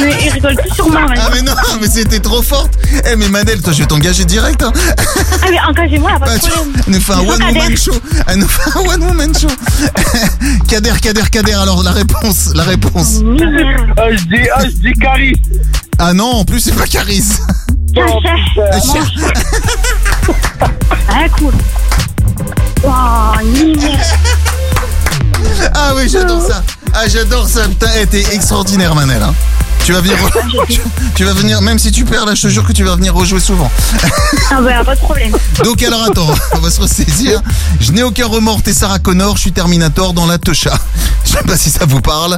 Mais 0.02 0.16
il 0.26 0.30
rigole 0.32 0.56
plus 0.56 0.74
sur 0.76 0.88
moi, 0.90 1.02
Ah 1.04 1.08
maintenant. 1.10 1.30
mais 1.34 1.42
non, 1.42 1.54
mais 1.82 1.88
c'était 1.88 2.20
trop 2.20 2.42
forte. 2.42 2.74
Eh 3.12 3.16
mais 3.16 3.28
Manel, 3.28 3.62
toi 3.62 3.74
je 3.74 3.80
vais 3.80 3.86
t'engager 3.88 4.24
direct. 4.24 4.62
Hein. 4.64 4.72
Ah, 4.98 5.48
mais 5.50 5.60
engagez-moi, 5.68 6.12
pas 6.20 6.26
de 6.26 6.26
Bah, 6.26 6.40
tu- 6.42 6.50
problème. 6.52 6.74
Elle 6.88 6.94
nous 6.94 7.02
fait 7.02 7.14
un 7.14 7.20
one 7.20 7.40
Kader. 7.40 7.60
woman 7.60 7.78
show. 7.78 7.92
Elle 8.28 8.38
nous 8.38 8.48
fait 8.48 8.70
un 8.78 8.82
one 8.82 9.04
woman 9.04 9.34
show. 9.38 9.48
Kader, 10.68 10.94
Kader, 11.02 11.30
Kader. 11.32 11.54
Alors 11.54 11.84
la 11.84 11.92
réponse, 11.92 12.52
la 12.54 12.64
réponse. 12.64 13.20
M'énerve. 13.22 13.94
Ah, 13.98 14.12
je 14.12 14.24
dis, 14.26 14.50
ah, 14.56 14.62
je 14.64 14.70
dis 14.70 14.94
Caris. 14.94 15.42
Ah 15.98 16.14
non, 16.14 16.32
en 16.38 16.46
plus 16.46 16.60
c'est 16.60 16.76
pas 16.76 16.86
Caris. 16.86 17.24
Tiens, 17.94 18.06
chef. 18.86 19.06
Ah, 21.10 21.28
cool. 21.38 21.54
Oh, 22.84 22.90
m'énerve. 23.44 23.98
Ah 25.74 25.94
oui, 25.96 26.08
j'adore 26.10 26.42
ça. 26.48 26.64
Ah 26.94 27.08
j'adore 27.08 27.48
ça. 27.48 27.64
Putain, 27.68 27.88
eh, 28.02 28.08
t'es 28.08 28.24
extraordinaire, 28.34 28.94
Manel. 28.96 29.22
hein. 29.22 29.34
Tu 29.86 29.94
vas 29.94 30.02
venir, 30.02 30.18
tu, 30.70 30.82
tu 31.16 31.24
vas 31.24 31.34
venir, 31.34 31.62
même 31.62 31.80
si 31.80 31.92
tu 31.92 32.06
perds 32.06 32.26
là, 32.26 32.36
je 32.36 32.44
te 32.44 32.48
jure 32.48 32.66
que 32.66 32.74
tu 32.74 32.84
vas 32.84 32.96
venir 32.96 33.14
rejouer 33.14 33.40
souvent. 33.40 33.72
Ah, 34.52 34.62
bah, 34.62 34.84
pas 34.84 34.96
de 34.96 35.00
problème. 35.00 35.32
Donc 35.64 35.82
alors 35.82 36.04
attends, 36.04 36.28
on 36.54 36.60
va 36.60 36.70
se 36.70 36.82
ressaisir. 36.82 37.42
Je 37.80 37.92
n'ai 37.92 38.04
aucun 38.04 38.28
remords, 38.28 38.62
t'es 38.62 38.74
Sarah 38.74 39.00
Connor, 39.00 39.36
je 39.38 39.42
suis 39.42 39.52
Terminator 39.52 40.14
dans 40.14 40.28
la 40.28 40.38
Techa. 40.38 40.74
Je 41.26 41.32
sais 41.32 41.44
pas 41.44 41.58
si 41.58 41.70
ça 41.70 41.86
vous 41.86 42.02
parle. 42.02 42.38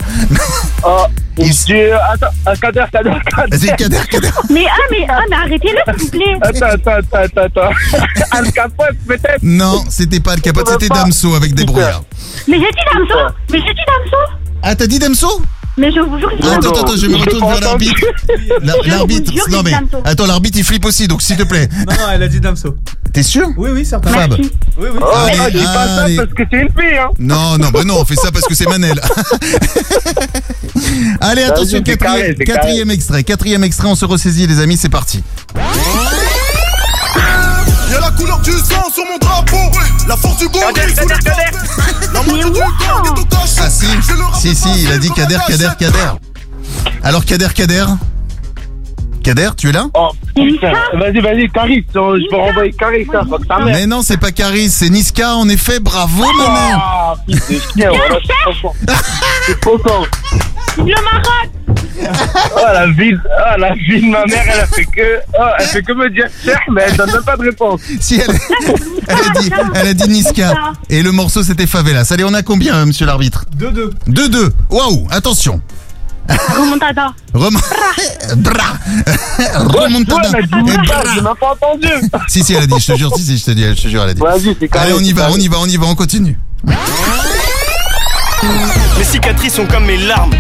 Oh, 0.84 1.06
je 1.38 1.44
dis, 1.44 1.74
attends, 2.12 2.28
ah, 2.46 2.56
Kader, 2.56 2.86
Kader, 2.92 3.12
Kader. 3.36 3.58
Vas-y, 3.58 3.76
Kader, 3.78 4.02
Kader. 4.10 4.30
Mais, 4.50 4.66
ah, 4.70 4.76
mais, 4.90 5.06
ah, 5.10 5.20
mais 5.30 5.36
arrêtez-le, 5.36 5.98
s'il 5.98 6.06
vous 6.06 6.12
plaît. 6.12 6.38
Attends, 6.42 6.66
attends, 6.66 6.92
attends, 6.92 7.42
attends, 7.42 7.62
attends. 7.62 8.08
Al 8.32 8.52
Capote, 8.52 8.98
peut-être? 9.08 9.40
Non, 9.42 9.84
c'était 9.90 10.20
pas 10.20 10.36
le 10.36 10.42
capote, 10.42 10.70
c'était 10.70 10.90
Damso 10.90 11.36
avec 11.36 11.54
des 11.54 11.66
brouillards. 11.66 12.04
Mais 12.48 12.58
j'ai 12.60 12.70
dit 12.70 12.86
Damso. 12.94 13.34
Mais 13.52 13.60
j'ai 13.60 13.74
dit 13.74 13.86
Damso. 13.88 14.18
Ah, 14.64 14.76
t'as 14.76 14.88
dit 14.88 15.00
Damso? 15.00 15.42
Mais 15.78 15.90
je 15.92 16.00
vous 16.02 16.20
jure 16.20 16.30
que 16.30 16.36
Attends, 16.46 16.70
attends, 16.70 16.82
attends, 16.84 16.98
je 16.98 17.08
me 17.08 17.16
retourne 17.16 17.50
vers 17.50 17.62
l'arbitre. 17.62 17.94
La- 18.62 18.74
Je 18.74 18.78
vous 18.84 18.90
L'arbitre, 18.98 19.32
jure 19.32 19.46
que 19.46 19.52
non 19.52 19.62
mais, 19.64 19.72
Damso. 19.72 20.02
attends, 20.04 20.26
l'arbitre 20.28 20.58
il 20.58 20.66
flippe 20.66 20.84
aussi, 20.86 21.08
donc 21.08 21.22
s'il 21.22 21.38
te 21.38 21.44
plaît. 21.44 21.70
Non, 21.88 21.96
non, 21.96 22.12
elle 22.14 22.24
a 22.24 22.28
dit 22.28 22.42
Damso. 22.42 22.76
T'es 23.14 23.24
sûr 23.24 23.48
Oui, 23.58 23.70
oui, 23.74 23.86
certainement. 23.86 24.20
Fab. 24.20 24.34
Oui, 24.38 24.50
oui. 24.80 24.88
Oh, 25.02 25.06
Allez, 25.16 25.38
ah, 25.42 25.50
dis 25.50 25.58
pas 25.64 25.88
ça 25.88 26.04
allez. 26.04 26.16
parce 26.18 26.34
que 26.34 26.44
c'est 26.52 26.58
une 26.62 26.70
fille, 26.70 26.98
hein. 26.98 27.08
Non, 27.20 27.58
non, 27.58 27.70
bah 27.70 27.84
non, 27.86 28.00
on 28.00 28.06
fait 28.06 28.16
ça 28.16 28.32
parce 28.32 28.46
que 28.46 28.54
c'est 28.56 28.68
Manel. 28.68 29.00
Allez, 31.22 31.44
attention, 31.44 31.82
quatrième, 31.82 31.98
carré, 31.98 32.36
c'est 32.38 32.44
quatrième 32.46 32.92
extrait, 32.92 33.24
quatrième 33.24 33.64
extrait, 33.64 33.88
on 33.88 33.96
se 33.96 34.06
ressaisit 34.06 34.48
les 34.48 34.60
amis, 34.60 34.78
c'est 34.78 34.90
parti. 34.90 35.24
Y'a 37.92 38.00
la 38.00 38.12
couleur 38.12 38.40
du 38.40 38.52
sang 38.52 38.90
sur 38.94 39.04
mon 39.06 39.18
drapeau, 39.20 39.58
la 40.12 40.18
force 40.18 40.38
du 40.40 40.50
corps. 40.50 40.72
La 42.14 42.22
moitié 42.24 42.44
du 42.44 42.60
corps 42.60 43.04
est 43.06 43.10
au. 43.10 43.26
Ah 43.64 43.70
si, 43.70 43.86
Je 43.86 44.40
si, 44.40 44.56
si, 44.56 44.84
il 44.84 44.92
a 44.92 44.98
dit 44.98 45.10
Kader, 45.12 45.38
Kader, 45.48 45.70
Kader. 45.80 46.12
Alors 47.04 47.24
Kader, 47.24 47.48
Kader 47.56 47.86
Kader, 49.24 49.50
tu 49.56 49.70
es 49.70 49.72
là? 49.72 49.86
Oh, 49.94 50.10
putain. 50.36 50.74
Vas-y, 50.96 51.20
vas-y, 51.20 51.48
Caris. 51.50 51.86
oh, 51.96 52.16
Je 52.18 52.30
vais 52.36 52.42
renvoyer 52.42 52.74
Caris, 52.74 53.08
ça. 53.12 53.22
Fuck 53.30 53.48
ta 53.48 53.60
mère. 53.60 53.76
Mais 53.76 53.86
non, 53.86 54.02
c'est 54.02 54.18
pas 54.18 54.32
Caris, 54.32 54.70
c'est 54.70 54.90
Niska, 54.90 55.36
en 55.36 55.48
effet, 55.48 55.80
bravo 55.80 56.24
Manel 56.24 56.76
Ah, 56.76 57.14
fils 57.28 57.48
de 57.48 57.60
chien, 57.80 57.90
voilà, 57.90 58.18
c'est 58.26 58.34
trop 58.44 58.54
fort. 58.62 58.76
C'est 59.46 59.60
trop 59.62 59.78
fort. 59.78 60.08
Le 60.78 60.84
Maroc. 60.86 61.50
Oh, 62.56 62.66
la 62.74 62.88
vie, 62.88 63.14
oh, 63.16 63.60
la 63.60 63.74
vie 63.74 64.02
de 64.02 64.08
ma 64.10 64.26
mère, 64.26 64.44
elle 64.54 64.60
a 64.60 64.68
fait 64.68 64.86
que, 64.86 65.20
oh, 65.40 65.44
elle 65.58 65.66
fait 65.66 65.82
que 65.82 65.94
me 65.94 66.10
dire 66.10 66.28
cher, 66.44 66.60
mais 66.72 66.84
elle 66.88 66.98
donne 66.98 67.12
même 67.12 67.24
pas 67.24 67.38
de 67.38 67.44
réponse. 67.44 67.82
Si, 68.00 68.16
elle, 68.20 68.36
elle 69.08 69.16
a 69.16 69.40
dit, 69.40 69.52
elle 69.76 69.88
a 69.88 69.94
dit 69.94 70.10
Niska. 70.10 70.54
Et 70.90 71.02
le 71.02 71.12
morceau, 71.12 71.44
c'était 71.44 71.68
Favelas. 71.68 72.08
Allez, 72.12 72.24
on 72.24 72.34
a 72.34 72.42
combien, 72.42 72.76
euh, 72.76 72.86
monsieur 72.86 73.06
l'arbitre? 73.06 73.46
2-2. 73.58 73.92
2-2. 74.08 74.52
Waouh, 74.70 75.08
attention. 75.12 75.62
Remontada. 76.30 77.14
Rem... 77.34 77.58
Bra. 78.38 78.64
Remontada. 79.56 80.30
Ouais, 80.30 80.44
j'ai 81.14 81.22
même 81.22 81.34
pas 81.40 81.52
entendu. 81.52 81.88
Si, 82.28 82.44
si, 82.44 82.54
elle 82.54 82.64
a 82.64 82.68
dit, 82.68 82.80
je 82.80 82.94
te 82.94 82.98
jure, 82.98 83.16
si, 83.16 83.24
si, 83.24 83.38
je 83.38 83.46
te 83.46 83.52
dis, 83.52 83.64
je 83.64 83.82
te 83.82 83.88
jure, 83.88 84.04
elle 84.04 84.10
a 84.10 84.14
dit. 84.14 84.22
Vas-y, 84.22 84.56
c'est 84.60 84.68
carré. 84.68 84.86
Allez, 84.92 84.94
on 84.98 85.04
y 85.04 85.14
va, 85.14 85.30
on 85.32 85.38
y 85.38 85.48
va, 85.48 85.58
on 85.60 85.68
y 85.68 85.78
va, 85.78 85.86
on 85.88 85.96
continue. 85.96 86.38
Mes 88.98 89.04
cicatrices 89.04 89.54
sont 89.56 89.66
comme 89.66 89.86
mes 89.86 89.98
larmes. 89.98 90.34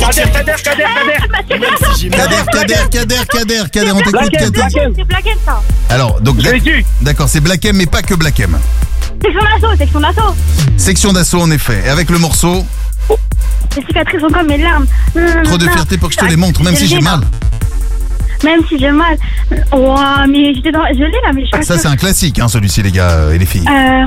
Kader, 0.00 0.22
Kader, 0.32 0.54
Kader, 0.62 0.86
Kader. 1.48 1.70
Mal. 1.70 2.10
Kader, 2.10 2.46
Kader, 2.50 2.88
Kader, 2.90 3.26
Kader, 3.28 3.70
Kader, 3.70 3.92
on 3.92 3.98
t'écoute, 3.98 4.12
Black 4.12 4.34
M, 4.34 4.40
Kader. 4.40 4.50
Black 4.50 4.76
M. 4.76 4.92
C'est 4.96 5.04
Black 5.04 5.26
M, 5.26 5.38
ça. 5.44 5.62
Alors, 5.90 6.20
donc, 6.20 6.36
dit. 6.38 6.70
d'accord, 7.02 7.28
c'est 7.28 7.40
Black 7.40 7.64
M, 7.64 7.76
mais 7.76 7.86
pas 7.86 8.02
que 8.02 8.14
Black 8.14 8.40
M. 8.40 8.58
Section 9.22 9.40
d'assaut, 9.42 9.76
section 9.76 10.00
d'assaut. 10.00 10.34
Section 10.76 11.12
d'assaut, 11.12 11.40
en 11.42 11.50
effet. 11.50 11.82
Et 11.86 11.88
avec 11.90 12.08
le 12.10 12.18
morceau, 12.18 12.64
Les 13.76 13.82
cicatrices 13.86 14.20
sont 14.20 14.30
comme 14.30 14.46
mes 14.46 14.58
larmes. 14.58 14.86
trop 15.44 15.58
de 15.58 15.68
fierté 15.68 15.98
pour 15.98 16.08
que 16.08 16.14
je 16.14 16.20
te 16.20 16.24
les 16.24 16.36
montre, 16.36 16.62
même 16.62 16.74
si 16.76 16.86
j'ai 16.86 17.00
mal. 17.00 17.20
Même 18.42 18.60
si 18.68 18.78
j'ai 18.78 18.90
mal. 18.90 19.18
Oh, 19.72 19.96
mais 20.28 20.54
j'étais 20.54 20.72
dans. 20.72 20.82
Je 20.86 20.98
l'ai 20.98 21.10
là, 21.22 21.30
mais 21.34 21.42
je 21.42 21.46
suis 21.46 21.50
pas 21.58 21.62
Ça, 21.62 21.74
c'est 21.74 21.82
sûre. 21.82 21.90
un 21.90 21.96
classique, 21.96 22.38
hein, 22.38 22.48
celui-ci, 22.48 22.82
les 22.82 22.90
gars 22.90 23.10
euh, 23.10 23.32
et 23.34 23.38
les 23.38 23.44
filles. 23.44 23.66
Euh. 23.68 24.04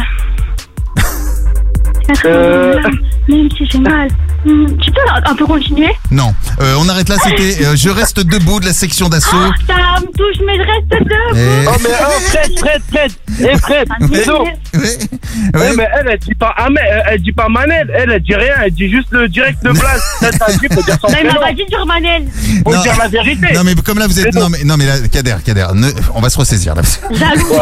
cicatrices 2.15 2.25
Euh. 2.25 2.73
sont 2.73 2.81
comme 2.81 2.81
mes 2.81 2.81
larmes, 2.81 2.99
Même 3.29 3.49
si 3.55 3.65
j'ai 3.71 3.77
mal. 3.77 4.07
Hmm, 4.45 4.65
Tu 4.81 4.91
peux 4.91 4.99
un, 5.25 5.35
peu 5.35 5.45
continuer 5.45 5.91
Non, 6.11 6.33
Euh, 6.61 6.75
on 6.79 6.89
arrête 6.89 7.07
là, 7.09 7.15
c'était 7.23 7.63
euh, 7.65 7.75
Je 7.75 7.89
reste 7.89 8.19
debout 8.19 8.59
de 8.59 8.65
la 8.65 8.73
section 8.73 9.07
d'assaut. 9.09 9.37
Ah, 9.37 9.51
Ça 9.67 10.01
me 10.01 10.05
touche, 10.07 10.41
mais 10.45 10.55
je 10.57 10.61
reste 10.61 10.87
debout. 10.89 11.37
Et- 11.37 11.65
Oh, 11.67 11.71
mais 11.81 11.89
oh, 12.01 12.19
Fred, 12.27 12.59
Fred, 12.59 12.81
Fred. 12.89 13.11
Eh, 13.39 13.57
Fred. 13.57 13.87
Ça 13.87 13.95
Mais 13.99 14.25
non. 14.25 14.43
Ouais, 14.43 14.57
Ouais, 14.73 15.59
ouais. 15.59 15.73
mais 15.77 15.87
elle, 15.97 16.07
elle 16.11 16.19
dit 16.19 16.35
pas 16.35 16.53
Ahmed, 16.57 16.77
elle, 16.89 17.03
elle 17.11 17.21
dit 17.21 17.31
pas 17.31 17.47
Manel, 17.49 17.91
elle, 17.95 18.11
elle 18.11 18.21
dit 18.21 18.35
rien, 18.35 18.53
elle 18.65 18.71
dit 18.71 18.89
juste 18.89 19.07
le 19.11 19.27
direct 19.29 19.63
de 19.63 19.71
place. 19.71 20.01
Ça, 20.19 20.31
ça 20.31 20.45
dit, 20.51 20.67
faut 20.73 20.81
dire 20.83 20.97
son 21.01 21.07
Non, 21.07 21.17
il 21.19 21.25
m'a 21.27 21.33
prénom. 21.33 21.45
pas 21.47 21.53
dit 21.53 21.63
sur 21.69 21.85
Manel. 21.85 22.23
Faut 22.63 22.73
Non. 22.73 22.81
dire 22.81 22.95
la 22.97 23.07
vérité. 23.07 23.47
Non 23.55 23.63
mais 23.63 23.75
comme 23.75 23.99
là 23.99 24.07
vous 24.07 24.19
êtes 24.19 24.33
non 24.35 24.49
mais 24.49 24.63
non 24.63 24.75
mais 24.77 24.85
là 24.85 24.93
Kader 25.11 25.35
Kader 25.45 25.67
ne- 25.73 25.91
on 26.13 26.21
va 26.21 26.29
se 26.29 26.37
ressaisir 26.37 26.75
là. 26.75 26.81
Jaloux. 27.11 27.53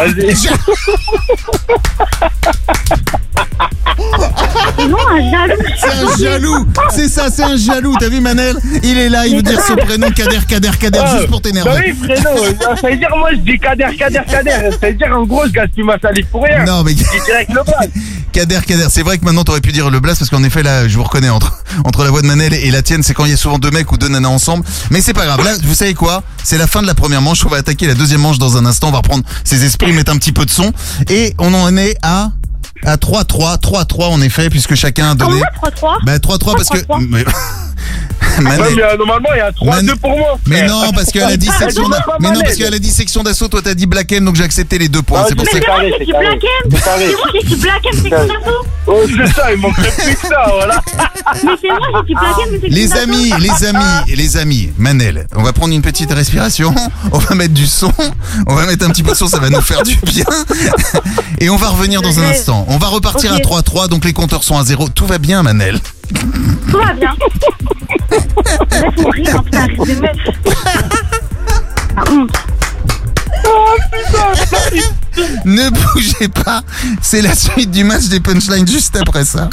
Non, 4.90 4.98
un 5.10 5.32
jaloux. 5.32 5.62
C'est 5.78 5.88
un 5.92 6.18
jaloux, 6.18 6.66
c'est 6.92 7.10
ça, 7.10 7.28
c'est 7.34 7.44
un 7.44 7.58
jaloux. 7.58 7.96
T'as 8.00 8.10
vu 8.10 8.20
Manel 8.22 8.56
Il 8.84 8.98
est 8.98 9.10
là, 9.10 9.26
il 9.28 9.36
veut 9.38 9.42
dire 9.44 9.60
son 9.66 9.76
prénom 9.76 10.10
Kader 10.12 10.40
Kader 10.48 10.72
Kader 10.80 11.00
Ah, 11.04 11.18
juste 11.18 11.30
pour 11.30 11.42
Bah 11.42 11.50
t'énerver. 11.50 11.94
oui, 12.02 12.08
frérot. 12.16 12.46
Ça 12.82 12.88
veut 12.90 12.98
dire, 12.98 13.10
moi, 13.18 13.30
je 13.32 13.38
dis 13.38 13.60
Kader, 13.60 13.96
Kader, 13.98 14.22
Kader. 14.30 14.70
Ça 14.80 14.88
veut 14.88 14.94
dire, 14.94 15.08
en 15.16 15.24
gros, 15.26 15.46
je 15.46 15.52
gaspille 15.52 15.84
ma 15.84 16.00
salive 16.00 16.26
pour 16.32 16.44
rien. 16.44 16.64
Non 16.66 16.84
mais 16.84 16.92
Je 16.92 16.98
dis 16.98 17.04
direct 17.26 17.50
le 17.52 17.64
bas. 17.64 17.80
Kader, 18.32 18.60
Kader, 18.66 18.88
c'est 18.90 19.04
vrai 19.04 19.18
que 19.18 19.26
maintenant 19.26 19.44
t'aurais 19.44 19.60
pu 19.60 19.72
dire 19.74 19.90
le 19.90 20.00
blast 20.00 20.20
parce 20.20 20.30
qu'en 20.30 20.42
effet 20.44 20.64
là, 20.64 20.88
je 20.88 20.96
vous 20.96 21.04
reconnais 21.04 21.30
entre 21.30 21.62
entre 21.84 22.04
la 22.06 22.12
voix 22.12 22.22
de 22.22 22.28
Manel 22.28 22.54
et 22.54 22.72
la 22.72 22.82
tienne, 22.82 23.04
c'est 23.04 23.14
quand 23.14 23.26
il 23.26 23.32
y 23.32 23.34
a 23.34 23.38
souvent 23.38 23.60
deux 23.60 23.72
mecs 23.72 23.92
ou 23.92 23.98
deux 23.98 24.08
nanas 24.08 24.30
ensemble. 24.30 24.64
Mais 24.90 25.02
c'est 25.02 25.14
pas 25.14 25.26
grave. 25.26 25.44
Là, 25.44 25.52
vous 25.64 25.74
savez 25.76 25.94
quoi? 25.94 26.24
C'est 26.44 26.58
la 26.58 26.68
fin 26.68 26.82
de 26.82 26.88
la 26.88 26.94
première 26.96 27.22
manche. 27.22 27.46
On 27.46 27.50
va 27.50 27.58
attaquer 27.58 27.88
la 27.88 27.94
deuxième 27.94 28.22
manche 28.22 28.40
dans 28.40 28.56
un 28.58 28.66
instant. 28.66 28.88
On 28.88 28.92
va 28.92 29.00
reprendre 29.00 29.24
ses 29.44 29.66
esprits, 29.66 29.92
mettre 29.92 30.12
un 30.14 30.18
petit 30.18 30.32
peu 30.32 30.46
de 30.46 30.50
son 30.50 30.72
et 31.10 31.34
on 31.40 31.54
en 31.54 31.76
est 31.76 31.96
à 32.04 32.32
à 32.86 32.96
3-3, 32.98 33.60
3-3 33.60 34.04
en 34.10 34.22
effet, 34.22 34.50
puisque 34.50 34.76
chacun 34.76 35.12
a 35.12 35.16
donné. 35.16 35.42
Comment 35.62 35.96
3-3 35.98 36.06
Bah 36.06 36.18
3-3 36.18 36.56
parce 36.56 36.70
que. 36.70 36.78
Mais- 37.10 37.26
Ouais, 38.40 38.46
mais, 38.76 38.82
euh, 38.82 38.98
normalement, 38.98 39.30
il 39.34 39.38
y 39.38 39.42
a 39.42 39.52
3-2 39.52 39.96
pour 39.98 40.18
moi. 40.18 40.40
Mais 40.48 40.66
non, 40.66 40.92
parce 40.94 41.12
qu'elle 41.12 41.24
a 41.24 41.36
dit 41.38 41.48
section 41.48 41.66
Elle 41.68 41.76
d'a- 41.76 41.82
demande 41.84 42.06
pas 42.06 42.18
Mais 42.20 42.32
non, 42.32 42.40
parce 42.42 42.56
qu'elle 42.56 42.74
a 42.74 42.80
dit 42.80 42.90
section 42.90 43.24
d'assaut, 43.24 43.48
toi 43.50 43.62
t'as 43.64 43.74
dit 43.74 43.88
Black 43.88 44.12
M, 44.14 44.24
donc 44.24 44.36
j'ai 44.36 44.44
accepté 44.44 44.78
les 44.78 44.88
deux 44.88 45.02
points. 45.02 45.22
Ah, 45.24 45.26
c'est 45.28 45.36
pour 45.36 45.44
mais 45.46 45.52
ça. 45.52 45.58
C'est 45.60 45.68
moi 45.68 45.82
qui 45.82 46.02
ai 46.02 46.06
dit 46.06 46.12
Black 46.12 46.44
M 46.44 46.72
C'est 46.72 47.18
moi 47.18 47.28
qui 47.32 47.38
ai 47.38 47.44
dit 47.44 47.56
Black 47.56 47.82
M, 47.94 48.10
d'assaut 48.10 48.66
Oh, 48.88 49.02
c'est 49.06 49.34
ça, 49.34 49.52
il 49.54 49.60
manquerait 49.60 49.92
plus 49.92 50.16
que 50.16 50.28
ça, 50.28 50.46
voilà. 50.54 50.82
Mais 51.44 51.52
c'est 51.62 51.68
moi 51.68 52.04
qui 52.06 52.12
ai 52.12 52.14
dit 52.14 52.14
Black 52.14 52.36
M, 52.48 52.60
Les 52.70 52.94
amis, 52.94 53.34
les 53.40 53.66
amis, 53.68 54.16
les 54.16 54.38
amis, 54.38 54.72
Manel, 54.78 55.28
on 55.36 55.44
va 55.44 55.52
prendre 55.52 55.74
une 55.74 55.82
petite 55.82 56.12
respiration, 56.14 56.74
on 57.12 57.18
va 57.18 57.36
mettre 57.36 57.54
du 57.54 57.68
son, 57.68 57.92
on 58.48 58.56
va 58.56 58.66
mettre 58.66 58.86
un 58.86 58.90
petit 58.92 59.04
peu 59.04 59.12
de 59.12 59.18
son, 59.18 59.28
ça 59.28 59.40
va 59.40 59.50
nous 59.50 59.62
faire 59.62 59.84
du 59.84 59.98
bien. 60.06 60.26
Et 61.40 61.50
on 61.50 61.58
va 61.58 61.70
revenir 61.70 62.02
dans 62.02 62.18
un 62.20 62.24
instant. 62.30 62.66
On 62.74 62.78
va 62.78 62.88
repartir 62.88 63.34
à 63.34 63.38
3-3, 63.40 63.90
donc 63.90 64.06
les 64.06 64.14
compteurs 64.14 64.46
sont 64.46 64.58
à 64.58 64.64
0. 64.64 64.88
Tout 64.96 65.06
va 65.06 65.18
bien, 65.18 65.44
Manel. 65.44 65.78
Tout 66.70 66.78
va 66.78 66.94
bien. 66.94 67.14
Rire, 69.12 69.36
hein, 69.36 69.44
putain, 69.44 69.68
Ne 75.44 75.70
bougez 75.70 76.30
pas, 76.30 76.64
c'est 77.02 77.22
la 77.22 77.36
suite 77.36 77.72
du 77.72 77.84
match 77.84 78.06
des 78.06 78.22
punchlines 78.22 78.66
juste 78.66 78.96
après 78.96 79.26
ça. 79.26 79.50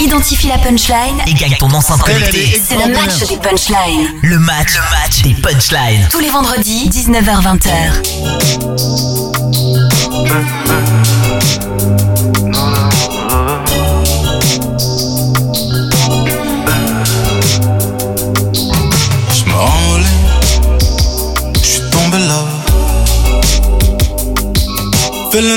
Identifie 0.00 0.48
la 0.48 0.58
punchline 0.58 1.22
et 1.26 1.32
gagne 1.32 1.56
ton 1.58 1.70
enceinte 1.70 2.02
connectée. 2.02 2.60
C'est 2.62 2.74
le 2.74 2.92
match 2.92 3.20
des 3.26 3.38
punchlines. 3.38 4.08
Le 4.22 4.38
match, 4.38 4.74
le 4.74 4.80
match 4.90 5.22
des 5.22 5.32
punchlines. 5.32 6.06
Tous 6.10 6.20
les 6.20 6.28
vendredis, 6.28 6.90
19h-20h. 6.90 7.92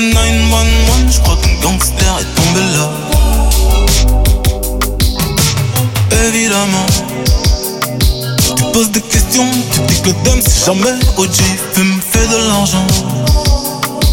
Le 0.00 0.12
911, 0.12 1.12
je 1.12 1.20
crois 1.20 1.36
qu'un 1.36 1.54
gangster 1.60 2.18
est 2.20 2.34
tombé 2.34 2.60
là. 2.76 2.90
Évidemment, 6.28 6.86
tu 8.56 8.64
poses 8.72 8.90
des 8.90 9.00
questions, 9.00 9.46
tu 9.72 9.80
dis 9.88 10.00
que 10.02 10.10
dame 10.24 10.40
c'est 10.40 10.66
jamais 10.66 10.94
OG, 11.16 11.36
fume, 11.72 12.00
fait 12.10 12.26
de 12.28 12.48
l'argent. 12.48 12.86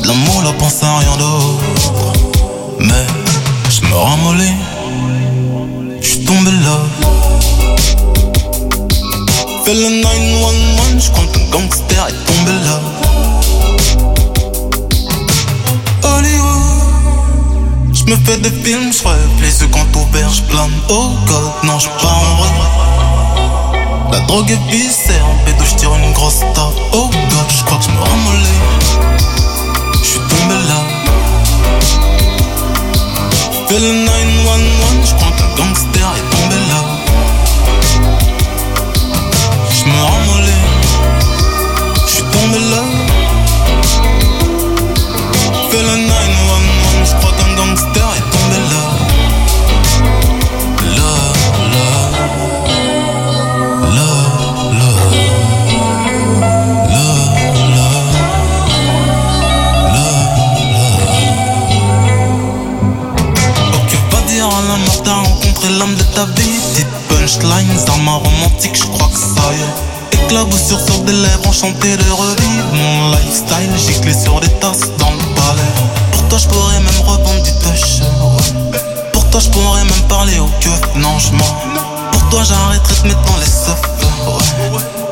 De 0.01 0.07
l'amour, 0.07 0.41
la 0.43 0.53
pense 0.53 0.81
à 0.83 0.97
rien 0.97 1.17
d'autre. 1.17 2.03
Mais 2.79 3.05
je 3.69 3.81
me 3.87 3.95
ramollis, 3.95 4.57
je 6.01 6.07
suis 6.07 6.25
tombé 6.25 6.51
là. 6.51 6.79
Fais 9.65 9.73
le 9.73 10.01
911, 10.01 11.03
je 11.03 11.11
crois 11.11 11.25
qu'un 11.25 11.49
gangster 11.51 12.07
est 12.07 12.25
tombé 12.25 12.51
là. 12.65 13.04
Me 18.07 18.15
fais 18.17 18.37
des 18.37 18.51
films, 18.63 18.91
je 18.93 19.41
les 19.41 19.61
yeux 19.61 19.67
quand 19.71 19.95
ouverts, 19.95 20.29
je 20.29 20.41
plane. 20.43 20.71
Oh 20.89 21.09
god, 21.27 21.51
non, 21.63 21.79
je 21.79 21.87
pars 22.01 22.17
en 22.17 22.35
vrai. 22.37 22.49
La 24.11 24.19
drogue 24.21 24.51
est 24.51 24.71
viscère, 24.71 25.25
en 25.25 25.45
pédo, 25.45 25.63
je 25.63 25.75
tire 25.75 25.93
une 25.95 26.11
grosse 26.13 26.39
tarte. 26.53 26.77
Oh 26.93 27.09
god, 27.11 27.49
je 27.49 27.63
crois 27.63 27.77
que 27.77 27.85
je 27.85 27.89
me 27.89 27.99
ramollis. 27.99 28.61
Je 29.99 30.05
suis 30.05 30.19
tombé 30.19 30.55
là. 30.67 30.81
Fais 33.67 33.79
le 33.79 33.91
911, 34.05 34.74
l'âme 65.77 65.95
de 65.95 66.03
ta 66.03 66.25
vie. 66.25 66.59
Petite 66.73 66.87
punchlines, 67.09 67.79
armes 67.87 68.09
romantique, 68.09 68.75
je 68.75 68.83
crois 68.83 69.07
que 69.07 69.17
ça 69.17 69.51
y 69.53 69.61
est. 69.61 70.23
Éclaboussure 70.25 70.79
sur 70.79 70.99
des 71.01 71.13
lèvres, 71.13 71.47
enchanté 71.47 71.97
de 71.97 72.11
revivre 72.11 72.73
mon 72.73 73.11
lifestyle. 73.11 73.71
Giclé 73.77 74.13
sur 74.13 74.39
des 74.39 74.49
tasses 74.59 74.89
dans 74.97 75.11
le 75.11 75.25
palais. 75.35 75.73
Pour 76.11 76.27
toi, 76.27 76.37
je 76.37 76.47
pourrais 76.47 76.79
même 76.79 77.01
revendre 77.05 77.43
du 77.43 77.51
ouais. 77.51 79.09
Pour 79.11 79.29
toi, 79.29 79.39
je 79.39 79.49
pourrais 79.49 79.83
même 79.83 80.07
parler 80.07 80.39
au 80.39 80.49
keuf. 80.59 80.81
Non, 80.95 81.19
je. 81.19 81.29
Pour 82.11 82.29
toi, 82.29 82.43
j'arrêterai 82.43 83.01
de 83.03 83.07
mettre 83.07 83.21
dans 83.23 83.37
les 83.37 83.45
seufs. 83.45 83.81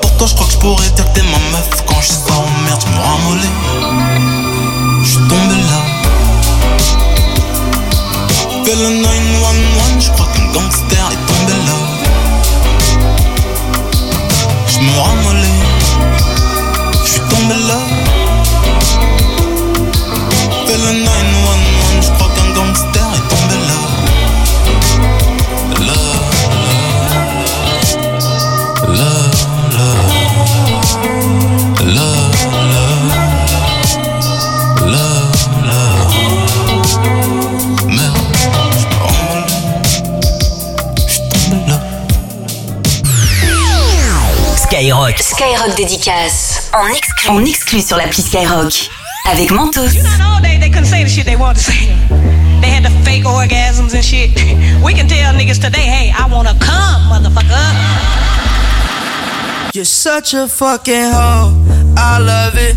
Pour 0.01 0.11
toi, 0.17 0.27
je 0.27 0.33
crois 0.33 0.47
que 0.47 0.53
je 0.53 0.57
pourrais 0.57 0.89
dire 0.89 1.05
que 1.05 1.19
t'es 1.19 1.23
ma 1.23 1.39
meuf. 1.51 1.69
Quand 1.85 2.01
je 2.01 2.07
sors 2.07 2.45
en 2.45 2.63
merde, 2.63 2.81
je 2.85 2.91
me 2.91 2.99
ramollis. 3.01 4.42
Fais 8.73 8.79
le 8.79 8.89
911, 8.89 9.05
je 9.99 10.11
crois 10.13 10.27
qu'un 10.33 10.45
gangster 10.51 11.11
est 11.11 11.23
tombé 11.27 11.53
là. 11.67 11.77
Je 14.67 14.79
me 14.79 14.99
ramollis, 14.99 15.61
je 17.03 17.09
suis 17.09 17.21
tombé 17.21 17.55
là. 17.67 17.82
Skyrock. 45.33 45.75
Dédicace. 45.75 46.69
En 46.73 46.87
exclu. 46.93 47.29
En 47.29 47.45
exclu 47.45 47.81
sur 47.81 47.97
l'appli 47.97 48.21
Skyrock. 48.21 48.89
Avec 49.31 49.51
Mentos. 49.51 49.81
know 50.19 50.39
they, 50.41 50.59
they 50.59 50.69
couldn't 50.69 50.85
say 50.85 51.03
the 51.03 51.09
shit 51.09 51.25
they 51.25 51.35
wanted 51.35 51.55
to 51.55 51.71
say. 51.71 51.87
They 52.61 52.69
had 52.69 52.83
the 52.83 52.91
fake 53.03 53.25
orgasms 53.25 53.93
and 53.95 54.03
shit. 54.03 54.31
We 54.83 54.93
can 54.93 55.07
tell 55.07 55.33
niggas 55.33 55.59
today, 55.59 55.87
hey, 55.87 56.13
I 56.15 56.27
wanna 56.31 56.53
come, 56.59 57.09
motherfucker. 57.09 58.13
You're 59.73 59.85
such 59.85 60.35
a 60.35 60.47
fucking 60.47 61.11
hoe. 61.11 61.53
I 61.97 62.19
love 62.19 62.57
it. 62.57 62.75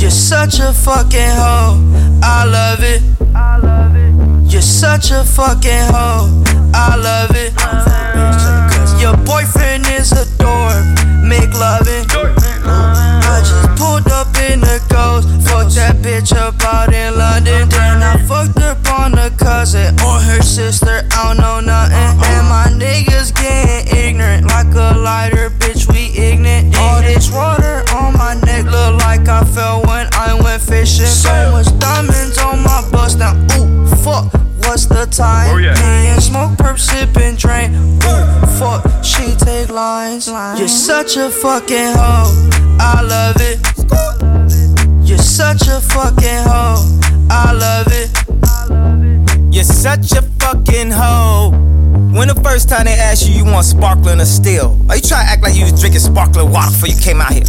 You're 0.00 0.10
such 0.10 0.60
a 0.60 0.72
fucking 0.74 1.20
hoe. 1.20 1.80
I 2.22 2.44
love 2.44 2.82
it. 2.82 3.02
You're 4.52 4.60
such 4.60 5.10
a 5.10 5.24
fucking 5.24 5.88
hoe. 5.90 6.44
I 6.74 6.96
love 6.96 7.30
it. 7.34 7.87
Make 11.48 11.58
loving. 11.58 12.04
I 12.64 13.40
just 13.40 13.80
pulled 13.80 14.08
up 14.08 14.28
in 14.50 14.60
the 14.60 14.80
ghost. 14.88 15.28
Fucked 15.48 15.74
that 15.76 15.96
bitch 15.96 16.36
up 16.36 16.60
out 16.62 16.92
in 16.92 17.16
London. 17.16 17.68
Then 17.68 18.02
I 18.02 18.16
fucked 18.26 18.58
up 18.58 18.78
on 19.00 19.12
the 19.12 19.32
cousin 19.36 19.94
or 20.00 20.20
her 20.20 20.42
sister. 20.42 21.06
I 21.12 21.34
don't 21.34 21.38
know 21.38 21.60
nothing. 21.60 21.96
And 21.96 22.48
my 22.48 22.68
niggas 22.72 23.34
getting 23.34 23.96
ignorant 23.96 24.46
like 24.46 24.74
a 24.74 24.98
lighter, 24.98 25.50
bitch. 25.50 25.90
We 25.90 26.12
ignorant. 26.18 26.76
All 26.76 27.00
this 27.02 27.30
water 27.32 27.84
on 27.94 28.14
my 28.14 28.34
neck 28.44 28.64
look 28.64 29.00
like 29.00 29.28
I 29.28 29.44
fell 29.44 29.82
when 29.82 30.08
I 30.12 30.34
went 30.42 30.62
fishing. 30.62 31.06
So 31.06 31.52
much 31.52 31.70
diamonds 31.78 32.38
on 32.38 32.62
my 32.62 32.86
bust 32.90 33.18
now. 33.18 33.34
Ooh, 33.56 33.86
fuck. 34.04 34.47
What's 34.68 34.84
the 34.84 35.06
time? 35.06 35.54
Oh, 35.54 35.56
yeah. 35.56 35.72
Me 36.14 36.20
smoke, 36.20 36.50
perp, 36.58 36.78
sipping, 36.78 37.36
drain. 37.36 37.74
Ooh, 38.04 38.46
fuck. 38.60 38.84
She 39.02 39.34
take 39.34 39.70
lines. 39.70 40.28
You're 40.28 40.68
such 40.68 41.16
a 41.16 41.30
fucking 41.30 41.94
hoe. 41.96 42.50
I 42.78 43.00
love 43.00 43.36
it. 43.40 43.64
You're 45.08 45.16
such 45.16 45.66
a 45.68 45.80
fucking 45.80 46.44
hoe. 46.44 46.84
I 47.30 47.52
love 47.52 47.86
it. 47.88 49.54
You're 49.54 49.64
such 49.64 50.12
a 50.12 50.20
fucking 50.38 50.90
hoe. 50.90 51.52
When 52.12 52.28
the 52.28 52.38
first 52.44 52.68
time 52.68 52.84
they 52.84 52.92
asked 52.92 53.26
you, 53.26 53.32
you 53.32 53.46
want 53.46 53.64
sparkling 53.64 54.20
or 54.20 54.26
still? 54.26 54.78
Are 54.90 54.96
you 54.96 55.00
try 55.02 55.24
to 55.24 55.30
act 55.30 55.42
like 55.42 55.56
you 55.56 55.62
was 55.62 55.80
drinking 55.80 56.00
sparkling 56.00 56.52
water 56.52 56.70
before 56.72 56.88
you 56.88 57.00
came 57.00 57.22
out 57.22 57.32
here? 57.32 57.48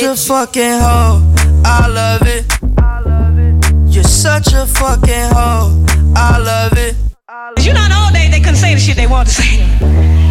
such 0.01 0.09
a 0.09 0.15
fucking 0.15 0.79
hoe. 0.81 1.21
I 1.63 1.87
love 1.87 2.23
it. 2.25 2.45
You're 3.93 4.03
such 4.03 4.51
a 4.53 4.65
fucking 4.65 5.29
hoe. 5.29 5.85
I 6.15 6.39
love 6.39 6.73
it. 6.75 6.95
You 7.63 7.73
know, 7.73 7.83
in 7.83 7.91
the 7.91 8.01
old 8.03 8.13
days, 8.13 8.31
they 8.31 8.39
couldn't 8.39 8.55
say 8.55 8.73
the 8.73 8.79
shit 8.79 8.95
they 8.95 9.05
wanted 9.05 9.29
to 9.29 9.41
say. 9.41 9.57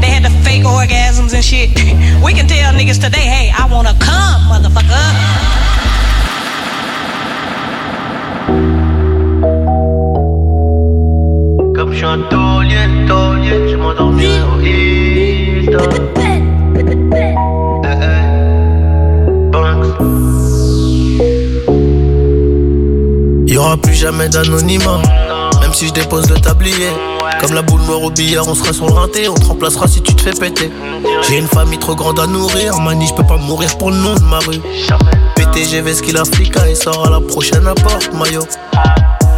They 0.01 0.11
had 0.11 0.25
the 0.25 0.31
fake 0.43 0.65
orgasms 0.65 1.35
and 1.35 1.45
shit. 1.45 1.71
We 2.25 2.33
can 2.35 2.49
tell 2.49 2.75
niggas 2.75 3.01
today, 3.01 3.27
hey, 3.35 3.53
I 3.57 3.69
wanna 3.71 3.95
come, 4.01 4.43
motherfucker. 4.51 5.07
Comme 11.77 11.93
je 11.93 11.97
suis 11.97 12.07
un 12.07 12.23
taulier, 12.29 13.07
taulier, 13.07 13.71
je 13.71 13.77
m'endormirai 13.77 14.43
au 14.43 14.61
Hilton. 20.01 21.21
Eh, 21.21 21.21
eh. 21.21 21.67
Banks. 21.67 21.81
Y 23.47 23.57
aura 23.57 23.77
plus 23.77 23.95
jamais 23.95 24.29
d'anonymat. 24.29 25.03
Même 25.61 25.73
si 25.73 25.89
je 25.89 25.93
dépose 25.93 26.29
le 26.31 26.37
tablier. 26.41 26.91
Comme 27.41 27.55
la 27.55 27.63
boule 27.63 27.81
noire 27.83 28.03
au 28.03 28.11
billard, 28.11 28.49
on 28.49 28.55
sera 28.55 28.73
sur 28.73 28.87
le. 28.87 28.93
On 28.95 29.09
te 29.35 29.45
remplacera 29.47 29.87
si 29.89 30.03
tu 30.03 30.15
te 30.15 30.23
fais 30.23 30.33
péter. 30.33 30.71
J'ai 31.29 31.39
une 31.39 31.47
famille 31.47 31.79
trop 31.79 31.95
grande 31.95 32.19
à 32.21 32.27
nourrir. 32.27 32.79
Mani, 32.81 33.07
je 33.07 33.15
peux 33.15 33.27
pas 33.27 33.37
mourir 33.37 33.77
pour 33.79 33.91
le 33.91 33.97
nom 33.97 34.15
de 34.15 34.23
ma 34.23 34.39
rue. 34.39 34.61
PTGV, 35.37 35.95
ce 35.95 36.03
qu'il 36.03 36.17
a 36.17 36.25
flica. 36.25 36.69
Il 36.69 36.77
sort 36.77 37.07
à 37.07 37.11
la 37.11 37.21
prochaine 37.21 37.67
apporte, 37.67 38.13
maillot. 38.13 38.45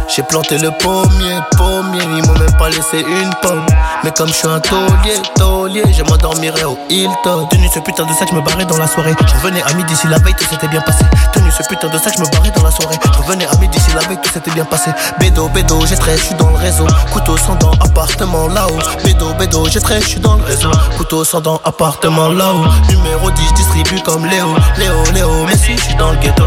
J'ai 0.07 0.23
planté 0.23 0.57
le 0.57 0.69
pommier, 0.71 1.39
pommier, 1.57 2.01
ils 2.03 2.27
m'ont 2.27 2.37
même 2.37 2.57
pas 2.57 2.69
laissé 2.69 2.99
une 2.99 3.33
pomme. 3.41 3.65
Mais 4.03 4.11
comme 4.11 4.27
je 4.27 4.33
suis 4.33 4.47
un 4.47 4.59
taulier, 4.59 5.21
taulier, 5.35 5.83
je 5.91 6.03
m'endormirai 6.03 6.65
au 6.65 6.77
Hilton. 6.89 7.47
Tenu 7.49 7.67
ce 7.73 7.79
putain 7.79 8.05
de 8.05 8.13
sac, 8.13 8.27
je 8.29 8.35
me 8.35 8.41
barrais 8.41 8.65
dans 8.65 8.77
la 8.77 8.87
soirée. 8.87 9.15
Je 9.25 9.33
revenais 9.35 9.63
à 9.63 9.73
midi 9.73 9.95
si 9.95 10.07
la 10.07 10.17
veille 10.19 10.35
tout 10.35 10.45
s'était 10.45 10.67
bien 10.67 10.81
passé. 10.81 11.03
Tenu 11.31 11.49
ce 11.51 11.63
putain 11.67 11.87
de 11.87 11.97
sac, 11.97 12.13
je 12.15 12.21
me 12.21 12.27
barrais 12.29 12.51
dans 12.51 12.63
la 12.63 12.71
soirée. 12.71 12.97
Je 13.05 13.17
revenais 13.21 13.47
à 13.47 13.55
midi 13.57 13.79
si 13.79 13.93
la 13.93 14.01
veille 14.01 14.19
tout 14.21 14.31
s'était 14.31 14.51
bien 14.51 14.65
passé. 14.65 14.91
Bédo, 15.19 15.49
bédo, 15.49 15.85
j'ai 15.85 15.95
trait, 15.95 16.17
je 16.17 16.23
suis 16.23 16.35
dans 16.35 16.49
le 16.49 16.57
réseau. 16.57 16.85
Couteau 17.11 17.37
sans 17.37 17.55
dents, 17.55 17.71
appartement 17.81 18.47
là-haut. 18.47 18.79
Bédo, 19.03 19.33
bédo, 19.33 19.65
j'ai 19.69 19.79
trait, 19.81 20.01
je 20.01 20.07
suis 20.07 20.19
dans 20.19 20.35
le 20.35 20.43
réseau. 20.43 20.71
Couteau 20.97 21.23
sans 21.23 21.41
dents, 21.41 21.59
appartement 21.63 22.27
là-haut. 22.29 22.65
Numéro 22.89 23.31
10, 23.31 23.41
je 23.49 23.53
distribue 23.53 24.01
comme 24.01 24.25
Léo. 24.25 24.47
Léo, 24.77 25.03
Léo, 25.13 25.45
mais 25.47 25.57
si, 25.57 25.77
je 25.77 25.83
suis 25.83 25.95
dans 25.95 26.11
le 26.11 26.17
ghetto. 26.17 26.43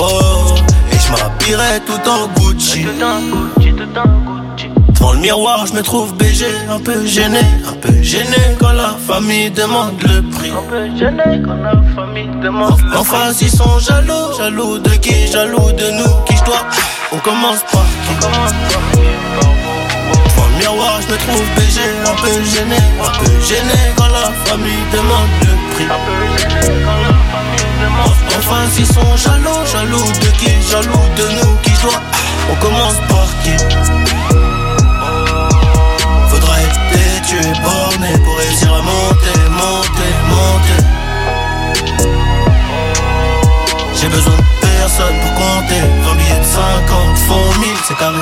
Oh, 0.00 0.31
m'habillerai 1.42 1.80
tout 1.86 2.08
en 2.08 2.28
Gucci. 2.28 2.86
Devant 4.94 5.12
le 5.12 5.18
miroir, 5.18 5.66
je 5.66 5.72
me 5.72 5.82
trouve 5.82 6.14
BG, 6.14 6.46
un 6.70 6.78
peu 6.78 7.04
gêné, 7.04 7.40
un 7.68 7.72
peu 7.74 7.92
gêné 8.02 8.36
quand 8.60 8.72
la 8.72 8.94
famille 9.06 9.50
demande 9.50 10.00
le 10.02 10.22
prix. 10.30 10.50
Un 10.50 10.62
peu 10.70 10.86
gêné 10.96 11.42
quand 11.44 11.56
la 11.56 11.82
famille 11.94 12.30
demande 12.40 12.78
le 12.78 12.88
prix. 12.88 12.98
En 12.98 13.04
face, 13.04 13.40
ils 13.40 13.50
sont 13.50 13.78
jaloux, 13.80 14.36
jaloux 14.38 14.78
de 14.78 14.90
qui, 14.90 15.26
jaloux 15.26 15.72
de 15.72 15.90
nous, 15.90 16.24
qui 16.26 16.36
je 16.36 16.44
dois. 16.44 16.64
On 17.12 17.18
commence 17.18 17.62
par 17.72 17.84
qui? 18.06 18.14
Devant 20.26 20.48
le 20.52 20.58
miroir, 20.58 21.00
je 21.00 21.12
me 21.12 21.18
trouve 21.18 21.44
BG, 21.56 21.80
un 22.06 22.14
peu 22.22 22.44
gêné, 22.44 22.80
un 23.02 23.18
peu 23.18 23.32
gêné 23.44 23.78
quand 23.96 24.08
la 24.08 24.30
famille 24.44 24.84
demande 24.92 25.32
le 25.40 25.74
prix. 25.74 25.86
Un 25.86 25.98
peu 26.06 26.14
gêné 26.38 26.84
quand 26.84 27.00
la 27.02 27.11
famille 27.92 28.12
demande 28.26 28.36
En 28.36 28.40
face, 28.40 28.78
ils 28.78 28.86
sont 28.86 29.16
jaloux, 29.16 29.66
jaloux 29.70 30.12
de 30.20 30.28
qui, 30.38 30.50
jaloux 30.70 31.08
de 31.16 31.22
nous, 31.36 31.56
qui 31.62 31.70
je 31.74 31.82
dois. 31.82 32.00
On 32.50 32.54
commence 32.56 32.96
par 33.08 33.26
qui? 33.42 33.56
Faudra 36.28 36.60
être 36.60 36.80
têtu 36.92 37.36
et 37.36 37.60
borné 37.62 38.18
pour 38.24 38.36
réussir 38.38 38.72
à 38.72 38.82
monter, 38.82 39.38
monter, 39.50 40.12
monter. 40.28 40.82
J'ai 44.00 44.08
besoin 44.08 44.34
de 44.36 44.42
personne 44.60 45.16
pour 45.22 45.34
compter. 45.34 45.82
20 46.04 46.14
billets 46.16 46.40
de 46.40 46.44
50 46.44 47.18
font 47.28 47.60
1000, 47.60 47.68
c'est 47.86 47.96
carré. 47.96 48.18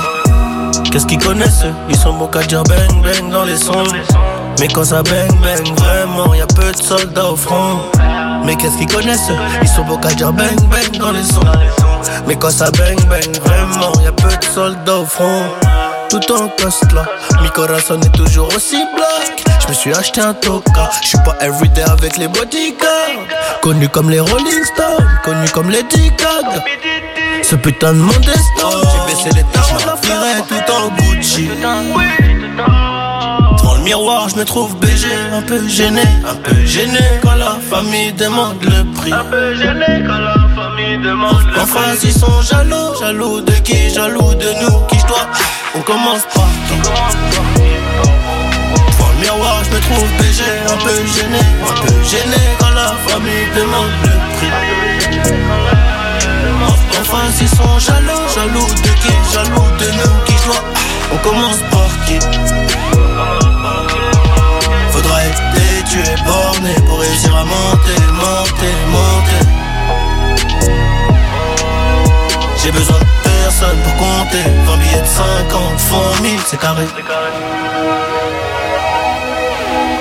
Qu'est-ce 0.90 1.06
qu'ils 1.06 1.18
connaissent 1.18 1.64
Ils 1.88 1.96
sont 1.96 2.12
bons 2.14 2.26
qu'à 2.26 2.42
dire 2.42 2.62
bang 2.64 3.02
bang 3.02 3.30
dans 3.30 3.44
les 3.44 3.56
sons. 3.56 3.84
Mais 4.60 4.68
quand 4.68 4.84
ça 4.84 5.02
bang 5.02 5.30
bang, 5.42 5.74
vraiment, 5.78 6.34
y 6.34 6.42
a 6.42 6.46
peu 6.46 6.70
de 6.70 6.76
soldats 6.76 7.30
au 7.30 7.36
front. 7.36 7.78
Mais 8.44 8.54
qu'est-ce 8.56 8.76
qu'ils 8.76 8.94
connaissent 8.94 9.30
Ils 9.62 9.68
sont 9.68 9.84
bons 9.84 9.96
qu'à 9.96 10.10
dire 10.10 10.34
bang 10.34 10.54
bang 10.68 10.98
dans 10.98 11.12
les 11.12 11.24
sons. 11.24 11.40
Mais 12.26 12.36
quand 12.36 12.50
ça 12.50 12.70
bang 12.72 13.00
bang, 13.08 13.36
vraiment, 13.42 13.92
y 14.02 14.06
a 14.06 14.12
peu 14.12 14.28
de 14.28 14.44
soldats 14.44 14.98
au 14.98 15.06
front. 15.06 15.44
Tout 16.10 16.32
en 16.32 16.48
coste 16.60 16.92
là, 16.92 17.06
mi 17.40 17.48
corazon 17.50 18.00
est 18.02 18.14
toujours 18.14 18.48
aussi 18.54 18.84
black. 18.96 19.44
Je 19.62 19.68
me 19.68 19.72
suis 19.72 19.94
acheté 19.94 20.20
un 20.20 20.34
toka, 20.34 20.90
je 21.02 21.08
suis 21.08 21.18
pas 21.18 21.36
everyday 21.40 21.82
avec 21.82 22.18
les 22.18 22.28
bodyguards. 22.28 23.28
Connu 23.62 23.88
comme 23.88 24.10
les 24.10 24.20
Rolling 24.20 24.64
Stones, 24.74 25.08
connu 25.24 25.48
comme 25.54 25.70
les 25.70 25.84
Gaga. 25.84 26.64
Ce 27.42 27.54
putain 27.54 27.94
de 27.94 27.98
monde 27.98 28.14
est. 28.14 28.60
J'ai 28.60 29.14
baissé 29.14 29.30
les 29.36 29.44
je 29.78 29.86
m'habillerai 29.86 30.42
tout 30.48 30.72
en 30.72 30.88
Gucci. 30.96 31.48
Le 33.80 33.84
miroir, 33.84 34.28
je 34.28 34.36
me 34.36 34.44
trouve 34.44 34.76
BG, 34.76 35.06
un 35.32 35.40
peu 35.40 35.66
gêné, 35.66 36.02
un 36.28 36.34
peu 36.34 36.54
gêné 36.66 37.00
quand 37.22 37.34
la 37.34 37.56
famille 37.70 38.12
demande 38.12 38.62
le 38.62 38.84
prix. 38.92 39.10
Un 39.10 39.24
peu 39.24 39.54
gêné 39.54 40.04
quand 40.06 40.18
la 40.18 40.34
famille 40.54 40.98
demande 40.98 41.42
le 41.46 41.52
prix. 41.52 41.62
En 41.62 41.66
face, 41.66 42.04
ils 42.04 42.12
sont 42.12 42.42
jaloux, 42.42 42.94
jaloux 43.00 43.40
de 43.40 43.52
qui, 43.52 43.88
jaloux 43.88 44.34
de 44.34 44.52
nous, 44.60 44.86
qui 44.86 44.98
je 44.98 45.06
dois. 45.06 45.26
On 45.74 45.80
commence 45.80 46.24
par 46.34 46.46
qui 46.66 46.74
le 49.14 49.20
miroir, 49.22 49.62
je 49.64 49.70
me 49.74 49.80
trouve 49.80 50.08
BG, 50.18 50.42
un 50.68 50.76
peu 50.76 50.96
gêné, 51.16 51.40
un 51.66 51.80
peu 51.80 51.94
gêné 52.04 52.42
quand 52.58 52.74
la 52.74 52.92
famille 53.08 53.48
demande 53.56 53.92
le 54.04 54.10
prix. 54.36 54.52
En 57.00 57.04
face, 57.04 57.40
ils 57.40 57.48
sont 57.48 57.78
jaloux, 57.78 58.28
jaloux 58.34 58.68
de 58.68 58.92
qui, 59.00 59.14
jaloux 59.32 59.70
de 59.78 59.86
nous, 59.96 60.24
qui 60.26 60.34
je 60.36 60.44
dois. 60.44 60.64
On 61.12 61.16
commence 61.26 61.60
par 61.70 61.88
qui? 62.06 62.18
Têtu 65.90 65.98
et 66.10 66.16
borné 66.24 66.74
pour 66.86 67.00
réussir 67.00 67.34
à 67.36 67.44
monter, 67.44 68.00
monter, 68.12 68.74
monter. 68.88 69.42
J'ai 72.62 72.70
besoin 72.72 72.98
de 72.98 73.04
personne 73.22 73.78
pour 73.82 73.96
compter. 73.96 74.44
20 74.66 74.76
billets 74.76 75.00
de 75.00 75.06
50 75.06 75.78
font 75.78 76.22
1000, 76.22 76.40
c'est 76.46 76.60
carré. 76.60 76.84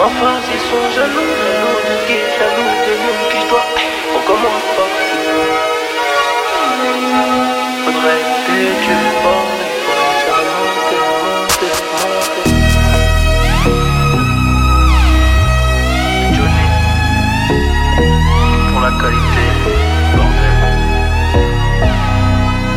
Enfin, 0.02 0.36
ils 0.54 0.60
sont 0.70 0.88
jaloux, 0.96 1.32
jaloux 1.52 1.80
de 1.88 1.96
qui, 2.08 2.18
jaloux 2.40 2.72
de 2.86 2.94
nous, 3.04 3.18
qui 3.30 3.38
je 3.42 3.48
dois. 3.50 3.68
On 4.16 4.22
commence 4.28 4.68
par 4.76 4.90
Faudrait 7.86 8.29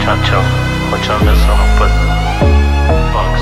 Ciao, 0.05 0.17
ciao, 0.25 0.43
retiens 0.91 1.17
bien 1.23 1.33
ça, 1.37 1.55
mon 1.55 1.79
pote. 1.79 1.93
Box. 3.13 3.41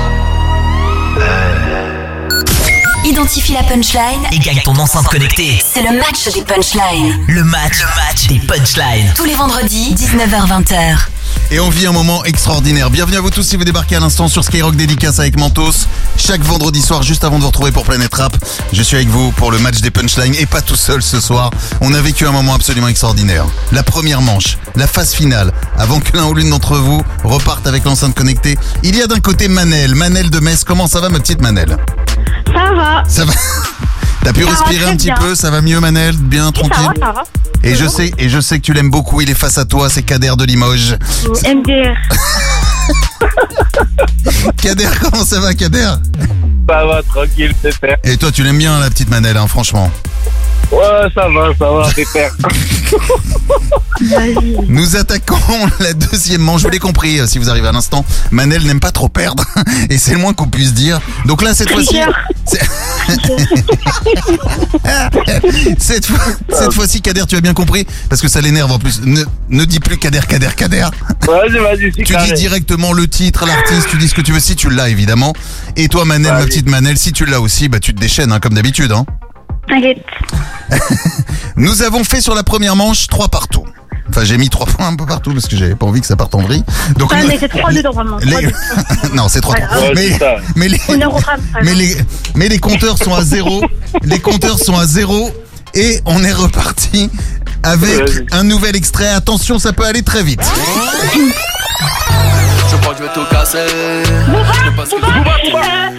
Identifie 3.03 3.53
la 3.53 3.63
punchline 3.63 4.21
Et 4.31 4.37
gagne 4.37 4.61
ton 4.63 4.75
enceinte 4.75 5.07
connectée. 5.07 5.59
C'est 5.65 5.81
le 5.81 5.97
match 5.97 6.31
des 6.31 6.43
punchlines. 6.43 7.25
Le 7.27 7.43
match, 7.43 7.79
le 7.79 7.87
match 7.95 8.27
des 8.27 8.39
punchlines. 8.39 9.11
Tous 9.15 9.25
les 9.25 9.33
vendredis, 9.33 9.95
19h-20h. 9.95 11.07
Et 11.49 11.59
on 11.59 11.69
vit 11.69 11.87
un 11.87 11.91
moment 11.93 12.23
extraordinaire. 12.25 12.91
Bienvenue 12.91 13.17
à 13.17 13.21
vous 13.21 13.31
tous 13.31 13.43
si 13.43 13.55
vous 13.57 13.63
débarquez 13.63 13.95
à 13.95 13.99
l'instant 13.99 14.27
sur 14.27 14.43
Skyrock 14.43 14.75
Dédicace 14.75 15.19
avec 15.19 15.37
Mentos. 15.37 15.87
Chaque 16.23 16.41
vendredi 16.43 16.81
soir, 16.83 17.01
juste 17.01 17.23
avant 17.23 17.37
de 17.37 17.41
vous 17.41 17.47
retrouver 17.47 17.71
pour 17.71 17.83
Planète 17.83 18.13
Rap, 18.13 18.37
je 18.71 18.83
suis 18.83 18.95
avec 18.95 19.09
vous 19.09 19.31
pour 19.31 19.51
le 19.51 19.57
match 19.57 19.81
des 19.81 19.89
punchlines 19.89 20.35
et 20.35 20.45
pas 20.45 20.61
tout 20.61 20.75
seul 20.75 21.01
ce 21.01 21.19
soir. 21.19 21.49
On 21.81 21.93
a 21.95 21.99
vécu 21.99 22.27
un 22.27 22.31
moment 22.31 22.53
absolument 22.53 22.87
extraordinaire. 22.87 23.45
La 23.71 23.81
première 23.81 24.21
manche, 24.21 24.59
la 24.75 24.85
phase 24.85 25.13
finale, 25.13 25.51
avant 25.79 25.99
que 25.99 26.15
l'un 26.15 26.25
ou 26.25 26.35
l'une 26.35 26.51
d'entre 26.51 26.77
vous 26.77 27.01
reparte 27.23 27.65
avec 27.65 27.85
l'enceinte 27.85 28.13
connectée. 28.13 28.55
Il 28.83 28.95
y 28.95 29.01
a 29.01 29.07
d'un 29.07 29.19
côté 29.19 29.47
Manel, 29.47 29.95
Manel 29.95 30.29
de 30.29 30.39
Metz. 30.39 30.63
Comment 30.63 30.85
ça 30.85 31.01
va 31.01 31.09
ma 31.09 31.19
petite 31.19 31.41
Manel? 31.41 31.75
Ça 32.45 32.73
va. 32.75 33.03
Ça 33.07 33.25
va 33.25 33.33
T'as 34.23 34.31
pu 34.31 34.43
Ça 34.43 34.49
respirer 34.51 34.85
un 34.91 34.95
petit 34.95 35.07
bien. 35.07 35.15
peu? 35.15 35.33
Ça 35.33 35.49
va 35.49 35.61
mieux 35.61 35.79
Manel? 35.79 36.15
Bien 36.15 36.45
Ça 36.45 36.51
tranquille 36.51 36.99
va, 37.01 37.07
ça 37.07 37.11
va. 37.13 37.23
Et 37.63 37.75
je 37.75 37.87
sais, 37.87 38.11
et 38.19 38.29
je 38.29 38.39
sais 38.39 38.59
que 38.59 38.63
tu 38.63 38.73
l'aimes 38.73 38.91
beaucoup. 38.91 39.21
Il 39.21 39.29
est 39.31 39.35
face 39.35 39.57
à 39.57 39.65
toi, 39.65 39.89
c'est 39.89 40.03
Kader 40.03 40.33
de 40.37 40.45
Limoges. 40.45 40.97
MDR. 41.43 41.95
Kader, 44.61 44.87
comment 45.01 45.23
ça 45.23 45.39
va 45.39 45.53
Kader? 45.53 45.93
Ça 46.69 46.85
va, 46.85 47.01
tranquille, 47.03 47.53
pépère. 47.61 47.97
Et 48.03 48.17
toi, 48.17 48.31
tu 48.31 48.43
l'aimes 48.43 48.57
bien 48.57 48.79
la 48.79 48.89
petite 48.89 49.09
Manel, 49.09 49.37
hein, 49.37 49.47
franchement? 49.47 49.91
Ouais, 50.71 51.09
ça 51.13 51.27
va, 51.27 51.49
ça 51.59 51.69
va, 51.71 51.89
pépère. 51.93 52.31
Nous 54.67 54.95
attaquons 54.95 55.35
la 55.79 55.93
deuxième 55.93 56.41
manche. 56.41 56.61
Je 56.61 56.65
vous 56.67 56.71
l'ai 56.71 56.79
compris, 56.79 57.19
euh, 57.19 57.27
si 57.27 57.37
vous 57.39 57.49
arrivez 57.49 57.67
à 57.67 57.71
l'instant. 57.71 58.05
Manel 58.31 58.63
n'aime 58.65 58.79
pas 58.79 58.91
trop 58.91 59.09
perdre. 59.09 59.43
Et 59.89 59.97
c'est 59.97 60.13
le 60.13 60.19
moins 60.19 60.33
qu'on 60.33 60.47
puisse 60.47 60.73
dire. 60.73 60.99
Donc 61.25 61.41
là, 61.41 61.53
cette 61.53 61.71
fois-ci. 61.71 61.97
c'est- 62.45 62.61
cette 65.79 66.05
fois, 66.05 66.19
cette 66.49 66.73
fois-ci, 66.73 67.01
Kader, 67.01 67.23
tu 67.27 67.35
as 67.35 67.41
bien 67.41 67.53
compris. 67.53 67.85
Parce 68.09 68.21
que 68.21 68.27
ça 68.27 68.41
l'énerve 68.41 68.71
en 68.71 68.79
plus. 68.79 69.01
Ne, 69.03 69.23
ne 69.49 69.65
dis 69.65 69.79
plus 69.79 69.97
Kader, 69.97 70.21
Kader, 70.27 70.49
Kader. 70.55 70.87
Vas-y, 71.27 71.57
vas-y, 71.59 71.91
c'est 71.95 72.03
Tu 72.03 72.13
carré. 72.13 72.27
dis 72.27 72.33
directement 72.41 72.93
le 72.93 73.07
titre, 73.07 73.45
l'artiste, 73.45 73.87
tu 73.89 73.97
dis 73.97 74.07
ce 74.07 74.15
que 74.15 74.21
tu 74.21 74.31
veux 74.31 74.39
si 74.39 74.55
tu 74.55 74.69
l'as 74.69 74.89
évidemment. 74.89 75.33
Et 75.75 75.87
toi 75.89 76.05
Manel, 76.05 76.33
ma 76.33 76.43
petite 76.45 76.69
Manel, 76.69 76.97
si 76.97 77.11
tu 77.11 77.25
l'as 77.25 77.41
aussi, 77.41 77.69
bah 77.69 77.79
tu 77.79 77.93
te 77.93 77.99
déchaînes 77.99 78.31
hein, 78.31 78.39
comme 78.39 78.53
d'habitude. 78.53 78.91
Hein. 78.91 79.05
T'inquiète. 79.67 80.03
Nous 81.55 81.81
avons 81.83 82.03
fait 82.03 82.21
sur 82.21 82.33
la 82.35 82.43
première 82.43 82.75
manche 82.75 83.07
trois 83.07 83.27
partout. 83.27 83.65
Enfin 84.09 84.23
j'ai 84.25 84.37
mis 84.37 84.49
trois 84.49 84.65
points 84.65 84.87
un 84.87 84.95
peu 84.95 85.05
partout 85.05 85.31
parce 85.33 85.47
que 85.47 85.55
j'avais 85.55 85.75
pas 85.75 85.85
envie 85.85 86.01
que 86.01 86.07
ça 86.07 86.15
parte 86.15 86.35
en 86.35 86.41
vrille. 86.41 86.63
Donc 86.97 87.11
Ouais, 87.11 87.23
mais 87.27 87.37
c'est 87.39 87.51
3-2 87.53 87.83
normalement. 87.83 88.17
les- 88.17 88.49
non 89.13 89.29
c'est 89.29 89.39
trois. 89.41 89.55
Trois. 89.55 89.79
ouais, 89.79 89.93
mais, 89.95 90.19
mais 90.55 90.67
les 90.67 90.81
mais 91.63 91.73
les 91.75 91.97
mais 92.35 92.49
les 92.49 92.59
compteurs 92.59 92.97
sont 92.97 93.13
à 93.13 93.23
zéro. 93.23 93.61
les 94.03 94.19
compteurs 94.19 94.59
sont 94.59 94.77
à 94.77 94.85
zéro 94.85 95.31
et 95.73 96.01
on 96.05 96.23
est 96.23 96.33
reparti 96.33 97.09
avec 97.63 98.01
un 98.33 98.43
nouvel 98.43 98.75
extrait. 98.75 99.07
Attention, 99.09 99.59
ça 99.59 99.71
peut 99.71 99.85
aller 99.85 100.01
très 100.03 100.23
vite. 100.23 100.41
Je 102.69 102.75
crois 102.77 102.93
que 102.93 102.99
je 102.99 103.03
vais 103.03 103.13
tout 103.13 103.25
casser. 103.29 103.59
Booba, 104.27 104.51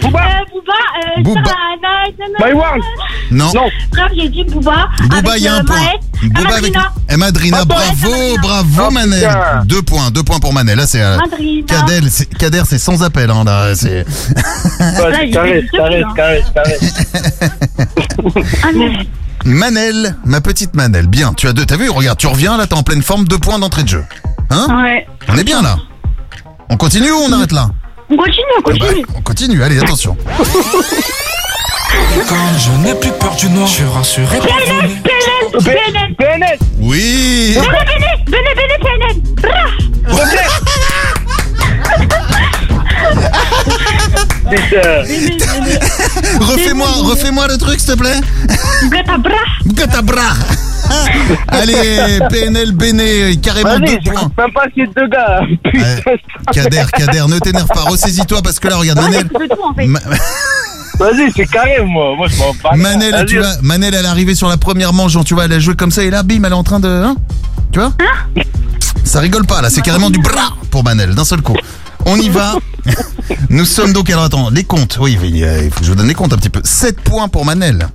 Booba, 0.01 0.19
euh, 0.19 0.42
Booba, 0.53 0.73
euh, 1.17 1.23
Booba. 1.23 1.41
na, 1.41 1.49
na, 1.81 2.27
na, 2.39 2.45
My 2.45 2.53
World. 2.53 2.83
Non. 3.31 3.49
Frère, 3.91 4.09
j'ai 4.15 4.29
dit 4.29 4.43
Booba. 4.43 4.87
Booba, 5.09 5.37
il 5.37 5.43
y 5.43 5.47
a 5.47 5.55
euh, 5.55 5.59
un 5.59 5.63
point. 5.65 5.77
Maët, 5.77 6.33
Booba 6.33 6.55
avec 6.55 6.73
Madrina, 7.17 7.65
bravo, 7.65 8.37
bravo 8.41 8.91
Manel. 8.91 9.19
putain. 9.19 9.63
Deux 9.65 9.81
points, 9.81 10.11
deux 10.11 10.23
points 10.23 10.39
pour 10.39 10.53
Manel. 10.53 10.77
Là 10.77 10.85
c'est 10.85 11.01
euh, 11.01 11.17
Madrina. 11.17 11.65
Kader, 11.67 12.09
c'est 12.09 12.25
Kader, 12.37 12.61
c'est 12.65 12.77
sans 12.77 13.01
appel 13.03 13.31
hein, 13.31 13.43
là, 13.43 13.73
c'est 13.75 14.05
carré, 15.31 15.31
carré, 15.31 16.03
carré, 16.15 16.43
carré. 16.53 16.77
Manel, 19.45 20.15
ma 20.25 20.39
petite 20.41 20.75
Manel. 20.75 21.07
Bien, 21.07 21.33
tu 21.33 21.47
as 21.47 21.53
deux, 21.53 21.65
t'as 21.65 21.77
vu 21.77 21.89
Regarde, 21.89 22.17
tu 22.17 22.27
reviens 22.27 22.57
là, 22.57 22.67
t'es 22.67 22.75
en 22.75 22.83
pleine 22.83 23.01
forme, 23.01 23.25
deux 23.27 23.39
points 23.39 23.57
d'entrée 23.59 23.83
de 23.83 23.89
jeu. 23.89 24.05
Hein? 24.51 24.67
Ouais. 24.83 25.07
On 25.27 25.35
est 25.37 25.43
bien 25.43 25.61
là. 25.61 25.77
On 26.69 26.77
continue 26.77 27.11
ou 27.11 27.17
on 27.27 27.31
arrête 27.31 27.51
là? 27.51 27.69
On 28.09 28.17
continue, 28.17 28.45
on 28.57 28.61
continue. 28.61 29.05
On 29.15 29.21
continue, 29.21 29.63
allez, 29.63 29.79
attention. 29.79 30.17
Quand 32.27 32.57
je 32.57 32.71
n'ai 32.83 32.95
plus 32.95 33.11
peur 33.11 33.35
du 33.35 33.49
noir, 33.49 33.67
je 33.67 33.73
suis 33.73 33.83
rassuré. 33.85 34.39
PNL, 34.39 35.01
PNL, 35.63 36.15
PNL. 36.15 36.59
Oui 36.79 37.55
Béné, 37.55 37.69
Béné, 38.27 38.51
Béné, 38.55 38.77
Béné, 38.83 39.21
PNL. 39.41 40.43
Refais-moi, 46.39 46.87
refais-moi 46.87 47.47
le 47.47 47.57
truc, 47.57 47.79
s'il 47.79 47.93
te 47.93 47.97
plaît. 47.97 48.19
Gatabra. 49.73 50.33
Allez, 51.47 52.19
PNL 52.29 52.71
Béné, 52.73 53.37
carrément 53.41 53.79
Vas-y, 53.79 53.99
deux 53.99 54.11
points. 54.11 54.31
même 54.37 54.51
pas 54.53 54.65
ces 54.75 54.85
deux 54.87 55.07
gars. 55.07 55.41
Ouais. 55.73 56.17
Kader, 56.51 56.83
Kader, 56.93 57.25
ne 57.27 57.39
t'énerve 57.39 57.67
pas, 57.67 57.81
ressaisis-toi 57.81 58.41
parce 58.43 58.59
que 58.59 58.67
là, 58.67 58.77
regarde, 58.77 58.99
Manel. 59.01 59.27
Ma- 59.87 59.99
Vas-y, 60.99 61.31
c'est 61.35 61.47
carré, 61.47 61.81
moi. 61.83 62.15
Moi, 62.15 62.27
je 62.27 62.37
m'en 62.37 62.53
bats. 62.63 62.75
Manel, 62.75 63.11
Vas-y. 63.11 63.25
tu 63.25 63.37
vois, 63.39 63.53
Manel, 63.61 63.95
elle 63.95 64.05
est 64.05 64.07
arrivée 64.07 64.35
sur 64.35 64.47
la 64.49 64.57
première 64.57 64.93
manche, 64.93 65.13
genre, 65.13 65.23
tu 65.25 65.33
vois, 65.33 65.45
elle 65.45 65.53
a 65.53 65.59
joué 65.59 65.75
comme 65.75 65.91
ça 65.91 66.03
et 66.03 66.09
là, 66.09 66.21
bim, 66.23 66.43
elle 66.43 66.51
est 66.51 66.55
en 66.55 66.63
train 66.63 66.79
de. 66.79 66.87
Hein 66.87 67.15
tu 67.71 67.79
vois 67.79 67.91
Ça 69.03 69.19
rigole 69.19 69.45
pas 69.45 69.61
là, 69.61 69.69
c'est 69.71 69.81
carrément 69.81 70.11
du 70.11 70.19
bras 70.19 70.53
pour 70.69 70.83
Manel, 70.83 71.15
d'un 71.15 71.25
seul 71.25 71.41
coup. 71.41 71.55
On 72.05 72.17
y 72.17 72.29
va. 72.29 72.55
Nous 73.49 73.65
sommes 73.65 73.93
donc, 73.93 74.09
alors 74.09 74.25
attends, 74.25 74.49
les 74.49 74.63
comptes. 74.65 74.97
Oui, 75.01 75.17
il 75.23 75.43
euh, 75.43 75.63
il 75.63 75.71
faut 75.71 75.79
que 75.79 75.85
je 75.85 75.91
vous 75.91 75.95
donne 75.95 76.07
les 76.07 76.13
comptes 76.13 76.33
un 76.33 76.37
petit 76.37 76.49
peu. 76.49 76.61
7 76.63 76.99
points 77.01 77.27
pour 77.29 77.45
Manel. 77.45 77.87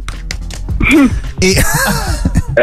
Et, 1.42 1.56
Ah 2.56 2.62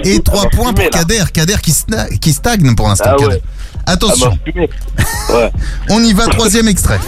et 0.04 0.20
3 0.22 0.48
points 0.50 0.72
pour 0.72 0.88
Kader. 0.90 1.24
Kader 1.32 1.56
qui, 1.62 1.72
sna- 1.72 2.16
qui 2.18 2.32
stagne 2.32 2.74
pour 2.74 2.88
l'instant. 2.88 3.10
Ah 3.12 3.16
ouais. 3.16 3.24
Kader. 3.28 3.42
Attention. 3.86 4.38
On 5.90 6.02
y 6.04 6.12
va, 6.12 6.26
troisième 6.28 6.68
extrait. 6.68 7.00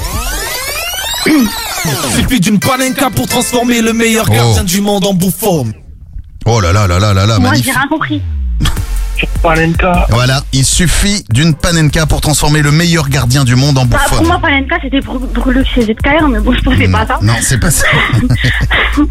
Suffit 2.17 2.41
d'une 2.41 2.59
panenka 2.59 3.11
pour 3.11 3.27
transformer 3.29 3.81
le 3.83 3.93
meilleur 3.93 4.27
Oh. 4.29 4.33
gardien 4.35 4.65
du 4.65 4.81
monde 4.81 5.07
en 5.07 5.15
bouffon. 5.15 5.67
Oh 6.47 6.61
là 6.61 6.73
là 6.73 6.87
là 6.87 6.99
là 6.99 7.15
là 7.15 7.27
là, 7.27 7.39
Moi, 7.39 7.55
j'ai 7.55 7.71
rien 7.71 7.87
compris. 7.89 8.21
Panenka. 9.43 10.07
Voilà, 10.11 10.43
il 10.53 10.65
suffit 10.65 11.25
d'une 11.31 11.55
panenka 11.55 12.05
pour 12.07 12.21
transformer 12.21 12.61
le 12.63 12.73
meilleur 12.73 13.09
gardien 13.09 13.45
du 13.45 13.55
monde 13.55 13.79
en 13.79 13.85
Bah, 13.87 13.99
bouffon. 14.03 14.17
pour 14.17 14.27
moi, 14.27 14.39
Panenka, 14.43 14.77
c'était 14.83 15.01
pour, 15.01 15.21
pour 15.29 15.51
le 15.53 15.63
chez 15.65 15.83
ZKR, 15.83 16.29
mais 16.29 16.41
bon, 16.41 16.53
je 16.53 16.61
pensais 16.63 16.89
pas 16.89 17.01
à 17.01 17.07
ça. 17.07 17.19
Non, 17.23 17.35
c'est 17.41 17.59
pas 17.59 17.71
ça. 17.71 17.87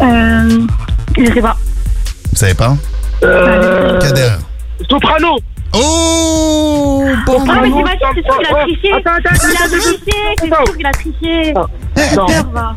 Euh, 0.00 0.60
je 1.18 1.32
sais 1.32 1.40
pas. 1.40 1.56
Vous 2.30 2.36
savez 2.36 2.54
pas? 2.54 2.76
Euh, 3.22 3.98
Kader. 4.00 4.32
Soprano. 4.90 5.36
Oh 5.76 7.02
Ah, 7.48 7.60
mais 7.62 7.70
c'est 7.70 7.82
facile, 7.82 8.06
c'est 8.14 8.22
sûr 8.22 8.38
qu'il 8.38 8.46
a 8.46 8.62
triché. 8.62 8.92
Attends, 8.92 9.10
attends, 9.10 9.48
Il 9.50 9.56
a 9.56 9.64
attends, 9.64 9.76
triché, 9.76 10.16
c'est 10.40 10.46
sûr 10.46 10.76
qu'il 10.76 10.86
a 10.86 10.92
triché. 10.92 11.54
Attends. 11.96 12.76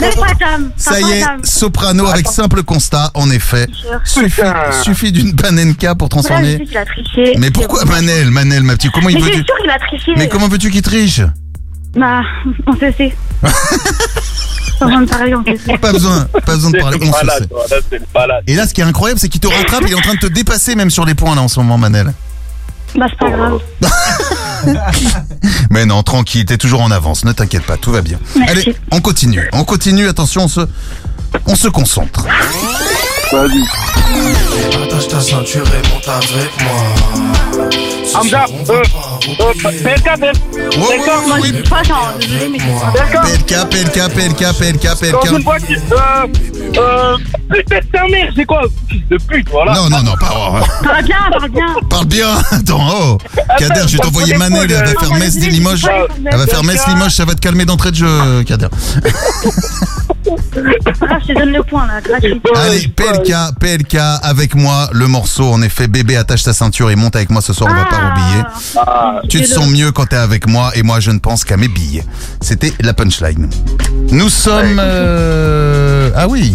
Même 0.00 0.14
pas 0.14 0.34
Tam. 0.38 0.70
Ça 0.76 1.00
y 1.00 1.12
est, 1.12 1.24
soprano 1.44 2.06
avec 2.06 2.26
simple 2.26 2.62
constat, 2.64 3.10
en 3.14 3.30
effet. 3.30 3.66
Suffit, 4.04 4.42
suffit 4.82 5.12
d'une 5.12 5.34
panenka 5.36 5.94
pour 5.94 6.06
je 6.06 6.10
transformer. 6.10 6.56
sais 6.58 6.64
qu'il 6.64 6.76
a 6.78 6.84
triché. 6.86 7.34
Mais 7.38 7.50
pourquoi 7.52 7.84
Manel, 7.84 8.30
Manel, 8.30 8.62
ma 8.64 8.74
petite 8.74 8.90
Comment 8.92 9.10
il 9.10 9.16
Mais 9.16 9.20
veut 9.22 9.26
c'est 9.28 9.38
tu... 9.40 9.44
sûr 9.46 9.56
qu'il 9.60 9.70
a 9.70 9.78
triché. 9.78 10.12
Mais 10.16 10.28
comment 10.28 10.48
veux-tu 10.48 10.70
qu'il 10.70 10.82
triche? 10.82 11.20
Bah, 11.96 12.22
on 12.66 12.74
se 12.74 12.90
sait. 12.92 13.14
Pas 14.78 14.86
besoin 14.86 15.00
de 15.02 15.08
parler, 15.08 15.34
sait. 15.64 15.78
Pas 15.78 15.92
besoin, 15.92 16.24
pas 16.46 16.54
besoin 16.54 16.70
de 16.70 16.78
parler, 16.78 16.98
on 17.02 17.06
se 17.12 17.24
Malade, 17.24 17.48
sait. 17.90 17.98
là. 18.14 18.40
Et 18.46 18.54
là, 18.54 18.66
ce 18.66 18.74
qui 18.74 18.80
est 18.80 18.84
incroyable, 18.84 19.18
c'est 19.20 19.28
qu'il 19.28 19.40
te 19.40 19.46
rattrape, 19.48 19.82
il 19.86 19.92
est 19.92 19.96
en 19.96 20.00
train 20.00 20.14
de 20.14 20.20
te 20.20 20.26
dépasser 20.26 20.74
même 20.74 20.90
sur 20.90 21.04
les 21.04 21.14
points 21.14 21.34
là 21.34 21.42
en 21.42 21.48
ce 21.48 21.58
moment, 21.60 21.78
Manel. 21.78 22.12
Bah, 22.94 23.06
c'est 23.10 23.18
pas 23.18 23.30
grave. 23.30 23.60
Mais 25.70 25.84
non, 25.86 26.02
tranquille, 26.02 26.44
t'es 26.46 26.56
toujours 26.58 26.80
en 26.80 26.90
avance, 26.90 27.24
ne 27.24 27.32
t'inquiète 27.32 27.64
pas, 27.64 27.76
tout 27.76 27.92
va 27.92 28.00
bien. 28.02 28.18
Merci. 28.36 28.50
Allez, 28.52 28.76
on 28.90 29.00
continue, 29.00 29.48
on 29.52 29.64
continue, 29.64 30.08
attention, 30.08 30.44
on 30.44 30.48
se, 30.48 30.60
on 31.46 31.54
se 31.54 31.68
concentre. 31.68 32.24
Vas-y. 33.32 33.62
Attache 34.84 35.08
ta 35.08 35.20
ceinture 35.20 35.64
et 35.66 35.88
monte 35.88 36.08
avec 36.08 36.50
moi. 36.62 37.78
Hamza, 38.14 38.44
euh, 38.70 38.82
euh, 39.40 39.52
mais 39.82 39.96
c'est 39.96 41.68
pas. 41.68 41.82
PLK, 43.22 43.68
PLK, 43.70 43.98
PLK, 44.14 44.42
PLK, 44.98 45.12
Dans 45.12 45.22
une 45.22 45.36
PLK. 45.36 45.44
voiture, 45.44 45.76
euh, 45.92 46.26
euh, 46.78 47.16
putain 47.52 47.76
de 47.80 47.86
ta 47.92 48.02
mère, 48.08 48.32
c'est 48.34 48.44
quoi 48.44 48.62
Fils 48.88 49.02
de 49.10 49.16
pute, 49.28 49.48
voilà. 49.50 49.74
Non, 49.74 49.88
non, 49.90 50.02
non, 50.02 50.14
pas. 50.18 50.62
Parle 50.82 51.04
bien, 51.04 51.16
parle 51.30 51.50
bien. 51.50 51.66
Parle 51.90 52.06
bien, 52.06 52.38
attends, 52.50 52.88
oh 52.92 53.18
Kader, 53.58 53.82
je 53.86 53.92
vais 53.92 53.98
t'envoyer 53.98 54.36
Manel, 54.36 54.70
elle 54.70 54.84
va 54.84 55.00
faire 55.00 55.14
Metz 55.14 55.36
des 55.36 55.48
Limoges. 55.50 55.86
Elle 56.24 56.36
va 56.38 56.46
faire 56.46 56.64
Metz 56.64 56.86
Limoges, 56.88 57.12
ça 57.14 57.24
va 57.24 57.34
te 57.34 57.40
calmer 57.40 57.64
d'entrée 57.64 57.90
de 57.90 57.96
jeu, 57.96 58.42
Kader. 58.46 58.68
Ah, 61.10 61.18
je 61.22 61.32
te 61.32 61.38
donne 61.38 61.52
le 61.52 61.62
point, 61.62 61.86
là, 61.86 62.00
gratuit. 62.00 62.40
Allez, 62.54 62.88
PLK, 62.88 63.32
PLK, 63.60 63.96
avec 64.22 64.54
moi, 64.54 64.88
le 64.92 65.06
morceau, 65.06 65.50
en 65.52 65.62
effet, 65.62 65.88
bébé, 65.88 66.16
attache 66.16 66.42
ta 66.42 66.52
ceinture 66.52 66.90
et 66.90 66.96
monte 66.96 67.16
avec 67.16 67.30
moi 67.30 67.40
ce 67.40 67.52
soir, 67.52 67.70
on 67.72 67.74
va 67.74 67.84
pas 67.98 68.12
oublier. 68.12 69.28
Tu 69.28 69.42
te 69.42 69.46
sens 69.48 69.68
mieux 69.68 69.92
quand 69.92 70.06
t'es 70.06 70.16
avec 70.16 70.46
moi 70.46 70.70
et 70.74 70.82
moi 70.82 71.00
je 71.00 71.10
ne 71.10 71.18
pense 71.18 71.44
qu'à 71.44 71.56
mes 71.56 71.68
billes. 71.68 72.02
C'était 72.40 72.72
la 72.80 72.94
punchline. 72.94 73.48
Nous 74.10 74.28
sommes... 74.28 74.78
euh, 74.80 76.10
Ah 76.16 76.28
oui, 76.28 76.54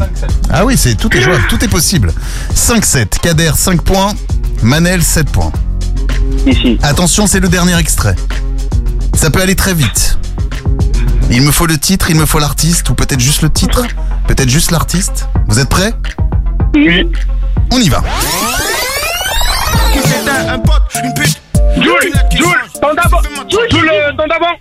ah 0.52 0.66
oui, 0.66 0.76
c'est 0.78 0.96
tout 0.96 1.16
est 1.16 1.22
jouable, 1.26 1.44
tout 1.50 1.64
est 1.64 1.68
possible. 1.68 2.12
5-7, 2.56 3.20
Kader 3.22 3.52
5 3.56 3.82
points, 3.82 4.14
Manel 4.62 5.04
7 5.04 5.30
points. 5.30 5.52
Ici. 6.46 6.78
Attention, 6.82 7.28
c'est 7.28 7.40
le 7.40 7.50
dernier 7.50 7.78
extrait. 7.78 8.16
Ça 9.14 9.30
peut 9.30 9.42
aller 9.42 9.56
très 9.56 9.74
vite. 9.74 10.18
Il 11.30 11.42
me 11.42 11.52
faut 11.52 11.66
le 11.68 11.78
titre, 11.78 12.10
il 12.10 12.16
me 12.18 12.26
faut 12.26 12.40
l'artiste, 12.40 12.90
ou 12.90 12.94
peut-être 12.96 13.20
juste 13.20 13.42
le 13.42 13.50
titre? 13.50 13.84
Peut-être 14.28 14.50
juste 14.50 14.72
l'artiste? 14.72 15.28
Vous 15.48 15.60
êtes 15.60 15.70
prêts? 15.70 15.94
Oui. 16.76 17.08
On 17.72 17.80
y 17.80 17.90
va. 17.90 18.04
Un 20.54 20.60
pote, 20.60 20.84
une 21.04 21.14
pute. 21.16 21.42
Jules, 21.78 22.14
Jules, 22.32 22.46
ton 22.80 22.94
d'abord. 22.94 23.24
Jules, 23.50 23.90
euh, 23.92 24.12
ton 24.16 24.28
d'abord. 24.28 24.56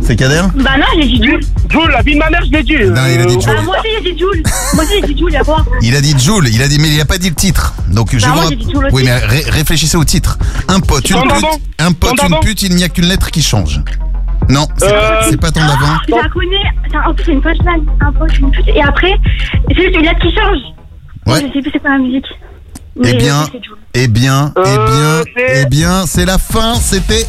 C'est 0.00 0.16
Kader 0.16 0.42
Bah 0.56 0.72
non, 0.76 0.84
j'ai 0.96 1.04
dit 1.06 1.22
Jules. 1.22 1.40
Jules, 1.70 1.90
la 1.92 2.02
vie 2.02 2.14
de 2.14 2.18
ma 2.18 2.28
mère, 2.30 2.42
je 2.44 2.50
l'ai 2.50 2.62
dit. 2.64 2.74
Non, 2.78 3.02
il 3.06 3.20
a 3.20 3.24
dit 3.26 3.40
Jules. 3.40 3.54
Bah 3.54 3.62
moi 3.62 3.76
aussi 3.78 3.88
j'ai 4.02 4.12
dit 4.12 4.18
Jules. 4.18 4.42
Moi 4.74 4.82
aussi 4.84 4.94
j'ai 5.00 5.06
dit 5.14 5.18
Jules, 5.18 5.32
y'a 5.32 5.44
quoi 5.44 5.64
Il 5.82 5.94
a 5.94 6.00
dit 6.00 6.18
Joule, 6.18 6.48
il 6.48 6.60
a 6.60 6.66
dit 6.66 6.78
mais 6.80 6.88
il 6.88 7.00
a 7.00 7.04
pas 7.04 7.18
dit 7.18 7.28
le 7.28 7.36
titre. 7.36 7.74
Donc 7.88 8.08
je 8.12 8.26
Bah, 8.26 8.32
moi, 8.34 8.44
aussi. 8.46 8.58
Oui, 8.92 9.02
mais 9.04 9.16
ré- 9.18 9.44
réfléchissez 9.48 9.96
au 9.96 10.04
titre. 10.04 10.36
Un 10.68 10.80
pote, 10.80 11.08
une 11.08 11.20
pute, 11.20 11.28
d'avant 11.30 11.50
un 11.78 11.92
pote, 11.92 12.10
une 12.10 12.16
d'avant 12.28 12.40
pute, 12.40 12.62
il 12.62 12.74
n'y 12.74 12.82
a 12.82 12.88
qu'une 12.88 13.06
lettre 13.06 13.30
qui 13.30 13.42
change. 13.42 13.80
Non, 14.48 14.66
c'est 14.76 14.92
Euh, 14.92 15.22
c'est 15.30 15.40
pas 15.40 15.52
ton 15.52 15.60
d'avant. 15.60 15.96
Je 16.08 16.14
la 16.16 16.28
connais. 16.28 17.06
En 17.06 17.14
plus, 17.14 17.24
c'est 17.24 17.32
une 17.32 17.40
punchline. 17.40 17.86
Un 18.00 18.12
pote, 18.12 18.36
une 18.38 18.50
pute. 18.50 18.66
Et 18.68 18.82
après, 18.82 19.14
c'est 19.68 19.74
juste 19.76 19.94
une 19.94 20.02
lettre 20.02 20.18
qui 20.20 20.34
change. 20.34 20.58
Ouais. 21.26 21.40
je 21.46 21.52
sais 21.52 21.62
plus 21.62 21.70
c'est 21.72 21.78
quoi 21.78 21.90
la 21.90 21.98
musique. 21.98 22.26
Eh 22.96 23.00
Mais 23.00 23.14
bien, 23.14 23.46
c'est 23.50 23.60
eh 23.94 24.08
bien, 24.08 24.52
eh 24.56 24.60
bien, 24.60 24.78
Euh, 24.78 25.22
c'est- 25.34 25.62
eh 25.62 25.66
bien, 25.66 26.04
c'est 26.06 26.26
la 26.26 26.38
fin. 26.38 26.74
C'était 26.74 27.26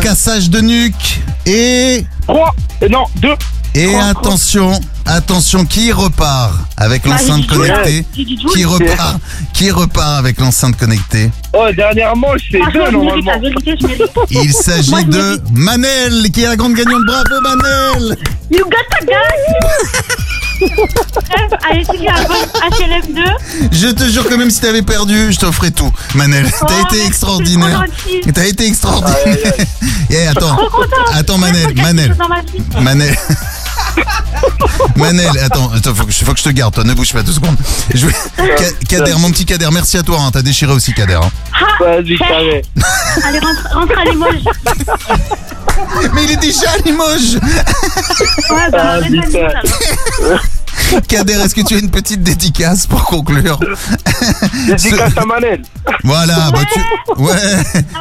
cassage 0.00 0.48
de 0.48 0.60
nuque 0.60 1.20
et 1.44 2.04
3, 2.26 2.54
non, 2.88 3.04
2. 3.16 3.34
et 3.74 3.94
attention, 3.96 4.78
attention, 5.04 5.64
qui 5.64 5.90
repart 5.90 6.52
avec 6.76 7.04
l'enceinte 7.04 7.46
connectée? 7.48 8.04
Qui 8.52 8.64
repart 8.64 9.18
Qui 9.52 9.70
repart 9.72 10.18
avec 10.20 10.38
l'enceinte 10.40 10.76
connectée? 10.76 11.30
Oh, 11.52 11.66
dernièrement, 11.76 12.36
je 12.36 12.44
fais 12.52 12.58
Franchement, 12.58 12.84
deux 12.84 12.90
normalement. 12.92 13.32
Il 14.30 14.52
s'agit 14.52 15.04
de. 15.06 15.40
Manel 15.52 16.30
qui 16.32 16.42
est 16.44 16.48
la 16.48 16.56
grande 16.56 16.74
gagnante. 16.74 17.02
Bravo 17.06 17.40
Manel 17.42 18.16
You 18.50 18.64
got 18.64 18.86
the 19.00 19.06
guy 19.06 19.12
Bref, 20.60 21.60
allez, 21.70 21.84
c'est 21.84 21.98
bien, 21.98 22.14
HLM2. 22.14 23.70
Je 23.72 23.88
te 23.88 24.04
jure 24.04 24.28
que 24.28 24.34
même 24.34 24.50
si 24.50 24.60
t'avais 24.60 24.82
perdu, 24.82 25.32
je 25.32 25.38
t'offrais 25.38 25.70
tout, 25.70 25.90
Manel. 26.14 26.46
Oh, 26.46 26.64
T'as 26.66 26.74
été 26.80 26.86
merci, 26.96 27.06
extraordinaire. 27.08 27.84
c'est 27.86 27.96
trop 28.02 28.12
gentil. 28.22 28.32
T'as 28.32 28.46
été 28.46 28.66
extraordinaire. 28.66 29.52
Eh, 30.08 30.26
attends, 30.28 30.54
Trop 30.56 30.70
contente. 30.70 30.90
attends 31.14 31.38
Manel, 31.38 31.74
Manel. 31.74 32.16
Manel. 32.80 33.16
Manel, 34.96 35.28
attends, 35.44 35.70
attends, 35.72 35.94
faut 35.94 36.04
que, 36.04 36.12
je- 36.12 36.24
faut 36.24 36.32
que 36.32 36.38
je 36.38 36.44
te 36.44 36.48
garde, 36.50 36.74
toi, 36.74 36.84
ne 36.84 36.94
bouge 36.94 37.12
pas 37.12 37.22
deux 37.22 37.32
secondes. 37.32 37.56
Je 37.94 38.06
vais- 38.06 38.14
Kader, 38.88 39.14
mon 39.18 39.30
petit 39.30 39.44
Kader, 39.44 39.68
merci 39.72 39.98
à 39.98 40.02
toi, 40.02 40.18
hein, 40.20 40.30
t'as 40.32 40.42
déchiré 40.42 40.72
aussi 40.72 40.92
Kader. 40.94 41.14
hein. 41.22 41.30
Ah, 41.54 41.84
Vas-y, 41.84 42.16
carré. 42.18 42.62
Allez, 43.24 43.38
rentre, 43.38 43.68
rentre 43.74 43.98
à 43.98 44.04
Limoges. 44.04 44.44
Mais 46.14 46.24
il 46.24 46.30
est 46.32 46.36
déjà 46.36 46.70
à 46.70 46.78
Limoges 46.78 47.34
Ouais, 47.34 48.70
bah, 48.70 48.78
Ah, 48.78 48.92
arrête 48.94 49.34
alors. 49.34 50.40
Kader, 51.08 51.34
est-ce 51.34 51.54
que 51.54 51.62
tu 51.62 51.74
as 51.74 51.78
une 51.78 51.90
petite 51.90 52.22
dédicace 52.22 52.86
pour 52.86 53.04
conclure 53.04 53.58
Dédicace 54.66 55.12
à 55.16 55.24
Manel. 55.24 55.62
Voilà, 56.04 56.50
bah 56.50 56.60
tu... 56.72 56.80
Ouais, 57.20 57.34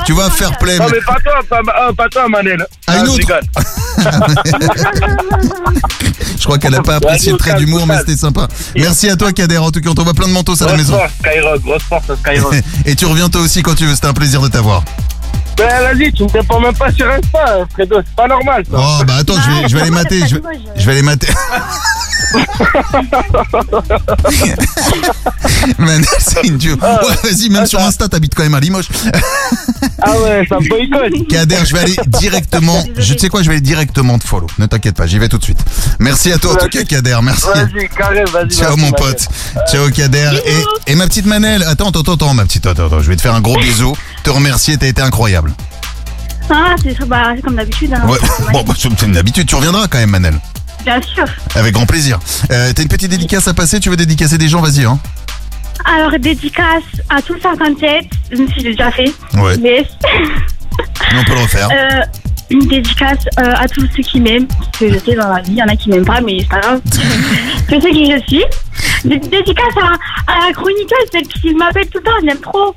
tu 0.06 0.14
vas 0.14 0.30
faire 0.30 0.58
play. 0.58 0.78
Non, 0.78 0.86
mais 0.92 1.02
pas 1.02 1.18
toi, 1.24 1.40
pas, 1.50 1.62
euh, 1.82 1.94
pas 1.94 2.10
toi, 2.10 2.28
Manel. 2.30 2.66
Ah, 2.88 3.00
une 3.00 3.06
je 3.06 3.12
autre. 3.12 3.40
Je 6.38 6.44
crois 6.44 6.58
qu'elle 6.60 6.76
a 6.76 6.84
pas 6.84 6.96
apprécié 6.98 7.32
le 7.32 7.38
trait 7.38 7.56
d'humour, 7.56 7.88
mais 7.88 7.98
c'était 8.00 8.16
sympa. 8.16 8.48
Merci 8.76 9.10
à 9.10 9.16
toi 9.16 9.32
Kader, 9.32 9.58
en 9.58 9.72
tout 9.72 9.82
cas 9.82 9.90
on 9.90 9.96
t'envoie 9.96 10.14
plein 10.14 10.28
de 10.28 10.34
manteaux 10.34 10.62
à 10.62 10.66
la 10.68 10.78
maison. 10.78 10.98
force, 10.98 11.12
Skyrock, 11.20 11.62
grosse 11.64 11.84
force 11.84 12.10
à 12.10 12.16
Skyrock. 12.16 12.54
Et 12.86 12.96
tu 12.96 13.06
reviens 13.06 13.30
toi 13.30 13.42
aussi 13.42 13.64
quand 13.64 13.74
tu 13.74 13.86
veux, 13.86 13.96
c'était 13.96 14.08
un 14.08 14.14
plaisir 14.14 14.42
de 14.42 14.48
t'avoir. 14.50 14.84
Ben 15.58 15.68
vas-y, 15.82 16.12
tu 16.12 16.24
me 16.24 16.30
réponds 16.30 16.60
même 16.60 16.76
pas 16.76 16.92
sur 16.92 17.10
Insta, 17.10 17.66
Fredo, 17.74 18.02
c'est 18.06 18.16
pas 18.16 18.28
normal 18.28 18.64
ça. 18.70 18.78
Oh 18.78 19.04
bah 19.08 19.16
attends, 19.20 19.36
je 19.42 19.50
vais, 19.50 19.68
je 19.70 19.76
vais 19.76 19.82
aller 19.82 19.92
mater, 19.92 20.28
je 20.28 20.36
vais, 20.36 20.42
je 20.76 20.86
vais 20.86 20.92
aller 20.92 21.02
mater. 21.02 21.28
Manel, 25.78 26.06
c'est 26.20 26.44
une 26.44 26.58
dieu. 26.58 26.78
Ah. 26.82 27.00
Ouais, 27.06 27.16
vas-y, 27.24 27.50
même 27.50 27.66
sur 27.66 27.80
Insta, 27.80 28.08
t'habites 28.08 28.36
quand 28.36 28.44
même 28.44 28.54
à 28.54 28.60
Limoges. 28.60 28.90
Ah 30.02 30.18
ouais, 30.20 30.46
ça 30.48 30.60
me 30.60 30.68
boycotte. 30.68 31.28
Kader, 31.30 31.60
je 31.66 31.74
vais 31.74 31.82
aller 31.82 31.96
directement. 32.08 32.84
Je 32.98 33.14
tu 33.14 33.20
sais 33.20 33.30
quoi, 33.30 33.42
je 33.42 33.48
vais 33.48 33.56
aller 33.56 33.62
directement 33.62 34.20
te 34.20 34.28
follow. 34.28 34.48
Ne 34.58 34.66
t'inquiète 34.66 34.96
pas, 34.96 35.08
j'y 35.08 35.20
vais 35.20 35.30
tout 35.30 35.38
de 35.38 35.44
suite. 35.44 35.60
Merci 36.00 36.32
à 36.32 36.38
toi 36.38 36.54
en 36.54 36.56
tout 36.56 36.70
cas, 36.70 36.84
Kader. 36.84 37.18
Merci. 37.24 37.48
Vas-y, 37.48 37.90
carré, 37.90 38.24
vas-y. 38.32 38.50
Ciao 38.50 38.76
mon 38.78 38.92
pote. 38.92 39.28
Ciao 39.72 39.90
Kader. 39.90 40.32
Et, 40.46 40.92
et 40.92 40.96
ma 40.96 41.08
petite 41.08 41.26
Manel. 41.26 41.64
Attends, 41.64 41.90
attends, 41.90 42.14
attends, 42.14 42.34
ma 42.34 42.46
petite. 42.46 42.66
Attends, 42.66 42.88
attends, 42.88 43.02
je 43.02 43.10
vais 43.10 43.16
te 43.16 43.22
faire 43.22 43.36
un 43.36 43.42
gros 43.42 43.58
bisou. 43.58 43.96
Te 44.24 44.30
remercier, 44.30 44.78
t'as 44.78 44.88
été 44.88 45.02
incroyable. 45.02 45.54
Ah, 46.50 46.76
c'est 46.82 46.98
bah, 47.08 47.34
comme 47.44 47.56
d'habitude. 47.56 47.94
Hein. 47.94 48.08
Ouais. 48.08 48.18
Bon, 48.52 48.64
bah, 48.64 48.74
c'est 48.78 49.02
une 49.02 49.18
habitude. 49.18 49.48
Tu 49.48 49.56
reviendras 49.56 49.88
quand 49.88 49.98
même, 49.98 50.12
Manel. 50.12 50.40
Bien 50.86 51.02
sûr. 51.02 51.26
Avec 51.56 51.74
grand 51.74 51.86
plaisir. 51.86 52.20
Euh, 52.52 52.72
t'as 52.74 52.82
une 52.84 52.88
petite 52.88 53.10
dédicace 53.10 53.48
à 53.48 53.54
passer? 53.54 53.80
Tu 53.80 53.90
veux 53.90 53.98
dédicacer 53.98 54.38
des 54.38 54.48
gens? 54.48 54.62
Vas-y, 54.62 54.86
hein. 54.86 55.00
Alors, 55.84 56.12
dédicace 56.20 56.84
à 57.10 57.22
tout 57.22 57.34
le 57.34 57.40
57, 57.42 58.06
même 58.38 58.48
si 58.50 58.54
j'ai 58.60 58.72
déjà 58.72 58.92
fait. 58.92 59.12
Ouais. 59.36 59.58
Mais, 59.58 59.86
Mais 61.12 61.20
on 61.20 61.24
peut 61.24 61.34
le 61.34 61.42
refaire. 61.42 61.70
euh, 61.72 62.02
une 62.50 62.68
dédicace 62.68 63.20
euh, 63.40 63.54
à 63.56 63.68
tous 63.68 63.88
ceux 63.96 64.04
qui 64.04 64.20
m'aiment. 64.20 64.48
Parce 64.48 64.70
que 64.80 64.94
je 64.94 64.98
sais, 65.00 65.16
dans 65.16 65.28
la 65.34 65.42
vie, 65.42 65.52
il 65.52 65.58
y 65.58 65.64
en 65.64 65.68
a 65.68 65.76
qui 65.76 65.90
m'aiment 65.90 66.06
pas, 66.06 66.22
mais 66.22 66.38
c'est 66.42 66.50
pas 66.50 66.60
grave. 66.60 66.82
je 67.70 67.80
sais 67.80 67.92
qui 67.92 68.12
je 68.12 68.20
suis. 68.28 68.44
Dé- 69.04 69.20
Dédicace 69.20 69.76
à, 69.82 70.32
à 70.32 70.48
la 70.48 70.54
chroniqueuse, 70.54 71.08
celle 71.12 71.28
qui 71.28 71.54
m'appelle 71.56 71.88
tout 71.88 72.00
le 72.00 72.04
temps, 72.04 72.12
je 72.22 72.26
l'aime 72.28 72.40
trop. 72.42 72.74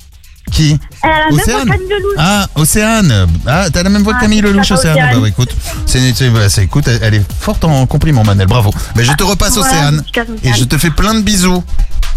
Qui 0.50 0.78
Elle 1.02 1.10
a 1.10 1.18
la 1.18 1.24
même 1.30 1.30
voix 1.30 1.42
Océane 1.42 1.64
que 1.64 1.70
Camille 1.72 1.88
Lelouch. 1.88 2.14
Ah, 2.18 2.46
Océane. 2.54 3.26
Ah, 3.46 3.66
t'as 3.72 3.82
la 3.82 3.90
même 3.90 4.02
voix 4.02 4.12
que 4.14 4.18
Ah, 4.18 4.22
Camille 4.22 4.40
c'est 4.40 4.46
Lelouch, 4.48 4.70
Océane. 4.70 4.92
Océane. 4.94 5.14
Bah, 5.14 5.20
ouais, 5.20 5.28
écoute, 5.28 5.50
c'est, 5.86 6.14
c'est- 6.14 6.30
bah, 6.30 6.48
c'est- 6.48 6.64
écoute, 6.64 6.88
elle, 6.88 6.98
elle 7.02 7.14
est 7.14 7.32
forte 7.40 7.64
en 7.64 7.86
compliment, 7.86 8.24
Manel. 8.24 8.46
Bravo. 8.46 8.72
Mais 8.96 9.04
je 9.04 9.12
te 9.12 9.22
repasse 9.24 9.54
Voilà, 9.56 9.68
Océane. 9.70 10.02
Et 10.42 10.52
je 10.54 10.64
te 10.64 10.76
fais 10.78 10.90
plein 10.90 11.14
de 11.14 11.20
bisous. 11.20 11.62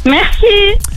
Merci. 0.05 0.45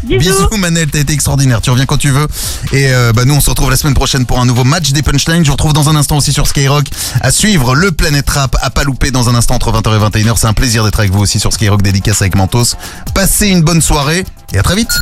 Bisous. 0.04 0.18
Bisous 0.18 0.56
Manel, 0.58 0.90
t'as 0.90 1.00
été 1.00 1.12
extraordinaire. 1.12 1.60
Tu 1.60 1.70
reviens 1.70 1.86
quand 1.86 1.98
tu 1.98 2.10
veux. 2.10 2.26
Et 2.72 2.92
euh, 2.92 3.12
bah, 3.12 3.24
nous, 3.24 3.34
on 3.34 3.40
se 3.40 3.50
retrouve 3.50 3.70
la 3.70 3.76
semaine 3.76 3.94
prochaine 3.94 4.26
pour 4.26 4.40
un 4.40 4.46
nouveau 4.46 4.64
match 4.64 4.92
des 4.92 5.02
punchlines. 5.02 5.42
Je 5.44 5.48
vous 5.48 5.52
retrouve 5.52 5.72
dans 5.72 5.88
un 5.88 5.96
instant 5.96 6.16
aussi 6.16 6.32
sur 6.32 6.46
Skyrock. 6.46 6.86
À 7.20 7.30
suivre 7.30 7.74
le 7.74 7.92
Planète 7.92 8.28
Rap 8.30 8.56
à 8.60 8.70
pas 8.70 8.84
louper 8.84 9.10
dans 9.10 9.28
un 9.28 9.34
instant 9.34 9.54
entre 9.54 9.72
20h 9.72 9.96
et 9.96 10.22
21h. 10.22 10.34
C'est 10.36 10.46
un 10.46 10.52
plaisir 10.54 10.84
d'être 10.84 10.98
avec 10.98 11.12
vous 11.12 11.20
aussi 11.20 11.38
sur 11.38 11.52
Skyrock 11.52 11.82
dédicace 11.82 12.22
avec 12.22 12.34
Mentos. 12.36 12.76
Passez 13.14 13.48
une 13.48 13.62
bonne 13.62 13.82
soirée 13.82 14.24
et 14.52 14.58
à 14.58 14.62
très 14.62 14.76
vite. 14.76 14.92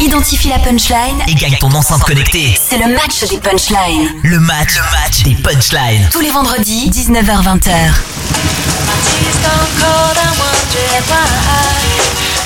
Identifie 0.00 0.48
la 0.48 0.58
punchline 0.58 1.16
Et 1.28 1.34
gagne 1.34 1.56
ton 1.58 1.72
enceinte 1.72 2.02
connectée. 2.04 2.58
C'est 2.68 2.78
le 2.78 2.94
match 2.94 3.20
des 3.28 3.38
punchlines. 3.38 4.08
Le 4.22 4.40
match, 4.40 4.76
le 4.76 4.82
match 4.98 5.22
des 5.24 5.34
punchlines. 5.34 6.08
Tous 6.10 6.20
les 6.20 6.30
vendredis, 6.30 6.90
19h-20h. 6.90 7.92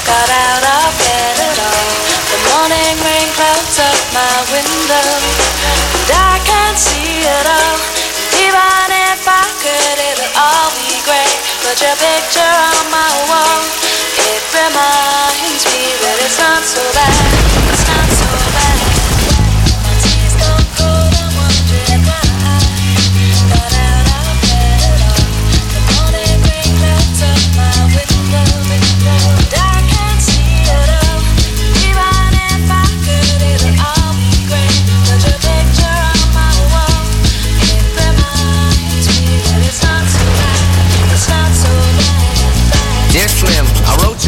Got 0.07 0.31
out 0.31 0.65
of 0.65 0.93
bed 1.01 1.37
at 1.49 1.59
all. 1.65 1.93
The 2.29 2.39
morning 2.53 2.97
rain 3.09 3.29
clouds 3.33 3.79
up 3.81 4.01
my 4.13 4.37
window, 4.53 5.09
and 5.97 6.11
I 6.13 6.37
can't 6.45 6.79
see 6.79 7.25
it 7.25 7.47
all. 7.49 7.79
Even 8.37 8.87
if 9.09 9.25
I 9.25 9.45
could, 9.65 9.99
it'll 9.99 10.33
all 10.37 10.69
be 10.77 10.93
great. 11.09 11.39
But 11.65 11.81
your 11.81 11.97
picture 11.97 12.45
on 12.45 12.74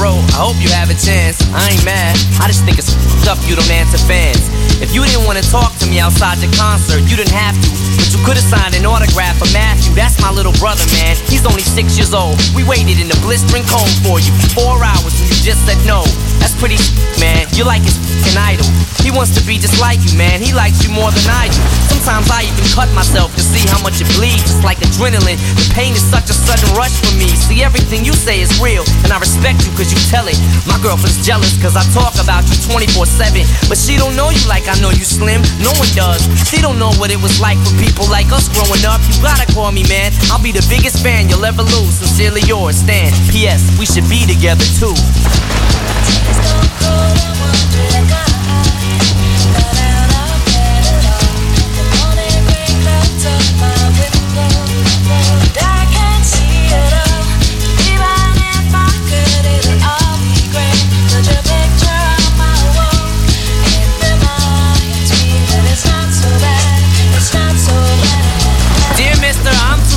Road. 0.00 0.24
I 0.32 0.40
hope 0.48 0.56
you 0.58 0.72
have 0.72 0.88
a 0.88 0.98
chance. 0.98 1.40
I 1.52 1.70
ain't 1.70 1.84
mad. 1.84 2.16
I 2.40 2.48
just 2.48 2.64
think 2.64 2.78
it's 2.78 2.92
up 3.28 3.38
you 3.44 3.56
don't 3.56 3.70
answer 3.70 3.98
fans. 3.98 4.48
If 4.80 4.94
you 4.94 5.04
didn't 5.04 5.26
want 5.26 5.36
to 5.36 5.44
talk 5.50 5.75
me 5.90 6.00
outside 6.00 6.38
your 6.42 6.52
concert, 6.52 7.02
you 7.06 7.16
didn't 7.16 7.34
have 7.34 7.54
to. 7.54 7.68
But 7.96 8.08
you 8.12 8.20
could 8.24 8.36
have 8.36 8.46
signed 8.46 8.74
an 8.74 8.86
autograph 8.86 9.38
for 9.38 9.50
Matthew. 9.52 9.94
That's 9.94 10.20
my 10.20 10.30
little 10.30 10.54
brother, 10.58 10.84
man. 10.98 11.16
He's 11.30 11.46
only 11.46 11.62
six 11.62 11.96
years 11.96 12.14
old. 12.14 12.38
We 12.54 12.64
waited 12.64 12.98
in 12.98 13.08
the 13.08 13.18
blistering 13.22 13.64
cold 13.66 13.90
for 14.02 14.18
you 14.18 14.32
for 14.36 14.48
four 14.58 14.76
hours 14.82 15.14
and 15.20 15.28
you 15.30 15.38
just 15.42 15.62
said 15.66 15.78
no. 15.86 16.02
That's 16.42 16.54
pretty 16.58 16.78
man. 17.18 17.46
You're 17.54 17.66
like 17.66 17.82
his 17.82 17.96
f***ing 17.96 18.38
idol. 18.38 18.66
He 19.06 19.14
wants 19.14 19.30
to 19.38 19.42
be 19.46 19.54
just 19.58 19.78
like 19.78 20.02
you, 20.02 20.18
man. 20.18 20.42
He 20.42 20.50
likes 20.50 20.82
you 20.82 20.90
more 20.90 21.14
than 21.14 21.26
I 21.30 21.46
do. 21.46 21.62
Sometimes 21.94 22.26
I 22.30 22.42
even 22.42 22.66
cut 22.74 22.90
myself 22.90 23.30
to 23.38 23.42
see 23.42 23.62
how 23.70 23.78
much 23.82 24.02
it 24.02 24.10
bleeds. 24.18 24.50
It's 24.50 24.62
like 24.66 24.82
adrenaline. 24.82 25.38
The 25.54 25.66
pain 25.74 25.94
is 25.94 26.02
such 26.02 26.26
a 26.26 26.36
sudden 26.36 26.66
rush 26.74 26.94
for 27.06 27.14
me. 27.14 27.30
See, 27.30 27.62
everything 27.62 28.02
you 28.02 28.14
say 28.14 28.42
is 28.42 28.50
real, 28.58 28.82
and 29.06 29.14
I 29.14 29.18
respect 29.22 29.62
you 29.62 29.70
cause 29.78 29.94
you 29.94 29.98
tell 30.10 30.26
it. 30.26 30.38
My 30.66 30.78
girlfriend's 30.82 31.22
jealous 31.22 31.54
cause 31.62 31.78
I 31.78 31.86
talk 31.94 32.18
about 32.18 32.42
you 32.50 32.56
24 32.66 33.06
7. 33.06 33.46
But 33.70 33.78
she 33.78 33.94
don't 33.94 34.14
know 34.18 34.30
you 34.30 34.42
like 34.50 34.66
I 34.66 34.74
know 34.82 34.90
you, 34.90 35.06
Slim. 35.06 35.42
No 35.62 35.70
one 35.78 35.88
does. 35.94 36.24
She 36.48 36.60
don't 36.60 36.78
know 36.78 36.92
what 36.96 37.10
it 37.10 37.20
was 37.20 37.40
like 37.40 37.58
for 37.58 37.72
people 37.78 38.08
like 38.08 38.32
us 38.32 38.48
growing 38.48 38.84
up. 38.84 39.00
You 39.08 39.20
gotta 39.22 39.46
call 39.52 39.72
me, 39.72 39.84
man. 39.88 40.12
I'll 40.30 40.42
be 40.42 40.52
the 40.52 40.64
biggest 40.68 41.02
fan 41.02 41.28
you'll 41.28 41.44
ever 41.44 41.62
lose. 41.62 41.94
Sincerely 42.00 42.42
yours, 42.42 42.76
Stan. 42.76 43.12
P.S. 43.30 43.62
We 43.78 43.86
should 43.86 44.08
be 44.08 44.26
together 44.26 44.64
too. 44.80 44.96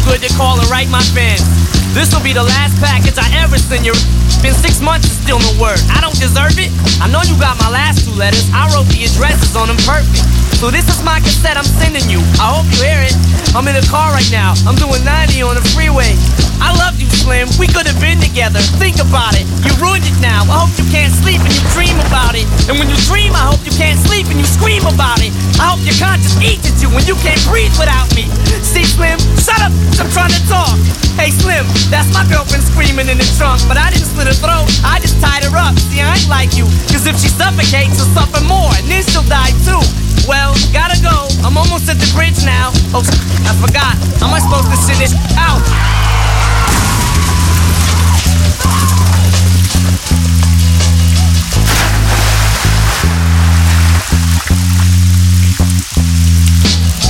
Good 0.10 0.26
to 0.26 0.34
call 0.34 0.57
and 0.57 0.65
write 0.73 0.90
my 0.90 1.06
fans. 1.14 1.45
This'll 1.94 2.22
be 2.26 2.34
the 2.34 2.41
last 2.41 2.73
package 2.81 3.14
I 3.22 3.30
ever 3.45 3.61
send 3.61 3.86
you. 3.86 3.94
Been 4.41 4.57
six 4.57 4.81
months 4.81 5.06
and 5.06 5.18
still 5.22 5.38
no 5.38 5.53
word. 5.61 5.77
I 5.94 6.02
don't 6.02 6.18
deserve 6.18 6.57
it. 6.57 6.73
I 6.98 7.06
know 7.14 7.22
you 7.30 7.38
got 7.38 7.61
my 7.61 7.69
last 7.69 8.10
two 8.10 8.15
letters. 8.18 8.49
I 8.49 8.65
wrote 8.73 8.90
the 8.90 9.06
addresses 9.06 9.53
on 9.53 9.69
them 9.69 9.77
perfect. 9.86 10.26
So 10.57 10.73
this 10.73 10.90
is 10.90 11.06
my 11.06 11.22
cassette 11.22 11.61
I'm 11.61 11.68
sending 11.77 12.10
you. 12.10 12.26
I 12.41 12.57
hope 12.57 12.65
you 12.73 12.90
hear 12.90 13.02
it. 13.06 13.14
I'm 13.53 13.69
in 13.69 13.77
the 13.77 13.86
car 13.86 14.10
right 14.10 14.27
now. 14.34 14.57
I'm 14.65 14.76
doing 14.81 15.06
90 15.06 15.45
on 15.45 15.53
the 15.53 15.65
freeway. 15.77 16.18
I 16.60 16.76
love 16.76 16.99
you, 16.99 17.07
Slim. 17.07 17.48
We 17.56 17.69
could 17.72 17.88
have 17.88 17.99
been 18.03 18.19
together. 18.19 18.60
Think 18.81 18.99
about 18.99 19.38
it. 19.40 19.48
You 19.64 19.72
ruined 19.80 20.03
it 20.03 20.18
now. 20.19 20.44
I 20.52 20.65
hope 20.65 20.73
you 20.76 20.86
can't 20.91 21.14
sleep 21.15 21.40
and 21.40 21.53
you 21.53 21.64
dream 21.72 21.95
about 22.10 22.36
it. 22.36 22.44
And 22.68 22.76
when 22.76 22.91
you 22.91 22.99
dream, 23.07 23.31
I 23.31 23.48
hope 23.48 23.64
you 23.64 23.72
can't 23.77 23.98
sleep 23.98 24.27
and 24.27 24.36
you 24.36 24.48
scream 24.48 24.84
about 24.84 25.23
it. 25.23 25.31
I 25.61 25.72
hope 25.72 25.80
your 25.88 25.95
conscience 25.95 26.36
eats 26.44 26.68
at 26.68 26.77
you 26.84 26.91
when 26.91 27.07
you 27.07 27.15
can't 27.23 27.40
breathe 27.48 27.72
without 27.80 28.11
me. 28.11 28.27
See, 28.60 28.84
Slim, 28.84 29.18
shut 29.50 29.62
up. 29.66 29.74
I'm 29.98 30.10
trying 30.14 30.30
to 30.30 30.42
talk. 30.46 30.78
Hey, 31.18 31.34
Slim, 31.34 31.66
that's 31.90 32.14
my 32.14 32.24
girlfriend 32.30 32.62
screaming 32.64 33.10
in 33.10 33.18
the 33.18 33.28
trunk. 33.36 33.66
But 33.66 33.82
I 33.82 33.90
didn't 33.90 34.06
slit 34.14 34.30
her 34.30 34.38
throat. 34.38 34.70
I 34.86 35.02
just 35.02 35.18
tied 35.18 35.44
her 35.44 35.54
up. 35.58 35.74
See, 35.90 36.02
I 36.02 36.14
ain't 36.14 36.30
like 36.30 36.54
you. 36.54 36.70
Cause 36.94 37.10
if 37.10 37.18
she 37.18 37.34
suffocates, 37.34 37.98
she'll 37.98 38.14
suffer 38.14 38.42
more. 38.46 38.70
And 38.78 38.86
then 38.86 39.02
she'll 39.10 39.26
die 39.26 39.54
too. 39.66 39.82
Well, 40.30 40.54
gotta 40.70 41.02
go. 41.02 41.26
I'm 41.42 41.58
almost 41.58 41.90
at 41.90 41.98
the 41.98 42.10
bridge 42.14 42.46
now. 42.46 42.70
Oh, 42.94 43.02
I 43.02 43.54
forgot. 43.58 43.98
How 44.22 44.30
am 44.30 44.38
I 44.38 44.40
supposed 44.40 44.70
to 44.70 44.78
send 44.78 45.02
this 45.02 45.18
out? 45.34 45.60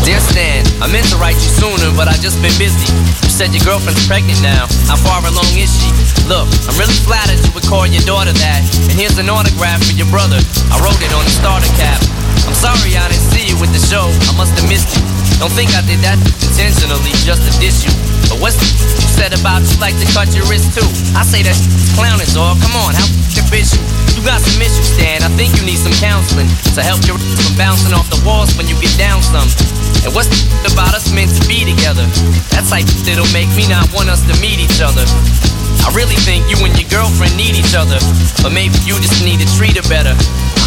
Dear 0.10 0.20
Stan, 0.22 0.59
I 0.80 0.88
meant 0.88 1.12
to 1.12 1.20
write 1.20 1.36
you 1.36 1.52
sooner, 1.52 1.92
but 2.00 2.08
I 2.08 2.16
just 2.24 2.40
been 2.40 2.56
busy. 2.56 2.88
You 3.28 3.32
said 3.32 3.52
your 3.52 3.64
girlfriend's 3.68 4.00
pregnant 4.08 4.40
now. 4.40 4.64
How 4.88 4.96
far 4.96 5.20
along 5.28 5.52
is 5.60 5.68
she? 5.68 5.92
Look, 6.32 6.48
I'm 6.72 6.76
really 6.80 6.96
flattered 7.04 7.36
you 7.44 7.52
would 7.52 7.68
call 7.68 7.84
your 7.84 8.04
daughter 8.08 8.32
that. 8.32 8.62
And 8.88 8.96
here's 8.96 9.20
an 9.20 9.28
autograph 9.28 9.84
for 9.84 9.92
your 10.00 10.08
brother. 10.08 10.40
I 10.72 10.80
wrote 10.80 11.00
it 11.04 11.12
on 11.12 11.28
the 11.28 11.36
starter 11.36 11.68
cap. 11.76 12.00
I'm 12.48 12.56
sorry 12.56 12.96
I 12.96 13.12
didn't 13.12 13.28
see 13.28 13.52
you 13.52 13.60
with 13.60 13.76
the 13.76 13.84
show. 13.84 14.08
I 14.08 14.34
must 14.40 14.56
have 14.56 14.68
missed 14.72 14.96
you. 14.96 15.04
Don't 15.44 15.52
think 15.52 15.76
I 15.76 15.84
did 15.84 16.00
that 16.04 16.16
intentionally 16.40 17.12
just 17.28 17.44
to 17.44 17.52
diss 17.60 17.84
you. 17.84 17.92
But 18.32 18.40
what's 18.40 18.56
you 18.64 19.10
said 19.12 19.36
about 19.36 19.68
you 19.68 19.76
like 19.84 20.00
to 20.00 20.08
cut 20.16 20.32
your 20.32 20.48
wrist 20.48 20.72
too? 20.72 20.88
I 21.12 21.28
say 21.28 21.44
that 21.44 21.60
clowning, 22.00 22.28
all. 22.40 22.56
Come 22.56 22.76
on, 22.80 22.96
how 22.96 23.04
f***ing 23.04 23.48
bitch 23.52 23.76
you? 23.76 23.84
You 24.16 24.22
got 24.24 24.40
some 24.40 24.60
issues, 24.64 24.96
Stan. 24.96 25.24
I 25.28 25.32
think 25.36 25.56
you 25.60 25.64
need 25.64 25.80
some 25.80 25.96
counseling 26.00 26.48
to 26.76 26.82
help 26.84 27.04
your 27.04 27.20
from 27.20 27.56
bouncing 27.60 27.92
off 27.92 28.08
the 28.12 28.20
walls 28.24 28.56
when 28.56 28.68
you 28.68 28.76
get 28.80 28.96
down 28.96 29.24
some. 29.24 29.48
And 30.06 30.16
what's 30.16 30.30
the 30.64 30.72
about 30.72 30.96
us 30.96 31.12
meant 31.12 31.32
to 31.36 31.44
be 31.48 31.66
together? 31.66 32.06
That's 32.54 32.72
like 32.72 32.86
that'll 33.04 33.30
make 33.36 33.50
me 33.56 33.68
not 33.68 33.88
want 33.94 34.10
us 34.10 34.24
to 34.28 34.34
meet 34.42 34.60
each 34.60 34.82
other. 34.82 35.04
I 35.86 35.92
really 35.96 36.20
think 36.20 36.46
you 36.50 36.58
and 36.66 36.76
your 36.78 36.90
girlfriend 36.90 37.36
need 37.38 37.56
each 37.56 37.76
other, 37.76 37.98
but 38.44 38.52
maybe 38.52 38.76
you 38.84 38.96
just 39.00 39.24
need 39.24 39.40
to 39.40 39.48
treat 39.58 39.76
her 39.76 39.88
better. 39.90 40.16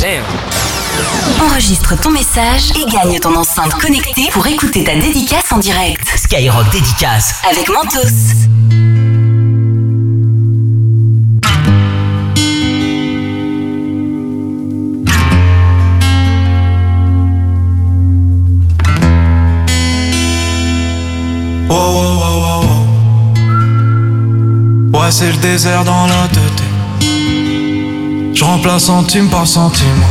Damn. 0.00 0.24
Enregistre 1.40 1.98
ton 2.00 2.10
message 2.10 2.72
et 2.76 2.84
gagne 2.90 3.18
ton 3.18 3.34
enceinte 3.36 3.74
connectée 3.74 4.28
pour 4.32 4.46
écouter 4.46 4.84
ta 4.84 4.94
dédicace 4.94 5.50
en 5.52 5.58
direct. 5.58 6.06
Skyrock 6.16 6.70
dédicace. 6.70 7.34
Avec 7.50 7.68
Mentos. 7.68 8.08
Oh, 21.68 21.74
oh, 21.74 22.64
oh. 24.94 24.98
Ouais, 24.98 25.10
c'est 25.10 25.30
le 25.30 25.36
désert 25.38 25.84
dans 25.84 26.06
la 26.06 26.28
tête. 26.28 26.71
Je 28.42 28.46
remplace 28.48 28.86
centime 28.86 29.28
par 29.28 29.46
centime. 29.46 30.02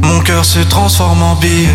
Mon 0.00 0.20
cœur 0.20 0.42
se 0.42 0.60
transforme 0.60 1.22
en 1.22 1.34
billet. 1.34 1.68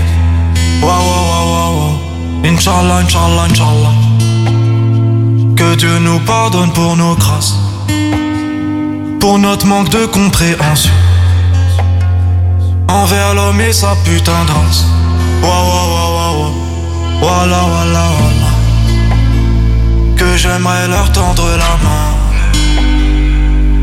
Wow, 0.81 0.89
wow, 0.89 1.25
wow, 1.29 1.75
wow. 1.75 1.99
Inch'Allah, 2.43 3.03
Inch'Allah, 3.03 3.43
Inch'Allah. 3.47 3.93
Que 5.55 5.75
Dieu 5.75 5.99
nous 5.99 6.19
pardonne 6.21 6.73
pour 6.73 6.97
nos 6.97 7.13
grâces. 7.13 7.53
Pour 9.19 9.37
notre 9.37 9.67
manque 9.67 9.89
de 9.89 10.07
compréhension. 10.07 10.95
Envers 12.87 13.35
l'homme 13.35 13.61
et 13.61 13.71
sa 13.71 13.95
putain 14.03 14.45
de 14.47 15.45
wow, 15.45 15.49
wow, 15.73 16.09
wow. 16.17 16.53
Voilà, 17.19 17.61
voilà, 17.69 18.05
voilà. 18.19 18.51
Que 20.17 20.35
j'aimerais 20.35 20.87
leur 20.87 21.11
tendre 21.11 21.45
la 21.51 21.77
main. 21.87 22.04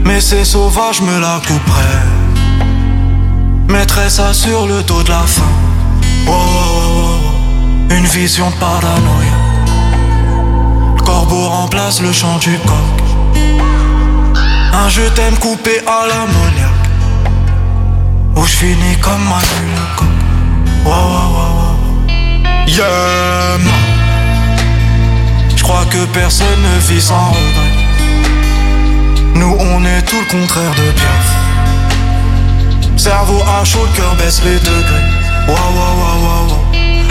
Mais 0.05 0.21
ces 0.21 0.45
sauvages 0.45 1.01
me 1.01 1.19
la 1.21 1.41
couperaient. 1.47 2.07
Mettrais 3.69 4.11
ça 4.11 4.35
sur 4.35 4.67
le 4.67 4.83
dos 4.83 5.03
de 5.03 5.09
la 5.11 5.21
faim. 5.21 5.43
Wow, 6.27 6.35
wow, 6.35 6.93
wow. 6.97 7.97
Une 7.97 8.07
vision 8.07 8.51
paranoïa. 8.61 9.39
Le 10.97 11.03
corbeau 11.03 11.49
remplace 11.49 12.01
le 12.01 12.13
chant 12.13 12.39
du 12.39 12.59
coq. 12.59 13.03
Un 14.75 14.89
je 14.89 15.03
t'aime 15.15 15.37
coupé 15.39 15.81
à 15.87 16.07
l'ammoniaque. 16.09 16.89
Où 18.37 18.45
je 18.45 18.57
finis 18.57 18.97
comme 19.01 19.25
Manu 19.25 19.67
le 19.77 19.97
coq. 19.97 20.09
Wow, 20.85 20.93
wow, 20.93 21.29
wow, 21.37 21.53
wow. 21.59 21.73
Yeah. 22.67 23.59
Je 25.57 25.63
crois 25.63 25.85
que 25.91 26.05
personne 26.07 26.63
ne 26.63 26.81
vit 26.81 27.01
sans 27.01 27.31
regret. 27.31 27.72
Nous, 29.35 29.57
on 29.59 29.85
est 29.85 30.03
tout 30.03 30.17
le 30.19 30.31
contraire 30.31 30.75
de 30.75 30.91
Piaf. 30.93 31.29
Cerveau 32.97 33.43
à 33.61 33.65
chaud, 33.65 33.87
le 33.91 33.97
cœur 33.97 34.15
baisse 34.17 34.43
les 34.45 34.59
degrés. 34.59 35.07
Wow, 35.49 35.57
wow, 35.57 35.95
wow, 36.01 36.19
wow. 36.27 36.59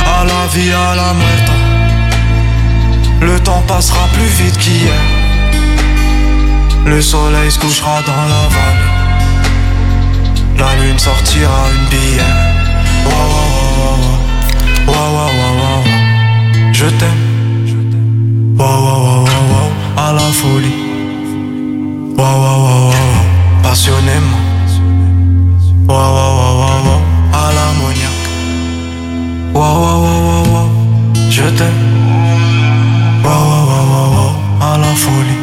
À 0.06 0.24
la 0.24 0.48
vie, 0.54 0.72
à 0.72 0.96
la 0.96 1.14
muerta. 1.14 1.54
Le 3.22 3.40
temps 3.40 3.64
passera 3.68 4.08
plus 4.14 4.44
vite 4.44 4.58
qu'hier. 4.58 5.02
Le 6.86 7.02
soleil 7.02 7.52
se 7.52 7.60
couchera 7.60 8.02
dans 8.06 8.26
la 8.34 8.48
vallée. 8.56 8.92
La 10.58 10.76
lune 10.82 11.00
sortira 11.00 11.70
une 11.76 11.88
bière. 11.90 12.38
Wow, 13.06 13.12
wow, 13.34 13.50
wow, 13.78 13.98
wow, 14.88 15.10
wow, 15.16 15.32
wow, 15.40 15.54
wow. 15.62 15.84
Je 16.72 16.86
t'aime. 16.86 17.24
Wow, 18.58 18.66
wow, 18.68 19.00
wow, 19.06 19.44
wow. 19.52 19.70
À 19.98 20.14
la 20.14 20.32
folie. 20.32 20.91
Wow, 22.18 22.36
wow, 22.44 22.58
wow, 22.66 22.90
wow. 22.90 23.64
Passionnément. 23.64 24.42
Wow, 25.88 25.96
wow, 26.16 26.32
wow, 26.40 26.54
wow, 26.62 26.80
wow. 26.88 27.02
À 27.34 27.36
l'ammoniaque. 27.56 28.26
Wow, 29.54 29.74
wow, 29.82 29.98
wow, 30.04 30.20
wow, 30.28 30.44
wow. 30.54 30.68
Je 31.30 31.44
t'aime. 31.58 31.82
Wow, 33.24 33.42
wow, 33.50 33.64
wow, 33.72 33.86
wow, 33.92 34.08
wow. 34.16 34.34
À 34.62 34.78
la 34.78 34.92
folie. 35.04 35.42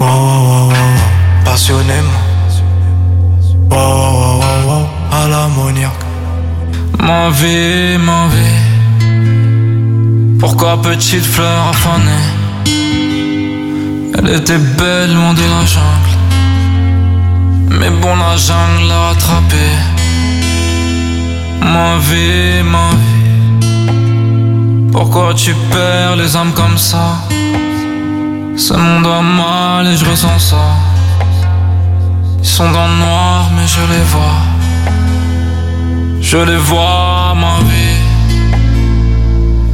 Wow, 0.00 0.06
wow, 0.06 0.16
wow, 0.18 0.48
wow, 0.48 0.68
wow. 0.68 1.44
Passionnément. 1.44 2.22
Wow, 3.70 3.78
wow, 3.78 4.12
wow, 4.20 4.40
wow, 4.40 4.60
wow. 4.68 4.84
À 5.12 5.28
l'ammoniaque. 5.28 6.04
Ma 7.02 7.30
vie, 7.30 7.98
ma 7.98 8.26
vie. 8.28 8.58
Pourquoi 10.38 10.80
petite 10.80 11.24
fleur 11.24 11.68
affanée 11.70 12.37
Belle 14.28 15.14
loin 15.14 15.32
de 15.32 15.40
la 15.40 15.64
jungle. 15.64 16.18
Mais 17.70 17.88
bon, 17.88 18.14
la 18.14 18.36
jungle 18.36 18.86
l'a 18.86 19.08
rattrapée. 19.08 19.78
Ma 21.62 21.96
vie, 21.96 22.62
ma 22.62 22.90
vie. 23.00 24.90
Pourquoi 24.92 25.32
tu 25.32 25.54
perds 25.70 26.16
les 26.16 26.36
âmes 26.36 26.52
comme 26.52 26.76
ça? 26.76 27.22
Ce 28.54 28.74
monde 28.74 29.06
va 29.06 29.22
mal 29.22 29.86
et 29.86 29.96
je 29.96 30.04
ressens 30.04 30.38
ça. 30.38 30.76
Ils 32.40 32.46
sont 32.46 32.70
dans 32.70 32.86
le 32.86 32.96
noir, 32.96 33.50
mais 33.56 33.66
je 33.66 33.80
les 33.80 34.04
vois. 34.12 34.42
Je 36.20 36.36
les 36.36 36.58
vois, 36.58 37.34
ma 37.34 37.60
vie. 37.70 38.02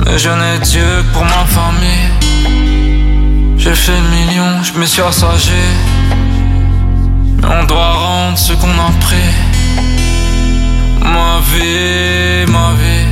Mais 0.05 0.17
je 0.17 0.31
n'ai 0.31 0.59
Dieu 0.61 1.03
que 1.03 1.13
pour 1.13 1.25
ma 1.25 1.45
famille. 1.45 2.14
J'ai 3.75 3.81
fait 3.81 4.01
le 4.01 4.09
million, 4.09 4.63
je 4.63 4.79
me 4.79 4.87
suis 4.87 5.03
assagé. 5.03 5.65
Mais 7.43 7.49
on 7.61 7.65
doit 7.65 7.93
rendre 7.93 8.39
ce 8.39 8.53
qu'on 8.53 8.69
a 8.69 8.91
pris. 9.01 9.35
Ma 11.01 11.41
vie, 11.51 12.47
ma 12.53 12.71
vie. 12.81 13.09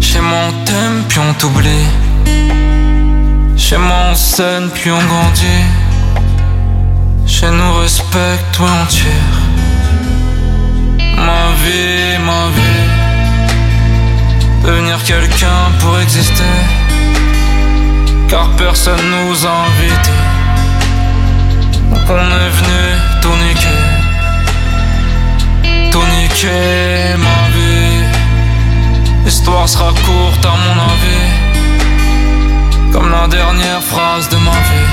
Chez 0.00 0.18
moi 0.20 0.38
on 0.48 0.64
t'aime, 0.64 1.04
puis 1.08 1.20
on 1.20 1.32
t'oublie. 1.34 1.86
Chez 3.56 3.76
moi 3.76 4.10
on 4.10 4.14
scène, 4.16 4.68
puis 4.74 4.90
on 4.90 5.02
grandit. 5.10 5.64
Chez 7.24 7.50
nous 7.50 7.74
respecte, 7.82 8.58
ouais 8.58 8.66
on 8.82 8.86
tire. 8.86 9.36
Ma 11.16 11.52
vie, 11.62 12.18
ma 12.18 12.48
vie. 12.56 12.88
Devenir 14.64 15.02
quelqu'un 15.04 15.70
pour 15.78 16.00
exister. 16.00 16.83
Car 18.28 18.48
personne 18.56 19.04
nous 19.10 19.46
a 19.46 19.54
invités. 19.68 20.22
Donc 21.90 22.06
on 22.08 22.16
est 22.16 22.52
venu 22.60 22.82
tout 23.22 23.36
niquer. 23.44 24.04
Ma 27.16 27.48
vie. 27.54 28.04
L'histoire 29.24 29.66
sera 29.66 29.90
courte 30.04 30.44
à 30.44 30.54
mon 30.64 30.76
avis. 30.92 31.30
Comme 32.92 33.10
la 33.10 33.26
dernière 33.28 33.82
phrase 33.82 34.28
de 34.28 34.36
ma 34.36 34.50
vie. 34.50 34.90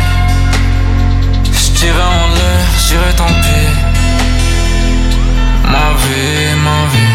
J'irai 1.81 1.99
en 1.99 2.27
l'air, 2.35 2.65
j'irai 2.85 3.13
tant 3.17 3.33
pis. 3.43 3.71
Ma 5.65 5.87
vie, 6.01 6.55
ma 6.63 6.79
vie. 6.93 7.10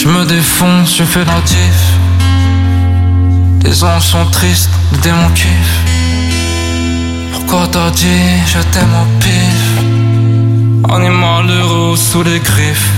Je 0.00 0.06
me 0.06 0.24
défonce, 0.24 0.96
je 0.96 1.02
fais 1.02 1.24
la 1.24 1.40
diff. 1.40 1.82
Les 3.64 3.72
sont 3.72 4.26
tristes, 4.30 4.70
les 4.92 4.98
démons 4.98 5.30
kiffent. 5.34 5.82
Pourquoi 7.32 7.66
t'as 7.66 7.90
dit 7.90 8.30
je 8.46 8.60
t'aime 8.70 8.94
au 8.94 9.06
pif? 9.18 9.60
Animal 10.94 11.50
heureux 11.50 11.96
sous 11.96 12.22
les 12.22 12.38
griffes. 12.38 12.92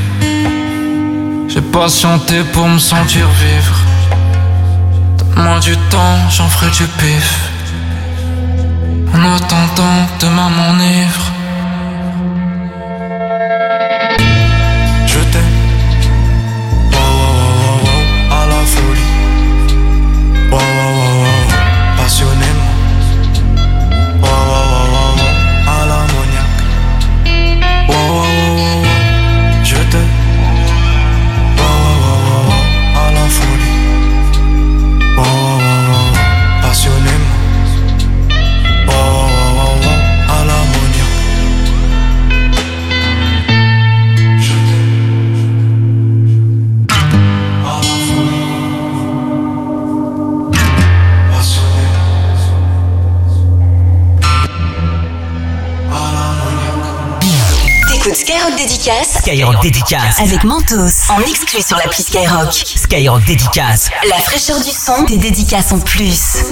J'ai 1.49 1.63
patienté 1.63 2.43
pour 2.53 2.69
me 2.69 2.79
sentir 2.79 3.27
vivre. 3.45 3.77
Donne-moi 5.17 5.59
du 5.61 5.77
temps, 5.89 6.19
j'en 6.29 6.49
ferai 6.49 6.71
du 6.71 6.87
pif. 7.01 7.51
En 9.15 9.37
attendant, 9.37 10.07
demain 10.21 10.51
m'enivre. 10.51 11.33
Skyrock 59.31 59.63
Dédicace 59.63 60.19
avec 60.19 60.43
Mentos 60.43 61.09
en 61.09 61.21
exclu 61.21 61.63
sur 61.63 61.77
l'appli 61.77 62.03
Skyrock. 62.03 62.53
Skyrock 62.53 63.25
Dédicace. 63.25 63.89
La 64.09 64.17
fraîcheur 64.17 64.61
du 64.61 64.71
son, 64.71 65.05
des 65.05 65.19
dédicaces 65.19 65.71
en 65.71 65.79
plus. 65.79 66.47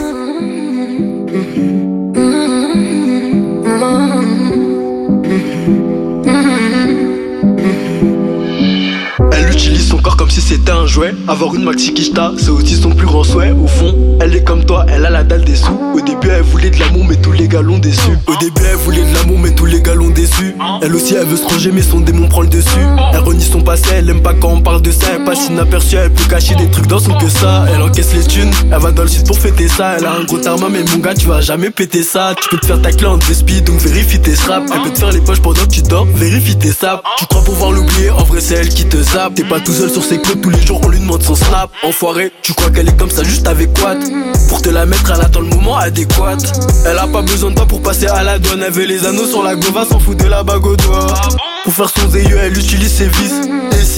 Elle 9.59 9.65
utilise 9.65 9.89
son 9.89 9.97
corps 9.97 10.17
comme 10.17 10.31
si 10.31 10.41
c'était 10.41 10.71
un 10.71 10.87
jouet. 10.87 11.13
Avoir 11.27 11.53
une 11.53 11.65
maxi 11.65 11.93
Kishta, 11.93 12.31
c'est 12.39 12.51
aussi 12.51 12.77
son 12.77 12.91
plus 12.91 13.07
grand 13.09 13.25
souhait. 13.25 13.51
Au 13.51 13.67
fond, 13.67 13.93
elle 14.21 14.37
est 14.37 14.45
comme 14.45 14.65
toi, 14.65 14.87
elle 14.89 15.05
a 15.05 15.11
la 15.11 15.25
dalle 15.25 15.45
des 15.45 15.57
sous. 15.57 15.77
Au 15.97 16.01
début, 16.01 16.29
elle 16.29 16.43
voulait 16.43 16.71
de 16.71 16.79
l'amour, 16.79 17.05
mais 17.05 17.17
tous 17.17 17.33
les 17.33 17.49
gars 17.49 17.61
l'ont 17.61 17.79
déçu. 17.79 18.13
Au 18.29 18.37
début, 18.37 18.63
elle 18.71 18.77
voulait 18.77 19.03
de 19.03 19.13
l'amour, 19.15 19.41
mais 19.41 19.53
tous 19.53 19.67
les 19.67 19.83
gars 19.83 19.95
l'ont 19.95 20.11
déçu. 20.11 20.55
Elle 20.81 20.95
aussi, 20.95 21.15
elle 21.15 21.27
veut 21.27 21.37
se 21.37 21.45
ranger, 21.45 21.73
mais 21.73 21.83
son 21.83 21.99
démon 21.99 22.29
prend 22.29 22.43
le 22.43 22.47
dessus. 22.47 22.87
Elle 23.13 23.19
renie 23.19 23.43
son 23.43 23.61
passé, 23.63 23.89
elle 23.95 24.09
aime 24.09 24.23
pas 24.23 24.33
quand 24.33 24.51
on 24.51 24.61
parle 24.61 24.81
de 24.81 24.93
ça. 24.93 25.18
Inaperçue, 25.49 25.97
elle 25.97 26.13
peut 26.13 26.25
cacher 26.29 26.55
des 26.57 26.71
trucs 26.71 26.87
dans 26.87 26.99
son 26.99 27.15
que 27.15 27.29
ça. 27.29 27.65
Elle 27.73 27.81
encaisse 27.83 28.13
les 28.15 28.25
thunes, 28.25 28.51
elle 28.71 28.79
va 28.79 28.91
dans 28.91 29.03
le 29.03 29.09
sud 29.09 29.27
pour 29.27 29.39
fêter 29.39 29.69
ça. 29.69 29.97
Elle 29.99 30.07
a 30.07 30.13
un 30.13 30.25
gros 30.25 30.39
tarma, 30.39 30.69
mais 30.71 30.85
mon 30.91 30.99
gars, 30.99 31.15
tu 31.15 31.27
vas 31.27 31.41
jamais 31.41 31.71
péter 31.71 32.03
ça. 32.03 32.35
Tu 32.41 32.49
peux 32.49 32.59
te 32.59 32.67
faire 32.67 32.81
ta 32.83 32.93
clé 32.93 33.07
en 33.07 33.19
speed, 33.21 33.65
donc 33.65 33.81
vérifie 33.81 34.21
tes 34.21 34.37
straps. 34.37 34.71
Elle 34.73 34.83
peut 34.83 34.91
te 34.91 34.99
faire 34.99 35.11
les 35.11 35.21
poches 35.21 35.41
pendant 35.41 35.63
que 35.63 35.71
tu 35.71 35.83
dors, 35.83 36.07
vérifie 36.15 36.57
tes 36.57 36.73
saps. 36.73 37.03
Tu 37.19 37.27
crois 37.27 37.43
pouvoir 37.43 37.73
l'oublier, 37.73 38.11
en 38.11 38.25
vrai, 38.25 38.41
c'est 38.41 38.55
elle 38.55 38.69
qui 38.69 38.85
te 38.85 38.97
zappe. 38.99 39.35
T'es 39.35 39.45
pas 39.45 39.61
tout 39.61 39.73
seul 39.73 39.91
sur 39.91 40.05
ses 40.05 40.21
clés, 40.21 40.41
tous 40.41 40.51
les 40.51 40.61
jours 40.61 40.81
on 40.85 40.89
lui 40.89 41.01
demande 41.01 41.23
son 41.23 41.35
snap. 41.35 41.71
Enfoiré, 41.83 42.33
tu 42.43 42.53
crois 42.53 42.71
qu'elle 42.71 42.89
est 42.89 42.97
comme 42.97 43.11
ça 43.11 43.25
juste 43.25 43.47
avec 43.47 43.73
quoi 43.79 43.95
Pour 44.49 44.61
te 44.61 44.69
la 44.69 44.87
mettre, 44.87 45.11
elle 45.15 45.21
attend 45.21 45.41
le 45.41 45.49
moment 45.49 45.77
adéquat. 45.77 46.37
Elle 46.87 46.99
a 46.99 47.07
pas 47.07 47.23
besoin 47.23 47.51
de 47.51 47.55
toi 47.55 47.67
pour 47.67 47.83
passer 47.83 48.07
à 48.07 48.23
la 48.23 48.39
douane. 48.39 48.63
Elle 48.67 48.73
veut 48.73 48.85
les 48.85 49.07
anneaux 49.07 49.27
sur 49.27 49.43
la 49.43 49.55
gova, 49.55 49.85
s'en 49.85 49.99
fout 49.99 50.17
de 50.17 50.27
la 50.27 50.43
bague 50.43 50.67
au 50.67 50.77
doigt. 50.77 51.15
Pour 51.65 51.73
faire 51.73 51.91
son 51.91 52.09
zéyeux, 52.11 52.39
elle 52.39 52.57
utilise 52.57 52.93
ses 52.93 53.09
vis. 53.09 53.33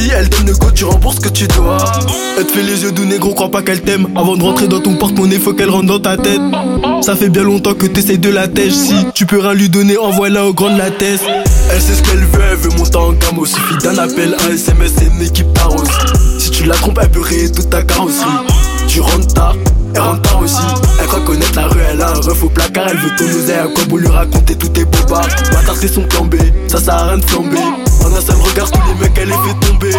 Elle 0.08 0.28
donne 0.30 0.46
le 0.46 0.54
go, 0.54 0.70
tu 0.74 0.84
rembourses 0.84 1.16
ce 1.16 1.20
que 1.20 1.28
tu 1.28 1.46
dois. 1.48 1.78
Elle 2.38 2.46
te 2.46 2.52
fait 2.52 2.62
les 2.62 2.82
yeux 2.82 2.92
doux, 2.92 3.04
négro, 3.04 3.34
crois 3.34 3.50
pas 3.50 3.62
qu'elle 3.62 3.82
t'aime. 3.82 4.08
Avant 4.16 4.36
de 4.36 4.42
rentrer 4.42 4.66
dans 4.66 4.80
ton 4.80 4.96
porte-monnaie, 4.96 5.38
faut 5.38 5.52
qu'elle 5.52 5.68
rentre 5.68 5.86
dans 5.86 5.98
ta 5.98 6.16
tête. 6.16 6.40
Ça 7.02 7.16
fait 7.16 7.28
bien 7.28 7.42
longtemps 7.42 7.74
que 7.74 7.86
t'essayes 7.86 8.18
de 8.18 8.30
la 8.30 8.48
tèche. 8.48 8.72
Si 8.72 8.94
tu 9.14 9.26
peux 9.26 9.38
rien 9.38 9.52
lui 9.52 9.68
donner, 9.68 9.98
envoie-la 9.98 10.46
au 10.46 10.54
grand 10.54 10.70
de 10.70 10.78
la 10.78 10.90
tête. 10.90 11.20
Elle 11.72 11.80
sait 11.80 11.94
ce 11.94 12.02
qu'elle 12.02 12.20
veut, 12.20 12.42
elle 12.50 12.56
veut 12.56 12.76
monter 12.78 12.96
en 12.96 13.12
gamme. 13.12 13.38
Au 13.38 13.46
suffit 13.46 13.76
d'un 13.82 13.98
appel, 13.98 14.34
un 14.48 14.54
SMS 14.54 14.92
et 15.02 15.06
une 15.14 15.22
équipe 15.22 15.46
rose 15.58 15.88
Si 16.38 16.50
tu 16.50 16.64
la 16.64 16.74
trompes, 16.74 16.98
elle 17.02 17.10
peut 17.10 17.20
rayer 17.20 17.52
toute 17.52 17.68
ta 17.68 17.82
carrosserie. 17.82 18.26
Tu 18.88 19.00
rentres 19.00 19.34
tard, 19.34 19.54
elle 19.94 20.00
rentre 20.00 20.22
tard 20.22 20.42
aussi. 20.42 20.56
Elle 21.00 21.06
croit 21.06 21.20
connaître 21.20 21.56
la 21.56 21.68
rue, 21.68 21.80
elle 21.92 22.00
a 22.00 22.10
un 22.10 22.20
ref 22.20 22.42
au 22.42 22.48
placard. 22.48 22.88
Elle 22.88 22.96
veut 22.96 23.10
ton 23.18 23.24
oseille, 23.24 23.58
à 23.58 23.66
quoi 23.66 23.98
lui 23.98 24.08
raconter 24.08 24.56
tous 24.56 24.68
tes 24.68 24.84
bobards. 24.84 25.28
Bâtard, 25.52 25.76
c'est 25.78 25.88
son 25.92 26.02
plan 26.02 26.24
B, 26.24 26.36
ça 26.68 26.80
sert 26.80 26.94
à 26.94 27.04
rien 27.08 27.18
de 27.18 27.24
flamber. 27.24 27.58
Un 28.04 28.20
seul 28.20 28.36
regard, 28.36 28.70
tous 28.70 28.80
les 28.88 28.94
mecs, 29.00 29.16
elle 29.16 29.28
les 29.28 29.34
fait 29.34 29.66
tomber. 29.66 29.92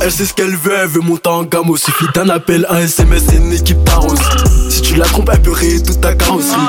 Elle 0.00 0.10
sait 0.10 0.24
ce 0.24 0.32
qu'elle 0.32 0.56
veut, 0.56 0.74
elle 0.78 0.88
veut 0.88 1.00
monter 1.00 1.28
en 1.28 1.42
gamme. 1.44 1.70
Au 1.70 1.76
suffit 1.76 2.06
d'un 2.14 2.28
appel, 2.28 2.66
un 2.70 2.78
SMS 2.78 3.24
et 3.32 3.36
une 3.36 3.52
équipe 3.52 3.88
rose 3.88 4.18
Si 4.70 4.80
tu 4.82 4.94
la 4.94 5.04
trompes, 5.04 5.30
elle 5.32 5.42
peut 5.42 5.52
rayer 5.52 5.82
toute 5.82 6.00
ta 6.00 6.14
carrosserie. 6.14 6.60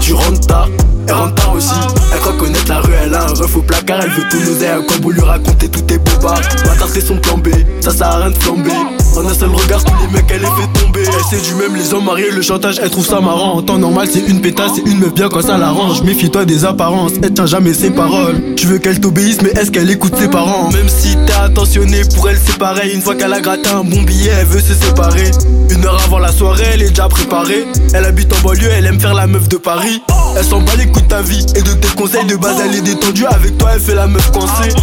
Tu 0.00 0.14
rentres 0.14 0.46
tard, 0.46 0.68
elle 1.06 1.14
rentre 1.14 1.34
tard 1.34 1.54
aussi. 1.54 1.74
Elle 2.12 2.20
croit 2.20 2.32
connaître 2.34 2.68
la 2.68 2.80
rue, 2.80 2.92
elle 3.04 3.14
a 3.14 3.24
un 3.24 3.34
ref 3.34 3.56
au 3.56 3.62
placard. 3.62 4.00
Elle 4.02 4.10
veut 4.10 4.28
tout 4.30 4.38
nous 4.38 4.64
à 4.64 4.82
quoi 4.82 5.12
lui 5.12 5.20
raconter 5.20 5.68
tous 5.68 5.82
tes 5.82 5.98
bobards. 5.98 6.40
Bâtard, 6.64 6.88
c'est 6.92 7.06
son 7.06 7.16
plan 7.18 7.38
B, 7.38 7.48
ça 7.80 7.90
sert 7.90 8.06
à 8.06 8.16
rien 8.16 8.30
de 8.30 8.38
flamber. 8.38 8.97
En 9.16 9.26
un 9.26 9.34
seul 9.34 9.50
regard, 9.50 9.82
tous 9.82 9.94
les 10.00 10.12
mecs, 10.12 10.30
elle 10.30 10.40
les 10.40 10.46
fait 10.46 10.80
tomber. 10.80 11.00
Elle 11.04 11.38
sait 11.38 11.44
du 11.44 11.54
même, 11.54 11.74
les 11.74 11.92
hommes 11.92 12.04
mariés, 12.04 12.30
le 12.30 12.42
chantage, 12.42 12.78
elle 12.82 12.90
trouve 12.90 13.06
ça 13.06 13.20
marrant. 13.20 13.54
En 13.54 13.62
temps 13.62 13.78
normal, 13.78 14.08
c'est 14.12 14.26
une 14.28 14.40
pétasse, 14.40 14.72
c'est 14.76 14.88
une 14.88 14.98
meuf 14.98 15.12
bien 15.12 15.28
quand 15.28 15.42
ça 15.42 15.58
l'arrange. 15.58 16.02
Méfie-toi 16.02 16.44
des 16.44 16.64
apparences, 16.64 17.12
elle 17.22 17.32
tient 17.32 17.46
jamais 17.46 17.74
ses 17.74 17.90
paroles. 17.90 18.54
Tu 18.56 18.66
veux 18.66 18.78
qu'elle 18.78 19.00
t'obéisse, 19.00 19.38
mais 19.42 19.50
est-ce 19.50 19.70
qu'elle 19.70 19.90
écoute 19.90 20.14
ses 20.16 20.28
parents? 20.28 20.70
Même 20.70 20.88
si 20.88 21.16
t'es 21.26 21.32
attentionné, 21.32 22.02
pour 22.14 22.28
elle 22.28 22.38
c'est 22.44 22.58
pareil. 22.58 22.92
Une 22.94 23.02
fois 23.02 23.14
qu'elle 23.16 23.32
a 23.32 23.40
gratté 23.40 23.68
un 23.70 23.84
bon 23.84 24.02
billet, 24.02 24.32
elle 24.40 24.46
veut 24.46 24.60
se 24.60 24.74
séparer. 24.74 25.30
Une 25.70 25.84
heure 25.84 26.00
avant 26.04 26.18
la 26.18 26.32
soirée, 26.32 26.66
elle 26.74 26.82
est 26.82 26.90
déjà 26.90 27.08
préparée. 27.08 27.66
Elle 27.94 28.04
habite 28.04 28.32
en 28.32 28.40
banlieue, 28.40 28.70
elle 28.70 28.86
aime 28.86 29.00
faire 29.00 29.14
la 29.14 29.26
meuf 29.26 29.48
de 29.48 29.56
Paris. 29.56 30.02
Elle 30.36 30.44
s'en 30.44 30.60
bat 30.60 30.76
les 30.76 30.86
ta 31.08 31.22
vie 31.22 31.44
et 31.56 31.62
de 31.62 31.72
tes 31.72 31.88
conseils 31.96 32.26
de 32.26 32.36
base, 32.36 32.56
elle 32.64 32.74
est 32.74 32.82
détendue. 32.82 33.24
Avec 33.24 33.56
toi, 33.58 33.70
elle 33.74 33.80
fait 33.80 33.94
la 33.94 34.06
meuf 34.06 34.30
coincée. 34.30 34.74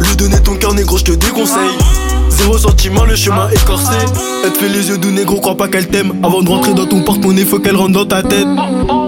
Lui 0.00 0.16
donner 0.16 0.40
ton 0.40 0.54
cœur 0.54 0.74
négro, 0.74 0.98
je 0.98 1.04
te 1.04 1.12
déconseille. 1.12 1.76
Zéro 2.38 2.58
sentiment, 2.58 3.04
le 3.04 3.16
chemin 3.16 3.48
écorcé. 3.50 3.96
Elle 4.44 4.52
te 4.52 4.58
fait 4.58 4.68
les 4.68 4.88
yeux 4.88 4.98
doux, 4.98 5.10
négro, 5.10 5.40
crois 5.40 5.56
pas 5.56 5.68
qu'elle 5.68 5.88
t'aime. 5.88 6.12
Avant 6.22 6.42
de 6.42 6.48
rentrer 6.48 6.74
dans 6.74 6.86
ton 6.86 7.02
porte-monnaie, 7.02 7.44
faut 7.44 7.58
qu'elle 7.58 7.76
rentre 7.76 7.92
dans 7.92 8.06
ta 8.06 8.22
tête. 8.22 8.46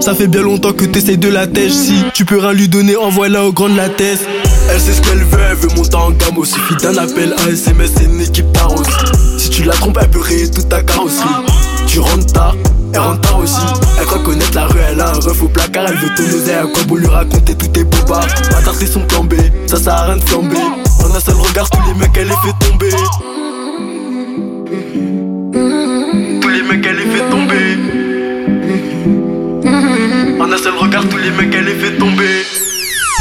Ça 0.01 0.13
fait 0.15 0.27
bien 0.27 0.41
longtemps 0.41 0.73
que 0.73 0.85
t'essayes 0.85 1.17
de 1.17 1.29
la 1.29 1.47
tèche. 1.47 1.71
Si 1.71 2.03
tu 2.13 2.25
peux 2.25 2.39
rien 2.39 2.53
lui 2.53 2.67
donner, 2.67 2.95
envoie-la 2.95 3.45
au 3.45 3.53
grand 3.53 3.69
de 3.69 3.77
la 3.77 3.89
tête. 3.89 4.19
Elle 4.71 4.79
sait 4.79 4.93
ce 4.93 5.01
qu'elle 5.01 5.23
veut, 5.23 5.39
elle 5.49 5.55
veut 5.55 5.75
monter 5.75 5.95
en 5.95 6.11
gamme. 6.11 6.37
Au 6.37 6.45
suffit 6.45 6.75
d'un 6.81 6.97
appel, 6.97 7.33
un 7.45 7.51
SMS 7.51 7.91
et 8.01 8.05
une 8.05 8.21
équipe 8.21 8.45
rose 8.57 8.85
Si 9.37 9.49
tu 9.49 9.63
la 9.63 9.73
trompes, 9.73 9.97
elle 10.01 10.09
peut 10.09 10.21
rayer 10.21 10.49
toute 10.49 10.69
ta 10.69 10.81
carrosserie. 10.81 11.27
Tu 11.91 11.99
rentres 11.99 12.33
tard, 12.33 12.55
elle 12.93 12.99
rentre 12.99 13.21
tard 13.21 13.39
aussi. 13.39 13.55
Elle 13.99 14.05
croit 14.05 14.19
connaître 14.19 14.53
la 14.53 14.67
rue, 14.67 14.79
elle 14.79 15.01
a 15.01 15.09
un 15.09 15.13
ref 15.13 15.41
au 15.41 15.47
placard. 15.47 15.85
Elle 15.87 15.97
veut 15.97 16.13
ton 16.15 16.23
oseille, 16.23 16.53
à 16.53 16.65
quoi 16.67 16.83
lui 16.95 17.07
raconter 17.07 17.55
tous 17.55 17.67
tes 17.69 17.83
bobards. 17.83 18.27
Bâtard, 18.51 18.75
c'est 18.77 18.85
son 18.85 18.99
plan 19.01 19.23
B, 19.23 19.33
ça 19.65 19.77
sert 19.77 19.93
à 19.93 20.03
rien 20.03 20.17
de 20.17 20.23
flamber. 20.23 20.55
En 21.03 21.15
un 21.15 21.19
seul 21.19 21.33
regard, 21.33 21.67
tous 21.71 21.81
les 21.87 21.95
mecs, 21.95 22.15
elle 22.15 22.27
les 22.27 22.35
fait 22.35 22.53
tomber. 22.59 22.91
Tous 26.41 26.47
les 26.47 26.61
mecs, 26.61 26.85
elle 26.85 26.97
les 26.97 27.09
fait 27.09 27.29
tomber. 27.31 27.77
En 30.39 30.51
un 30.51 30.57
seul 30.57 30.75
regard, 30.77 31.09
tous 31.09 31.17
les 31.17 31.31
mecs, 31.31 31.55
elle 31.55 31.65
les 31.65 31.75
fait 31.75 31.97
tomber. 31.97 32.45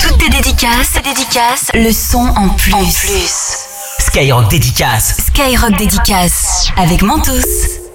Toutes 0.03 0.19
tes 0.19 0.29
dédicaces, 0.29 0.93
tes 0.93 1.01
dédicaces, 1.01 1.71
le 1.73 1.91
son 1.91 2.19
en 2.19 2.51
plus. 2.51 2.75
En 2.75 2.85
plus. 2.85 3.65
Skyrock 3.99 4.51
dédicace. 4.51 5.17
Skyrock 5.29 5.75
dédicace 5.79 6.69
avec 6.77 7.01
Mentos. 7.03 7.88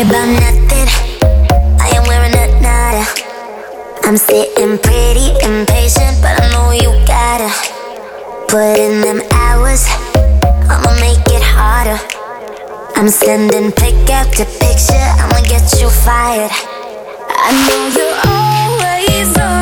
Worry 0.00 0.08
about 0.08 0.28
nothing. 0.28 0.88
I 1.80 1.90
am 1.94 2.06
wearing 2.06 2.34
a 2.34 2.46
nada. 2.60 3.04
I'm 4.04 4.16
sitting 4.16 4.78
pretty 4.78 5.30
impatient, 5.44 6.20
but 6.22 6.40
I 6.40 6.50
know 6.52 6.70
you 6.72 6.90
gotta 7.06 7.50
put 8.48 8.78
in 8.78 9.00
them 9.00 9.22
hours. 9.32 9.86
I'ma 10.68 10.94
make 11.00 11.26
it 11.28 11.42
harder. 11.42 11.98
I'm 12.96 13.08
sending 13.08 13.72
pick 13.72 13.94
after 14.10 14.44
picture. 14.44 15.08
I'ma 15.20 15.40
get 15.48 15.80
you 15.80 15.90
fired. 15.90 16.52
I 17.28 17.50
know 17.66 17.82
you're 17.96 18.16
always. 18.32 19.59